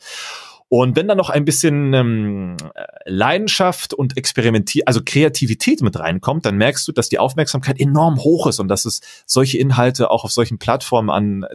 Und 0.69 0.97
wenn 0.97 1.07
da 1.07 1.15
noch 1.15 1.29
ein 1.29 1.45
bisschen 1.45 1.93
ähm, 1.93 2.57
Leidenschaft 3.05 3.93
und 3.93 4.17
Experimentier, 4.17 4.83
also 4.85 4.99
Kreativität 5.05 5.81
mit 5.81 5.97
reinkommt, 5.97 6.45
dann 6.45 6.57
merkst 6.57 6.85
du, 6.87 6.91
dass 6.91 7.07
die 7.07 7.19
Aufmerksamkeit 7.19 7.79
enorm 7.79 8.17
hoch 8.19 8.47
ist 8.47 8.59
und 8.59 8.67
dass 8.67 8.83
es 8.83 8.99
solche 9.25 9.59
Inhalte 9.59 10.11
auch 10.11 10.25
auf 10.25 10.31
solchen 10.31 10.57
Plattformen 10.57 11.09
an 11.09 11.45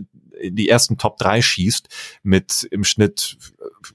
die 0.43 0.69
ersten 0.69 0.99
Top 0.99 1.19
3 1.19 1.43
schießt, 1.43 1.89
mit 2.23 2.67
im 2.71 2.85
Schnitt, 2.85 3.37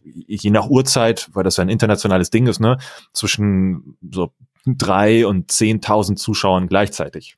je 0.03 0.51
nach 0.51 0.67
Uhrzeit, 0.67 1.29
weil 1.33 1.43
das 1.43 1.57
ja 1.57 1.63
ein 1.63 1.69
internationales 1.69 2.29
Ding 2.29 2.47
ist, 2.47 2.59
ne, 2.59 2.77
zwischen 3.13 3.97
so 4.11 4.31
drei 4.65 5.25
und 5.25 5.51
zehntausend 5.51 6.19
Zuschauern 6.19 6.67
gleichzeitig. 6.67 7.37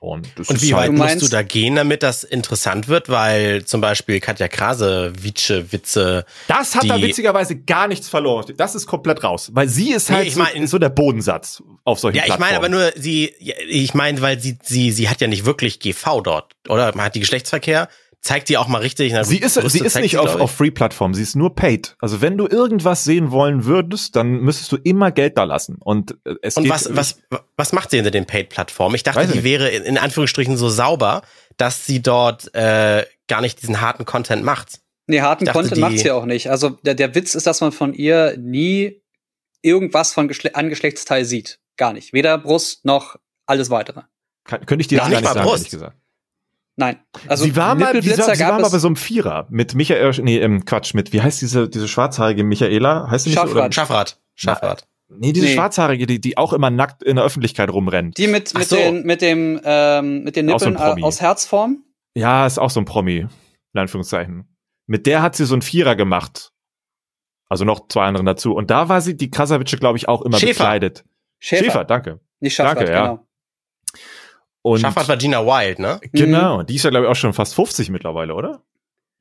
Und, 0.00 0.26
und 0.38 0.62
wie 0.62 0.74
halt 0.74 0.98
weit 0.98 1.14
musst 1.14 1.22
du 1.22 1.28
da 1.28 1.42
gehen, 1.42 1.76
damit 1.76 2.02
das 2.02 2.24
interessant 2.24 2.88
wird? 2.88 3.08
Weil 3.08 3.64
zum 3.64 3.80
Beispiel 3.80 4.20
Katja 4.20 4.48
Krase, 4.48 5.12
Witsche, 5.18 5.72
Witze. 5.72 6.24
Das 6.48 6.74
hat 6.74 6.88
da 6.88 7.00
witzigerweise 7.00 7.56
gar 7.56 7.88
nichts 7.88 8.08
verloren. 8.08 8.54
Das 8.56 8.74
ist 8.74 8.86
komplett 8.86 9.22
raus. 9.22 9.50
Weil 9.52 9.68
sie 9.68 9.92
ist 9.92 10.10
halt 10.10 10.22
nee, 10.22 10.28
ich 10.28 10.36
mein, 10.36 10.66
so, 10.66 10.72
so, 10.72 10.78
der 10.78 10.88
Bodensatz 10.88 11.62
auf 11.84 11.98
solchen 11.98 12.16
Ja, 12.16 12.24
ich 12.26 12.38
meine 12.38 12.56
aber 12.56 12.68
nur, 12.68 12.92
sie, 12.96 13.34
ich 13.68 13.94
meine, 13.94 14.20
weil 14.22 14.40
sie, 14.40 14.58
sie, 14.62 14.92
sie 14.92 15.08
hat 15.08 15.20
ja 15.20 15.26
nicht 15.26 15.44
wirklich 15.44 15.80
GV 15.80 16.22
dort, 16.22 16.52
oder? 16.68 16.94
Man 16.94 17.06
hat 17.06 17.14
die 17.14 17.20
Geschlechtsverkehr, 17.20 17.88
zeigt 18.22 18.48
die 18.48 18.56
auch 18.56 18.68
mal 18.68 18.78
richtig. 18.78 19.12
Na, 19.12 19.24
sie 19.24 19.38
ist, 19.38 19.54
sie 19.54 19.80
ist 19.80 19.96
nicht 19.98 20.16
auf, 20.16 20.36
auf 20.36 20.52
Free-Plattform, 20.52 21.12
sie 21.12 21.22
ist 21.22 21.34
nur 21.34 21.54
paid. 21.54 21.96
Also 21.98 22.20
wenn 22.20 22.38
du 22.38 22.46
irgendwas 22.46 23.04
sehen 23.04 23.32
wollen 23.32 23.64
würdest, 23.64 24.16
dann 24.16 24.40
müsstest 24.40 24.70
du 24.72 24.76
immer 24.76 25.10
Geld 25.10 25.36
da 25.36 25.44
lassen. 25.44 25.76
Und 25.80 26.16
äh, 26.24 26.36
es 26.40 26.56
Und 26.56 26.68
was, 26.68 26.94
was, 26.94 27.18
was 27.56 27.72
macht 27.72 27.90
sie 27.90 27.96
hinter 27.96 28.12
den 28.12 28.26
Paid-Plattformen? 28.26 28.94
Ich 28.94 29.02
dachte, 29.02 29.26
die 29.26 29.34
nicht. 29.34 29.44
wäre 29.44 29.68
in, 29.68 29.82
in, 29.82 29.98
Anführungsstrichen 29.98 30.56
so 30.56 30.68
sauber, 30.68 31.22
dass 31.56 31.84
sie 31.84 32.00
dort 32.00 32.54
äh, 32.54 33.04
gar 33.26 33.40
nicht 33.40 33.60
diesen 33.60 33.80
harten 33.80 34.04
Content 34.04 34.44
macht. 34.44 34.80
Nee, 35.08 35.20
harten 35.20 35.44
dachte, 35.44 35.58
Content 35.58 35.80
macht 35.80 35.98
sie 35.98 36.12
auch 36.12 36.24
nicht. 36.24 36.48
Also 36.48 36.70
der, 36.70 36.94
der 36.94 37.14
Witz 37.16 37.34
ist, 37.34 37.46
dass 37.48 37.60
man 37.60 37.72
von 37.72 37.92
ihr 37.92 38.36
nie 38.38 39.02
irgendwas 39.62 40.12
von 40.12 40.28
Geschle 40.28 40.54
an 40.54 40.68
Geschlechtsteil 40.68 41.24
sieht. 41.24 41.58
Gar 41.76 41.92
nicht. 41.92 42.12
Weder 42.12 42.38
Brust 42.38 42.84
noch 42.84 43.16
alles 43.46 43.68
weitere. 43.70 44.02
Kann, 44.44 44.64
könnte 44.64 44.82
ich 44.82 44.88
dir 44.88 44.98
gar 44.98 45.08
nicht, 45.08 45.20
nicht 45.20 45.28
sagen, 45.28 45.40
Brust. 45.40 45.56
ehrlich 45.58 45.70
gesagt. 45.70 45.96
Nein. 46.76 46.98
Also 47.28 47.44
sie 47.44 47.54
war 47.54 47.74
mal, 47.74 48.02
sie 48.02 48.16
war, 48.18 48.34
sie 48.34 48.44
war 48.44 48.60
mal 48.60 48.70
bei 48.70 48.78
so 48.78 48.88
einem 48.88 48.96
Vierer 48.96 49.46
mit 49.50 49.74
Michael, 49.74 50.12
nee, 50.22 50.38
ähm, 50.38 50.64
Quatsch, 50.64 50.94
mit, 50.94 51.12
wie 51.12 51.20
heißt 51.20 51.42
diese, 51.42 51.68
diese 51.68 51.86
schwarzhaarige 51.86 52.44
Michaela? 52.44 53.10
Heißt 53.10 53.24
sie 53.24 53.30
nicht 53.30 53.38
Schaffrad. 53.38 53.74
So, 53.74 53.80
Schaffrad. 53.80 54.20
Schaffrad. 54.34 54.88
Nee, 55.18 55.32
diese 55.32 55.46
nee. 55.46 55.54
Schwarzhaarige, 55.54 56.06
die, 56.06 56.20
die 56.20 56.38
auch 56.38 56.52
immer 56.54 56.70
nackt 56.70 57.02
in 57.02 57.16
der 57.16 57.24
Öffentlichkeit 57.24 57.70
rumrennt. 57.70 58.16
Die 58.16 58.26
mit, 58.26 58.54
mit, 58.54 58.68
so. 58.68 58.76
den, 58.76 59.04
mit 59.04 59.20
dem, 59.20 59.60
ähm, 59.64 60.24
mit 60.24 60.36
den 60.36 60.46
Nippeln 60.46 60.78
so 60.78 60.84
aus 60.84 61.20
Herzform? 61.20 61.84
Ja, 62.14 62.46
ist 62.46 62.58
auch 62.58 62.70
so 62.70 62.80
ein 62.80 62.86
Promi. 62.86 63.26
In 63.74 63.80
Anführungszeichen. 63.80 64.44
Mit 64.86 65.06
der 65.06 65.22
hat 65.22 65.36
sie 65.36 65.44
so 65.44 65.54
einen 65.54 65.62
Vierer 65.62 65.96
gemacht. 65.96 66.52
Also 67.48 67.64
noch 67.64 67.88
zwei 67.88 68.04
anderen 68.04 68.26
dazu. 68.26 68.54
Und 68.54 68.70
da 68.70 68.88
war 68.88 69.00
sie, 69.02 69.16
die 69.16 69.30
Krasavitsche, 69.30 69.76
glaube 69.76 69.98
ich, 69.98 70.08
auch 70.08 70.22
immer 70.22 70.38
Schäfer. 70.38 70.64
bekleidet. 70.64 71.04
Schäfer. 71.38 71.64
Schäfer, 71.64 71.84
danke. 71.84 72.20
Nicht 72.40 72.54
Schaffrad, 72.54 72.78
danke, 72.78 72.92
ja. 72.92 73.02
genau. 73.02 73.26
Und 74.62 74.80
Schaffert 74.80 75.08
war 75.08 75.16
Gina 75.16 75.44
Wild, 75.44 75.78
ne? 75.78 76.00
Genau, 76.12 76.58
mhm. 76.58 76.66
die 76.66 76.76
ist 76.76 76.84
ja, 76.84 76.90
glaube 76.90 77.06
ich, 77.06 77.10
auch 77.10 77.16
schon 77.16 77.32
fast 77.32 77.54
50 77.54 77.90
mittlerweile, 77.90 78.34
oder? 78.34 78.62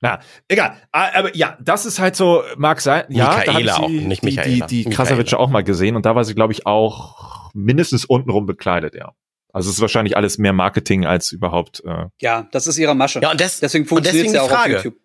Na, 0.01 0.19
egal. 0.47 0.77
Ah, 0.91 1.09
aber 1.13 1.35
ja, 1.35 1.57
das 1.61 1.85
ist 1.85 1.99
halt 1.99 2.15
so, 2.15 2.43
mag 2.57 2.81
sein. 2.81 3.03
Ja, 3.09 3.37
Michaela 3.37 3.53
da 3.53 3.59
ich 3.59 3.65
sie, 3.65 3.71
auch, 3.71 3.89
nicht 3.89 4.23
Michaela. 4.23 4.65
Die, 4.67 4.83
die, 4.83 4.83
die 4.83 4.89
Krasavitsche 4.89 5.37
auch 5.37 5.49
mal 5.49 5.63
gesehen 5.63 5.95
und 5.95 6.05
da 6.05 6.15
war 6.15 6.23
sie, 6.23 6.33
glaube 6.33 6.53
ich, 6.53 6.65
auch 6.65 7.51
mindestens 7.53 8.05
untenrum 8.05 8.45
bekleidet, 8.45 8.95
ja. 8.95 9.13
Also 9.53 9.69
es 9.69 9.75
ist 9.75 9.81
wahrscheinlich 9.81 10.15
alles 10.15 10.37
mehr 10.37 10.53
Marketing 10.53 11.05
als 11.05 11.31
überhaupt. 11.31 11.83
Äh 11.85 12.05
ja, 12.21 12.47
das 12.51 12.67
ist 12.67 12.77
ihre 12.77 12.95
Masche. 12.95 13.19
Ja, 13.21 13.31
und 13.31 13.39
des, 13.39 13.59
deswegen 13.59 13.85
funktioniert 13.85 14.27
es 14.27 14.33
ja 14.33 14.43
auch 14.43 14.49
Frage, 14.49 14.77
auf 14.77 14.85
YouTube. 14.85 15.01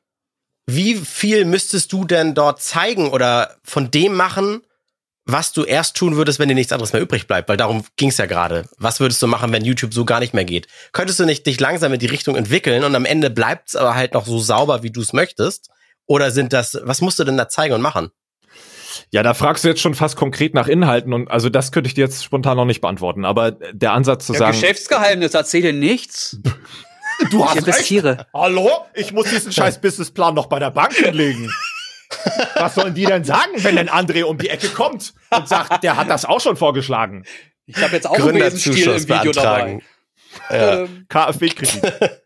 Wie 0.68 0.94
viel 0.94 1.44
müsstest 1.44 1.92
du 1.92 2.04
denn 2.04 2.34
dort 2.34 2.60
zeigen 2.60 3.10
oder 3.10 3.56
von 3.62 3.90
dem 3.90 4.14
machen, 4.14 4.62
was 5.26 5.52
du 5.52 5.64
erst 5.64 5.96
tun 5.96 6.16
würdest, 6.16 6.38
wenn 6.38 6.48
dir 6.48 6.54
nichts 6.54 6.72
anderes 6.72 6.92
mehr 6.92 7.02
übrig 7.02 7.26
bleibt, 7.26 7.48
weil 7.48 7.56
darum 7.56 7.84
ging 7.96 8.10
es 8.10 8.16
ja 8.16 8.26
gerade. 8.26 8.64
Was 8.78 9.00
würdest 9.00 9.20
du 9.20 9.26
machen, 9.26 9.52
wenn 9.52 9.64
YouTube 9.64 9.92
so 9.92 10.04
gar 10.04 10.20
nicht 10.20 10.34
mehr 10.34 10.44
geht? 10.44 10.68
Könntest 10.92 11.18
du 11.18 11.24
nicht 11.24 11.46
dich 11.46 11.58
langsam 11.58 11.92
in 11.92 11.98
die 11.98 12.06
Richtung 12.06 12.36
entwickeln 12.36 12.84
und 12.84 12.94
am 12.94 13.04
Ende 13.04 13.28
bleibt 13.28 13.70
es 13.70 13.76
aber 13.76 13.96
halt 13.96 14.14
noch 14.14 14.24
so 14.24 14.38
sauber, 14.38 14.84
wie 14.84 14.92
du 14.92 15.00
es 15.00 15.12
möchtest? 15.12 15.68
Oder 16.06 16.30
sind 16.30 16.52
das, 16.52 16.78
was 16.82 17.00
musst 17.00 17.18
du 17.18 17.24
denn 17.24 17.36
da 17.36 17.48
zeigen 17.48 17.74
und 17.74 17.82
machen? 17.82 18.10
Ja, 19.10 19.22
da 19.22 19.34
fragst 19.34 19.64
du 19.64 19.68
jetzt 19.68 19.80
schon 19.80 19.94
fast 19.94 20.16
konkret 20.16 20.54
nach 20.54 20.68
Inhalten 20.68 21.12
und 21.12 21.28
also 21.28 21.48
das 21.48 21.72
könnte 21.72 21.88
ich 21.88 21.94
dir 21.94 22.04
jetzt 22.04 22.24
spontan 22.24 22.56
noch 22.56 22.64
nicht 22.64 22.80
beantworten, 22.80 23.24
aber 23.24 23.50
der 23.50 23.92
Ansatz 23.92 24.26
zu 24.26 24.32
ja, 24.32 24.38
sagen. 24.38 24.52
Geschäftsgeheimnis, 24.52 25.34
erzähle 25.34 25.72
nichts. 25.72 26.38
Du 27.30 27.44
hast 27.44 27.54
ich 27.54 27.58
investiere. 27.60 28.18
Recht. 28.18 28.26
Hallo? 28.34 28.70
Ich 28.94 29.12
muss 29.12 29.30
diesen 29.30 29.50
scheiß 29.50 29.80
Businessplan 29.80 30.34
noch 30.34 30.46
bei 30.46 30.58
der 30.58 30.70
Bank 30.70 30.92
hinlegen. 30.94 31.50
Was 32.54 32.74
sollen 32.74 32.94
die 32.94 33.04
denn 33.04 33.24
sagen, 33.24 33.52
wenn 33.56 33.78
ein 33.78 33.88
André 33.88 34.24
um 34.24 34.38
die 34.38 34.48
Ecke 34.48 34.68
kommt 34.68 35.14
und 35.30 35.48
sagt, 35.48 35.82
der 35.82 35.96
hat 35.96 36.10
das 36.10 36.24
auch 36.24 36.40
schon 36.40 36.56
vorgeschlagen? 36.56 37.24
Ich 37.66 37.76
habe 37.78 37.94
jetzt 37.94 38.06
auch 38.06 38.18
einen 38.18 38.38
Besenstiel 38.38 38.88
im 38.88 39.08
Video 39.08 39.32
dabei. 39.32 39.80
Ja. 40.50 40.82
Ähm, 40.82 41.06
KfW-Kredit. 41.08 41.82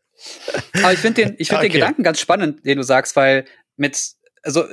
Aber 0.83 0.93
ich 0.93 0.99
finde 0.99 1.25
den, 1.25 1.35
ich 1.39 1.49
find 1.49 1.61
okay. 1.61 1.69
den 1.69 1.73
Gedanken 1.73 2.03
ganz 2.03 2.21
spannend, 2.21 2.65
den 2.67 2.77
du 2.77 2.85
sagst, 2.85 3.17
weil 3.17 3.45
mit, 3.77 3.99
also 4.43 4.65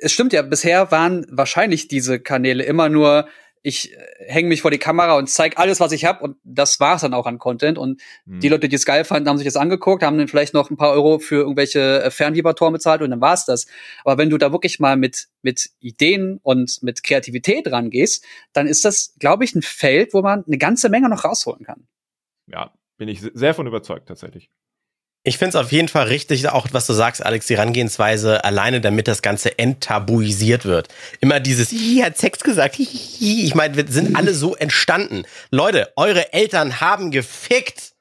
es 0.00 0.12
stimmt 0.12 0.32
ja, 0.32 0.42
bisher 0.42 0.90
waren 0.90 1.26
wahrscheinlich 1.30 1.88
diese 1.88 2.20
Kanäle 2.20 2.64
immer 2.64 2.88
nur 2.88 3.28
ich 3.62 3.92
äh, 3.92 3.96
hänge 4.26 4.48
mich 4.48 4.62
vor 4.62 4.70
die 4.70 4.78
Kamera 4.78 5.16
und 5.16 5.28
zeige 5.28 5.58
alles, 5.58 5.80
was 5.80 5.92
ich 5.92 6.04
habe 6.04 6.22
und 6.22 6.36
das 6.44 6.80
war's 6.80 7.02
dann 7.02 7.14
auch 7.14 7.26
an 7.26 7.38
Content. 7.38 7.78
Und 7.78 8.00
mhm. 8.24 8.40
die 8.40 8.48
Leute, 8.48 8.68
die 8.68 8.76
es 8.76 8.84
geil 8.84 9.04
fanden, 9.04 9.28
haben 9.28 9.38
sich 9.38 9.46
das 9.46 9.56
angeguckt, 9.56 10.02
haben 10.02 10.18
dann 10.18 10.28
vielleicht 10.28 10.54
noch 10.54 10.70
ein 10.70 10.76
paar 10.76 10.92
Euro 10.92 11.18
für 11.18 11.36
irgendwelche 11.36 12.02
äh, 12.02 12.10
Fernvibratoren 12.10 12.72
bezahlt 12.72 13.02
und 13.02 13.10
dann 13.10 13.20
war's 13.20 13.44
das. 13.44 13.66
Aber 14.04 14.18
wenn 14.18 14.30
du 14.30 14.38
da 14.38 14.52
wirklich 14.52 14.80
mal 14.80 14.96
mit, 14.96 15.28
mit 15.42 15.70
Ideen 15.80 16.38
und 16.42 16.82
mit 16.82 17.02
Kreativität 17.02 17.70
rangehst, 17.70 18.24
dann 18.52 18.66
ist 18.66 18.84
das, 18.84 19.14
glaube 19.18 19.44
ich, 19.44 19.54
ein 19.54 19.62
Feld, 19.62 20.14
wo 20.14 20.22
man 20.22 20.44
eine 20.46 20.58
ganze 20.58 20.88
Menge 20.88 21.08
noch 21.08 21.24
rausholen 21.24 21.64
kann. 21.64 21.86
Ja, 22.46 22.72
bin 22.96 23.08
ich 23.08 23.20
sehr 23.20 23.54
von 23.54 23.66
überzeugt, 23.66 24.08
tatsächlich. 24.08 24.50
Ich 25.24 25.36
finde 25.36 25.50
es 25.50 25.56
auf 25.56 25.72
jeden 25.72 25.88
Fall 25.88 26.06
richtig, 26.06 26.48
auch 26.48 26.68
was 26.72 26.86
du 26.86 26.92
sagst, 26.92 27.24
Alex, 27.24 27.46
die 27.46 27.56
Herangehensweise 27.56 28.44
alleine, 28.44 28.80
damit 28.80 29.08
das 29.08 29.20
Ganze 29.20 29.58
enttabuisiert 29.58 30.64
wird. 30.64 30.88
Immer 31.20 31.40
dieses, 31.40 31.70
hi, 31.70 32.00
hat 32.02 32.16
Sex 32.16 32.40
gesagt, 32.40 32.78
hi, 32.78 32.84
hi. 32.84 33.44
Ich 33.44 33.54
meine, 33.54 33.76
wir 33.76 33.86
sind 33.88 34.16
alle 34.16 34.32
so 34.32 34.54
entstanden. 34.54 35.24
Leute, 35.50 35.92
eure 35.96 36.32
Eltern 36.32 36.80
haben 36.80 37.10
gefickt. 37.10 37.92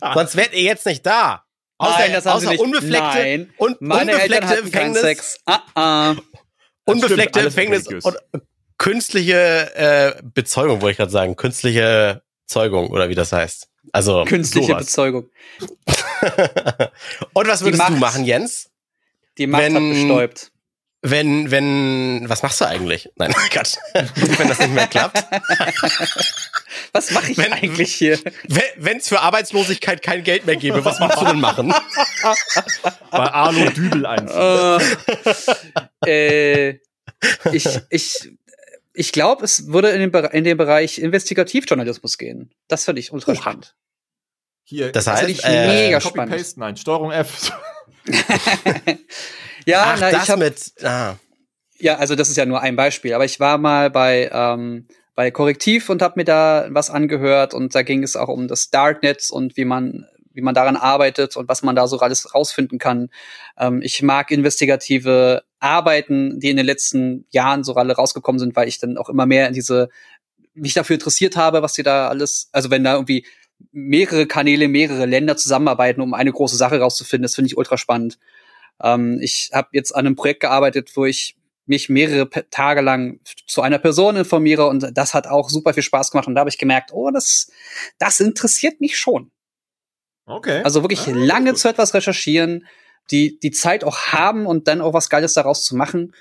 Ja. 0.00 0.14
Sonst 0.14 0.34
wärt 0.36 0.54
ihr 0.54 0.62
jetzt 0.62 0.86
nicht 0.86 1.06
da. 1.06 1.44
Außer, 1.78 1.98
Nein, 1.98 2.12
das 2.12 2.26
außer 2.26 2.58
unbefleckte, 2.60 3.18
Nein, 3.18 3.50
und 3.56 3.80
meine 3.80 4.12
unbefleckte 4.14 4.58
Empfängnis. 4.58 5.40
Ah, 5.46 5.60
ah. 5.74 6.14
Unbefleckte 6.84 7.40
Empfängnis 7.40 7.86
und 7.86 8.16
künstliche 8.78 9.70
äh, 9.74 10.20
Bezeugung, 10.22 10.80
wollte 10.80 10.92
ich 10.92 10.96
gerade 10.96 11.12
sagen. 11.12 11.36
Künstliche 11.36 12.22
Zeugung 12.46 12.90
oder 12.90 13.08
wie 13.08 13.14
das 13.14 13.32
heißt. 13.32 13.68
Also 13.92 14.24
künstliche 14.24 14.68
sowas. 14.68 14.86
Bezeugung. 14.86 15.30
Und 17.32 17.48
was 17.48 17.62
würdest 17.62 17.82
Macht, 17.82 17.92
du 17.92 17.96
machen, 17.96 18.24
Jens? 18.24 18.70
Die 19.38 19.46
Macht 19.46 19.62
wenn, 19.62 19.74
hat 19.74 19.82
bestäubt. 19.82 20.52
Wenn, 21.04 21.50
wenn, 21.50 22.28
was 22.28 22.44
machst 22.44 22.60
du 22.60 22.64
eigentlich? 22.66 23.10
Nein, 23.16 23.34
Gott. 23.52 23.76
wenn 23.92 24.48
das 24.48 24.60
nicht 24.60 24.72
mehr 24.72 24.86
klappt. 24.86 25.16
was 26.92 27.10
mache 27.10 27.32
ich 27.32 27.38
wenn, 27.38 27.52
eigentlich 27.52 27.92
hier? 27.92 28.20
Wenn 28.76 28.98
es 28.98 29.08
für 29.08 29.20
Arbeitslosigkeit 29.20 30.00
kein 30.00 30.22
Geld 30.22 30.46
mehr 30.46 30.56
gäbe, 30.56 30.84
was 30.84 31.00
würdest 31.00 31.20
du 31.20 31.24
denn 31.24 31.40
machen? 31.40 31.74
Bei 33.10 33.32
Arno 33.32 33.70
Dübel 33.70 34.06
eins. 34.06 34.32
Uh, 34.32 34.78
äh, 36.06 36.78
ich, 37.52 37.66
ich, 37.90 38.30
ich 38.94 39.12
glaube, 39.12 39.44
es 39.44 39.68
würde 39.68 39.90
in 39.90 40.08
den, 40.10 40.24
in 40.26 40.44
den 40.44 40.56
Bereich 40.56 40.98
Investigativjournalismus 40.98 42.16
gehen. 42.16 42.52
Das 42.68 42.84
finde 42.84 43.00
ich 43.00 43.12
ultra 43.12 43.34
spannend. 43.34 43.74
Hier, 44.64 44.92
das 44.92 45.06
heißt, 45.06 45.28
ich 45.28 45.44
äh, 45.44 45.66
mega 45.66 46.00
spannend. 46.00 46.36
Paste, 46.36 46.60
nein, 46.60 46.76
Steuerung 46.76 47.10
F. 47.10 47.52
ja, 49.66 49.94
Ach, 49.94 49.98
na, 50.00 50.10
das 50.10 50.24
ich 50.24 50.30
hab, 50.30 50.38
mit. 50.38 50.72
Ah. 50.82 51.14
ja, 51.78 51.96
also 51.96 52.14
das 52.14 52.28
ist 52.28 52.36
ja 52.36 52.46
nur 52.46 52.60
ein 52.60 52.76
Beispiel, 52.76 53.14
aber 53.14 53.24
ich 53.24 53.40
war 53.40 53.58
mal 53.58 53.90
bei 53.90 54.30
ähm, 54.32 54.86
bei 55.14 55.30
Korrektiv 55.30 55.90
und 55.90 56.00
habe 56.00 56.14
mir 56.16 56.24
da 56.24 56.68
was 56.70 56.90
angehört 56.90 57.54
und 57.54 57.74
da 57.74 57.82
ging 57.82 58.02
es 58.02 58.16
auch 58.16 58.28
um 58.28 58.48
das 58.48 58.70
Darknet 58.70 59.28
und 59.30 59.56
wie 59.56 59.64
man 59.64 60.06
wie 60.34 60.40
man 60.40 60.54
daran 60.54 60.76
arbeitet 60.76 61.36
und 61.36 61.48
was 61.48 61.62
man 61.62 61.76
da 61.76 61.86
so 61.86 61.98
alles 61.98 62.34
rausfinden 62.34 62.78
kann. 62.78 63.10
Ähm, 63.58 63.82
ich 63.82 64.02
mag 64.02 64.30
investigative 64.30 65.42
Arbeiten, 65.58 66.40
die 66.40 66.50
in 66.50 66.56
den 66.56 66.66
letzten 66.66 67.26
Jahren 67.30 67.64
so 67.64 67.74
alle 67.74 67.94
rausgekommen 67.94 68.38
sind, 68.38 68.56
weil 68.56 68.68
ich 68.68 68.78
dann 68.78 68.96
auch 68.96 69.10
immer 69.10 69.26
mehr 69.26 69.48
in 69.48 69.54
diese 69.54 69.90
mich 70.54 70.74
dafür 70.74 70.94
interessiert 70.94 71.36
habe, 71.36 71.62
was 71.62 71.72
die 71.72 71.82
da 71.82 72.08
alles, 72.08 72.48
also 72.52 72.70
wenn 72.70 72.84
da 72.84 72.94
irgendwie 72.94 73.26
mehrere 73.70 74.26
Kanäle, 74.26 74.68
mehrere 74.68 75.06
Länder 75.06 75.36
zusammenarbeiten, 75.36 76.00
um 76.00 76.14
eine 76.14 76.32
große 76.32 76.56
Sache 76.56 76.80
rauszufinden, 76.80 77.22
das 77.22 77.34
finde 77.34 77.46
ich 77.46 77.56
ultra 77.56 77.78
spannend. 77.78 78.18
Ähm, 78.82 79.18
ich 79.20 79.50
habe 79.52 79.68
jetzt 79.72 79.92
an 79.94 80.06
einem 80.06 80.16
Projekt 80.16 80.40
gearbeitet, 80.40 80.90
wo 80.96 81.04
ich 81.04 81.36
mich 81.66 81.88
mehrere 81.88 82.28
Tage 82.50 82.80
lang 82.80 83.20
zu 83.46 83.62
einer 83.62 83.78
Person 83.78 84.16
informiere 84.16 84.66
und 84.66 84.90
das 84.94 85.14
hat 85.14 85.26
auch 85.26 85.48
super 85.48 85.74
viel 85.74 85.82
Spaß 85.82 86.10
gemacht 86.10 86.26
und 86.26 86.34
da 86.34 86.40
habe 86.40 86.50
ich 86.50 86.58
gemerkt, 86.58 86.90
oh, 86.92 87.10
das, 87.10 87.50
das 87.98 88.20
interessiert 88.20 88.80
mich 88.80 88.98
schon. 88.98 89.30
Okay. 90.26 90.62
Also 90.64 90.82
wirklich 90.82 91.06
Ah, 91.08 91.12
lange 91.14 91.50
gut. 91.50 91.58
zu 91.58 91.68
etwas 91.68 91.94
recherchieren, 91.94 92.66
die, 93.10 93.38
die 93.40 93.50
Zeit 93.50 93.84
auch 93.84 93.98
haben 94.12 94.46
und 94.46 94.68
dann 94.68 94.80
auch 94.80 94.92
was 94.94 95.08
Geiles 95.08 95.34
daraus 95.34 95.64
zu 95.64 95.76
machen, 95.76 96.14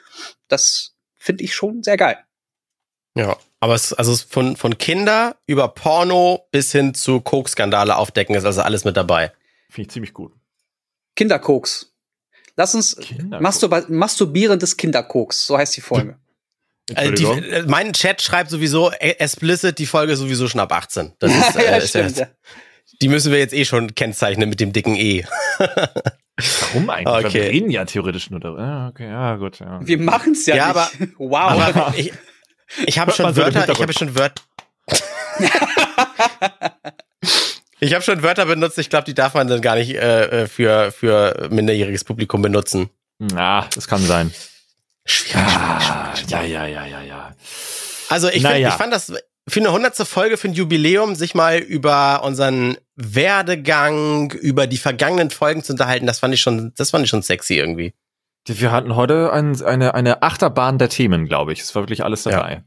das 0.48 0.96
finde 1.18 1.44
ich 1.44 1.54
schon 1.54 1.84
sehr 1.84 1.98
geil. 1.98 2.18
Ja, 3.16 3.38
aber 3.62 3.76
es, 3.76 3.94
also 3.94 4.12
es 4.12 4.24
von, 4.24 4.58
von 4.58 4.78
Kinder 4.78 5.38
über 5.46 5.70
Porno 5.70 6.48
bis 6.52 6.72
hin 6.72 6.94
zu 6.94 7.22
Koks-Skandale 7.22 7.96
aufdecken 7.96 8.36
ist 8.36 8.44
also 8.44 8.62
alles 8.62 8.84
mit 8.84 8.98
dabei. 8.98 9.32
Finde 9.70 9.88
ich 9.88 9.92
ziemlich 9.92 10.14
gut. 10.14 10.34
Kinderkoks. 11.16 11.94
Lass 12.58 12.74
uns 12.76 12.98
Kinderkoks. 12.98 13.42
masturba 13.42 13.86
masturbierendes 13.88 14.76
Kinderkoks, 14.76 15.46
so 15.46 15.58
heißt 15.58 15.78
die 15.78 15.82
Folge. 15.82 16.18
Also 16.96 17.12
die, 17.12 17.24
äh, 17.24 17.64
mein 17.68 17.94
Chat 17.94 18.22
schreibt 18.22 18.50
sowieso 18.50 18.92
äh, 18.92 19.12
explicit, 19.20 19.78
die 19.78 19.86
Folge 19.86 20.16
sowieso 20.16 20.48
schon 20.48 20.60
ab 20.60 20.74
18. 20.74 21.14
Das 21.20 21.32
ist, 21.50 21.56
äh, 21.56 21.66
ja, 21.66 21.78
ist 21.78 21.94
ja, 21.94 22.10
stimmt. 22.10 22.18
ja. 22.18 22.28
die 23.02 23.08
müssen 23.08 23.32
wir 23.32 23.38
jetzt 23.38 23.54
eh 23.54 23.64
schon 23.64 23.94
kennzeichnen 23.94 24.50
mit 24.50 24.60
dem 24.60 24.74
dicken 24.74 24.96
E. 24.96 25.24
Warum 26.72 26.90
eigentlich? 26.90 27.26
Okay. 27.28 27.34
wir 27.34 27.44
reden 27.44 27.70
ja 27.70 27.86
theoretisch 27.86 28.32
nur 28.32 28.40
darüber. 28.40 28.64
Ja, 28.64 28.88
okay, 28.88 29.08
ja, 29.08 29.36
gut. 29.36 29.60
Ja. 29.60 29.80
Wir 29.84 30.00
machen 30.00 30.34
es 30.34 30.48
ja, 30.48 30.56
Ja, 30.56 30.90
nicht. 31.00 31.14
wow. 31.20 31.52
Aber 31.52 31.94
ich, 31.96 32.12
ich 32.86 33.00
habe 33.00 33.12
schon 33.12 33.34
so 33.34 33.42
im 33.44 33.54
Wörter, 33.54 33.72
ich 33.72 33.82
habe 33.82 33.94
schon 33.94 34.16
Wörter. 34.16 34.42
ich 37.80 37.94
habe 37.94 38.04
schon 38.04 38.22
Wörter 38.24 38.46
benutzt, 38.46 38.78
ich 38.78 38.90
glaube, 38.90 39.06
die 39.06 39.14
darf 39.14 39.34
man 39.34 39.48
dann 39.48 39.62
gar 39.62 39.76
nicht 39.76 39.96
äh, 39.96 40.44
äh, 40.44 40.48
für, 40.48 40.92
für 40.92 41.48
minderjähriges 41.52 42.04
Publikum 42.04 42.42
benutzen. 42.42 42.90
Na, 43.20 43.68
das 43.76 43.88
kann 43.88 44.02
sein. 44.06 44.34
Schwierig, 45.06 45.34
schwierig, 45.34 45.58
Ah, 45.58 46.16
schwierig. 46.16 46.32
ja, 46.32 46.44
ja, 46.44 46.66
ja, 46.66 46.86
ja, 46.86 47.02
ja. 47.02 47.36
Also 48.10 48.30
ich, 48.30 48.44
Naja. 48.44 48.56
find, 48.56 48.68
ich 48.70 48.78
fand 48.78 48.94
das 48.94 49.14
für 49.48 49.60
eine 49.60 49.72
hundertste 49.72 50.06
Folge, 50.06 50.38
für 50.38 50.48
ein 50.50 50.54
Jubiläum, 50.54 51.16
sich 51.16 51.34
mal 51.34 51.58
über 51.58 52.24
unseren 52.24 52.78
Werdegang, 52.96 54.32
über 54.32 54.68
die 54.68 54.78
vergangenen 54.78 55.32
Folgen 55.32 55.64
zu 55.64 55.74
unterhalten, 55.74 56.06
das 56.06 56.20
fand 56.20 56.34
ich 56.34 56.42
schon, 56.42 56.74
das 56.76 56.92
fand 56.92 57.04
ich 57.06 57.10
schon 57.10 57.24
sexy 57.24 57.56
irgendwie. 57.56 57.94
Wir 58.48 58.72
hatten 58.72 58.96
heute 58.96 59.32
ein, 59.32 59.62
eine, 59.62 59.94
eine 59.94 60.24
Achterbahn 60.24 60.78
der 60.78 60.90
Themen, 60.90 61.28
glaube 61.28 61.54
ich. 61.54 61.62
Es 61.62 61.74
war 61.76 61.84
wirklich 61.84 62.04
alles 62.04 62.24
dabei. 62.24 62.64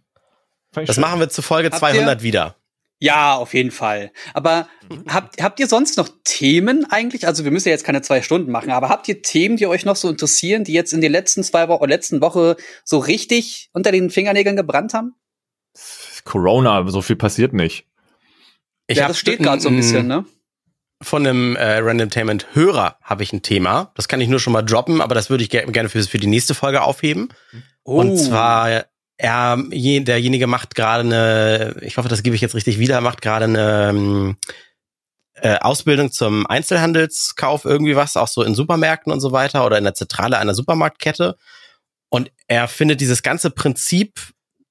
Ich 0.76 0.86
Das 0.86 0.96
schön. 0.96 1.02
machen 1.02 1.20
wir 1.20 1.28
zu 1.28 1.42
Folge 1.42 1.68
Habt 1.68 1.78
200 1.78 2.22
wieder. 2.22 2.56
Ja, 3.00 3.34
auf 3.34 3.54
jeden 3.54 3.70
Fall. 3.70 4.12
Aber 4.34 4.68
habt, 5.08 5.42
habt 5.42 5.60
ihr 5.60 5.66
sonst 5.66 5.98
noch 5.98 6.08
Themen 6.24 6.86
eigentlich? 6.90 7.26
Also 7.26 7.44
wir 7.44 7.50
müssen 7.50 7.68
ja 7.68 7.72
jetzt 7.74 7.84
keine 7.84 8.02
zwei 8.02 8.22
Stunden 8.22 8.50
machen, 8.50 8.70
aber 8.70 8.88
habt 8.88 9.08
ihr 9.08 9.20
Themen, 9.20 9.56
die 9.56 9.66
euch 9.66 9.84
noch 9.84 9.96
so 9.96 10.08
interessieren, 10.08 10.64
die 10.64 10.72
jetzt 10.72 10.92
in 10.92 11.00
den 11.00 11.12
letzten 11.12 11.42
zwei 11.42 11.68
Wochen, 11.68 11.88
letzten 11.88 12.20
Woche 12.20 12.56
so 12.84 12.98
richtig 12.98 13.68
unter 13.72 13.92
den 13.92 14.10
Fingernägeln 14.10 14.56
gebrannt 14.56 14.94
haben? 14.94 15.14
Corona, 16.24 16.88
so 16.88 17.02
viel 17.02 17.16
passiert 17.16 17.52
nicht. 17.52 17.86
Ich 18.86 18.98
ja, 18.98 19.08
das 19.08 19.18
steht 19.18 19.40
gerade 19.40 19.60
so 19.60 19.68
ein 19.68 19.76
bisschen, 19.76 20.06
ne? 20.06 20.24
Von 21.04 21.26
einem 21.26 21.56
äh, 21.56 21.78
Randomtainment 21.78 22.46
Hörer 22.54 22.96
habe 23.02 23.22
ich 23.22 23.32
ein 23.32 23.42
Thema. 23.42 23.92
Das 23.94 24.08
kann 24.08 24.20
ich 24.20 24.28
nur 24.28 24.40
schon 24.40 24.52
mal 24.52 24.62
droppen, 24.62 25.00
aber 25.00 25.14
das 25.14 25.30
würde 25.30 25.44
ich 25.44 25.50
ge 25.50 25.64
gerne 25.70 25.88
für, 25.88 26.02
für 26.02 26.18
die 26.18 26.26
nächste 26.26 26.54
Folge 26.54 26.82
aufheben. 26.82 27.28
Oh. 27.84 28.00
Und 28.00 28.16
zwar, 28.16 28.86
er, 29.16 29.62
je, 29.70 30.00
derjenige 30.00 30.46
macht 30.46 30.74
gerade 30.74 31.04
eine, 31.04 31.76
ich 31.82 31.98
hoffe, 31.98 32.08
das 32.08 32.22
gebe 32.22 32.34
ich 32.34 32.42
jetzt 32.42 32.54
richtig 32.54 32.78
wieder, 32.78 33.00
macht 33.00 33.22
gerade 33.22 33.44
eine 33.44 33.88
ähm, 33.90 34.36
äh, 35.34 35.58
Ausbildung 35.58 36.10
zum 36.10 36.46
Einzelhandelskauf, 36.46 37.64
irgendwie 37.64 37.96
was, 37.96 38.16
auch 38.16 38.28
so 38.28 38.42
in 38.42 38.54
Supermärkten 38.54 39.12
und 39.12 39.20
so 39.20 39.30
weiter 39.32 39.66
oder 39.66 39.78
in 39.78 39.84
der 39.84 39.94
Zentrale 39.94 40.38
einer 40.38 40.54
Supermarktkette. 40.54 41.36
Und 42.08 42.30
er 42.46 42.66
findet 42.68 43.00
dieses 43.00 43.22
ganze 43.22 43.50
Prinzip, 43.50 44.20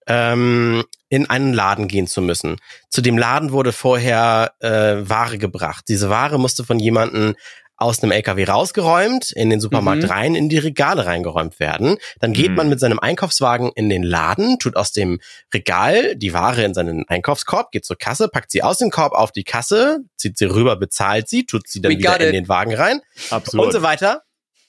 ähm, 0.07 0.83
in 1.09 1.29
einen 1.29 1.53
Laden 1.53 1.87
gehen 1.87 2.07
zu 2.07 2.21
müssen. 2.21 2.57
Zu 2.89 3.01
dem 3.01 3.17
Laden 3.17 3.51
wurde 3.51 3.71
vorher 3.71 4.53
äh, 4.59 4.97
Ware 5.07 5.37
gebracht. 5.37 5.85
Diese 5.87 6.09
Ware 6.09 6.39
musste 6.39 6.63
von 6.63 6.79
jemandem 6.79 7.35
aus 7.75 8.01
einem 8.01 8.11
LKW 8.11 8.45
rausgeräumt, 8.45 9.31
in 9.31 9.49
den 9.49 9.59
Supermarkt 9.59 10.03
Mhm. 10.03 10.09
rein, 10.09 10.35
in 10.35 10.47
die 10.47 10.59
Regale 10.59 11.05
reingeräumt 11.05 11.59
werden. 11.59 11.97
Dann 12.19 12.31
geht 12.31 12.49
Mhm. 12.51 12.55
man 12.55 12.69
mit 12.69 12.79
seinem 12.79 12.99
Einkaufswagen 12.99 13.71
in 13.75 13.89
den 13.89 14.03
Laden, 14.03 14.57
tut 14.59 14.75
aus 14.77 14.91
dem 14.91 15.19
Regal 15.53 16.15
die 16.15 16.33
Ware 16.33 16.63
in 16.63 16.73
seinen 16.73 17.05
Einkaufskorb, 17.09 17.71
geht 17.71 17.83
zur 17.83 17.97
Kasse, 17.97 18.29
packt 18.29 18.51
sie 18.51 18.63
aus 18.63 18.77
dem 18.77 18.89
Korb 18.89 19.13
auf 19.13 19.31
die 19.31 19.43
Kasse, 19.43 19.99
zieht 20.17 20.37
sie 20.37 20.45
rüber, 20.45 20.75
bezahlt 20.77 21.27
sie, 21.27 21.45
tut 21.45 21.67
sie 21.67 21.81
dann 21.81 21.91
We 21.91 21.97
wieder 21.97 22.19
in 22.21 22.31
den 22.33 22.47
Wagen 22.47 22.73
rein 22.75 23.01
Absolut. 23.31 23.65
und 23.65 23.71
so 23.73 23.81
weiter. 23.81 24.21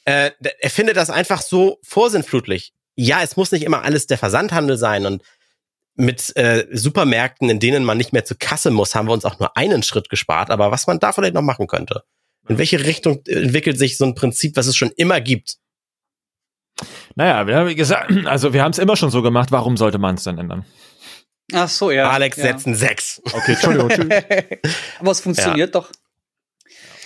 Äh, 0.06 0.30
er 0.60 0.70
findet 0.70 0.96
das 0.96 1.10
einfach 1.10 1.40
so 1.42 1.78
vorsinnflutlich. 1.82 2.72
Ja, 2.96 3.22
es 3.22 3.36
muss 3.36 3.52
nicht 3.52 3.64
immer 3.64 3.82
alles 3.82 4.06
der 4.06 4.18
Versandhandel 4.18 4.76
sein 4.76 5.06
und 5.06 5.22
mit 5.96 6.36
äh, 6.36 6.66
Supermärkten, 6.72 7.48
in 7.50 7.60
denen 7.60 7.84
man 7.84 7.96
nicht 7.98 8.12
mehr 8.12 8.24
zur 8.24 8.38
Kasse 8.38 8.70
muss, 8.70 8.94
haben 8.94 9.06
wir 9.08 9.12
uns 9.12 9.24
auch 9.24 9.38
nur 9.38 9.56
einen 9.56 9.82
Schritt 9.82 10.08
gespart. 10.10 10.50
Aber 10.50 10.70
was 10.70 10.86
man 10.86 10.98
da 10.98 11.12
vielleicht 11.12 11.34
noch 11.34 11.42
machen 11.42 11.66
könnte. 11.66 12.02
In 12.48 12.58
welche 12.58 12.84
Richtung 12.84 13.22
entwickelt 13.26 13.78
sich 13.78 13.96
so 13.96 14.04
ein 14.04 14.14
Prinzip, 14.14 14.56
was 14.56 14.66
es 14.66 14.76
schon 14.76 14.90
immer 14.96 15.20
gibt? 15.20 15.56
Naja, 17.14 17.46
wir 17.46 17.56
haben 17.56 17.68
wie 17.68 17.74
gesagt, 17.74 18.12
also 18.26 18.52
wir 18.52 18.62
haben 18.62 18.72
es 18.72 18.78
immer 18.78 18.96
schon 18.96 19.10
so 19.10 19.22
gemacht, 19.22 19.52
warum 19.52 19.76
sollte 19.76 19.98
man 19.98 20.16
es 20.16 20.24
dann 20.24 20.38
ändern? 20.38 20.64
Ach 21.52 21.68
so, 21.68 21.90
ja. 21.90 22.10
Alex 22.10 22.36
ja. 22.38 22.44
setzen 22.44 22.74
sechs. 22.74 23.22
Okay, 23.24 23.52
Entschuldigung. 23.52 23.88
tschüss. 23.90 24.08
Aber 24.98 25.10
es 25.10 25.20
funktioniert 25.20 25.74
doch. 25.74 25.90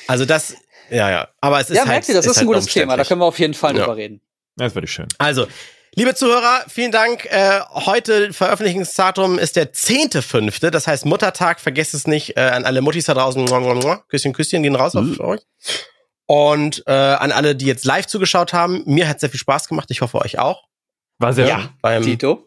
Also 0.06 0.24
das, 0.24 0.54
ja, 0.90 1.10
ja. 1.10 1.28
Aber 1.40 1.60
es 1.60 1.68
ist 1.70 1.76
Ja, 1.76 1.82
halt, 1.82 1.90
merkt 1.90 2.08
ihr, 2.08 2.14
das 2.14 2.26
ist, 2.26 2.36
halt 2.36 2.44
ein 2.44 2.46
gutes 2.46 2.66
Thema. 2.66 2.96
Da 2.96 3.04
können 3.04 3.20
wir 3.20 3.26
auf 3.26 3.38
jeden 3.38 3.54
Fall 3.54 3.76
Ja. 3.76 3.80
drüber 3.84 3.96
reden. 3.96 4.20
Das 4.56 4.74
würde 4.74 4.86
ich 4.86 4.92
schön. 4.92 5.06
Also, 5.18 5.46
liebe 5.94 6.14
Zuhörer, 6.14 6.64
vielen 6.68 6.92
Dank. 6.92 7.24
Äh, 7.26 7.60
heute 7.70 8.32
Veröffentlichungsdatum 8.32 9.38
ist 9.38 9.56
der 9.56 9.72
10.5., 9.72 10.70
das 10.70 10.86
heißt 10.86 11.06
Muttertag. 11.06 11.60
Vergesst 11.60 11.94
es 11.94 12.06
nicht 12.06 12.36
äh, 12.36 12.40
an 12.40 12.64
alle 12.64 12.80
Muttis 12.80 13.06
da 13.06 13.14
draußen. 13.14 13.46
Küsschen, 14.08 14.32
Küsschen 14.32 14.62
gehen 14.62 14.74
raus 14.76 14.94
auf 14.96 15.04
Mhm. 15.04 15.20
euch. 15.20 15.40
Und 16.26 16.82
äh, 16.86 16.92
an 16.92 17.32
alle, 17.32 17.56
die 17.56 17.66
jetzt 17.66 17.84
live 17.84 18.06
zugeschaut 18.06 18.52
haben. 18.52 18.82
Mir 18.86 19.08
hat 19.08 19.20
sehr 19.20 19.30
viel 19.30 19.40
Spaß 19.40 19.68
gemacht. 19.68 19.90
Ich 19.90 20.00
hoffe, 20.02 20.18
euch 20.20 20.38
auch. 20.38 20.64
War 21.18 21.32
sehr 21.32 21.46
Ja. 21.46 21.60
schön. 21.60 21.68
Beim, 21.80 22.02
Tito? 22.02 22.44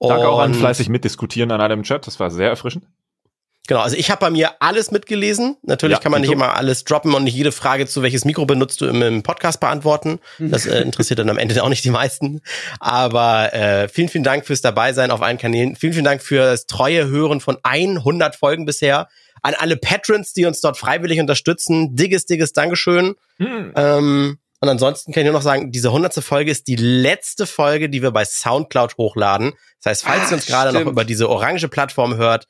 Danke 0.00 0.28
auch 0.28 0.40
an 0.40 0.54
fleißig 0.54 0.88
mitdiskutieren 0.88 1.50
an 1.52 1.60
allem 1.60 1.82
Chat. 1.84 2.06
Das 2.06 2.18
war 2.18 2.30
sehr 2.30 2.48
erfrischend. 2.48 2.86
Genau, 3.68 3.80
also 3.80 3.96
ich 3.96 4.10
habe 4.10 4.18
bei 4.18 4.30
mir 4.30 4.60
alles 4.60 4.90
mitgelesen. 4.90 5.56
Natürlich 5.62 5.96
Ja, 5.96 6.02
kann 6.02 6.10
man 6.10 6.20
nicht 6.20 6.32
immer 6.32 6.56
alles 6.56 6.82
droppen 6.82 7.14
und 7.14 7.22
nicht 7.22 7.36
jede 7.36 7.52
Frage 7.52 7.86
zu 7.86 8.02
welches 8.02 8.24
Mikro 8.24 8.44
benutzt 8.44 8.80
du 8.80 8.86
im, 8.86 9.00
im 9.02 9.22
Podcast 9.22 9.60
beantworten. 9.60 10.18
Das 10.38 10.66
äh, 10.66 10.80
interessiert 10.80 11.20
dann 11.20 11.30
am 11.30 11.38
Ende 11.38 11.62
auch 11.62 11.68
nicht 11.68 11.84
die 11.84 11.90
meisten. 11.90 12.40
Aber 12.80 13.54
äh, 13.54 13.88
vielen, 13.88 14.08
vielen 14.08 14.24
Dank 14.24 14.46
fürs 14.46 14.62
Dabeisein 14.62 15.12
auf 15.12 15.22
allen 15.22 15.38
Kanälen. 15.38 15.76
Vielen, 15.76 15.92
vielen 15.92 16.04
Dank 16.04 16.22
für 16.22 16.38
das 16.38 16.66
treue 16.66 17.06
Hören 17.06 17.40
von 17.40 17.56
100 17.62 18.34
Folgen 18.34 18.66
bisher. 18.66 19.08
An 19.42 19.54
alle 19.56 19.76
Patrons, 19.76 20.32
die 20.32 20.44
uns 20.44 20.60
dort 20.60 20.76
freiwillig 20.76 21.20
unterstützen. 21.20 21.94
Digges, 21.94 22.26
digges 22.26 22.52
Dankeschön. 22.52 23.14
Hm. 23.38 23.72
Ähm, 23.76 24.38
und 24.60 24.68
ansonsten 24.68 25.12
kann 25.12 25.22
ich 25.22 25.26
nur 25.26 25.34
noch 25.34 25.42
sagen, 25.42 25.72
diese 25.72 25.90
hundertste 25.92 26.22
Folge 26.22 26.50
ist 26.50 26.68
die 26.68 26.76
letzte 26.76 27.46
Folge, 27.46 27.88
die 27.88 28.02
wir 28.02 28.10
bei 28.10 28.24
Soundcloud 28.24 28.96
hochladen. 28.96 29.54
Das 29.82 29.90
heißt, 29.90 30.04
falls 30.04 30.22
Ah, 30.22 30.30
ihr 30.30 30.34
uns 30.34 30.46
gerade 30.46 30.72
noch 30.72 30.88
über 30.88 31.04
diese 31.04 31.28
orange 31.28 31.66
Plattform 31.68 32.16
hört, 32.16 32.46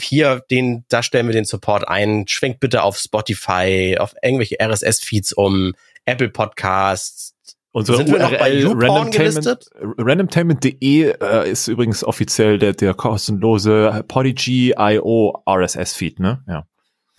hier, 0.00 0.42
den, 0.50 0.84
da 0.88 1.02
stellen 1.02 1.26
wir 1.26 1.32
den 1.32 1.44
Support 1.44 1.88
ein. 1.88 2.26
Schwenkt 2.28 2.60
bitte 2.60 2.82
auf 2.82 2.96
Spotify, 2.98 3.96
auf 3.98 4.14
irgendwelche 4.22 4.56
RSS-Feeds 4.60 5.32
um, 5.32 5.74
Apple 6.04 6.28
Podcasts. 6.28 7.34
Unsere 7.72 7.98
Sind 7.98 8.12
wir 8.12 8.18
noch 8.18 8.36
bei 8.36 8.64
URL 8.66 9.92
randomtainment.de 9.98 11.14
äh, 11.20 11.50
ist 11.50 11.68
übrigens 11.68 12.04
offiziell 12.04 12.58
der, 12.58 12.74
der 12.74 12.92
kostenlose 12.92 14.04
Podigy.io 14.08 15.42
RSS-Feed, 15.48 16.20
ne? 16.20 16.44
Ja. 16.46 16.66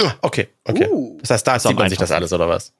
Ah, 0.01 0.13
Okay, 0.21 0.49
okay. 0.63 0.87
Uh. 0.89 1.17
Das 1.21 1.31
heißt, 1.31 1.47
da 1.47 1.59
zieht 1.59 1.77
man 1.77 1.89
sich 1.89 1.97
das 1.97 2.11
alles, 2.11 2.31
oder 2.33 2.47
was? 2.47 2.73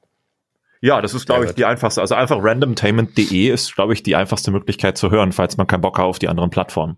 Ja, 0.82 1.02
das 1.02 1.14
ist, 1.14 1.26
glaube 1.26 1.46
ich, 1.46 1.54
die 1.54 1.64
einfachste. 1.64 2.02
Also 2.02 2.14
einfach 2.14 2.38
randomtainment.de 2.42 3.48
ist, 3.48 3.74
glaube 3.74 3.94
ich, 3.94 4.04
die 4.04 4.18
einfachste 4.18 4.52
Möglichkeit 4.52 4.98
zu 4.98 5.12
hören, 5.12 5.32
falls 5.32 5.56
man 5.56 5.66
keinen 5.66 5.80
Bock 5.80 5.98
hat 5.98 6.06
auf 6.06 6.20
die 6.20 6.28
anderen 6.28 6.50
Plattformen. 6.50 6.98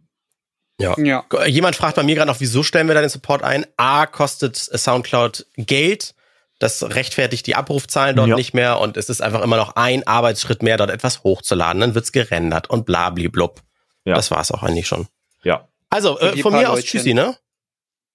Ja. 0.80 0.93
Ja. 0.97 1.26
Jemand 1.45 1.76
fragt 1.76 1.95
bei 1.95 2.03
mir 2.03 2.15
gerade 2.15 2.30
noch, 2.30 2.39
wieso 2.41 2.63
stellen 2.63 2.88
wir 2.88 2.95
da 2.95 3.01
den 3.01 3.09
Support 3.09 3.43
ein? 3.43 3.65
A, 3.78 4.05
kostet 4.05 4.57
Soundcloud 4.57 5.45
Geld. 5.55 6.13
Das 6.59 6.84
rechtfertigt 6.84 7.47
die 7.47 7.55
Abrufzahlen 7.55 8.15
dort 8.15 8.30
Ja. 8.30 8.36
nicht 8.36 8.53
mehr 8.53 8.80
und 8.80 8.95
es 8.97 9.09
ist 9.09 9.21
einfach 9.21 9.41
immer 9.41 9.57
noch 9.57 9.76
ein 9.76 10.05
Arbeitsschritt 10.07 10.63
mehr, 10.63 10.78
dort 10.78 10.89
etwas 10.89 11.23
hochzuladen. 11.23 11.82
Dann 11.82 11.95
wird's 11.95 12.11
gerendert 12.11 12.69
und 12.69 12.86
blabliblub. 12.86 13.61
Ja. 14.05 14.15
Das 14.15 14.32
war's 14.32 14.51
auch 14.51 14.63
eigentlich 14.63 14.88
schon. 14.88 15.07
Ja. 15.43 15.67
Also, 15.89 16.19
äh, 16.19 16.38
von 16.41 16.53
mir 16.53 16.69
aus 16.69 16.78
Leutchen. 16.78 16.99
Tschüssi, 16.99 17.13
ne? 17.13 17.38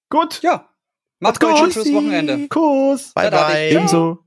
Gut. 0.08 0.40
Ja. 0.42 0.68
Macht's 1.18 1.38
gut. 1.40 1.56
Schönes 1.58 1.92
Wochenende. 1.92 2.48
Kuss. 2.48 3.12
Bye, 3.14 3.30
Tada, 3.30 3.48
bye. 3.48 3.70
Ebenso. 3.70 4.18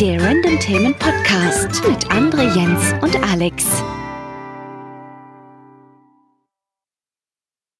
Der 0.00 0.22
Random 0.22 0.58
Themen 0.60 0.94
Podcast 0.98 1.82
mit 1.86 2.06
André, 2.10 2.54
Jens 2.54 2.94
und 3.02 3.16
Alex. 3.30 3.64